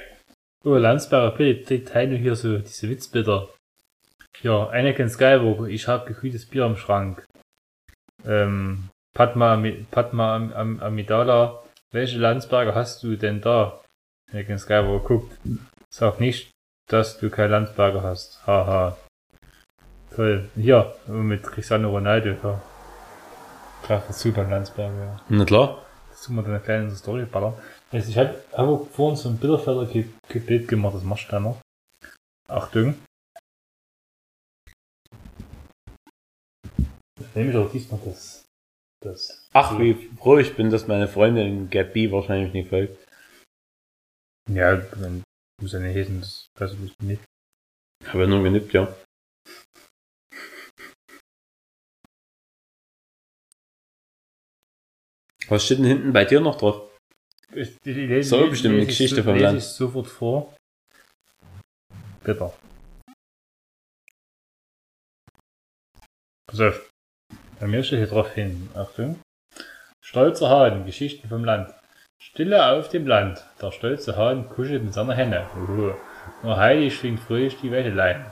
Oh, 0.65 0.75
Landsberger 0.75 1.37
Bier, 1.37 1.63
die 1.63 1.85
teilen 1.85 2.17
hier 2.17 2.37
so 2.37 2.59
diese 2.59 2.91
Witzbitter. 2.91 3.49
Ja, 4.43 4.67
Anakin 4.67 5.09
Skywalker, 5.09 5.69
ich 5.69 5.89
hab 5.89 6.07
gekühltes 6.07 6.47
Bier 6.47 6.67
im 6.67 6.77
Schrank. 6.77 7.25
Ähm, 8.27 8.89
Padma, 9.15 9.63
Padma 9.91 10.35
Am- 10.37 10.53
Am- 10.53 10.81
Amidala, 10.81 11.63
welche 11.93 12.19
Landsberger 12.19 12.75
hast 12.75 13.03
du 13.03 13.17
denn 13.17 13.41
da? 13.41 13.81
Anakin 14.33 14.59
Skywalker 14.59 15.05
guckt. 15.07 15.39
Sag 15.91 16.19
nicht, 16.21 16.51
dass 16.89 17.19
du 17.19 17.31
kein 17.31 17.51
Landsberger 17.51 18.03
hast. 18.03 18.45
Haha. 18.47 18.97
Toll. 20.15 20.49
Hier, 20.57 20.95
mit 21.07 21.43
Cristiano 21.43 21.91
Ronaldo, 21.91 22.31
ja. 22.43 22.61
Treffer 23.85 24.13
zu 24.13 24.33
beim 24.33 24.51
Landsberger, 24.51 25.05
ja. 25.05 25.21
Na 25.29 25.45
klar. 25.45 25.83
Jetzt 26.11 26.27
tun 26.27 26.37
wir 26.37 26.43
da 26.43 26.49
eine 26.51 26.61
kleine 26.61 26.91
Story 26.91 27.25
ballern. 27.27 27.55
Also 27.93 28.09
ich 28.11 28.19
habe 28.19 28.35
hab 28.53 28.89
vorhin 28.93 29.17
so 29.17 29.29
ein 29.29 29.37
Bitterfelder 29.39 29.87
ge 29.87 30.07
ge 30.29 30.41
Bild 30.41 30.69
gemacht, 30.69 30.95
das 30.95 31.03
machst 31.03 31.27
du 31.29 31.33
dann 31.33 31.43
noch. 31.45 31.61
Achtung. 32.49 32.95
Nehme 37.35 37.51
ich 37.51 37.57
auch 37.57 37.71
diesmal 37.71 38.01
das. 38.05 38.45
das. 39.03 39.49
Ach, 39.53 39.79
wie 39.79 39.95
froh 40.19 40.39
ich 40.39 40.55
bin, 40.57 40.71
dass 40.71 40.87
meine 40.87 41.09
Freundin 41.09 41.69
Gabi 41.71 42.11
wahrscheinlich 42.13 42.53
nicht 42.53 42.71
folgt. 42.71 42.97
Ja, 44.51 44.77
dann 44.77 45.23
muss 45.61 45.73
ja 45.73 45.81
nicht 45.81 45.95
lesen, 45.95 46.21
das 46.21 46.47
weiß 46.59 46.73
ich 46.75 46.95
nicht. 47.01 47.23
Habe 48.07 48.23
ja 48.23 48.27
nur 48.27 48.43
genippt, 48.43 48.73
ja. 48.73 48.95
Was 55.49 55.65
steht 55.65 55.79
denn 55.79 55.87
hinten 55.87 56.13
bei 56.13 56.25
dir 56.25 56.41
noch 56.41 56.57
drauf? 56.57 56.91
Ich, 57.53 57.77
ich, 57.85 57.87
ich 57.87 58.09
lese, 58.09 58.29
So, 58.31 58.39
lese- 58.39 58.51
bestimmt 58.51 58.75
eine 58.77 58.87
Geschichte 58.87 59.23
vom 59.23 59.37
Land. 59.39 59.59
Ich 59.59 59.65
sofort 59.65 60.07
vor. 60.07 60.57
Bitter. 62.23 62.57
Pass 66.47 66.61
auf. 66.61 66.91
Mir 67.67 67.83
steht 67.83 67.99
hier 67.99 68.09
drauf 68.09 68.33
hin. 68.33 68.69
Achtung. 68.75 69.21
Stolzer 70.03 70.51
Hahn, 70.51 70.85
Geschichten 70.85 71.29
vom 71.29 71.45
Land. 71.45 71.73
Stille 72.23 72.71
auf 72.73 72.91
dem 72.91 73.07
Land. 73.07 73.43
Der 73.61 73.73
stolze 73.73 74.17
Hahn 74.17 74.49
kuschelt 74.51 74.85
mit 74.85 74.93
seiner 74.93 75.15
Henne. 75.15 75.47
Uhu. 75.57 75.93
Nur 76.43 76.57
heilig 76.57 76.97
schwingt 76.97 77.21
fröhlich 77.21 77.57
die 77.63 77.71
Wetelein. 77.73 78.27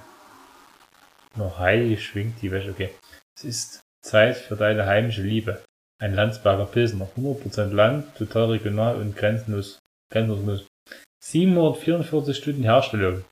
Noch 1.36 1.58
heilig 1.58 2.04
schwingt 2.04 2.42
die 2.42 2.50
Wäsche. 2.50 2.70
Okay. 2.70 2.90
Es 3.36 3.44
ist 3.44 3.80
Zeit 4.02 4.36
für 4.36 4.56
deine 4.56 4.84
heimische 4.86 5.22
Liebe. 5.22 5.62
Ein 5.98 6.14
Landsberger 6.14 6.66
Pilsner. 6.66 7.08
100% 7.16 7.72
Land, 7.72 8.14
total 8.16 8.50
regional 8.50 8.96
und 8.96 9.16
grenzenlos. 9.16 9.78
Grenzenlos. 10.10 10.66
744 11.24 12.36
Stunden 12.36 12.64
Herstellung. 12.64 13.24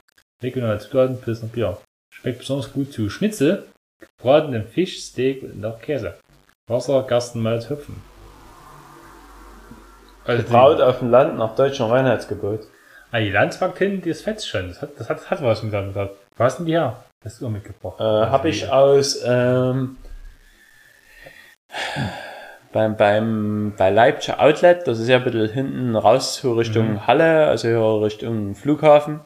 Regionale 0.42 0.78
Zutaten, 0.78 1.20
Pilsner 1.20 1.48
Bier. 1.48 1.78
Schmeckt 2.10 2.38
besonders 2.38 2.72
gut 2.72 2.92
zu 2.92 3.10
Schnitzel, 3.10 3.66
gebratenem 4.00 4.66
Fisch, 4.66 5.00
Steak 5.00 5.42
und 5.42 5.64
auch 5.64 5.80
Käse. 5.80 6.18
Wasser, 6.68 7.04
Gerstenmalz, 7.08 7.68
Hopfen. 7.70 8.02
Also 10.24 10.42
die, 10.42 10.50
Braut 10.50 10.80
auf 10.80 10.98
dem 11.00 11.10
Land 11.10 11.38
nach 11.38 11.54
deutschem 11.54 11.86
Reinheitsgebot. 11.86 12.60
ah, 13.10 13.18
die 13.18 13.30
Landsberg 13.30 13.74
kennen 13.74 14.02
das 14.04 14.22
Fett 14.22 14.44
schon. 14.44 14.68
Das 14.68 14.82
hat, 14.82 14.90
das 14.98 15.08
hat, 15.08 15.18
das 15.18 15.30
hat 15.30 15.42
was 15.42 15.62
mit 15.62 15.72
damit. 15.72 15.94
Wo 15.94 16.44
hast 16.44 16.58
denn 16.58 16.66
die 16.66 16.72
her? 16.72 17.02
Du 17.22 17.46
auch 17.46 17.50
mitgebracht? 17.50 18.00
Äh, 18.00 18.02
habe 18.04 18.48
ich 18.48 18.70
aus 18.70 19.22
ähm, 19.26 19.98
beim, 22.72 22.96
beim 22.96 23.74
bei 23.76 23.90
Leipzig 23.90 24.38
Outlet, 24.38 24.86
das 24.86 25.00
ist 25.00 25.08
ja 25.08 25.16
ein 25.16 25.24
bisschen 25.24 25.50
hinten 25.50 25.96
raus 25.96 26.36
so 26.36 26.54
Richtung 26.54 26.92
Mhm. 26.92 27.06
Halle, 27.06 27.46
also 27.46 27.98
Richtung 27.98 28.54
Flughafen. 28.54 29.20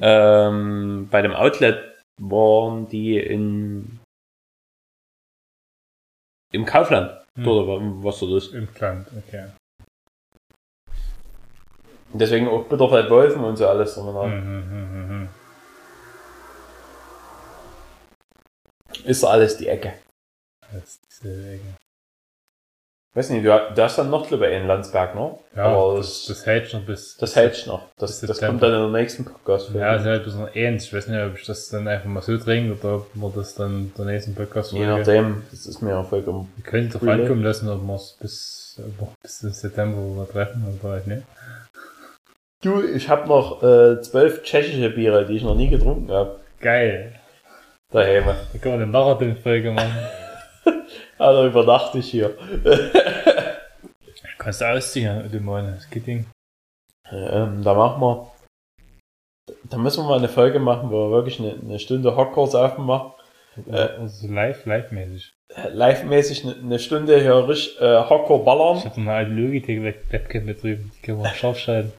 Ähm, 0.00 1.08
bei 1.10 1.22
dem 1.22 1.32
Outlet 1.32 1.89
waren 2.20 2.88
die 2.88 3.18
in 3.18 3.98
im 6.52 6.64
Kaufland, 6.64 7.12
Hm. 7.36 7.44
dort, 7.44 7.80
was 8.04 8.18
dort 8.20 8.32
ist. 8.42 8.52
Im 8.52 8.68
Land, 8.78 9.08
okay. 9.16 9.50
Deswegen 12.12 12.48
auch 12.48 12.64
Bitterfeld 12.64 13.08
Wolfen 13.08 13.44
und 13.44 13.56
so 13.56 13.68
alles 13.68 13.94
drum 13.94 14.08
und 14.08 14.14
dran. 14.14 14.30
Mhm, 14.30 14.58
mhm, 14.68 15.18
mhm. 15.20 15.28
Ist 19.04 19.24
alles 19.24 19.56
die 19.56 19.68
Ecke. 19.68 19.94
Das 20.72 20.82
ist 20.82 21.00
diese 21.22 21.52
Ecke. 21.54 21.79
Weiß 23.12 23.28
nicht, 23.30 23.44
du, 23.44 23.52
hast- 23.52 23.76
du 23.76 23.82
hast 23.82 23.98
dann 23.98 24.08
noch 24.08 24.30
lieber 24.30 24.48
in 24.48 24.68
Landsberg, 24.68 25.16
ne? 25.16 25.36
Ja, 25.56 25.64
Aber 25.64 25.96
das, 25.96 26.26
das 26.26 26.46
hält 26.46 26.70
schon 26.70 26.86
bis. 26.86 27.16
Das 27.16 27.34
hält 27.34 27.66
noch. 27.66 27.82
Das, 27.98 28.20
das 28.20 28.38
kommt 28.40 28.62
dann 28.62 28.72
in 28.72 28.92
der 28.92 29.00
nächsten 29.00 29.24
Podcast. 29.24 29.70
Ja, 29.74 29.92
das 29.94 30.02
ist 30.02 30.06
halt 30.06 30.20
ein 30.20 30.24
bisschen 30.24 30.48
ähnlich. 30.54 30.84
Ich 30.84 30.94
weiß 30.94 31.08
nicht, 31.08 31.20
ob 31.20 31.34
ich 31.36 31.44
das 31.44 31.68
dann 31.70 31.88
einfach 31.88 32.06
mal 32.08 32.22
so 32.22 32.38
trinke 32.38 32.78
oder 32.78 32.96
ob 32.98 33.06
wir 33.14 33.32
das 33.34 33.56
dann 33.56 33.70
in 33.72 33.92
der 33.96 34.04
nächsten 34.06 34.36
podcast 34.36 34.70
Je 34.72 34.86
nachdem, 34.86 35.42
das 35.50 35.66
ist 35.66 35.82
mir 35.82 35.98
auch 35.98 36.08
vollkommen. 36.08 36.52
Wir 36.54 36.62
können 36.64 36.86
es 36.86 37.02
Relay. 37.02 37.22
ankommen 37.22 37.42
lassen, 37.42 37.68
ob 37.68 37.82
wir 37.82 37.94
es 37.96 38.16
bis, 38.20 38.80
bis 39.22 39.38
zum 39.40 39.50
September 39.50 40.28
treffen 40.30 40.78
oder 40.80 40.92
halt 40.92 41.06
nicht. 41.08 41.22
Du, 42.62 42.80
ich 42.82 43.08
habe 43.08 43.26
noch 43.26 43.60
äh, 43.64 44.00
zwölf 44.02 44.42
tschechische 44.44 44.90
Biere, 44.90 45.26
die 45.26 45.34
ich 45.36 45.42
noch 45.42 45.56
nie 45.56 45.68
getrunken 45.68 46.12
habe. 46.12 46.38
Geil. 46.60 47.14
Daheim. 47.90 48.22
Da 48.24 48.58
können 48.60 48.74
wir 48.78 48.82
eine 48.84 48.86
Marathon-Folge 48.86 49.72
machen. 49.72 49.96
Also 51.20 51.46
überdachte 51.46 51.98
ich 51.98 52.10
hier. 52.10 52.34
Kannst 54.38 54.62
du 54.62 54.64
ausziehen, 54.64 55.30
du 55.30 55.40
Mann. 55.40 55.74
Das 55.74 55.90
geht 55.90 56.06
Ding. 56.06 56.24
Ähm, 57.12 57.62
da 57.62 57.74
machen 57.74 58.00
wir. 58.00 58.32
Da 59.64 59.76
müssen 59.76 60.02
wir 60.02 60.08
mal 60.08 60.18
eine 60.18 60.28
Folge 60.30 60.58
machen, 60.58 60.90
wo 60.90 61.08
wir 61.08 61.10
wirklich 61.10 61.38
eine, 61.40 61.56
eine 61.62 61.78
Stunde 61.78 62.16
Hogwarts 62.16 62.54
aufmachen. 62.54 63.12
Äh. 63.70 63.76
Also 63.76 64.28
live, 64.28 64.64
live-mäßig. 64.64 65.32
Äh, 65.54 65.68
Live-mäßig 65.68 66.46
eine, 66.64 66.78
Stunde 66.78 67.20
hier 67.20 67.46
richtig 67.48 67.78
äh, 67.82 68.00
Ich 68.00 68.08
ballern. 68.08 68.82
habe 68.82 68.96
eine 68.96 69.12
alte 69.12 69.30
Logitech-Webcam 69.32 70.44
mit 70.46 70.62
drüben. 70.62 70.90
Die 70.96 71.02
können 71.02 71.22
wir 71.22 71.28
scharf 71.34 71.58
schalten. 71.58 71.92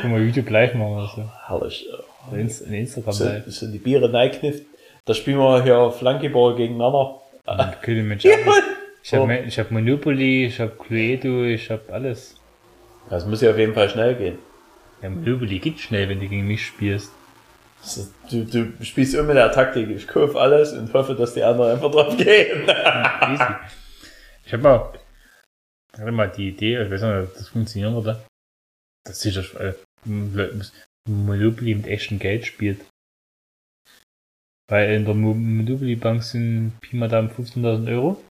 Können 0.00 0.14
wir 0.14 0.22
YouTube 0.22 0.48
live 0.48 0.72
machen 0.74 0.94
oder 0.96 1.08
so. 1.14 1.30
Herrlich. 1.48 1.86
Oder 2.30 2.38
Inst 2.38 2.62
in 2.62 2.72
Instagram 2.72 3.12
So, 3.12 3.24
live. 3.24 3.44
so 3.48 3.70
die 3.70 3.78
Biere 3.78 4.08
neiknift. 4.08 4.64
Da 5.04 5.12
spielen 5.12 5.38
wir 5.38 5.62
hier 5.62 5.90
Flankyball 5.90 6.54
gegeneinander. 6.54 7.20
Und 7.46 7.76
können 7.82 8.08
Mensch 8.08 8.24
Ich 8.24 9.14
habe 9.14 9.38
ich 9.46 9.58
hab 9.58 9.70
Monopoly, 9.70 10.46
ich 10.46 10.60
habe 10.60 10.72
Cluedo, 10.72 11.44
ich 11.44 11.70
habe 11.70 11.92
alles. 11.92 12.34
Das 13.08 13.24
muss 13.26 13.40
ja 13.40 13.50
auf 13.50 13.58
jeden 13.58 13.74
Fall 13.74 13.88
schnell 13.88 14.14
gehen. 14.16 14.38
Ja, 15.02 15.10
Monopoly 15.10 15.58
geht 15.58 15.78
schnell, 15.78 16.08
wenn 16.08 16.20
du 16.20 16.28
gegen 16.28 16.46
mich 16.46 16.66
spielst. 16.66 17.12
Du, 18.30 18.44
du 18.44 18.84
spielst 18.84 19.14
immer 19.14 19.24
mit 19.24 19.36
der 19.36 19.52
Taktik, 19.52 19.88
ich 19.90 20.08
kaufe 20.08 20.40
alles 20.40 20.72
und 20.72 20.92
hoffe, 20.92 21.14
dass 21.14 21.34
die 21.34 21.44
anderen 21.44 21.72
einfach 21.72 21.90
drauf 21.90 22.16
gehen. 22.16 22.62
Ich 24.44 24.52
habe 24.52 24.62
mal, 24.62 24.92
ich 25.92 26.00
hatte 26.00 26.12
mal 26.12 26.28
die 26.28 26.48
Idee, 26.48 26.82
ich 26.82 26.90
weiß 26.90 27.02
nicht, 27.02 27.28
ob 27.28 27.34
das 27.34 27.48
funktionieren 27.48 27.94
würde, 27.94 28.24
dass 29.04 29.20
sich 29.20 29.34
das 29.34 29.54
äh, 29.54 29.74
Monopoly 31.08 31.74
mit 31.76 31.86
echtem 31.86 32.18
Geld 32.18 32.46
spielt. 32.46 32.80
Weil 34.68 34.90
in 34.94 35.04
der 35.04 35.14
Mo- 35.14 35.34
Monopoly 35.34 35.96
Bank 35.96 36.22
sind 36.24 36.78
Pi 36.80 36.96
mal 36.96 37.08
Daumen 37.08 37.30
15.000 37.30 37.88
Euro. 37.92 38.22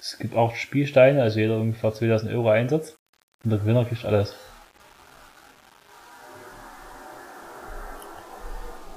Es 0.00 0.16
gibt 0.18 0.36
auch 0.36 0.54
Spielsteine, 0.54 1.22
also 1.22 1.40
jeder 1.40 1.56
ungefähr 1.58 1.90
2.000 1.92 2.30
Euro 2.32 2.50
Einsatz. 2.50 2.94
Und 3.44 3.50
der 3.50 3.58
Gewinner 3.58 3.84
kriegt 3.84 4.04
alles. 4.04 4.36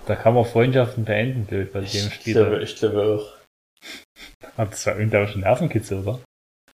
Da 0.07 0.16
kann 0.16 0.34
man 0.34 0.45
Freundschaften 0.45 1.05
beenden, 1.05 1.45
blöd, 1.45 1.72
bei 1.74 1.80
dem 1.80 1.86
Ich 1.88 2.14
Spiel. 2.14 2.34
glaube, 2.34 2.62
ich 2.64 2.76
glaube 2.76 3.01
auch. 3.03 3.38
Aber 4.57 4.70
das 4.70 4.86
war 4.86 4.95
unglaublich 4.95 5.36
ein 5.36 5.41
Nervenkitzel, 5.41 5.99
oder? 5.99 6.20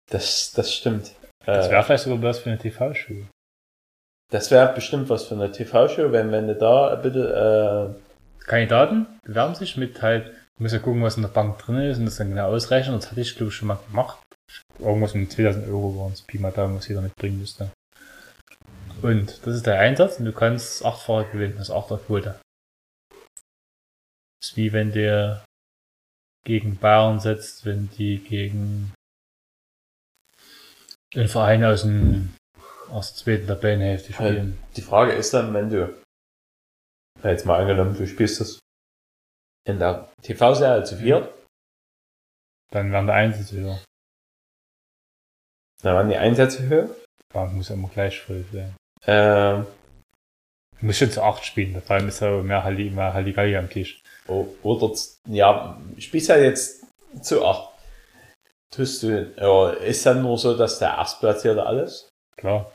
Das, 0.10 0.52
das 0.52 0.74
stimmt. 0.74 1.14
Das 1.46 1.68
Äh, 1.68 1.72
wäre 1.72 1.84
vielleicht 1.84 2.04
sogar 2.04 2.22
was 2.22 2.40
für 2.40 2.50
eine 2.50 2.60
TV-Show. 2.60 3.26
das 4.32 4.52
wäre 4.52 4.74
bestimmt 4.74 5.10
was 5.10 5.26
für 5.26 5.36
eine 5.36 5.52
TV-Show, 5.52 6.12
wenn, 6.12 6.32
wenn 6.32 6.48
du 6.48 6.56
da 6.56 6.96
bitte, 6.96 7.96
Kandidaten 8.46 9.08
bewerben 9.24 9.56
sich 9.56 9.78
mit 9.78 10.02
halt, 10.02 10.28
du 10.28 10.64
musst 10.64 10.74
ja 10.74 10.80
gucken, 10.80 11.04
was 11.04 11.16
in 11.16 11.24
der 11.24 11.30
Bank 11.30 11.58
drin 11.60 11.78
ist 11.78 11.98
und 11.98 12.06
das 12.06 12.18
dann 12.18 12.30
genau 12.30 12.50
ausrechnen. 12.50 12.96
Das 12.96 13.10
hatte 13.10 13.22
ich, 13.22 13.36
glaube 13.36 13.50
ich, 13.50 13.56
schon 13.56 13.68
mal 13.68 13.80
gemacht. 13.90 14.20
Irgendwas 14.80 15.14
mit 15.14 15.32
2000 15.32 15.68
Euro 15.68 16.00
waren 16.00 16.14
es 16.14 16.22
Pi 16.22 16.40
mal 16.40 16.52
Daumen, 16.52 16.78
was 16.78 16.88
jeder 16.88 17.02
mitbringen 17.02 17.40
müsste. 17.40 17.72
Und 19.02 19.46
das 19.46 19.56
ist 19.56 19.66
der 19.66 19.80
Einsatz 19.80 20.20
und 20.20 20.26
du 20.26 20.32
kannst 20.32 20.86
achtfach 20.86 21.30
gewinnen, 21.32 21.56
das 21.58 21.70
ist 21.70 21.76
Achterquote. 21.76 22.40
Das 24.40 24.50
ist 24.50 24.58
wie 24.58 24.72
wenn 24.72 24.92
der 24.92 25.44
gegen 26.46 26.78
Bayern 26.78 27.20
setzt, 27.20 27.66
wenn 27.66 27.90
die 27.98 28.20
gegen 28.20 28.94
den 31.16 31.28
Verein 31.28 31.64
aus 31.64 31.84
dem 31.84 32.34
aus 32.90 33.14
der 33.14 33.24
zweiten 33.24 33.48
Tabellenhälfte 33.48 34.12
äh, 34.12 34.14
spielen. 34.14 34.60
die 34.76 34.82
Frage 34.82 35.14
ist 35.14 35.34
dann, 35.34 35.54
wenn 35.54 35.70
du, 35.70 35.94
ja, 37.24 37.30
jetzt 37.32 37.46
mal 37.46 37.60
angenommen, 37.62 37.96
du 37.98 38.06
spielst 38.08 38.40
das 38.42 38.60
in 39.66 39.80
der 39.80 40.12
TV-Serie 40.22 40.84
zu 40.84 40.98
viert, 40.98 41.34
Dann 42.72 42.92
werden 42.92 43.08
der 43.08 43.16
Einsätze 43.16 43.56
höher. 43.56 43.80
dann 45.82 45.96
waren 45.96 46.10
die 46.10 46.18
Einsätze 46.18 46.64
höher. 46.68 46.88
Die 46.88 47.34
Bank 47.34 47.54
muss 47.54 47.70
ja 47.70 47.76
immer 47.76 47.90
gleich 47.90 48.20
voll 48.22 48.44
sein. 48.52 48.76
Ähm, 49.06 49.66
Du 50.80 50.88
musst 50.88 51.00
schon 51.00 51.12
zu 51.12 51.24
acht 51.24 51.46
spielen, 51.46 51.82
vor 51.82 51.96
allem 51.96 52.10
ist 52.10 52.20
ja 52.20 52.30
mehr 52.42 52.64
Halli, 52.66 52.90
mehr 52.90 53.14
Halligalli 53.14 53.56
am 53.56 53.70
Tisch. 53.70 54.02
O- 54.28 54.48
Oder, 54.64 54.94
ja, 55.30 55.82
spielst 55.98 56.28
ja 56.28 56.36
jetzt 56.38 56.86
zu 57.22 57.46
acht. 57.46 57.70
Tust 58.70 59.02
du, 59.04 59.34
ja, 59.38 59.70
ist 59.70 60.06
dann 60.06 60.24
nur 60.24 60.38
so, 60.38 60.58
dass 60.58 60.80
der 60.80 60.90
Erstplatzierte 60.90 61.66
alles? 61.66 62.10
Klar. 62.36 62.74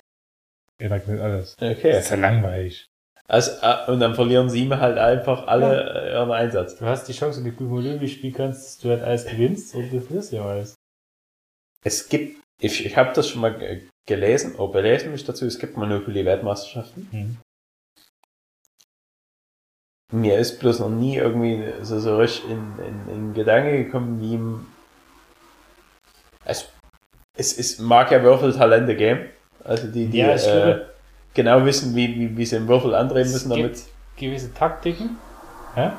Jeder 0.80 1.00
gewinnt 1.00 1.20
alles. 1.20 1.54
Das 1.58 1.76
Okay. 1.76 1.98
ist 1.98 2.08
ja 2.10 2.16
langweilig. 2.16 2.86
Also, 3.30 3.50
äh, 3.60 3.90
und 3.92 4.00
dann 4.00 4.14
verlieren 4.14 4.48
sie 4.48 4.68
halt 4.70 4.96
einfach 4.96 5.46
alle 5.46 6.06
äh, 6.08 6.12
ihren 6.12 6.32
Einsatz. 6.32 6.76
Du 6.76 6.86
hast 6.86 7.06
die 7.08 7.12
Chance, 7.12 7.38
wenn 7.44 7.50
du 7.50 7.56
gut 7.56 7.68
Monopoly 7.68 8.08
spielen 8.08 8.32
kannst, 8.32 8.64
dass 8.66 8.78
du 8.78 8.88
halt 8.88 9.02
alles 9.02 9.26
gewinnst 9.26 9.74
und 9.74 9.90
du 9.92 10.00
verlierst 10.00 10.32
ja 10.32 10.44
alles. 10.46 10.74
Es 11.84 12.08
gibt, 12.08 12.42
ich, 12.60 12.86
ich 12.86 12.96
habe 12.96 13.12
das 13.14 13.28
schon 13.28 13.42
mal 13.42 13.56
ge- 13.56 13.82
gelesen, 14.06 14.54
oder 14.56 14.72
belesen 14.72 15.12
mich 15.12 15.24
dazu, 15.24 15.44
es 15.44 15.58
gibt 15.58 15.76
Monopoly-Weltmeisterschaften. 15.76 17.08
Mhm. 17.12 17.36
Mir 20.10 20.38
ist 20.38 20.58
bloß 20.58 20.78
noch 20.80 20.88
nie 20.88 21.16
irgendwie 21.16 21.62
so, 21.82 22.00
so 22.00 22.16
richtig 22.16 22.50
in, 22.50 22.78
in, 22.78 23.14
in 23.14 23.34
Gedanke 23.34 23.84
gekommen, 23.84 24.20
wie 24.22 24.32
ihm- 24.34 24.66
es, 26.46 26.66
es, 27.36 27.58
es 27.58 27.78
mag 27.78 28.10
ja 28.10 28.22
Würfeltalente 28.22 28.96
geben. 28.96 29.28
Also 29.62 29.86
die, 29.88 30.06
die 30.06 30.16
Ja, 30.16 30.34
ich 30.34 30.46
äh, 30.46 30.50
glaube- 30.50 30.94
genau 31.34 31.64
wissen, 31.64 31.94
wie, 31.94 32.14
wie, 32.18 32.36
wie 32.36 32.46
sie 32.46 32.56
den 32.58 32.68
Würfel 32.68 32.94
andrehen 32.94 33.30
müssen, 33.30 33.50
Es 33.52 33.56
damit. 33.56 33.74
gibt 33.74 33.86
gewisse 34.16 34.52
Taktiken. 34.54 35.16
Ja? 35.76 35.98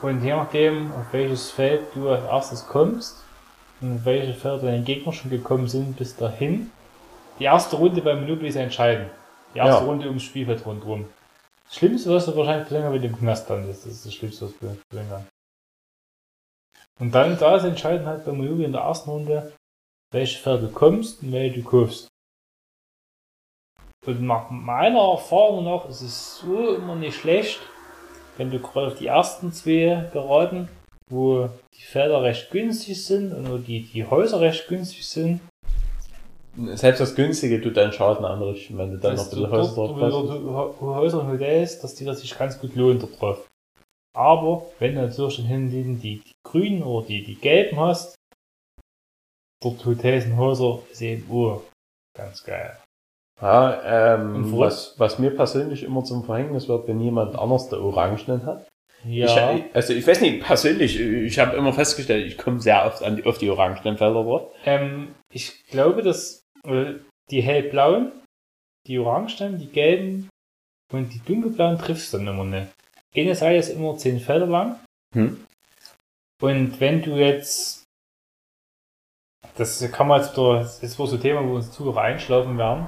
Und 0.00 0.24
je 0.24 0.30
nachdem, 0.34 0.92
auf 0.92 1.12
welches 1.12 1.50
Feld 1.50 1.82
du 1.94 2.08
als 2.10 2.24
erstes 2.24 2.66
kommst 2.66 3.22
und 3.80 3.96
auf 3.96 4.04
welche 4.04 4.34
Felder 4.34 4.66
deine 4.66 4.82
Gegner 4.82 5.12
schon 5.12 5.30
gekommen 5.30 5.68
sind 5.68 5.96
bis 5.96 6.16
dahin. 6.16 6.70
Die 7.38 7.44
erste 7.44 7.76
Runde 7.76 8.02
beim 8.02 8.20
Monopoly 8.22 8.48
ist 8.48 8.56
entscheidend. 8.56 9.10
Die 9.54 9.58
erste 9.58 9.82
Ja. 9.82 9.88
Runde 9.88 10.06
ums 10.08 10.22
Spielfeld 10.24 10.64
rundherum. 10.66 11.06
Das 11.66 11.76
Schlimmste, 11.76 12.10
was 12.10 12.26
du 12.26 12.36
wahrscheinlich 12.36 12.68
länger 12.70 12.90
mit 12.90 13.02
dem 13.04 13.16
Knast 13.16 13.48
dann 13.48 13.68
ist, 13.68 13.86
das 13.86 13.92
ist 13.92 14.06
das 14.06 14.14
Schlimmste, 14.14 14.46
was 14.46 14.52
du 14.58 14.96
länger. 14.96 15.24
Und 16.98 17.14
dann, 17.14 17.38
da 17.38 17.56
ist 17.56 17.64
entscheidend 17.64 18.06
halt 18.06 18.24
beim 18.24 18.36
Monopoly 18.38 18.64
in 18.64 18.72
der 18.72 18.82
ersten 18.82 19.10
Runde, 19.10 19.52
welche 20.10 20.38
Felder 20.38 20.66
du 20.66 20.72
kommst 20.72 21.22
und 21.22 21.32
welche 21.32 21.60
du 21.60 21.64
kaufst. 21.68 22.08
Und 24.06 24.22
nach 24.22 24.50
meiner 24.50 25.12
Erfahrung 25.12 25.64
nach 25.64 25.88
ist 25.88 26.02
es 26.02 26.38
so 26.38 26.74
immer 26.74 26.96
nicht 26.96 27.16
schlecht, 27.16 27.60
wenn 28.36 28.50
du 28.50 28.58
gerade 28.58 28.88
auf 28.88 28.98
die 28.98 29.06
ersten 29.06 29.52
zwei 29.52 30.08
geraten, 30.12 30.68
wo 31.08 31.48
die 31.74 31.82
Felder 31.82 32.22
recht 32.22 32.50
günstig 32.50 33.04
sind 33.04 33.32
und 33.32 33.50
wo 33.50 33.58
die, 33.58 33.82
die 33.82 34.04
Häuser 34.04 34.40
recht 34.40 34.66
günstig 34.66 35.06
sind, 35.06 35.40
Selbst 36.74 37.00
das 37.00 37.14
Günstige 37.14 37.62
tut 37.62 37.76
deinen 37.76 37.92
Schaden 37.92 38.24
anrichten, 38.24 38.76
wenn 38.76 38.90
du 38.90 38.98
dann 38.98 39.14
noch 39.14 39.24
ein 39.24 39.30
bisschen 39.30 39.44
du 39.44 39.50
Häuser 39.50 39.74
dort, 39.74 40.00
drauf 40.00 40.74
hast. 40.74 40.80
wo 40.82 40.94
Häuser 40.94 41.20
und 41.20 41.28
Hotels, 41.32 41.80
dass 41.80 41.94
die 41.94 42.04
das 42.04 42.20
sich 42.20 42.36
ganz 42.36 42.60
gut 42.60 42.74
lohnt 42.74 43.02
dort 43.02 43.20
drauf. 43.20 43.48
Aber 44.14 44.66
wenn 44.78 44.94
du 44.94 45.02
natürlich 45.02 45.36
dann 45.36 45.46
hinten 45.46 46.00
die, 46.00 46.18
die 46.18 46.32
grünen 46.44 46.82
oder 46.82 47.06
die, 47.06 47.22
die 47.22 47.36
gelben 47.36 47.78
hast, 47.78 48.16
dort 49.62 49.84
Hotels 49.86 50.26
und 50.26 50.36
Häuser 50.36 50.80
ist 50.90 51.00
eben, 51.00 51.24
oh, 51.30 51.62
ganz 52.14 52.42
geil. 52.44 52.81
Ja, 53.40 54.14
ähm, 54.14 54.56
was, 54.56 54.94
was 54.98 55.18
mir 55.18 55.30
persönlich 55.34 55.82
immer 55.82 56.04
zum 56.04 56.24
Verhängnis 56.24 56.68
wird, 56.68 56.86
wenn 56.86 57.00
jemand 57.00 57.36
anders 57.36 57.68
der 57.68 57.80
Orangenen 57.80 58.46
hat. 58.46 58.68
Ja, 59.04 59.54
Ich, 59.54 59.64
also 59.74 59.92
ich 59.94 60.06
weiß 60.06 60.20
nicht, 60.20 60.44
persönlich, 60.44 61.00
ich 61.00 61.38
habe 61.40 61.56
immer 61.56 61.72
festgestellt, 61.72 62.26
ich 62.26 62.38
komme 62.38 62.60
sehr 62.60 62.86
oft 62.86 63.02
an 63.02 63.16
die, 63.16 63.24
auf 63.24 63.38
die 63.38 63.50
orangenen 63.50 63.96
Felder 63.96 64.22
drauf. 64.22 64.52
ähm, 64.64 65.14
ich 65.32 65.64
glaube, 65.66 66.02
dass 66.02 66.44
äh, 66.64 66.94
die 67.30 67.42
hellblauen, 67.42 68.12
die 68.86 68.98
orangen, 68.98 69.58
die 69.58 69.66
gelben 69.66 70.28
und 70.92 71.12
die 71.12 71.20
dunkelblauen 71.20 71.78
triffst 71.78 72.12
du 72.12 72.18
dann 72.18 72.28
immer 72.28 72.44
nicht. 72.44 72.68
Eine 73.14 73.34
Seite 73.34 73.58
ist 73.58 73.70
immer 73.70 73.96
10 73.96 74.20
Felder 74.20 74.46
lang. 74.46 74.76
Hm. 75.14 75.44
Und 76.40 76.80
wenn 76.80 77.02
du 77.02 77.16
jetzt, 77.16 77.81
das 79.56 79.86
kann 79.92 80.08
man 80.08 80.20
jetzt 80.22 80.36
das 80.36 80.82
ist 80.82 80.98
wohl 80.98 81.06
so 81.06 81.16
ein 81.16 81.22
Thema, 81.22 81.42
wo 81.42 81.48
wir 81.48 81.54
uns 81.56 81.70
Zuhörer 81.72 82.00
einschlafen 82.02 82.56
werden. 82.58 82.86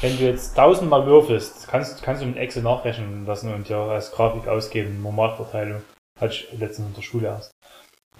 Wenn 0.00 0.16
du 0.16 0.24
jetzt 0.24 0.54
tausendmal 0.56 1.06
würfelst, 1.06 1.66
kannst, 1.68 2.02
kannst 2.02 2.22
du 2.22 2.26
mit 2.26 2.36
Excel 2.36 2.62
nachrechnen 2.62 3.26
lassen 3.26 3.52
und 3.52 3.68
ja 3.68 3.86
als 3.88 4.12
Grafik 4.12 4.46
ausgeben, 4.48 5.02
Normalverteilung. 5.02 5.82
Hatte 6.20 6.32
ich 6.34 6.48
letztens 6.58 6.88
in 6.88 6.94
der 6.94 7.02
Schule 7.02 7.26
erst. 7.28 7.50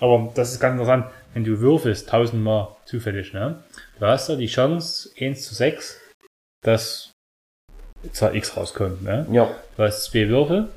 Aber 0.00 0.32
das 0.34 0.50
ist 0.52 0.58
ganz 0.60 0.72
interessant, 0.72 1.06
wenn 1.34 1.44
du 1.44 1.60
würfelst, 1.60 2.08
tausendmal 2.08 2.68
zufällig, 2.84 3.32
ne? 3.32 3.62
Du 4.00 4.06
hast 4.06 4.28
da 4.28 4.34
die 4.34 4.46
Chance, 4.46 5.10
1 5.20 5.46
zu 5.46 5.54
6, 5.54 6.00
dass 6.64 7.12
Zahl 8.10 8.34
X 8.34 8.56
rauskommt, 8.56 9.02
ne? 9.04 9.24
Ja. 9.30 9.54
Du 9.76 9.82
hast 9.84 10.04
zwei 10.06 10.28
Würfel. 10.28 10.68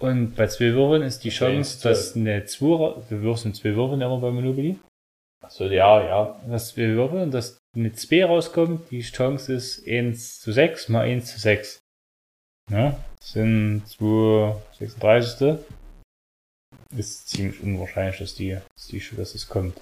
Und 0.00 0.34
bei 0.34 0.46
zwei 0.48 0.72
Würfeln 0.72 1.02
ist 1.02 1.22
die 1.24 1.30
Chance, 1.30 1.80
dass 1.86 2.16
eine 2.16 2.44
2, 2.46 2.66
ra- 2.74 2.96
du 3.08 3.22
wirfst 3.22 3.44
mit 3.44 3.54
zwei 3.54 3.74
Würfeln 3.76 4.00
immer 4.00 4.18
bei 4.18 4.30
Monopoly. 4.30 4.78
Also 5.42 5.64
ja, 5.64 6.02
ja. 6.02 6.40
Du 6.44 6.52
hast 6.52 6.68
zwei 6.68 6.88
Würfel 6.88 7.22
und 7.22 7.32
dass 7.32 7.58
eine 7.76 7.92
2 7.92 8.24
rauskommt, 8.24 8.90
die 8.90 9.00
Chance 9.00 9.54
ist 9.54 9.86
1 9.86 10.40
zu 10.40 10.52
6 10.52 10.88
mal 10.88 11.02
1 11.02 11.32
zu 11.32 11.38
6. 11.38 11.78
Ja, 12.70 12.98
sind 13.22 13.86
2 13.86 14.56
36. 14.78 15.58
Ist 16.96 17.28
ziemlich 17.28 17.62
unwahrscheinlich, 17.62 18.18
dass 18.18 18.34
die, 18.34 18.58
dass 18.76 18.86
die, 18.88 19.02
dass 19.16 19.34
es 19.34 19.48
kommt. 19.48 19.80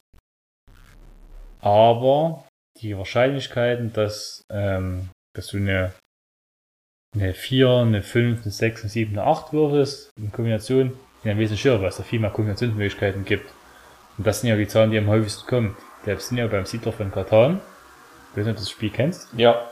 Aber 1.61 2.47
die 2.81 2.97
Wahrscheinlichkeiten, 2.97 3.93
dass, 3.93 4.43
ähm, 4.53 5.09
dass 5.35 5.49
du 5.49 5.57
eine, 5.57 5.93
eine 7.17 7.35
4, 7.35 7.69
eine 7.69 8.03
5, 8.03 8.43
eine 8.43 8.51
6, 8.51 8.83
eine 8.83 8.91
7, 8.91 9.19
eine 9.19 9.27
8 9.27 9.53
würfelst, 9.53 10.11
in 10.19 10.31
Kombination, 10.31 10.91
sind 11.23 11.31
ja 11.31 11.39
wesentlich 11.39 11.65
höher, 11.65 11.81
weil 11.81 11.89
es 11.89 11.97
da 11.97 12.03
viel 12.03 12.21
mehr 12.21 12.31
Kombinationsmöglichkeiten 12.31 13.25
gibt. 13.25 13.51
Und 14.19 14.27
das 14.27 14.41
sind 14.41 14.51
ja 14.51 14.57
die 14.57 14.69
Zahlen, 14.69 14.91
die 14.91 14.99
am 14.99 15.07
häufigsten 15.07 15.47
kommen. 15.47 15.77
Der 16.05 16.19
sind 16.19 16.39
ja 16.39 16.47
beim 16.47 16.67
Siedler 16.67 16.93
von 16.93 17.11
Katan. 17.11 17.61
Ich 18.33 18.37
weiß 18.37 18.45
nicht, 18.45 18.53
ob 18.53 18.57
du 18.57 18.63
das 18.63 18.71
Spiel 18.71 18.91
kennst. 18.91 19.29
Ja. 19.37 19.69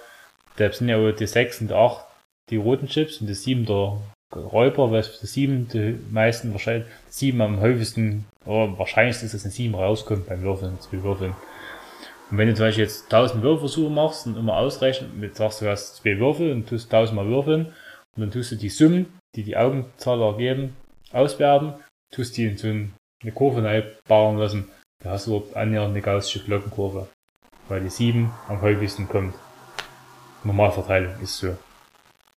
Da 0.57 0.73
sind 0.73 0.89
ja 0.89 1.13
die 1.13 1.27
6 1.27 1.61
und 1.63 1.73
8 1.73 2.05
die 2.51 2.57
roten 2.57 2.87
Chips 2.87 3.21
und 3.21 3.27
die 3.27 3.35
7 3.35 3.67
der 3.67 3.99
Räuber, 4.35 4.91
weil 4.91 5.01
es 5.01 5.21
die 5.21 5.27
7 5.27 5.69
die 5.69 5.99
meisten 6.11 6.53
wahrscheinlich, 6.53 6.87
7 7.09 7.41
am 7.41 7.61
häufigsten, 7.61 8.25
oder 8.45 8.79
wahrscheinlich 8.79 9.23
ist 9.23 9.35
es 9.35 9.45
eine 9.45 9.53
7 9.53 9.75
rauskommt 9.75 10.29
beim 10.29 10.43
Würfeln, 10.43 10.81
zwei 10.81 11.03
Würfeln. 11.03 11.35
Und 12.31 12.39
wenn 12.39 12.49
du 12.49 12.55
zum 12.55 12.67
Beispiel 12.67 12.85
jetzt 12.85 13.05
1000 13.05 13.43
Würfelversuche 13.43 13.91
machst 13.91 14.27
und 14.27 14.37
immer 14.37 14.57
ausrechnest, 14.57 15.15
mit 15.15 15.37
sagst 15.37 15.61
du 15.61 15.69
hast 15.69 15.97
zwei 15.97 16.19
Würfel 16.19 16.53
und 16.53 16.69
tust 16.69 16.93
1000 16.93 17.17
mal 17.17 17.27
würfeln 17.27 17.67
und 18.17 18.21
dann 18.21 18.31
tust 18.31 18.53
du 18.53 18.57
die 18.57 18.69
Summen, 18.69 19.07
die 19.37 19.45
die 19.45 19.57
Augenzahl 19.57 20.21
ergeben, 20.21 20.77
auswerten, 21.13 21.75
tust 22.13 22.37
die 22.37 22.47
in 22.47 22.57
so 22.57 22.69
ein- 22.69 22.93
eine 23.23 23.33
Kurve 23.33 23.63
neu 23.63 23.83
bauen 24.09 24.39
lassen, 24.39 24.69
da 25.03 25.11
hast 25.11 25.27
du 25.27 25.33
dort 25.33 25.57
annähernd 25.57 25.91
eine 25.91 26.03
gaussische 26.03 26.45
Glockenkurve. 26.45 27.09
Weil 27.69 27.81
die 27.81 27.91
7 27.91 28.33
am 28.49 28.61
häufigsten 28.61 29.09
kommt. 29.09 29.35
Normalverteilung 30.45 31.21
ist 31.21 31.39
so. 31.39 31.57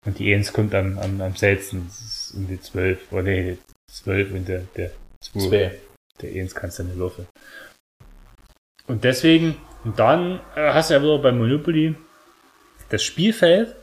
Und 0.06 0.18
die 0.18 0.32
1 0.32 0.52
kommt 0.52 0.74
am, 0.74 0.98
am, 0.98 1.20
am 1.20 1.36
seltensten. 1.36 1.86
Das 1.86 2.00
ist 2.00 2.34
um 2.34 2.48
die 2.48 2.60
12. 2.60 3.12
Oder 3.12 3.22
nee, 3.22 3.52
die 3.52 3.58
12 3.92 4.32
und 4.32 4.48
der, 4.48 4.60
der 4.76 4.90
2. 5.20 5.40
Zwei. 5.40 5.78
Der 6.22 6.30
1 6.30 6.54
kannst 6.54 6.78
du 6.78 6.84
nicht 6.84 6.96
würfeln. 6.96 7.28
Und 8.86 9.04
deswegen, 9.04 9.56
und 9.84 9.98
dann 9.98 10.40
äh, 10.56 10.72
hast 10.72 10.88
du 10.88 10.94
ja 10.94 11.02
wieder 11.02 11.18
beim 11.18 11.38
Monopoly 11.38 11.94
das 12.88 13.02
Spielfeld 13.02 13.76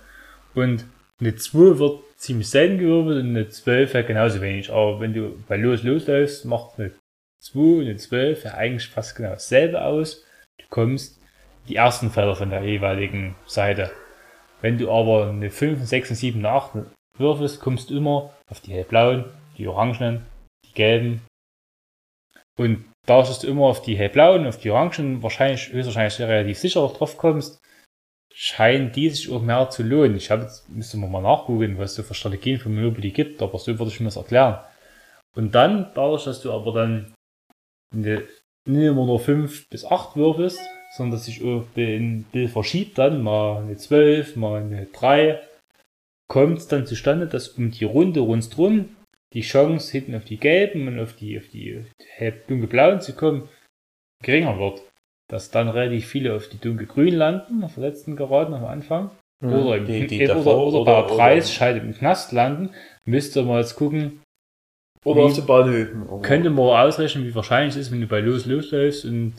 und 0.56 0.86
eine 1.20 1.36
2 1.36 1.78
wird 1.78 2.05
ziemlich 2.26 2.50
selten 2.50 2.80
gewürfelt 2.80 3.24
und 3.24 3.30
eine 3.30 3.48
12 3.48 3.94
ja 3.94 4.02
genauso 4.02 4.42
wenig. 4.42 4.72
Aber 4.72 5.00
wenn 5.00 5.14
du 5.14 5.38
bei 5.48 5.58
Los 5.58 5.84
losläufst, 5.84 6.46
macht 6.46 6.80
eine 6.80 6.92
2 7.42 7.60
und 7.60 7.82
eine 7.82 7.98
12 7.98 8.44
ja 8.46 8.54
eigentlich 8.56 8.88
fast 8.88 9.16
genau 9.16 9.30
dasselbe 9.30 9.84
aus. 9.84 10.26
Du 10.60 10.66
kommst 10.70 11.22
die 11.68 11.76
ersten 11.76 12.12
Felder 12.12 12.36
von 12.36 12.50
der 12.50 12.64
jeweiligen 12.64 13.36
Seite. 13.46 13.92
Wenn 14.62 14.78
du 14.78 14.92
aber 14.92 15.30
eine 15.30 15.52
5, 15.52 15.84
6, 15.84 16.10
7, 16.10 16.46
8 16.46 16.86
würfelst, 17.18 17.62
kommst 17.62 17.90
du 17.90 17.98
immer 17.98 18.34
auf 18.50 18.62
die 18.62 18.74
hellblauen, 18.74 19.26
die 19.58 19.68
orangenen, 19.68 20.26
die 20.66 20.74
gelben. 20.74 21.22
Und 22.58 22.86
da 23.06 23.22
du 23.22 23.48
immer 23.48 23.66
auf 23.66 23.82
die 23.82 23.96
hellblauen, 23.96 24.48
auf 24.48 24.58
die 24.58 24.72
orangen, 24.72 25.22
wahrscheinlich, 25.22 25.72
höchstwahrscheinlich 25.72 26.20
relativ 26.22 26.58
sicher 26.58 26.88
drauf 26.88 27.18
kommst, 27.18 27.60
scheinen 28.38 28.92
die 28.92 29.10
sich 29.10 29.32
auch 29.32 29.42
mehr 29.42 29.70
zu 29.70 29.82
lohnen. 29.82 30.18
Ich 30.18 30.30
habe 30.30 30.44
jetzt, 30.44 30.70
müsste 30.70 30.98
man 30.98 31.10
mal 31.10 31.22
nachgucken, 31.22 31.78
was 31.78 31.92
es 31.92 31.96
so 31.96 32.04
für 32.04 32.14
Strategien 32.14 32.60
für 32.60 32.68
Monopoly 32.68 33.12
gibt, 33.12 33.42
aber 33.42 33.58
so 33.58 33.80
würde 33.80 33.92
ich 33.92 34.00
mir 34.02 34.08
das 34.08 34.18
erklären. 34.18 34.60
Und 35.36 35.56
dann, 35.56 35.92
dadurch, 35.96 36.26
dass 36.26 36.42
du 36.42 36.52
aber 36.52 36.74
dann 36.74 37.14
eine, 37.94 38.24
nicht 38.68 38.88
immer 38.88 39.06
nur 39.06 39.20
5 39.20 39.70
bis 39.70 39.86
8 39.86 40.18
würfelst, 40.18 40.60
sondern 40.98 41.14
dass 41.14 41.26
sich 41.26 41.42
auch 41.44 41.66
ein 41.78 42.26
Bild 42.32 42.52
verschiebt, 42.52 42.98
dann 42.98 43.24
mal 43.24 43.64
eine 43.64 43.78
12, 43.78 44.36
mal 44.36 44.62
eine 44.62 44.88
3, 44.88 45.42
kommt 46.28 46.58
es 46.58 46.68
dann 46.68 46.86
zustande, 46.86 47.28
dass 47.28 47.50
um 47.50 47.72
die 47.72 47.86
Runde 47.86 48.20
rundherum 48.20 48.96
die 49.34 49.42
Chance 49.42 49.92
hinten 49.92 50.16
auf 50.16 50.26
die 50.26 50.38
gelben 50.38 50.88
und 50.88 51.00
auf 51.00 51.14
die, 51.14 51.38
auf 51.38 51.48
die 51.48 51.86
dunkelblauen 52.48 53.00
zu 53.00 53.14
kommen 53.14 53.48
geringer 54.24 54.58
wird. 54.60 54.82
Dass 55.28 55.52
dann 55.52 55.70
relativ 55.70 56.08
viele 56.08 56.36
auf 56.36 56.50
die 56.50 56.60
dunkelgrün 56.60 57.16
landen, 57.16 57.64
auf 57.64 57.76
der 57.76 57.84
letzten 57.84 58.16
Geraden 58.16 58.54
am 58.54 58.66
Anfang. 58.66 59.12
Oder, 59.44 59.78
im, 59.78 59.86
die, 59.86 60.08
die 60.08 60.24
oder, 60.24 60.36
davor, 60.36 60.68
oder, 60.68 60.86
bei 60.86 61.02
der 61.02 61.16
Preisscheide 61.16 61.80
im 61.80 61.94
Knast 61.94 62.32
landen. 62.32 62.70
Müsste 63.06 63.44
man 63.44 63.58
jetzt 63.58 63.76
gucken, 63.76 64.22
oder 65.04 65.22
Wie- 65.22 65.26
auf 65.26 65.36
den 65.36 65.46
Bahnhöfen. 65.46 66.08
Oder- 66.08 66.22
könnte 66.28 66.50
man 66.50 66.66
ausrechnen, 66.66 67.26
wie 67.26 67.36
wahrscheinlich 67.36 67.76
es 67.76 67.82
ist, 67.82 67.92
wenn 67.92 68.02
du 68.02 68.08
bei 68.08 68.20
Los 68.22 68.46
losläufst 68.46 69.06
und 69.06 69.34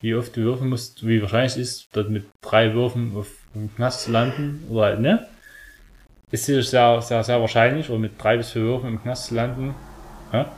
wie 0.00 0.14
oft 0.14 0.34
du 0.34 0.40
würfeln 0.40 0.70
musst, 0.70 1.06
wie 1.06 1.20
wahrscheinlich 1.20 1.52
es 1.52 1.58
ist, 1.58 1.88
dort 1.92 2.08
mit 2.08 2.24
drei 2.40 2.72
Würfen 2.72 3.14
auf 3.14 3.28
dem 3.54 3.74
Knast 3.74 4.04
zu 4.04 4.12
landen 4.12 4.64
oder 4.70 4.82
halt, 4.86 5.00
ne? 5.00 5.26
Ist 6.30 6.46
sicher 6.46 6.62
sehr, 6.62 7.02
sehr, 7.02 7.22
sehr 7.22 7.40
wahrscheinlich, 7.40 7.90
oder 7.90 7.98
mit 7.98 8.12
drei 8.22 8.38
bis 8.38 8.52
vier 8.52 8.62
Würfen 8.62 8.88
im 8.88 9.02
Knast 9.02 9.26
zu 9.26 9.34
landen. 9.34 9.74
Ja? 10.32 10.50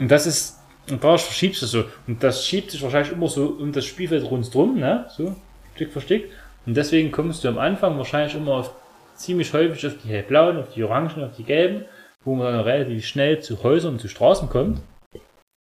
Und 0.00 0.10
das 0.10 0.26
ist, 0.26 0.57
und 0.90 1.02
da 1.02 1.16
verschiebst 1.16 1.62
du 1.62 1.66
so. 1.66 1.84
Und 2.06 2.22
das 2.22 2.46
schiebt 2.46 2.70
sich 2.70 2.82
wahrscheinlich 2.82 3.12
immer 3.12 3.28
so 3.28 3.46
um 3.46 3.72
das 3.72 3.84
Spielfeld 3.84 4.24
rundherum, 4.30 4.78
ne? 4.78 5.06
So, 5.16 5.34
Stück 5.74 5.92
für 5.92 6.00
Stück. 6.00 6.24
Und 6.66 6.76
deswegen 6.76 7.10
kommst 7.10 7.44
du 7.44 7.48
am 7.48 7.58
Anfang 7.58 7.96
wahrscheinlich 7.98 8.34
immer 8.34 8.54
auf, 8.54 8.74
ziemlich 9.14 9.52
häufig 9.52 9.86
auf 9.86 9.94
die 10.02 10.08
hellblauen, 10.08 10.58
auf 10.58 10.72
die 10.74 10.84
orangen, 10.84 11.24
auf 11.24 11.36
die 11.36 11.44
gelben, 11.44 11.84
wo 12.24 12.34
man 12.34 12.52
dann 12.52 12.60
relativ 12.60 13.06
schnell 13.06 13.40
zu 13.40 13.62
Häusern 13.62 13.94
und 13.94 14.00
zu 14.00 14.08
Straßen 14.08 14.48
kommt 14.48 14.80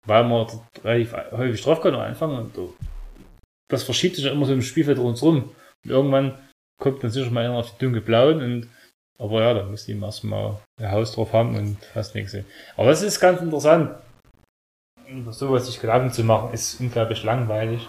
weil 0.06 0.24
man 0.24 0.46
relativ 0.84 1.14
häufig 1.32 1.62
drauf 1.62 1.80
kann 1.80 1.94
am 1.94 2.00
Anfang 2.00 2.36
und 2.36 2.74
das 3.68 3.84
verschiebt 3.84 4.16
sich 4.16 4.26
immer 4.26 4.46
so 4.46 4.52
im 4.52 4.62
Spielfeld 4.62 4.98
rundherum. 4.98 5.50
Und 5.84 5.90
irgendwann 5.90 6.38
kommt 6.80 7.02
dann 7.02 7.10
sicher 7.10 7.30
mal 7.30 7.44
einer 7.44 7.58
auf 7.58 7.72
die 7.72 7.84
dunkelblauen 7.84 8.42
und 8.42 8.68
aber 9.18 9.40
ja, 9.40 9.54
dann 9.54 9.70
musst 9.70 9.86
du 9.86 9.92
ihm 9.92 10.02
erstmal 10.02 10.58
ein 10.80 10.90
Haus 10.90 11.14
drauf 11.14 11.32
haben 11.32 11.54
und 11.56 11.76
hast 11.94 12.14
nichts. 12.14 12.36
Aber 12.76 12.88
das 12.88 13.02
ist 13.02 13.20
ganz 13.20 13.40
interessant. 13.40 13.94
Über 15.08 15.32
sowas 15.32 15.66
sich 15.66 15.80
Gedanken 15.80 16.10
zu 16.12 16.24
machen, 16.24 16.52
ist 16.52 16.80
unglaublich 16.80 17.22
langweilig. 17.24 17.88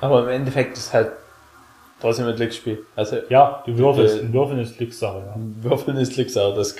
Aber 0.00 0.22
im 0.22 0.28
Endeffekt 0.28 0.76
ist 0.76 0.92
halt 0.92 1.12
trotzdem 2.00 2.26
ein 2.26 2.36
Glücksspiel. 2.36 2.84
Also 2.96 3.16
Ja, 3.28 3.62
du 3.66 3.76
würfelst, 3.78 4.18
Äh, 4.18 4.20
ein 4.22 4.32
Würfeln 4.32 4.58
ist 4.60 4.76
Glückssache, 4.78 5.18
ja. 5.26 5.34
Würfeln 5.62 5.96
ist 5.96 6.14
Glückssache. 6.14 6.54
Das, 6.54 6.74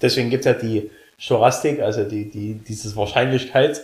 deswegen 0.00 0.30
gibt 0.30 0.46
es 0.46 0.52
ja 0.52 0.58
die 0.58 0.90
Storastik, 1.18 1.80
also 1.80 2.04
die, 2.04 2.30
die, 2.30 2.54
dieses 2.54 2.96
Wahrscheinlichkeit. 2.96 3.80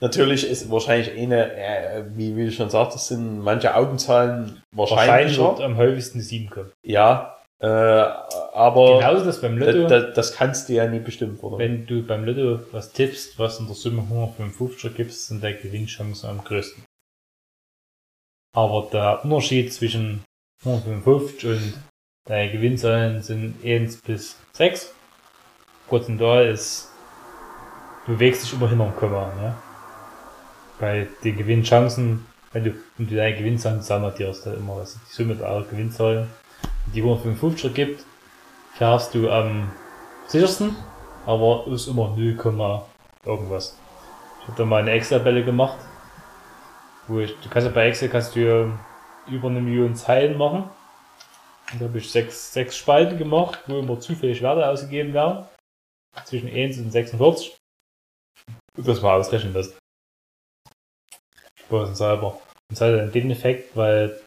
Natürlich 0.00 0.48
ist 0.48 0.70
wahrscheinlich 0.70 1.12
eine, 1.16 1.52
äh, 1.54 2.04
wie, 2.16 2.34
wie 2.36 2.46
du 2.46 2.52
schon 2.52 2.70
sagtest, 2.70 3.08
sind 3.08 3.40
manche 3.40 3.74
Augenzahlen 3.76 4.62
Wahrscheinlich 4.72 5.38
wahrscheinlicher. 5.38 5.42
wird 5.42 5.60
am 5.60 5.76
häufigsten 5.76 6.18
die 6.18 6.24
7 6.24 6.48
kommen. 6.50 6.72
Ja, 6.82 7.36
Äh, 7.60 7.66
aber 7.66 9.00
Genauso 9.00 9.24
das 9.26 9.42
beim 9.42 9.58
Lotto, 9.58 9.86
da, 9.86 10.00
das 10.00 10.32
kannst 10.32 10.68
du 10.68 10.72
ja 10.72 10.86
nie 10.86 10.98
bestimmen, 10.98 11.38
oder? 11.40 11.58
wenn 11.58 11.86
du 11.86 12.02
beim 12.02 12.24
Lotto 12.24 12.60
was 12.72 12.92
tippst, 12.92 13.38
was 13.38 13.60
in 13.60 13.66
der 13.66 13.74
Summe 13.74 14.00
155 14.02 14.94
gibst, 14.94 15.26
sind 15.26 15.44
deine 15.44 15.58
Gewinnchancen 15.58 16.30
am 16.30 16.42
größten. 16.42 16.84
Aber 18.56 18.88
der 18.90 19.22
Unterschied 19.24 19.72
zwischen 19.74 20.24
155 20.64 21.50
und 21.50 21.74
deine 22.26 22.50
Gewinnzahlen 22.50 23.22
sind 23.22 23.62
1 23.62 24.00
bis 24.02 24.38
6. 24.54 24.94
Prozentual 25.86 26.46
ist, 26.48 26.90
du 28.06 28.14
bewegst 28.14 28.44
dich 28.44 28.54
immer 28.54 28.70
hinter 28.70 28.84
dem 28.84 28.96
Komma, 28.96 29.34
ne? 29.34 29.54
Bei 30.78 31.06
den 31.22 31.36
Gewinnchancen, 31.36 32.24
wenn 32.52 32.64
du, 32.64 32.74
wenn 32.96 33.06
du 33.06 33.16
deine 33.16 33.36
Gewinnzahlen 33.36 33.82
zusammenadierst, 33.82 34.46
dann 34.46 34.56
immer, 34.56 34.76
also 34.76 34.98
die 35.06 35.12
Summe 35.12 35.44
aller 35.44 35.64
Gewinnzahlen, 35.64 36.26
die 36.94 37.02
155 37.02 37.74
gibt, 37.74 38.04
fährst 38.74 39.14
du 39.14 39.30
am 39.30 39.70
sichersten, 40.26 40.76
aber 41.26 41.66
ist 41.68 41.86
immer 41.86 42.16
0, 42.16 42.82
irgendwas. 43.24 43.78
Ich 44.40 44.48
habe 44.48 44.56
da 44.56 44.64
mal 44.64 44.82
eine 44.82 44.92
Excel-Tabelle 44.92 45.44
gemacht, 45.44 45.78
wo 47.06 47.20
ich, 47.20 47.36
du 47.40 47.48
kannst 47.48 47.66
ja 47.66 47.72
bei 47.72 47.88
Excel 47.88 48.08
kannst 48.08 48.34
du 48.36 48.72
über 49.28 49.48
eine 49.48 49.60
Million 49.60 49.94
Zeilen 49.94 50.38
machen. 50.38 50.70
Und 51.72 51.80
da 51.80 51.86
habe 51.86 51.98
ich 51.98 52.10
sechs, 52.10 52.52
sechs 52.52 52.76
Spalten 52.76 53.18
gemacht, 53.18 53.60
wo 53.66 53.78
immer 53.78 54.00
zufällig 54.00 54.42
Werte 54.42 54.68
ausgegeben 54.68 55.12
werden. 55.12 55.46
Zwischen 56.24 56.48
1 56.48 56.78
und 56.78 56.90
46. 56.90 57.56
Und 58.76 58.88
das 58.88 59.02
mal 59.02 59.18
ausrechnen 59.18 59.52
lassen. 59.52 59.78
Spaß 61.58 61.96
selber. 61.96 62.32
Und 62.34 62.72
es 62.72 62.80
hat 62.80 62.94
dann 62.94 63.12
den 63.12 63.30
Effekt, 63.30 63.76
weil 63.76 64.20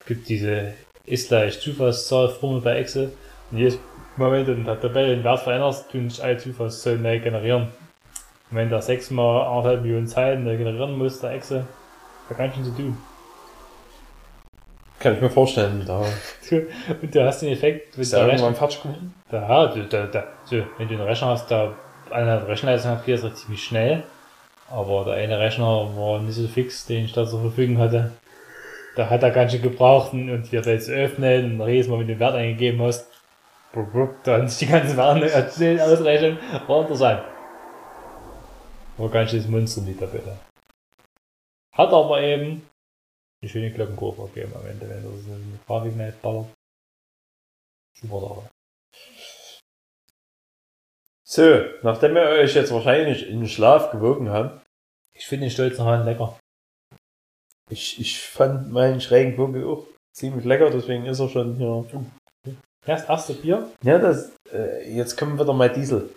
es 0.00 0.06
gibt 0.06 0.28
diese 0.28 0.74
ist 1.06 1.28
gleich 1.28 1.60
Zufallszahlformel 1.60 2.60
bei 2.60 2.78
Excel. 2.78 3.12
Und 3.50 3.58
jedes 3.58 3.78
Mal, 4.16 4.32
wenn 4.32 4.46
du 4.46 4.52
in 4.52 4.64
der 4.64 4.80
Tabelle 4.80 5.14
den 5.16 5.24
Wert 5.24 5.40
veränderst, 5.40 5.90
tun 5.90 6.08
sich 6.08 6.22
alle 6.22 6.38
Zufallszahlen 6.38 7.02
neu 7.02 7.20
generieren. 7.20 7.68
Und 8.50 8.56
wenn 8.56 8.70
der 8.70 8.82
sechsmal 8.82 9.46
anderthalb 9.46 9.82
Millionen 9.82 10.06
Zeilen 10.06 10.44
neu 10.44 10.56
generieren 10.56 10.96
muss, 10.96 11.20
der 11.20 11.32
Excel, 11.32 11.64
da 12.28 12.34
ganz 12.34 12.54
schön 12.54 12.64
zu 12.64 12.70
tun. 12.70 12.96
Kann 15.00 15.14
ich 15.14 15.20
mir 15.20 15.30
vorstellen. 15.30 15.82
Da 15.86 16.00
Und 17.02 17.14
du 17.14 17.26
hast 17.26 17.42
den 17.42 17.50
Effekt, 17.50 17.98
wenn 17.98 18.08
der 18.08 18.26
irgendwann 18.26 18.54
fertig 18.54 18.82
geworden. 18.82 19.14
da, 19.30 19.66
da, 19.66 19.82
da, 19.82 20.06
da, 20.06 20.24
so, 20.44 20.62
wenn 20.78 20.88
du 20.88 20.94
einen 20.94 21.02
Rechner 21.02 21.28
hast, 21.28 21.50
der 21.50 21.74
eine 22.10 22.46
Rechenleistung 22.46 22.92
hat, 22.92 23.04
geht 23.04 23.22
das 23.22 23.34
ziemlich 23.34 23.62
schnell. 23.62 24.04
Aber 24.70 25.04
der 25.04 25.14
eine 25.14 25.38
Rechner 25.38 25.66
war 25.96 26.20
nicht 26.20 26.36
so 26.36 26.46
fix, 26.46 26.86
den 26.86 27.04
ich 27.04 27.12
da 27.12 27.26
zur 27.26 27.40
Verfügung 27.40 27.78
hatte. 27.78 28.12
Da 28.96 29.10
hat 29.10 29.22
er 29.22 29.30
ganz 29.30 29.52
schön 29.52 29.62
gebraucht 29.62 30.12
und 30.12 30.30
und 30.30 30.52
wir 30.52 30.62
jetzt 30.62 30.88
öffnen 30.88 31.60
und 31.60 31.68
jedes 31.68 31.88
Mal, 31.88 31.98
wenn 31.98 32.06
du 32.06 32.14
den 32.14 32.20
Wert 32.20 32.34
eingegeben 32.34 32.80
hast, 32.82 33.10
brup, 33.72 33.92
brup, 33.92 34.24
da 34.24 34.38
haben 34.38 34.48
sich 34.48 34.66
die 34.66 34.72
ganzen 34.72 34.96
Werte 34.96 35.30
erzählen, 35.30 35.80
ausrechnen, 35.80 36.38
war 36.68 36.82
interessant. 36.82 37.24
War 38.96 39.08
ganz 39.08 39.30
schönes 39.30 39.48
Monster, 39.48 39.80
die 39.80 39.96
Tabelle. 39.96 40.38
Hat 41.72 41.92
aber 41.92 42.20
eben 42.20 42.62
eine 43.42 43.50
schöne 43.50 43.72
Glockenkurve 43.72 44.28
gegeben 44.28 44.52
am 44.54 44.66
Ende, 44.66 44.88
wenn 44.88 45.02
das 45.02 45.26
eine 45.26 45.58
Grafik 45.66 45.96
nicht 45.96 46.22
ballert. 46.22 46.46
Super 48.00 48.20
Sache. 48.20 48.48
So, 51.26 51.64
nachdem 51.82 52.14
wir 52.14 52.22
euch 52.22 52.54
jetzt 52.54 52.72
wahrscheinlich 52.72 53.28
in 53.28 53.40
den 53.40 53.48
Schlaf 53.48 53.90
gewogen 53.90 54.28
haben, 54.28 54.60
Ich 55.16 55.26
finde 55.26 55.46
den 55.46 55.50
stolzen 55.50 55.84
Hahn 55.84 56.04
lecker. 56.04 56.38
Ich, 57.70 58.00
ich 58.00 58.20
fand 58.20 58.70
meinen 58.70 59.00
schrägen 59.00 59.36
Vogel 59.36 59.64
auch 59.64 59.86
ziemlich 60.12 60.44
lecker, 60.44 60.70
deswegen 60.70 61.06
ist 61.06 61.20
er 61.20 61.28
schon 61.28 61.56
hier. 61.56 61.84
Ja, 62.86 62.96
das 62.96 63.08
erste 63.08 63.34
Bier. 63.34 63.70
Ja, 63.82 63.98
das, 63.98 64.32
äh, 64.52 64.94
jetzt 64.94 65.16
kommen 65.16 65.38
wieder 65.38 65.52
mal 65.52 65.70
Diesel. 65.70 66.10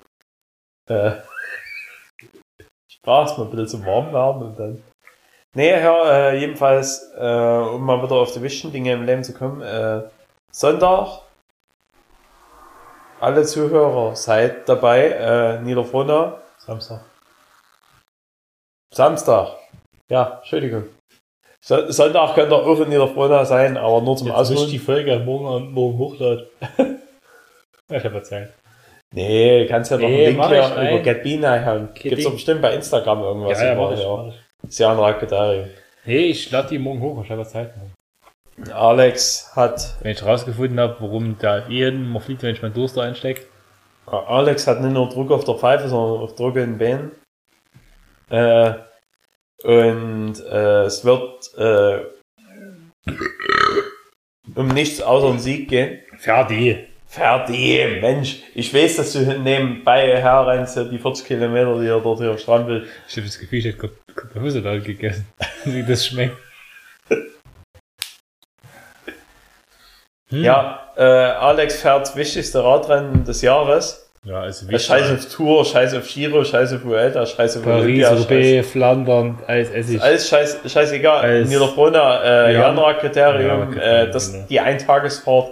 Äh, 0.90 1.12
ich 2.90 3.02
brauche 3.02 3.32
es 3.32 3.38
mal 3.38 3.46
ein 3.46 3.52
bisschen 3.52 3.68
zum 3.68 3.86
Warmwerden 3.86 4.44
und 4.44 4.60
dann. 4.60 4.84
Nee, 5.56 5.72
ja, 5.72 6.30
äh, 6.30 6.40
jedenfalls, 6.40 7.12
äh, 7.16 7.20
um 7.22 7.84
mal 7.84 8.04
wieder 8.04 8.16
auf 8.16 8.34
die 8.34 8.42
wichtigen 8.42 8.74
Dinge 8.74 8.94
im 8.94 9.06
Leben 9.06 9.24
zu 9.24 9.34
kommen, 9.34 9.62
äh, 9.62 10.04
Sonntag, 10.52 11.22
alle 13.20 13.44
Zuhörer, 13.44 14.16
seid 14.16 14.70
dabei, 14.70 15.10
äh, 15.10 15.62
Niederfrohnau, 15.62 16.38
Samstag. 16.58 17.02
Samstag. 18.94 19.58
Ja, 20.10 20.38
Entschuldigung. 20.40 20.97
So, 21.68 21.92
Sonntag 21.92 22.34
könnt 22.34 22.50
ihr 22.50 22.56
auch 22.56 22.80
in 22.80 22.88
Niederfrohnau 22.88 23.44
sein, 23.44 23.76
aber 23.76 24.00
nur 24.02 24.16
zum 24.16 24.28
Jetzt 24.28 24.38
Ausruhen. 24.38 24.70
die 24.70 24.80
Folge 24.80 25.20
morgen, 25.20 25.74
morgen 25.74 25.98
hochladen. 25.98 26.46
ich 27.92 28.04
habe 28.06 28.22
Zeit. 28.24 28.54
Nee, 29.14 29.66
kannst 29.68 29.92
ja 29.92 29.98
noch 29.98 30.08
Nee, 30.08 30.28
einen 30.28 30.38
Link 30.38 30.48
hier 30.48 30.70
nein. 30.70 30.94
über 30.94 31.04
GetBean 31.04 31.66
hauen. 31.66 31.90
Okay, 31.92 32.08
Gibt's 32.08 32.24
doch 32.24 32.32
bestimmt 32.32 32.62
bei 32.62 32.74
Instagram 32.74 33.22
irgendwas. 33.22 33.60
ja, 33.60 33.66
ja, 33.68 33.74
über- 33.74 34.34
ich, 34.70 34.80
ja 34.80 34.92
ein 34.94 34.98
Raketari. 35.00 35.66
Nee, 36.06 36.28
ich 36.28 36.50
lade 36.52 36.70
die 36.70 36.80
morgen 36.80 37.02
hoch, 37.02 37.22
ich 37.22 37.30
habe 37.30 37.44
Zeit. 37.46 37.74
Alex 38.74 39.52
hat, 39.54 39.96
Wenn 40.02 40.12
ich 40.14 40.26
rausgefunden 40.26 40.80
habe, 40.80 40.96
warum 41.02 41.38
der 41.38 41.66
jeden 41.68 42.10
man 42.14 42.22
fliegt, 42.22 42.44
wenn 42.44 42.56
ich 42.56 42.62
meinen 42.62 42.76
Durst 42.76 42.96
da 42.96 43.02
einstecke. 43.02 43.42
Alex 44.06 44.68
hat 44.68 44.80
nicht 44.80 44.94
nur 44.94 45.10
Druck 45.10 45.32
auf 45.32 45.44
der 45.44 45.56
Pfeife, 45.56 45.90
sondern 45.90 46.24
auch 46.24 46.32
Druck 46.34 46.56
in 46.56 46.78
den 46.78 46.78
Beinen. 46.78 47.12
Äh, 48.30 48.87
und 49.64 50.36
äh, 50.50 50.84
es 50.84 51.04
wird 51.04 51.54
äh, 51.58 52.06
um 54.56 54.68
nichts 54.70 55.02
außer 55.02 55.30
einen 55.30 55.40
Sieg 55.40 55.70
gehen. 55.70 56.00
Fertig. 56.18 56.88
Fertig, 57.08 58.02
Mensch. 58.02 58.42
Ich 58.54 58.74
weiß, 58.74 58.98
dass 58.98 59.14
du 59.14 59.20
nebenbei 59.40 60.18
herrennst, 60.22 60.78
die 60.92 61.00
40 61.00 61.26
Kilometer, 61.26 61.80
die 61.80 61.88
er 61.88 62.02
dort 62.02 62.20
hier 62.20 62.38
strampelt. 62.38 62.88
Ich 63.08 63.16
habe 63.16 63.26
das 63.26 63.40
Gefühl, 63.40 63.60
ich 63.60 63.66
hätte 63.66 63.90
Kartoffelsalat 64.14 64.84
gegessen. 64.84 65.26
Wie 65.64 65.84
das 65.84 66.06
schmeckt. 66.06 66.36
Hm. 70.30 70.44
Ja, 70.44 70.92
äh, 70.98 71.02
Alex 71.02 71.82
fährt 71.82 72.02
das 72.02 72.16
wichtigste 72.18 72.62
Radrennen 72.62 73.24
des 73.24 73.42
Jahres. 73.42 74.07
Ja, 74.24 74.42
also 74.42 74.68
wie 74.68 74.78
Scheiß 74.78 75.12
auf 75.12 75.34
Tour, 75.34 75.64
Scheiß 75.64 75.94
auf 75.96 76.06
Giro, 76.08 76.44
Scheiß 76.44 76.74
auf 76.74 76.84
Vuelta, 76.84 77.26
Scheiß 77.26 77.58
auf 77.58 77.64
Paris, 77.64 77.84
Olympia, 77.84 78.10
Roubaix, 78.14 78.70
Flandern, 78.72 79.40
alles 79.48 79.70
Essig. 79.72 80.02
alles 80.02 80.28
scheiß, 80.28 80.60
scheißegal. 80.66 81.22
Alles- 81.24 81.48
Niederfrohna, 81.50 82.24
äh, 82.24 82.54
Ja. 82.54 82.62
Janra-Kriterium, 82.68 83.74
Ja, 83.78 83.82
äh, 83.82 84.12
das, 84.12 84.34
genau. 84.34 84.46
die 84.50 84.60
Eintagesfahrt, 84.60 85.52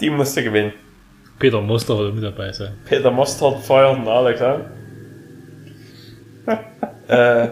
die 0.00 0.10
musste 0.10 0.44
gewinnen. 0.44 0.72
Peter 1.40 1.60
Muster 1.60 1.98
wird 1.98 2.14
mit 2.14 2.24
dabei 2.24 2.52
sein. 2.52 2.76
Peter 2.84 3.10
Mostert 3.10 3.58
feuert 3.60 3.96
den 3.96 4.06
Alex 4.08 4.40
an. 4.42 4.60
äh, 7.08 7.48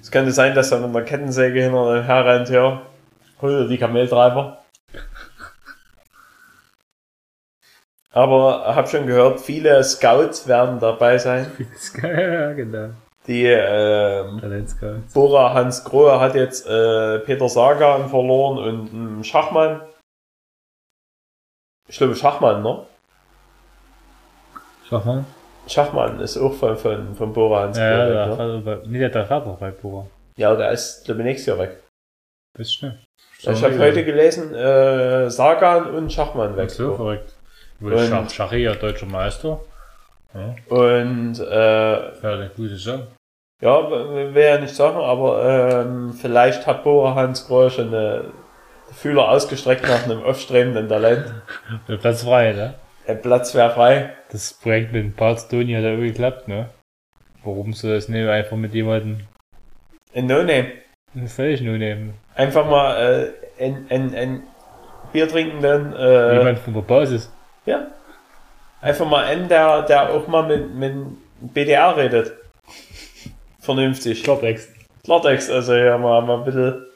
es 0.00 0.10
könnte 0.10 0.30
sein, 0.32 0.54
dass 0.54 0.70
er 0.72 0.78
mit 0.80 0.90
einer 0.90 1.02
Kettensäge 1.04 1.62
hinter 1.62 1.94
dem 1.94 2.04
herrennt, 2.04 2.48
ja. 2.50 2.82
Hol 3.40 3.62
dir 3.62 3.68
die 3.68 3.78
Kameltreiber. 3.78 4.58
Aber 8.18 8.74
habe 8.74 8.88
schon 8.88 9.06
gehört, 9.06 9.38
viele 9.38 9.84
Scouts 9.84 10.48
werden 10.48 10.80
dabei 10.80 11.18
sein. 11.18 11.52
ja, 12.02 12.52
genau. 12.52 12.88
Die 13.28 13.44
ähm, 13.44 14.40
Talentscout. 14.40 15.02
Bora 15.14 15.54
Hans 15.54 15.84
Grohe 15.84 16.18
hat 16.18 16.34
jetzt 16.34 16.66
äh, 16.66 17.20
Peter 17.20 17.48
Sagan 17.48 18.08
verloren 18.08 18.58
und 18.58 18.92
einen 18.92 19.22
Schachmann. 19.22 19.82
Ich 21.86 21.98
glaube 21.98 22.16
Schachmann, 22.16 22.60
ne? 22.64 22.86
Schau 24.88 24.98
mal. 24.98 25.24
Schachmann 25.68 26.18
ist 26.18 26.38
auch 26.38 26.54
von, 26.54 26.76
von, 26.76 27.14
von 27.14 27.32
Bora 27.32 27.66
Hans 27.66 27.78
Ja, 27.78 28.08
ja, 28.08 28.26
Grohe. 28.26 28.36
der 28.36 28.46
ne? 28.46 28.60
Bei, 28.62 28.78
nee, 28.84 29.08
der 29.08 29.26
Vater 29.26 29.46
noch 29.46 29.58
bei 29.58 29.70
Pura. 29.70 30.08
ja, 30.36 30.56
der 30.56 30.72
ist 30.72 31.04
glaube 31.04 31.20
ich 31.20 31.26
nächstes 31.26 31.46
Jahr 31.46 31.58
weg. 31.60 31.84
Bist 32.56 32.74
schnell. 32.74 32.98
ich 33.38 33.62
habe 33.62 33.78
heute 33.78 34.04
gelesen, 34.04 34.52
äh, 34.56 35.30
Sagan 35.30 35.94
und 35.94 36.12
Schachmann 36.12 36.56
weg. 36.56 36.68
so 36.70 36.96
verrückt. 36.96 37.37
Und- 37.80 38.08
Schach, 38.08 38.30
Schachri 38.30 38.64
ja 38.64 38.74
deutscher 38.74 39.06
Meister. 39.06 39.60
Ja, 40.34 40.54
Und 40.68 41.38
äh, 41.40 41.92
ja 42.22 42.32
eine 42.34 42.50
gute 42.54 42.76
Sache. 42.76 43.06
ja, 43.62 43.90
will 43.90 44.36
ja 44.42 44.58
nicht 44.58 44.74
sagen, 44.74 44.98
aber 44.98 45.82
ähm, 45.86 46.12
vielleicht 46.12 46.66
hat 46.66 46.84
Bora 46.84 47.14
Hans 47.14 47.46
äh, 47.92 48.20
die 48.90 48.94
Fühler 48.94 49.28
ausgestreckt 49.30 49.82
nach 49.88 50.04
einem 50.04 50.22
aufstrebenden 50.22 50.88
Talent. 50.88 51.32
Der 51.88 51.96
Platz 51.96 52.22
frei, 52.24 52.52
ne? 52.52 52.74
Der 53.06 53.14
Platz 53.14 53.54
wäre 53.54 53.70
frei. 53.70 54.10
Das 54.32 54.52
Projekt 54.52 54.92
mit 54.92 55.16
Stony 55.38 55.72
hat 55.72 55.82
ja 55.82 55.90
irgendwie 55.90 56.08
geklappt, 56.08 56.46
ne? 56.48 56.68
Warum 57.42 57.72
soll 57.72 57.94
das 57.94 58.08
nicht 58.08 58.28
einfach 58.28 58.56
mit 58.56 58.74
jemandem 58.74 59.20
In 60.12 60.26
No 60.26 60.38
Name. 60.42 60.72
völlig 61.26 61.60
nur 61.62 61.78
nehmen? 61.78 62.14
Einfach 62.34 62.66
mal 62.68 63.32
äh, 63.58 63.64
ein, 63.64 63.86
ein, 63.88 64.14
ein 64.14 64.42
Bier 65.12 65.26
trinkenden, 65.28 65.94
äh, 65.96 66.36
Jemand 66.38 66.58
von 66.58 66.74
der 66.74 66.82
Basis. 66.82 67.32
Ja. 67.68 67.90
Einfach 68.80 69.08
mal 69.08 69.24
einen, 69.24 69.48
der, 69.48 69.82
der 69.82 70.10
auch 70.10 70.26
mal 70.28 70.46
mit, 70.46 70.74
mit 70.74 70.94
BDR 71.54 71.96
redet. 71.96 72.32
Vernünftig. 73.60 74.22
Klartext. 74.24 74.70
Klartext, 75.04 75.50
also 75.50 75.74
ja, 75.74 75.98
mal, 75.98 76.22
mal 76.22 76.38
ein 76.38 76.44
bisschen 76.44 76.86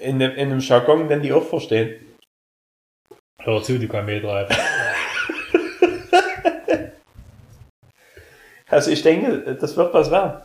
in, 0.00 0.18
dem- 0.18 0.32
in 0.32 0.50
einem 0.50 0.60
Jargon, 0.60 1.08
den 1.08 1.22
die 1.22 1.32
auch 1.32 1.44
verstehen. 1.44 2.16
Hör 3.42 3.62
zu, 3.62 3.78
du 3.78 3.88
Kameltreiber. 3.88 4.54
Also 8.68 8.90
ich 8.90 9.02
denke, 9.02 9.54
das 9.56 9.76
wird 9.76 9.92
was 9.92 10.10
werden. 10.10 10.40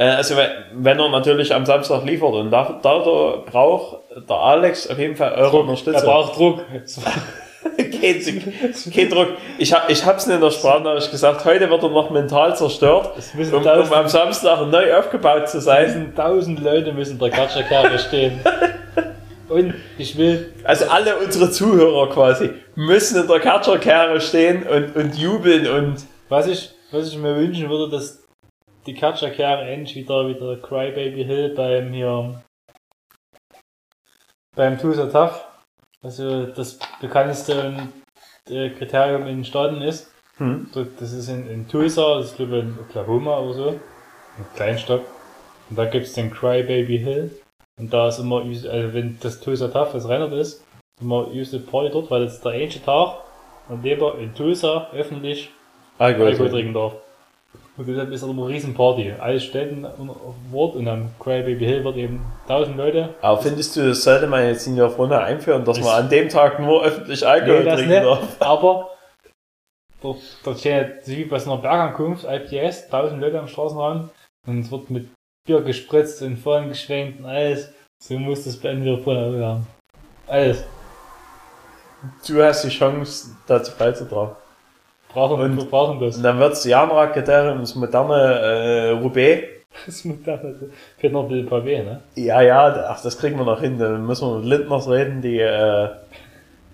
Äh, 0.00 0.08
also 0.08 0.34
wenn, 0.72 0.98
er 0.98 1.08
natürlich 1.10 1.54
am 1.54 1.66
Samstag 1.66 2.04
liefert 2.06 2.32
und 2.32 2.50
da, 2.50 2.80
da 2.82 2.98
braucht 3.44 3.98
der 4.28 4.36
Alex 4.36 4.88
auf 4.88 4.98
jeden 4.98 5.14
Fall 5.14 5.32
eure 5.34 5.58
Er 5.58 5.60
Unterstützung. 5.60 6.04
braucht 6.04 6.38
Druck. 6.38 6.60
kein, 7.76 8.92
kein 8.94 9.10
Druck. 9.10 9.28
Ich, 9.58 9.74
hab, 9.74 9.90
ich 9.90 10.02
hab's 10.06 10.26
in 10.26 10.40
der 10.40 10.50
Sprachnachricht 10.50 11.10
gesagt, 11.10 11.44
heute 11.44 11.68
wird 11.68 11.82
er 11.82 11.90
noch 11.90 12.10
mental 12.10 12.56
zerstört, 12.56 13.10
um, 13.52 13.62
um 13.62 13.92
am 13.92 14.08
Samstag 14.08 14.66
neu 14.70 14.94
aufgebaut 14.96 15.50
zu 15.50 15.60
sein. 15.60 16.14
tausend, 16.16 16.60
Leute 16.60 16.94
müssen 16.94 17.18
der 17.18 17.28
Katschakerne 17.28 17.98
stehen. 17.98 18.40
Und 19.50 19.74
ich 19.98 20.16
will, 20.16 20.54
Also 20.64 20.86
alle 20.88 21.16
unsere 21.16 21.50
Zuhörer 21.50 22.08
quasi 22.08 22.50
müssen 22.76 23.20
in 23.20 23.26
der 23.26 23.40
Catcher-Kehre 23.40 24.20
stehen 24.20 24.62
und, 24.62 24.94
und 24.94 25.16
jubeln 25.16 25.66
und 25.66 25.96
was 26.28 26.46
ich, 26.46 26.70
was 26.92 27.08
ich 27.08 27.18
mir 27.18 27.34
wünschen 27.34 27.68
würde, 27.68 27.90
dass 27.90 28.19
die 28.90 28.96
Katschakerne 28.96 29.70
endlich 29.70 29.94
wieder, 29.94 30.26
wieder 30.26 30.56
Crybaby 30.56 31.24
Hill 31.24 31.54
beim 31.54 31.92
hier, 31.92 32.42
beim 34.56 34.78
Tusa 34.78 35.06
Tough, 35.06 35.44
also 36.02 36.46
das 36.46 36.78
bekannteste 37.00 37.88
äh, 38.48 38.70
Kriterium 38.70 39.22
in 39.22 39.36
den 39.36 39.44
Staaten 39.44 39.80
ist. 39.80 40.10
Hm. 40.38 40.68
Das 40.72 41.12
ist 41.12 41.28
in, 41.28 41.48
in 41.48 41.68
Tulsa, 41.68 42.16
das 42.18 42.32
ist 42.32 42.36
glaube 42.36 42.58
ich 42.58 42.64
in 42.64 42.78
Oklahoma 42.80 43.38
oder 43.38 43.54
so, 43.54 43.68
ein 43.68 44.46
Kleinstadt. 44.56 45.02
Und 45.68 45.78
da 45.78 45.84
gibt's 45.84 46.14
den 46.14 46.32
Crybaby 46.32 46.98
Hill. 46.98 47.30
Und 47.78 47.92
da 47.92 48.08
ist 48.08 48.18
immer, 48.18 48.40
also 48.40 48.92
wenn 48.92 49.18
das 49.20 49.40
Tulsa 49.40 49.68
Tough 49.68 49.92
das 49.92 50.08
Rennert 50.08 50.32
ist, 50.32 50.64
immer 51.00 51.28
üste 51.32 51.60
Party 51.60 51.90
dort, 51.92 52.10
weil 52.10 52.24
das 52.24 52.34
ist 52.34 52.44
der 52.44 52.52
einzige 52.52 52.84
Tag, 52.84 53.18
an 53.68 53.82
dem 53.82 54.00
man 54.00 54.18
in 54.18 54.34
Tulsa 54.34 54.90
öffentlich 54.92 55.50
Alkohol 55.98 56.34
trinken 56.34 56.74
darf. 56.74 56.96
Und 57.76 57.88
deshalb 57.88 58.10
ist 58.12 58.22
immer 58.22 58.42
eine 58.44 58.48
riesen 58.48 58.74
Party. 58.74 59.12
Alle 59.18 59.40
Städten 59.40 59.86
auf 59.86 60.34
Wort 60.50 60.76
und 60.76 60.86
am 60.86 61.10
Crybaby 61.18 61.64
Hill 61.64 61.82
wird 61.84 61.96
eben 61.96 62.20
1000 62.46 62.76
Leute. 62.76 63.14
Aber 63.22 63.40
findest 63.40 63.74
du, 63.76 63.88
das 63.88 64.02
sollte 64.04 64.26
man 64.26 64.44
jetzt 64.46 64.66
in 64.66 64.76
der 64.76 64.86
Runde 64.86 65.18
einführen, 65.18 65.64
dass 65.64 65.78
Das- 65.78 65.86
man 65.86 66.04
an 66.04 66.10
dem 66.10 66.28
Tag 66.28 66.60
nur 66.60 66.84
öffentlich 66.84 67.26
Alkohol 67.26 67.64
Nee, 67.64 67.74
trinken 67.74 68.02
darf? 68.02 68.36
Aber 68.40 68.90
dort, 70.02 70.18
dort 70.44 70.58
so 70.58 70.68
wie 71.06 71.24
bei 71.24 71.38
so 71.38 71.52
einer 71.52 71.62
Bergankunft, 71.62 72.24
IPS, 72.24 72.88
1000 72.90 73.20
Leute 73.20 73.38
am 73.40 73.48
Straßenrand 73.48 74.10
und 74.46 74.60
es 74.60 74.70
wird 74.70 74.90
mit 74.90 75.08
Bier 75.46 75.62
gespritzt 75.62 76.20
und 76.22 76.36
Feuern 76.36 76.68
geschwenkt 76.68 77.20
und 77.20 77.26
alles. 77.26 77.72
So 78.02 78.18
muss 78.18 78.44
das 78.44 78.56
beenden 78.58 78.84
wir 78.84 78.98
vorher 78.98 79.46
haben. 79.46 79.66
Alles. 80.26 80.64
Du 82.26 82.42
hast 82.42 82.64
die 82.64 82.68
Chance, 82.70 83.36
dazu 83.46 83.72
beizutragen. 83.78 84.36
Brauchen 85.12 85.40
Und- 85.40 85.56
wir 85.56 85.64
brauchen 85.64 86.00
das. 86.00 86.16
Und 86.16 86.22
dann 86.22 86.38
wird 86.38 86.52
es 86.52 86.64
Janra-Kriterium, 86.64 87.60
das 87.60 87.74
moderne 87.74 88.14
äh, 88.16 88.90
Roubaix. 88.90 89.44
Das 89.86 90.02
da 90.26 90.36
fehlt 90.98 91.12
noch 91.12 91.22
ein 91.24 91.28
bisschen 91.28 91.48
Pavé, 91.48 91.84
ne? 91.84 92.00
Ja, 92.16 92.40
ja, 92.42 92.86
ach, 92.88 93.00
das 93.02 93.16
kriegen 93.18 93.38
wir 93.38 93.44
noch 93.44 93.60
hin. 93.60 93.78
Dann 93.78 94.04
müssen 94.04 94.28
wir 94.28 94.38
mit 94.38 94.46
Lindners 94.46 94.88
reden, 94.88 95.22
die, 95.22 95.38
äh, 95.38 95.88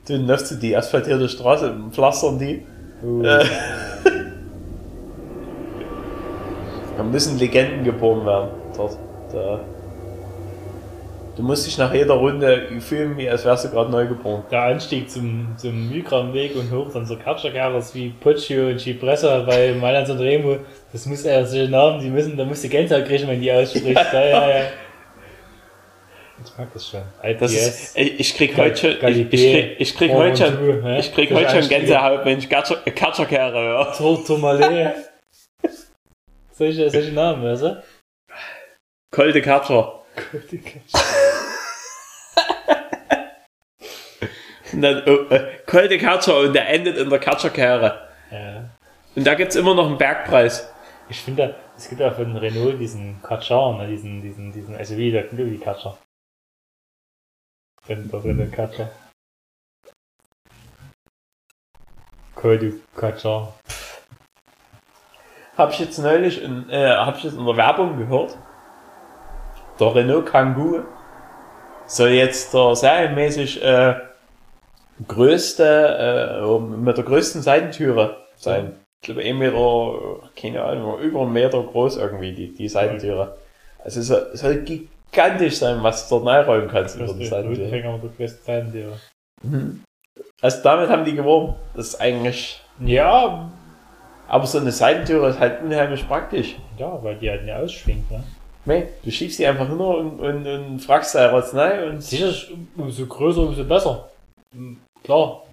die, 0.08 0.16
Nöfze, 0.18 0.58
die 0.58 0.74
asphaltierte 0.74 1.28
Straße, 1.28 1.74
pflastern 1.90 2.38
die. 2.38 2.64
Uh, 3.04 3.22
Äh. 3.22 3.44
Da 6.96 7.02
müssen 7.02 7.38
Legenden 7.38 7.84
geboren 7.84 8.24
werden. 8.24 8.48
Dort. 8.74 8.96
Da. 9.32 9.60
Du 11.36 11.42
musst 11.42 11.66
dich 11.66 11.76
nach 11.76 11.92
jeder 11.92 12.14
Runde 12.14 12.66
fühlen, 12.80 13.16
wie 13.18 13.28
als 13.28 13.44
wärst 13.44 13.66
du 13.66 13.68
gerade 13.70 13.90
neu 13.90 14.06
geboren. 14.06 14.44
der 14.50 14.62
Anstieg 14.62 15.10
zum, 15.10 15.54
zum 15.58 15.90
Migramweg 15.90 16.56
und 16.56 16.70
hoch 16.72 16.90
dann 16.90 17.04
zur 17.04 17.18
Katschakaras 17.18 17.94
wie 17.94 18.08
Poggio 18.08 18.68
und 18.68 18.80
Cipressa 18.80 19.40
bei 19.40 19.74
Mailand 19.74 20.08
und 20.08 20.18
Remo, 20.20 20.56
das 20.92 21.04
muss 21.04 21.24
ja 21.24 21.44
solche 21.44 21.70
Namen, 21.70 22.00
die 22.00 22.08
müssen, 22.08 22.38
da 22.38 22.44
muss 22.46 22.62
die 22.62 22.70
Gänsehaut 22.70 23.04
kriegen, 23.04 23.28
wenn 23.28 23.40
die 23.40 23.52
ausspricht. 23.52 23.94
ja, 23.94 24.24
ja, 24.24 24.48
ja. 24.48 24.64
Ich 26.42 26.56
mag 26.56 26.72
das 26.72 26.88
schon. 26.88 27.02
Das 27.38 27.52
IPS. 27.52 27.66
ist, 27.66 27.98
ich, 27.98 28.34
krieg 28.36 28.56
Gal- 28.56 28.66
heute 28.66 28.76
schon, 28.76 29.08
ich, 29.08 29.18
ich 29.18 29.30
krieg, 29.30 29.76
ich 29.78 29.94
krieg 29.94 30.12
heute 30.12 30.36
schon, 30.36 30.96
ich 30.96 31.14
krieg 31.14 31.30
heute 31.32 31.50
schon. 31.50 31.68
Gänsehaut, 31.68 32.24
wenn 32.24 32.38
ich 32.38 32.48
Katschakehre 32.48 33.58
höre. 33.60 33.92
Tor 33.92 34.24
Tourmalet. 34.24 34.94
solche, 36.52 36.88
solche 36.90 37.12
Namen, 37.12 37.42
weißt 37.42 37.62
du? 37.62 37.82
Kolte 39.14 39.42
Katscher. 39.42 40.02
Und 44.72 44.82
dann, 44.82 45.02
oh, 45.06 45.32
äh, 45.32 45.58
Kolte 45.66 45.98
Katscher 45.98 46.40
und 46.40 46.52
der 46.52 46.68
endet 46.68 46.96
in 46.96 47.08
der 47.08 47.18
Katscherkehre. 47.18 48.08
Ja. 48.30 48.70
Und 49.14 49.26
da 49.26 49.34
gibt's 49.34 49.56
immer 49.56 49.74
noch 49.74 49.86
einen 49.86 49.98
Bergpreis. 49.98 50.70
Ich 51.08 51.20
finde, 51.20 51.54
es 51.76 51.88
gibt 51.88 52.00
ja 52.00 52.10
von 52.10 52.36
Renault 52.36 52.80
diesen 52.80 53.22
Katschar, 53.22 53.76
ne, 53.78 53.86
diesen, 53.86 54.22
diesen, 54.22 54.52
diesen 54.52 54.74
SUV, 54.74 55.12
der 55.12 55.28
klingt 55.28 55.52
wie 55.52 55.58
Katschar. 55.58 55.98
Wenn 57.86 58.10
da 58.10 58.18
drin 58.18 58.40
ein 58.40 58.50
Katschar. 58.50 58.90
Cool, 62.42 62.58
du 62.58 62.80
Katschar. 62.94 63.54
Habe 65.56 65.72
ich 65.72 65.78
jetzt 65.78 65.98
neulich 65.98 66.42
in, 66.42 66.68
äh, 66.68 66.96
hab 66.96 67.16
ich 67.16 67.24
jetzt 67.24 67.36
in 67.36 67.46
der 67.46 67.56
Werbung 67.56 67.96
gehört. 67.96 68.36
Der 69.78 69.94
Renault 69.94 70.26
Kangoo 70.26 70.80
soll 71.86 72.08
jetzt 72.10 72.52
der 72.54 72.74
serienmäßig 72.74 73.62
äh, 73.62 73.94
größte, 75.06 76.38
äh, 76.42 76.58
mit 76.58 76.96
der 76.96 77.04
größten 77.04 77.42
Seitentüre 77.42 78.16
sein. 78.36 78.72
Ich 79.02 79.06
glaube, 79.06 79.22
1 79.22 79.38
Meter, 79.38 79.94
keine 80.40 80.62
Ahnung, 80.64 80.98
über 81.00 81.20
einen 81.22 81.32
Meter 81.32 81.62
groß 81.62 81.98
irgendwie, 81.98 82.32
die, 82.32 82.54
die 82.54 82.68
Seitentüre. 82.68 83.36
Also 83.84 84.00
es 84.00 84.06
soll, 84.08 84.30
soll 84.32 84.56
gigantisch 84.62 85.58
sein, 85.58 85.82
was 85.82 86.08
du 86.08 86.16
dort 86.18 86.26
reinräumen 86.26 86.68
kannst 86.68 86.96
über 86.96 87.12
die 87.12 87.26
Seitentüre. 87.26 87.84
Seitentüre. 88.44 88.98
Also 90.40 90.62
damit 90.62 90.88
haben 90.88 91.04
die 91.04 91.14
geworben. 91.14 91.54
Das 91.74 91.88
ist 91.88 92.00
eigentlich, 92.00 92.60
Ja, 92.80 93.50
aber 94.28 94.46
so 94.46 94.58
eine 94.58 94.72
Seitentüre 94.72 95.28
ist 95.28 95.38
halt 95.38 95.62
unheimlich 95.62 96.08
praktisch. 96.08 96.56
ja, 96.78 96.98
weil 97.02 97.16
die 97.16 97.30
halt 97.30 97.44
nicht 97.44 97.54
ausschwingt, 97.54 98.10
ne? 98.10 98.24
Nee, 98.66 98.88
du 99.04 99.10
schiebst 99.10 99.38
die 99.38 99.46
einfach 99.46 99.68
hin 99.68 99.78
und, 99.78 100.18
und, 100.20 100.46
und 100.46 100.80
fragst 100.80 101.14
da 101.14 101.32
Arznei 101.32 101.88
und 101.88 102.02
Sicher, 102.02 102.34
umso 102.76 103.06
größer, 103.06 103.40
umso 103.42 103.64
besser. 103.64 104.10
Mhm, 104.52 104.78
Klar. 105.04 105.46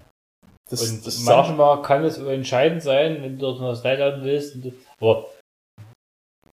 das, 0.70 0.90
Und 0.90 1.06
das 1.06 1.20
manchmal 1.20 1.82
kann 1.84 2.04
es 2.04 2.18
entscheidend 2.18 2.82
sein, 2.82 3.22
wenn 3.22 3.38
du 3.38 3.46
dort 3.46 3.62
was 3.62 3.86
reinladen 3.86 4.24
willst. 4.24 4.58
Aber 5.00 5.28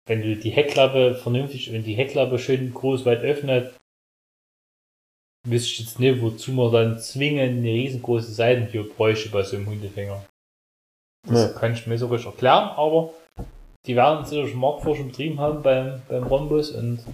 wenn 0.07 0.21
du 0.21 0.35
die 0.37 0.51
Heckklappe 0.51 1.15
vernünftig, 1.15 1.71
wenn 1.73 1.83
die 1.83 1.95
Heckklappe 1.95 2.39
schön 2.39 2.73
groß 2.73 3.05
weit 3.05 3.21
öffnet, 3.21 3.73
wüsste 5.47 5.69
ich 5.71 5.79
jetzt 5.79 5.99
nicht, 5.99 6.21
wozu 6.21 6.51
man 6.53 6.71
dann 6.71 6.99
zwingend 6.99 7.59
eine 7.59 7.67
riesengroße 7.69 8.31
Seitentür 8.31 8.83
bräuchte 8.85 9.29
bei 9.29 9.43
so 9.43 9.57
einem 9.57 9.67
Hundefänger. 9.67 10.23
Das 11.27 11.53
Nee. 11.53 11.59
kann 11.59 11.73
ich 11.73 11.85
mir 11.85 11.97
so 11.97 12.07
richtig 12.07 12.31
erklären, 12.31 12.69
aber 12.69 13.11
die 13.87 13.95
schon 14.47 14.59
Marktforschung 14.59 15.07
betrieben 15.07 15.39
haben 15.39 15.61
beim, 15.61 16.01
beim 16.07 16.23
Rhombus 16.23 16.71
und 16.71 17.05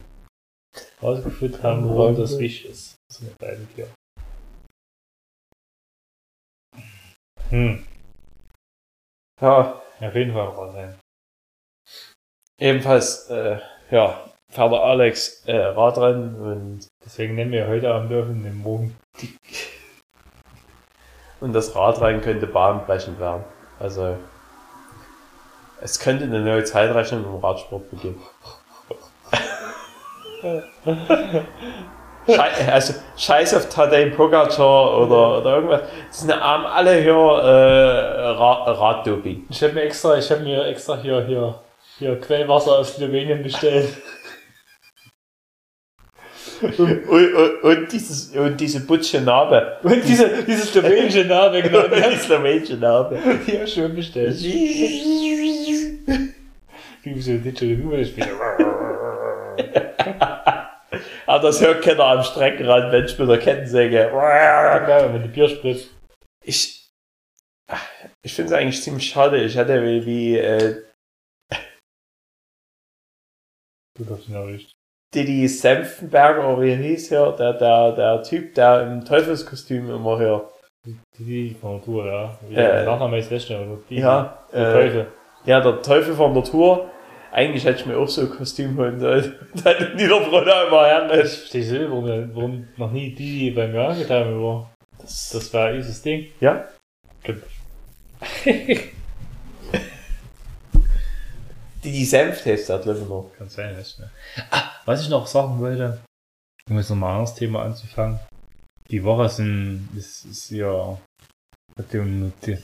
rausgeführt 1.01 1.61
haben, 1.63 1.87
warum 1.89 2.15
das 2.15 2.39
wichtig 2.39 2.71
ist. 2.71 2.95
So 3.11 3.25
eine 3.25 3.35
Seitentür. 3.39 3.87
Hm. 7.49 7.85
ja, 9.41 9.81
Auf 9.99 10.15
jeden 10.15 10.31
Fall 10.33 10.47
raus 10.47 10.73
sein. 10.73 10.97
ebenfalls, 12.57 13.29
äh, 13.29 13.59
ja, 13.89 14.25
der 14.69 14.81
Alex 14.81 15.45
äh, 15.47 15.57
Radrennen 15.57 16.35
und, 16.35 16.87
Deswegen 17.03 17.35
nennen 17.35 17.51
wir 17.51 17.67
heute 17.67 17.93
am 17.93 18.07
Dürfen 18.07 18.43
den 18.43 18.57
Morgen. 18.61 18.95
und 21.41 21.51
das 21.53 21.75
Radrennen 21.75 22.21
könnte 22.21 22.47
bahnbrechend 22.47 23.19
werden. 23.19 23.43
Also, 23.79 24.17
es 25.81 25.99
könnte 25.99 26.23
eine 26.25 26.39
neue 26.41 26.63
Zeitrechnung 26.63 27.25
im 27.25 27.35
Radsport 27.43 27.89
beginnen. 27.89 28.21
Schei 32.27 32.71
also, 32.71 32.93
scheiß 33.17 33.55
auf 33.55 33.69
Tadej 33.69 34.11
Pogacar 34.11 34.99
oder, 34.99 35.39
oder 35.39 35.55
irgendwas. 35.55 35.81
Das 36.07 36.19
sind 36.21 36.33
haben 36.33 36.65
alle 36.65 37.01
hier 37.01 37.13
äh, 37.13 38.27
Ra 38.29 38.71
Raddoping. 38.71 39.47
Ich 39.49 39.61
habe 39.63 39.73
mir 39.73 39.81
extra, 39.81 40.17
ich 40.17 40.29
habe 40.29 40.41
mir 40.41 40.65
extra 40.65 40.97
hier, 40.97 41.25
hier, 41.25 41.59
hier 41.97 42.19
Quellwasser 42.19 42.77
aus 42.79 42.95
Slowenien 42.95 43.41
bestellt. 43.41 43.89
Und, 46.61 47.07
und, 47.07 47.63
und, 47.63 47.91
dieses, 47.91 48.35
und 48.35 48.61
diese 48.61 48.81
Butsche 48.81 49.19
Narbe. 49.19 49.77
Und 49.81 50.07
diese, 50.07 50.43
diese 50.43 50.63
slowenische 50.67 51.25
Name, 51.25 51.59
genau, 51.63 51.81
die 51.87 51.95
die 51.95 52.03
habe 52.03 52.15
slowenische 52.17 52.75
Narbe. 52.75 53.17
ich 53.47 53.53
ja 53.53 53.65
schon 53.65 53.95
bestellt. 53.95 54.35
Wie 57.03 57.21
so 57.21 57.31
ein 57.31 57.43
Didgeridoo 57.43 57.97
das. 57.97 58.09
Aber 61.25 61.39
das 61.43 61.61
hört 61.61 61.83
keiner 61.83 62.03
am 62.05 62.23
Streckenrand, 62.23 62.91
Mensch 62.91 63.17
mit 63.17 63.29
der 63.29 63.39
Kettensäge. 63.39 64.09
Geil, 64.11 65.13
wenn 65.13 65.21
du 65.23 65.27
Bier 65.29 65.49
spritzt. 65.49 65.89
Ich, 66.43 66.89
ich 68.23 68.33
finde 68.33 68.53
es 68.53 68.59
eigentlich 68.59 68.81
ziemlich 68.81 69.09
schade. 69.09 69.37
Ich 69.43 69.57
hatte 69.57 69.81
wie, 69.83 70.05
wie 70.05 70.37
äh, 70.37 70.75
Du 73.97 74.05
darfst 74.05 74.27
ihn 74.29 74.35
erwischt. 74.35 74.71
Didi 75.13 75.47
Senftenberger, 75.47 76.47
oder 76.47 76.61
wie 76.61 76.71
er 76.71 76.77
hieß 76.77 77.09
hier, 77.09 77.35
der, 77.37 77.53
der, 77.53 77.91
der 77.93 78.23
Typ, 78.23 78.55
der 78.55 78.81
im 78.83 79.03
Teufelskostüm 79.03 79.89
immer 79.89 80.17
hier. 80.17 80.49
Die 81.19 81.55
von 81.59 81.75
der 81.77 81.85
Tour, 81.85 82.05
ja. 82.05 82.37
Äh, 82.49 82.53
der 82.55 82.85
Nachname 82.85 83.19
ist 83.19 83.27
feststellen, 83.27 83.69
aber 83.69 83.81
die. 83.89 83.97
Ja, 83.97 84.45
Der 84.53 84.69
äh, 84.69 84.73
Teufel. 84.73 85.07
ja, 85.45 85.59
der 85.61 85.81
Teufel 85.81 86.15
von 86.15 86.33
der 86.33 86.43
Tour. 86.43 86.89
Eigentlich 87.31 87.63
hätte 87.63 87.79
ich 87.79 87.85
mir 87.85 87.97
auch 87.97 88.09
so 88.09 88.21
ein 88.21 88.29
Kostüm 88.29 88.77
holen 88.77 88.99
sollen. 88.99 89.35
Dann 89.63 89.95
Niederbrunner 89.95 90.67
immer 90.67 90.85
her. 90.85 91.23
Ich 91.23 91.31
verstehe 91.31 91.63
so, 91.63 91.75
warum, 91.89 92.35
warum 92.35 92.67
noch 92.77 92.91
nie 92.91 93.15
die 93.15 93.51
bei 93.51 93.67
mir 93.67 93.87
angetan 93.87 94.25
haben. 94.25 94.65
Das, 94.99 95.29
Das 95.29 95.53
war 95.53 95.71
dieses 95.71 96.01
Ding. 96.01 96.27
ja, 96.39 96.67
Gut. 97.23 97.41
Didi 101.83 102.05
Senftest 102.05 102.69
hat 102.69 102.85
lieber 102.85 102.99
noch. 102.99 103.31
Kann 103.37 103.49
sein, 103.49 103.75
du. 103.75 104.01
ne? 104.03 104.11
Ah, 104.51 104.71
was 104.85 105.01
ich 105.01 105.09
noch 105.09 105.25
sagen 105.25 105.59
wollte, 105.59 105.99
um 106.69 106.77
jetzt 106.77 106.89
nochmal 106.89 107.11
ein 107.11 107.19
anderes 107.19 107.35
Thema 107.35 107.63
anzufangen. 107.63 108.19
Die 108.89 109.03
Woche 109.03 109.29
sind, 109.29 109.89
ist, 109.95 110.25
ist 110.25 110.51
ja, 110.51 110.97
mit 111.77 111.93
dem, 111.93 112.33
die, 112.45 112.57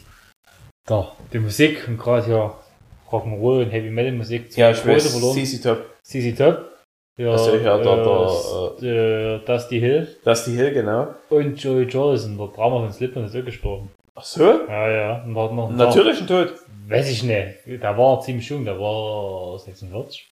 da, 0.85 1.15
die 1.33 1.39
Musik 1.39 1.87
und 1.87 1.97
gerade 1.97 2.25
hier 2.25 2.55
Rock'n'Roll 3.11 3.63
und 3.63 3.69
Heavy 3.71 3.89
Metal 3.89 4.11
Musik 4.13 4.55
Ja, 4.57 4.71
ich 4.71 4.85
weiß, 4.85 5.13
CC 5.33 5.61
Top. 5.61 5.85
CC 6.03 6.33
Top. 6.33 6.65
Ja, 7.19 7.31
Also, 7.31 7.55
ja, 7.55 7.77
da- 7.79 7.95
da, 7.95 8.77
äh, 8.81 9.35
äh, 9.35 9.39
Dusty 9.45 9.79
Hill 9.79 10.17
Das 10.23 10.39
ist 10.39 10.45
die 10.47 10.55
Hill, 10.57 10.71
genau. 10.71 11.07
und 11.29 11.55
Joey 11.61 11.85
Jordison, 11.85 12.37
der 12.37 12.47
Drama 12.47 12.79
von 12.81 12.93
Slipknot 12.93 13.25
ist 13.25 13.35
auch 13.35 13.45
gestorben. 13.45 13.89
Ach 14.13 14.23
so? 14.23 14.43
Ja, 14.67 14.89
ja, 14.89 15.23
und 15.23 15.33
war 15.33 15.51
noch 15.51 15.69
Natürlich 15.71 16.21
ein 16.21 16.27
Tod. 16.27 16.53
Weiß 16.87 17.09
ich 17.09 17.23
nicht. 17.23 17.55
Der 17.65 17.97
war 17.97 18.21
ziemlich 18.21 18.47
jung, 18.49 18.65
der 18.65 18.79
war 18.79 19.57
46. 19.59 20.29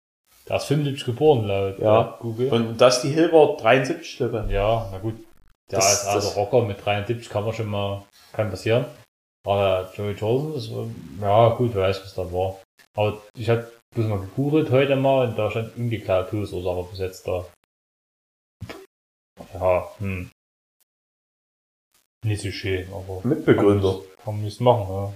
Der 0.48 0.56
ist 0.56 0.64
75 0.66 1.06
geboren, 1.06 1.46
laut 1.46 1.78
Ja. 1.78 2.16
Google. 2.20 2.50
Und 2.52 2.78
das 2.80 3.00
die 3.00 3.08
Hill 3.08 3.32
war 3.32 3.56
73 3.56 4.10
Schlippe. 4.10 4.44
ja, 4.50 4.86
na 4.92 4.98
gut. 4.98 5.14
Der 5.70 5.78
Das- 5.78 6.02
ist 6.02 6.08
also 6.08 6.28
das- 6.28 6.36
Rocker 6.36 6.62
mit 6.62 6.84
73 6.84 7.30
kann 7.30 7.44
man 7.44 7.54
schon 7.54 7.66
mal, 7.66 8.02
kann 8.34 8.50
passieren. 8.50 8.84
Aber 9.46 9.88
der 9.96 10.04
Joey 10.04 10.14
Jordan 10.14 10.54
ist, 10.54 10.70
ähm, 10.70 10.94
ja 11.20 11.48
gut, 11.50 11.70
wer 11.74 11.84
weiß, 11.84 12.02
was 12.04 12.14
da 12.14 12.22
war. 12.30 12.56
Aber 12.96 13.22
ich 13.36 13.48
hab 13.50 13.70
bloß 13.94 14.06
mal 14.06 14.20
gegoogelt 14.20 14.70
heute 14.70 14.96
mal 14.96 15.28
und 15.28 15.36
da 15.36 15.50
stand 15.50 15.76
ungeklärte 15.76 16.30
Todesursache 16.30 16.90
bis 16.90 16.98
jetzt 16.98 17.26
da. 17.26 17.46
Ja, 19.52 19.90
hm. 19.98 20.30
Nicht 22.24 22.42
so 22.42 22.50
schön, 22.50 22.88
aber. 22.92 23.20
Mitbegründer. 23.24 24.00
Kann 24.22 24.34
man 24.34 24.44
nichts 24.44 24.60
machen, 24.60 24.88
ja. 24.88 25.12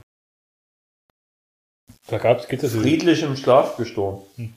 Da 2.08 2.18
gab's, 2.18 2.48
gibt 2.48 2.62
es 2.62 2.72
so. 2.72 2.80
Friedlich 2.80 3.22
im 3.22 3.36
Schlaf 3.36 3.76
gestorben. 3.76 4.26
Hm. 4.36 4.54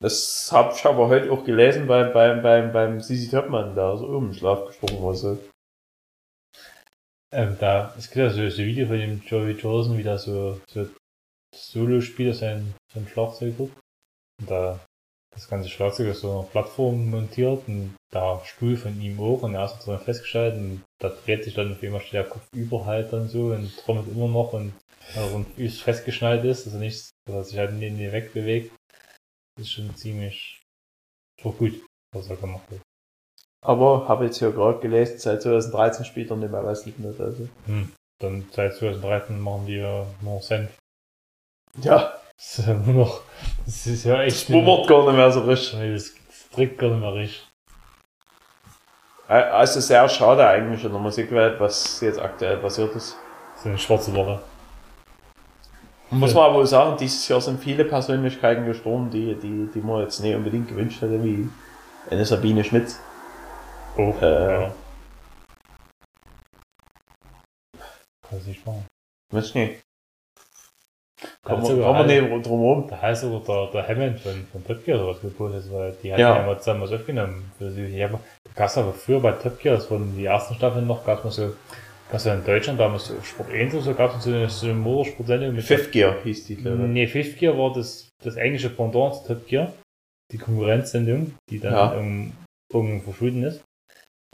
Das 0.00 0.50
habe 0.50 0.74
ich 0.74 0.84
aber 0.84 1.08
heute 1.08 1.30
auch 1.30 1.44
gelesen 1.44 1.86
beim, 1.86 2.12
beim, 2.12 2.42
beim, 2.42 2.72
beim 2.72 3.00
Sisi 3.00 3.30
Töpmann, 3.30 3.74
der 3.76 3.94
ist 3.94 4.00
auch 4.00 4.18
im 4.18 4.34
Schlaf 4.34 4.66
gesprungen 4.66 5.02
war. 5.02 5.14
So. 5.14 5.38
Ähm, 7.32 7.56
da, 7.60 7.94
es 7.96 8.10
gibt 8.10 8.16
ja 8.16 8.30
so, 8.30 8.48
so 8.50 8.62
ein 8.62 8.66
Video 8.66 8.88
von 8.88 8.98
dem 8.98 9.22
Joey 9.22 9.52
Jordison, 9.52 9.96
wie 9.96 10.02
der 10.02 10.18
so, 10.18 10.60
so 10.66 10.88
Solo 11.54 12.00
spielt, 12.00 12.36
sein, 12.36 12.74
sein 12.92 13.06
Schlagzeug 13.06 13.54
hat. 13.58 13.70
Und 14.40 14.50
da, 14.50 14.80
das 15.34 15.48
ganze 15.48 15.68
Schlagzeug 15.68 16.08
ist 16.08 16.20
so 16.20 16.30
einer 16.30 16.48
Plattform 16.48 17.10
montiert 17.10 17.66
und 17.66 17.94
da 18.10 18.42
Stuhl 18.44 18.76
von 18.76 19.00
ihm 19.00 19.18
auch 19.20 19.42
und 19.42 19.54
er 19.54 19.66
ist 19.66 19.78
drin 19.78 19.98
festgestellt 19.98 20.54
und 20.56 20.82
da 20.98 21.08
dreht 21.08 21.44
sich 21.44 21.54
dann 21.54 21.72
auf 21.72 21.82
einmal 21.82 22.00
steht 22.00 22.14
der 22.14 22.28
Kopf 22.28 22.46
über 22.52 22.84
halt 22.84 23.12
dann 23.12 23.28
so 23.28 23.52
und 23.52 23.74
trommelt 23.78 24.08
immer 24.08 24.28
noch 24.28 24.52
und, 24.52 24.72
und 25.32 25.58
ist 25.58 25.82
festgeschnallt 25.82 26.44
ist, 26.44 26.66
also 26.66 26.78
nicht, 26.78 27.10
dass 27.26 27.34
er 27.34 27.44
sich 27.44 27.58
halt 27.58 27.72
nie, 27.72 27.90
nie 27.90 28.12
wegbewegt. 28.12 28.72
Das 29.56 29.66
ist 29.66 29.72
schon 29.72 29.94
ziemlich, 29.96 30.62
so 31.40 31.52
gut, 31.52 31.82
was 32.14 32.28
er 32.28 32.36
gemacht 32.36 32.70
hat. 32.70 32.80
Aber 33.64 34.08
habe 34.08 34.24
jetzt 34.24 34.38
hier 34.38 34.50
gerade 34.50 34.80
gelesen, 34.80 35.18
seit 35.18 35.42
2013 35.42 36.04
spielt 36.04 36.30
er 36.30 36.36
nicht 36.36 36.50
mehr 36.50 36.62
bei 36.62 36.74
Slipknot. 36.74 37.20
Also. 37.20 37.48
Hm. 37.66 37.92
Dann 38.20 38.48
seit 38.52 38.74
2013 38.74 39.40
machen 39.40 39.66
die 39.66 39.76
ja 39.76 40.06
nur 40.20 40.40
Senf. 40.40 40.76
Ja, 41.80 42.12
Das 42.36 42.58
ist 42.58 42.66
ja 42.66 42.74
nur 42.74 42.94
noch. 43.06 43.20
Das 43.64 43.86
ist 43.86 44.04
ja 44.04 44.20
echt. 44.22 44.50
wummert 44.50 44.86
gar 44.88 45.04
nicht 45.06 45.16
mehr 45.16 45.30
so 45.32 45.40
richtig. 45.40 45.74
Nee, 45.78 45.92
das, 45.94 46.12
das 46.26 46.50
trägt 46.50 46.78
gar 46.78 46.90
nicht 46.90 47.00
mehr 47.00 47.14
richtig. 47.14 47.46
Also 49.28 49.80
sehr 49.80 50.06
schade 50.08 50.46
eigentlich 50.46 50.84
in 50.84 50.90
der 50.92 51.00
Musikwelt, 51.00 51.58
was 51.58 52.00
jetzt 52.02 52.20
aktuell 52.20 52.58
passiert 52.58 52.94
ist. 52.94 53.16
Das 53.54 53.60
ist 53.60 53.66
eine 53.66 53.78
schwarze 53.78 54.14
Woche. 54.14 54.40
Muss 56.10 56.34
man 56.34 56.44
aber 56.44 56.56
wohl 56.56 56.66
sagen, 56.66 56.98
dieses 56.98 57.26
Jahr 57.28 57.40
sind 57.40 57.58
viele 57.62 57.86
Persönlichkeiten 57.86 58.66
gestorben, 58.66 59.08
die, 59.08 59.34
die, 59.34 59.70
die 59.72 59.80
man 59.80 60.02
jetzt 60.02 60.20
nicht 60.20 60.34
unbedingt 60.34 60.68
gewünscht 60.68 61.00
hätte, 61.00 61.22
wie 61.24 61.48
eine 62.10 62.26
Sabine 62.26 62.62
Schmitz. 62.64 63.00
Oh, 63.96 64.12
Äh. 64.20 64.62
ja. 64.64 64.74
Kann 68.28 68.38
ich 68.40 68.46
nicht 68.46 68.66
machen. 68.66 68.86
Weiß 69.30 69.46
ich 69.46 69.54
nicht. 69.54 69.80
Da 71.44 71.54
Kommen 71.54 72.08
wir, 72.08 72.22
nicht 72.22 72.46
drum 72.46 72.60
rum. 72.60 72.86
Da 72.88 73.00
heißt 73.00 73.22
sogar 73.22 73.68
der, 73.72 73.82
der 73.82 73.88
Hammond 73.88 74.20
von, 74.20 74.46
von 74.52 74.64
Top 74.66 74.84
Gear 74.84 74.98
sowas 74.98 75.20
gepostet, 75.20 75.72
weil 75.72 75.94
die 76.02 76.12
hat 76.12 76.18
Ja. 76.18 76.36
ja 76.38 76.46
mal 76.46 76.58
zusammen 76.58 76.82
was 76.82 76.92
aufgenommen. 76.92 77.50
Ich 77.60 78.02
hab, 78.02 78.10
da 78.12 78.18
gab's 78.54 78.78
aber 78.78 78.92
früher 78.92 79.20
bei 79.20 79.32
Top 79.32 79.58
Gear, 79.60 79.76
das 79.76 79.90
wurden 79.90 80.14
die 80.16 80.24
ersten 80.24 80.54
Staffeln 80.54 80.86
noch, 80.86 81.04
gab's 81.04 81.24
mal 81.24 81.30
so, 81.30 81.52
gab's 82.10 82.24
ja 82.24 82.34
in 82.34 82.44
Deutschland 82.44 82.78
damals 82.80 83.06
so 83.06 83.14
Sport 83.22 83.50
1 83.50 83.74
oder 83.74 83.82
so, 83.82 83.94
gab's 83.94 84.22
so 84.24 84.30
eine, 84.30 84.48
so 84.48 84.66
eine 84.66 84.74
Motorsportsendung 84.74 85.54
mit 85.54 85.64
Fifth 85.64 85.92
Gear 85.92 86.14
hieß 86.22 86.46
die, 86.46 86.56
glaube 86.56 86.82
ich. 86.84 86.88
Nee, 86.88 87.06
Fifth 87.06 87.38
Gear 87.38 87.56
war 87.58 87.72
das, 87.72 88.08
das 88.22 88.36
englische 88.36 88.70
Pendant 88.70 89.14
zu 89.16 89.28
Top 89.34 89.46
Gear. 89.46 89.72
Die 90.32 90.38
Konkurrenzsendung, 90.38 91.34
die 91.50 91.58
dann 91.60 91.72
Ja. 91.74 91.94
irgend- 91.94 92.32
irgendwo 92.72 93.10
verschwunden 93.10 93.42
ist. 93.42 93.62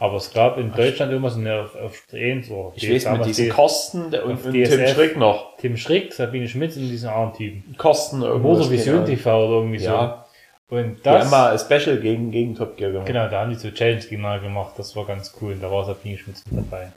Aber 0.00 0.14
es 0.16 0.32
gab 0.32 0.58
in 0.58 0.72
Deutschland 0.72 1.12
immer 1.12 1.28
so 1.28 1.40
eine 1.40 1.62
auf, 1.62 1.96
Sport 1.96 2.44
so. 2.44 2.72
Ich 2.76 2.88
weiß 2.88 3.10
mit 3.18 3.26
diesem 3.26 3.48
Kosten 3.48 4.04
und, 4.04 4.16
auf 4.16 4.44
und 4.44 4.52
Tim. 4.52 4.86
Schrick 4.86 5.16
noch. 5.16 5.56
Tim 5.56 5.76
Schrick, 5.76 6.12
Sabine 6.14 6.46
Schmitz 6.46 6.76
und 6.76 6.82
diesen 6.88 7.08
anderen 7.08 7.32
Typen. 7.32 7.76
Kosten 7.76 8.22
irgendwas. 8.22 8.42
Motorvision 8.58 9.04
TV 9.04 9.44
oder 9.48 9.56
irgendwie 9.56 9.82
Ja. 9.84 10.24
so. 10.70 10.76
Und 10.76 11.04
Die 11.04 11.08
haben 11.08 11.18
das, 11.20 11.30
mal 11.30 11.58
Special 11.58 11.96
gegen, 11.98 12.30
gegen 12.30 12.54
Top 12.54 12.76
Gear 12.76 12.92
gemacht. 12.92 13.06
genau, 13.06 13.26
da 13.28 13.40
haben 13.40 13.50
die 13.50 13.56
so 13.56 13.70
Challenge 13.70 14.00
gegeneinander 14.00 14.42
gemacht, 14.46 14.74
das 14.76 14.94
war 14.94 15.06
ganz 15.06 15.34
cool. 15.40 15.52
Und 15.54 15.62
da 15.62 15.70
war 15.70 15.84
Sabine 15.84 16.16
Schmitz 16.18 16.44
mit 16.50 16.64
dabei. 16.64 16.92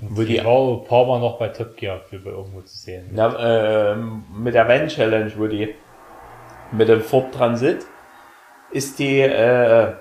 Und 0.00 0.16
Wo 0.16 0.20
die 0.20 0.34
die- 0.38 0.44
war 0.44 0.74
ein 0.82 0.84
paar 0.84 1.06
Mal 1.06 1.18
noch 1.18 1.38
bei 1.38 1.48
Top 1.48 1.76
Gear 1.78 1.98
für 2.00 2.16
irgendwo 2.16 2.60
zu 2.60 2.76
sehen. 2.76 3.10
Ja, 3.16 3.92
ähm, 3.92 4.24
mit 4.36 4.54
der 4.54 4.68
Van 4.68 4.86
Challenge, 4.86 5.32
wo 5.36 5.46
die 5.46 5.74
mit 6.72 6.88
dem 6.88 7.00
Ford 7.00 7.32
Transit 7.34 7.86
ist 8.70 8.98
die, 8.98 9.20
äh, 9.20 9.94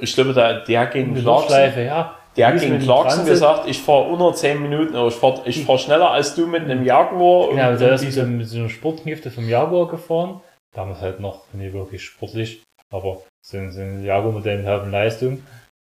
ich 0.00 0.14
glaube, 0.14 0.32
der, 0.32 0.60
der 0.60 0.80
hat 0.80 0.92
gegen 0.92 1.14
Clarkson, 1.14 1.84
ja. 1.84 2.16
der 2.36 2.46
hat 2.46 2.60
gegen 2.60 2.78
Clarkson 2.78 3.26
gesagt, 3.26 3.68
ich 3.68 3.80
fahre 3.80 4.04
unter 4.04 4.34
10 4.34 4.62
Minuten, 4.62 4.96
ich 5.06 5.14
fahre 5.14 5.42
ich 5.44 5.64
fahr 5.64 5.78
schneller 5.78 6.10
als 6.10 6.34
du 6.34 6.46
mit 6.46 6.62
einem 6.62 6.84
Jaguar. 6.84 7.50
Genau, 7.50 7.70
und, 7.70 7.80
der 7.80 7.88
und 7.88 7.94
ist 7.94 8.04
mit 8.04 8.12
so, 8.12 8.22
mit 8.22 8.48
so 8.48 8.58
einer 8.58 8.68
Sportknifte 8.68 9.30
vom 9.30 9.48
Jaguar 9.48 9.88
gefahren. 9.88 10.40
Damals 10.74 11.00
halt 11.00 11.20
noch 11.20 11.42
nicht 11.52 11.72
wirklich 11.72 12.02
sportlich, 12.02 12.62
aber 12.90 13.18
so 13.42 13.58
ein, 13.58 13.70
so 13.70 13.80
ein 13.80 14.04
Jaguar-Modell 14.04 14.58
mit 14.58 14.66
halben 14.66 14.90
Leistung. 14.90 15.42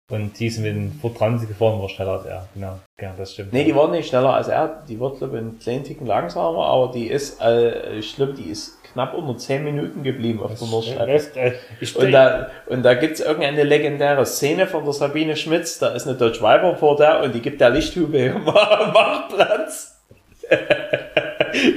Und 0.09 0.38
die 0.39 0.47
ist 0.47 0.59
mit 0.59 0.76
dem 0.76 0.91
Ford 0.99 1.18
Transit 1.18 1.47
gefahren, 1.47 1.80
war 1.81 1.88
schneller 1.88 2.13
als 2.13 2.26
er. 2.26 2.47
Genau, 2.53 2.80
genau, 2.97 3.13
das 3.18 3.34
stimmt. 3.34 3.53
Nee, 3.53 3.63
die 3.63 3.76
war 3.76 3.89
nicht 3.89 4.09
schneller 4.09 4.34
als 4.34 4.49
er, 4.49 4.84
die 4.88 4.99
wird, 4.99 5.19
glaube 5.19 5.38
ich, 5.38 5.41
einen 5.41 5.59
kleinen 5.59 5.84
Ticken 5.85 6.05
langsamer, 6.05 6.65
aber 6.65 6.91
die 6.91 7.07
ist, 7.07 7.41
äh, 7.41 7.97
ich 7.97 8.15
glaube, 8.15 8.34
die 8.34 8.49
ist 8.49 8.80
knapp 8.93 9.13
unter 9.13 9.38
10 9.38 9.63
Minuten 9.63 10.03
geblieben 10.03 10.41
auf 10.41 10.57
der 10.57 10.68
Nordschleife. 10.68 11.55
Und 11.95 12.11
da, 12.11 12.49
und 12.68 12.84
da 12.84 12.93
gibt's 12.93 13.19
irgendeine 13.19 13.63
legendäre 13.63 14.26
Szene 14.26 14.68
von 14.68 14.84
der 14.84 14.93
Sabine 14.93 15.35
Schmitz, 15.35 15.80
da 15.80 15.89
ist 15.89 16.07
eine 16.07 16.18
Dodge 16.18 16.39
Viper 16.39 16.76
vor 16.76 16.97
der 16.97 17.22
und 17.22 17.34
die 17.34 17.41
gibt 17.41 17.61
der 17.61 17.69
Lichthube 17.69 18.18
im 18.18 18.43
Marktplatz. 18.45 20.01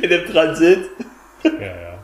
In 0.03 0.09
dem 0.09 0.27
Transit. 0.27 0.85
ja, 1.45 1.61
ja. 1.61 1.99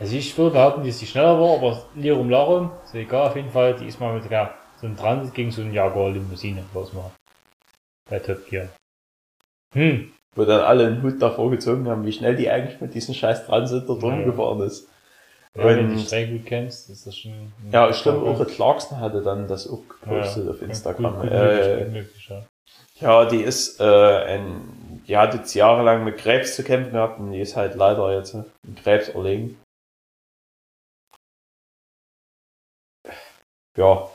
Also 0.00 0.16
ich 0.16 0.36
würde 0.38 0.52
behaupten, 0.52 0.86
dass 0.86 0.98
die 0.98 1.06
schneller 1.06 1.38
war, 1.38 1.56
aber 1.56 1.82
Lirum 1.94 2.30
Larum, 2.30 2.70
ist 2.84 2.94
egal, 2.94 3.28
auf 3.28 3.36
jeden 3.36 3.50
Fall, 3.50 3.76
die 3.76 3.86
ist 3.86 4.00
mal 4.00 4.14
mit 4.14 4.30
ja, 4.30 4.54
so 4.80 4.86
einem 4.86 4.96
Transit 4.96 5.34
gegen 5.34 5.50
so 5.50 5.60
einen 5.60 5.74
Jaguar-Limousine, 5.74 6.64
was 6.72 6.92
mal. 6.94 7.10
Bei 8.08 8.18
Top 8.18 8.48
Gear. 8.48 8.68
Hm, 9.74 10.10
Wo 10.36 10.44
dann 10.44 10.60
alle 10.60 10.86
einen 10.86 11.02
Hut 11.02 11.20
davor 11.20 11.50
gezogen 11.50 11.88
haben, 11.88 12.06
wie 12.06 12.12
schnell 12.12 12.36
die 12.36 12.48
eigentlich 12.50 12.80
mit 12.80 12.94
diesem 12.94 13.14
scheiß 13.14 13.46
Transit 13.46 13.88
da 13.88 13.94
drum 13.94 14.20
Ja. 14.20 14.24
gefahren 14.26 14.60
ist. 14.60 14.88
ja, 15.56 15.64
wenn 15.64 15.88
du 15.88 15.96
die 15.96 16.04
Strecke 16.04 16.32
gut 16.38 16.46
kennst, 16.46 16.88
ist 16.88 17.06
das 17.06 17.16
schon... 17.16 17.52
Ja, 17.72 17.90
ich 17.90 18.00
glaube 18.02 18.24
auch 18.24 18.46
Clarkson 18.46 19.00
hatte 19.00 19.22
dann 19.22 19.48
das 19.48 19.68
auch 19.68 19.82
gepostet 19.88 20.48
auf 20.48 20.62
Instagram. 20.62 21.14
Gut, 21.14 21.22
gut 21.22 21.32
äh, 21.32 21.84
möglich, 21.86 22.28
ja. 22.28 22.44
Ja, 23.00 23.24
die 23.24 23.42
ist, 23.42 23.80
äh, 23.80 23.84
ein, 23.84 25.02
die 25.08 25.16
hat 25.16 25.34
jetzt 25.34 25.54
jahrelang 25.54 26.04
mit 26.04 26.18
Krebs 26.18 26.54
zu 26.54 26.62
kämpfen 26.62 26.92
gehabt 26.92 27.18
und 27.18 27.32
die 27.32 27.40
ist 27.40 27.56
halt 27.56 27.74
leider 27.74 28.14
jetzt 28.14 28.34
an 28.34 28.44
Krebs 28.82 29.08
erlegen. 29.08 29.58
ja. 33.76 34.10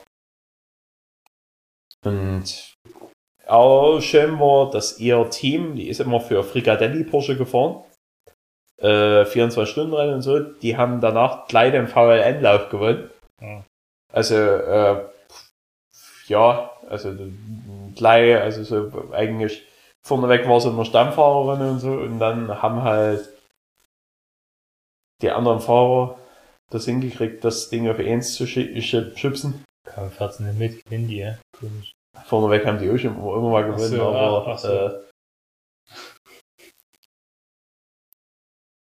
Und 2.04 2.75
auch 3.48 4.00
schön 4.02 4.40
war, 4.40 4.70
dass 4.72 5.00
ihr 5.00 5.30
Team, 5.30 5.76
die 5.76 5.90
ist 5.90 6.00
immer 6.00 6.20
für 6.20 6.44
Frikadelli 6.44 7.04
Porsche 7.04 7.38
gefahren. 7.38 7.84
Äh, 8.78 9.26
24 9.26 9.72
Stunden 9.72 9.94
Rennen 9.94 10.16
und 10.16 10.22
so, 10.22 10.40
die 10.40 10.76
haben 10.76 11.00
danach 11.00 11.48
gleich 11.48 11.72
den 11.72 11.88
VLN-Lauf 11.88 12.70
gewonnen. 12.70 13.10
Ja. 13.42 13.64
Also, 14.12 14.36
äh, 14.36 15.06
ja, 16.28 16.72
also 16.90 17.16
gleich, 17.96 18.36
also 18.42 18.64
so 18.64 19.12
eigentlich 19.14 19.64
vorneweg 20.06 20.48
war 20.48 20.60
sie 20.60 20.70
immer 20.70 20.86
Stammfahrerin 20.86 21.68
und 21.70 21.80
so 21.80 21.92
und 21.92 22.20
dann 22.20 22.62
haben 22.62 22.84
halt 22.84 23.30
die 25.22 25.32
anderen 25.32 25.60
Fahrer 25.60 26.18
das 26.70 26.86
hingekriegt, 26.86 27.44
das 27.44 27.70
Ding 27.70 27.90
auf 27.90 28.00
1 28.00 28.36
zu 28.36 28.46
schubsen. 28.48 29.64
Kam 29.86 30.12
14 30.12 30.58
nicht 30.58 30.90
mit, 30.90 31.10
ja. 31.10 31.38
Komisch. 31.58 31.95
Vorneweg 32.26 32.66
haben 32.66 32.80
die 32.80 32.90
auch 32.90 32.98
schon 32.98 33.16
immer 33.16 33.50
mal 33.50 33.64
gewonnen, 33.64 33.98
so, 33.98 34.02
aber 34.02 34.48
ach 34.48 34.58
so. 34.58 34.70
Äh, 34.70 35.02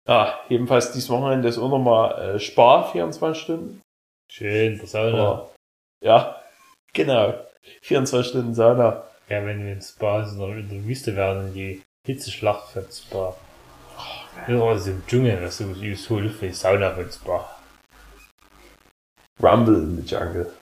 ah, 0.07 0.41
jedenfalls 0.49 0.93
dieses 0.93 1.11
Wochenende 1.11 1.49
ist 1.49 1.59
auch 1.59 1.69
nochmal 1.69 2.37
äh, 2.37 2.39
Spar 2.39 2.91
24 2.93 3.43
Stunden. 3.43 3.83
Schön, 4.31 4.79
der 4.79 4.87
Sauna. 4.87 5.19
Aber, 5.19 5.55
ja, 6.03 6.43
genau. 6.93 7.35
24 7.83 8.31
Stunden 8.31 8.55
Sauna. 8.55 9.05
Ja, 9.29 9.45
wenn 9.45 9.65
wir 9.65 9.73
in 9.73 9.81
Spa 9.81 10.23
in 10.23 10.39
der, 10.39 10.49
in 10.59 10.69
der 10.69 10.85
Wüste 10.85 11.17
werden, 11.17 11.55
die 11.55 11.83
Hitzeschlacht 12.07 12.73
von 12.73 12.85
Spa. 12.93 13.35
Ja, 14.49 14.63
also 14.63 14.91
im 14.91 15.07
Dschungel, 15.07 15.41
das 15.41 15.61
ist 15.61 15.69
so, 15.69 16.19
so 16.19 16.41
wie 16.41 16.53
Sauna 16.53 16.91
von 16.91 17.11
Spa. 17.11 17.57
Rumble 19.43 19.77
in 19.77 19.97
the 19.97 20.15
Jungle. 20.15 20.53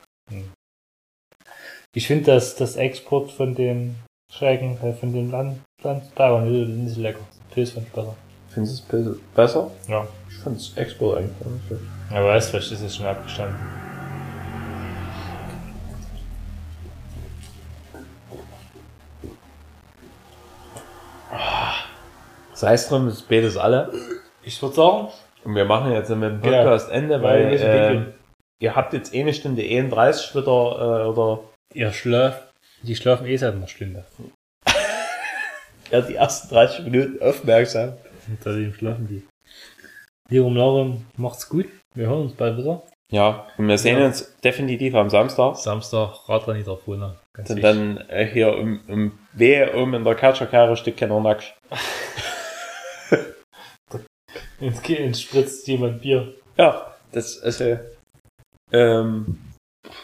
Ich 1.94 2.06
finde, 2.06 2.24
dass 2.24 2.56
das 2.56 2.76
Export 2.76 3.30
von 3.30 3.54
dem 3.54 3.96
Schrecken, 4.32 4.78
äh, 4.82 4.94
von 4.94 5.12
dem 5.12 5.30
Land, 5.30 5.60
Landbauern 5.82 6.50
nicht, 6.50 6.68
nicht 6.68 6.94
so 6.94 7.00
lecker. 7.02 7.20
Pilz 7.52 7.72
fand 7.72 7.86
ich 7.86 7.92
besser. 7.92 8.16
Findest 8.48 8.92
du 8.92 8.96
es 8.96 9.04
be- 9.04 9.18
besser? 9.34 9.70
Ja. 9.88 10.06
Ich 10.30 10.36
fand 10.38 10.56
es 10.56 10.74
Export 10.76 11.18
eigentlich. 11.18 11.38
gar 11.40 11.50
nicht 11.50 11.66
schlecht. 11.66 11.82
Aber 12.10 12.28
weißt 12.28 12.52
du, 12.54 12.58
das 12.58 12.70
ist 12.70 12.96
schon 12.96 13.06
abgestanden. 13.06 13.56
Sei 22.54 22.74
es 22.74 22.88
drum, 22.88 23.08
es 23.08 23.22
betet 23.22 23.56
alle. 23.56 23.90
Ich 24.42 24.60
würde 24.62 24.74
sagen, 24.74 25.08
Und 25.44 25.54
wir 25.54 25.64
machen 25.64 25.92
jetzt 25.92 26.10
mit 26.10 26.22
dem 26.22 26.42
Ja. 26.44 26.62
Podcast 26.62 26.90
Ende, 26.90 27.22
Weil 27.22 27.46
weil 27.60 27.96
äh, 27.96 28.02
ihr 28.60 28.76
habt 28.76 28.92
jetzt 28.92 29.14
eine 29.14 29.32
Stunde 29.34 29.62
31 29.62 30.34
wieder, 30.34 30.42
äh, 30.42 31.08
oder 31.08 31.40
ihr 31.74 31.92
schlaft, 31.92 32.48
die 32.82 32.96
schlafen 32.96 33.26
eh 33.26 33.36
seit 33.36 33.54
einer 33.54 33.68
Stunde. 33.68 34.04
ja, 35.90 36.00
die 36.00 36.14
ersten 36.14 36.48
30 36.54 36.84
Minuten 36.84 37.22
aufmerksam. 37.22 37.94
Und 38.28 38.42
seitdem 38.42 38.72
schlafen 38.74 39.08
die. 39.08 39.22
Lirum 40.28 40.56
Larum, 40.56 41.06
macht's 41.16 41.48
gut. 41.48 41.66
Wir 41.94 42.06
hören 42.06 42.22
uns 42.22 42.34
bald 42.34 42.56
wieder. 42.56 42.82
Ja, 43.10 43.46
und 43.58 43.68
wir 43.68 43.76
sehen 43.76 43.98
Ja. 43.98 44.06
uns 44.06 44.34
definitiv 44.42 44.94
am 44.94 45.10
Samstag. 45.10 45.56
Samstag, 45.56 46.14
Fona. 46.84 47.16
Ganz 47.34 47.50
Und 47.50 47.60
dann 47.60 47.98
äh, 48.08 48.26
hier 48.26 48.56
um, 48.56 48.80
um 48.88 49.18
Wehe 49.34 49.72
um 49.72 49.92
in 49.94 50.04
der 50.04 50.14
Katscherkarre 50.14 50.76
steht 50.76 50.96
keiner 50.96 51.20
nackt. 51.20 51.54
Ins 54.60 54.80
Kind 54.82 55.16
spritzt 55.18 55.66
jemand 55.66 56.00
Bier. 56.00 56.34
Ja, 56.56 56.94
das 57.10 57.36
ist 57.36 57.60
äh, 57.60 57.80
ähm, 58.72 59.38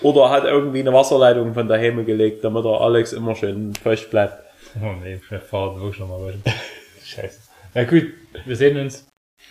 oder 0.02 0.30
hat 0.30 0.44
irgendwie 0.44 0.80
eine 0.80 0.92
Wasserleitung 0.92 1.55
von 1.55 1.68
daheim 1.68 2.05
gelegt, 2.05 2.44
damit 2.44 2.64
der 2.64 2.72
Alex 2.80 3.12
immer 3.12 3.34
schön 3.34 3.74
feucht 3.74 4.10
bleibt. 4.10 4.42
Oh 4.82 4.92
nee, 5.02 5.20
wir 5.28 5.40
fahren 5.40 5.80
wirklich 5.80 6.00
nochmal 6.00 6.26
weiter. 6.26 6.52
Scheiße. 7.05 7.40
Na 7.74 7.84
gut, 7.84 8.05
wir 8.44 8.56
sehen 8.56 8.78
uns. 8.78 9.06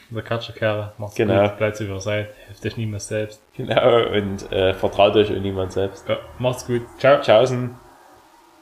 In 0.09 0.15
der 0.15 0.23
Katscherkarre. 0.23 0.93
Macht's 0.97 1.15
Genau. 1.15 1.47
gut. 1.47 1.57
Bleibt 1.57 1.77
so 1.77 1.85
wie 1.87 1.91
ihr 1.91 1.99
seid. 1.99 2.29
Helft 2.47 2.65
euch 2.65 2.77
niemals 2.77 3.07
selbst. 3.07 3.41
Genau, 3.55 4.07
und 4.11 4.51
äh, 4.51 4.73
vertraut 4.73 5.15
euch 5.15 5.29
und 5.31 5.41
niemand 5.41 5.71
selbst. 5.73 6.07
Ja, 6.07 6.17
macht's 6.39 6.65
gut. 6.67 6.81
Ciao. 6.99 7.21
Tschaußen. 7.21 7.75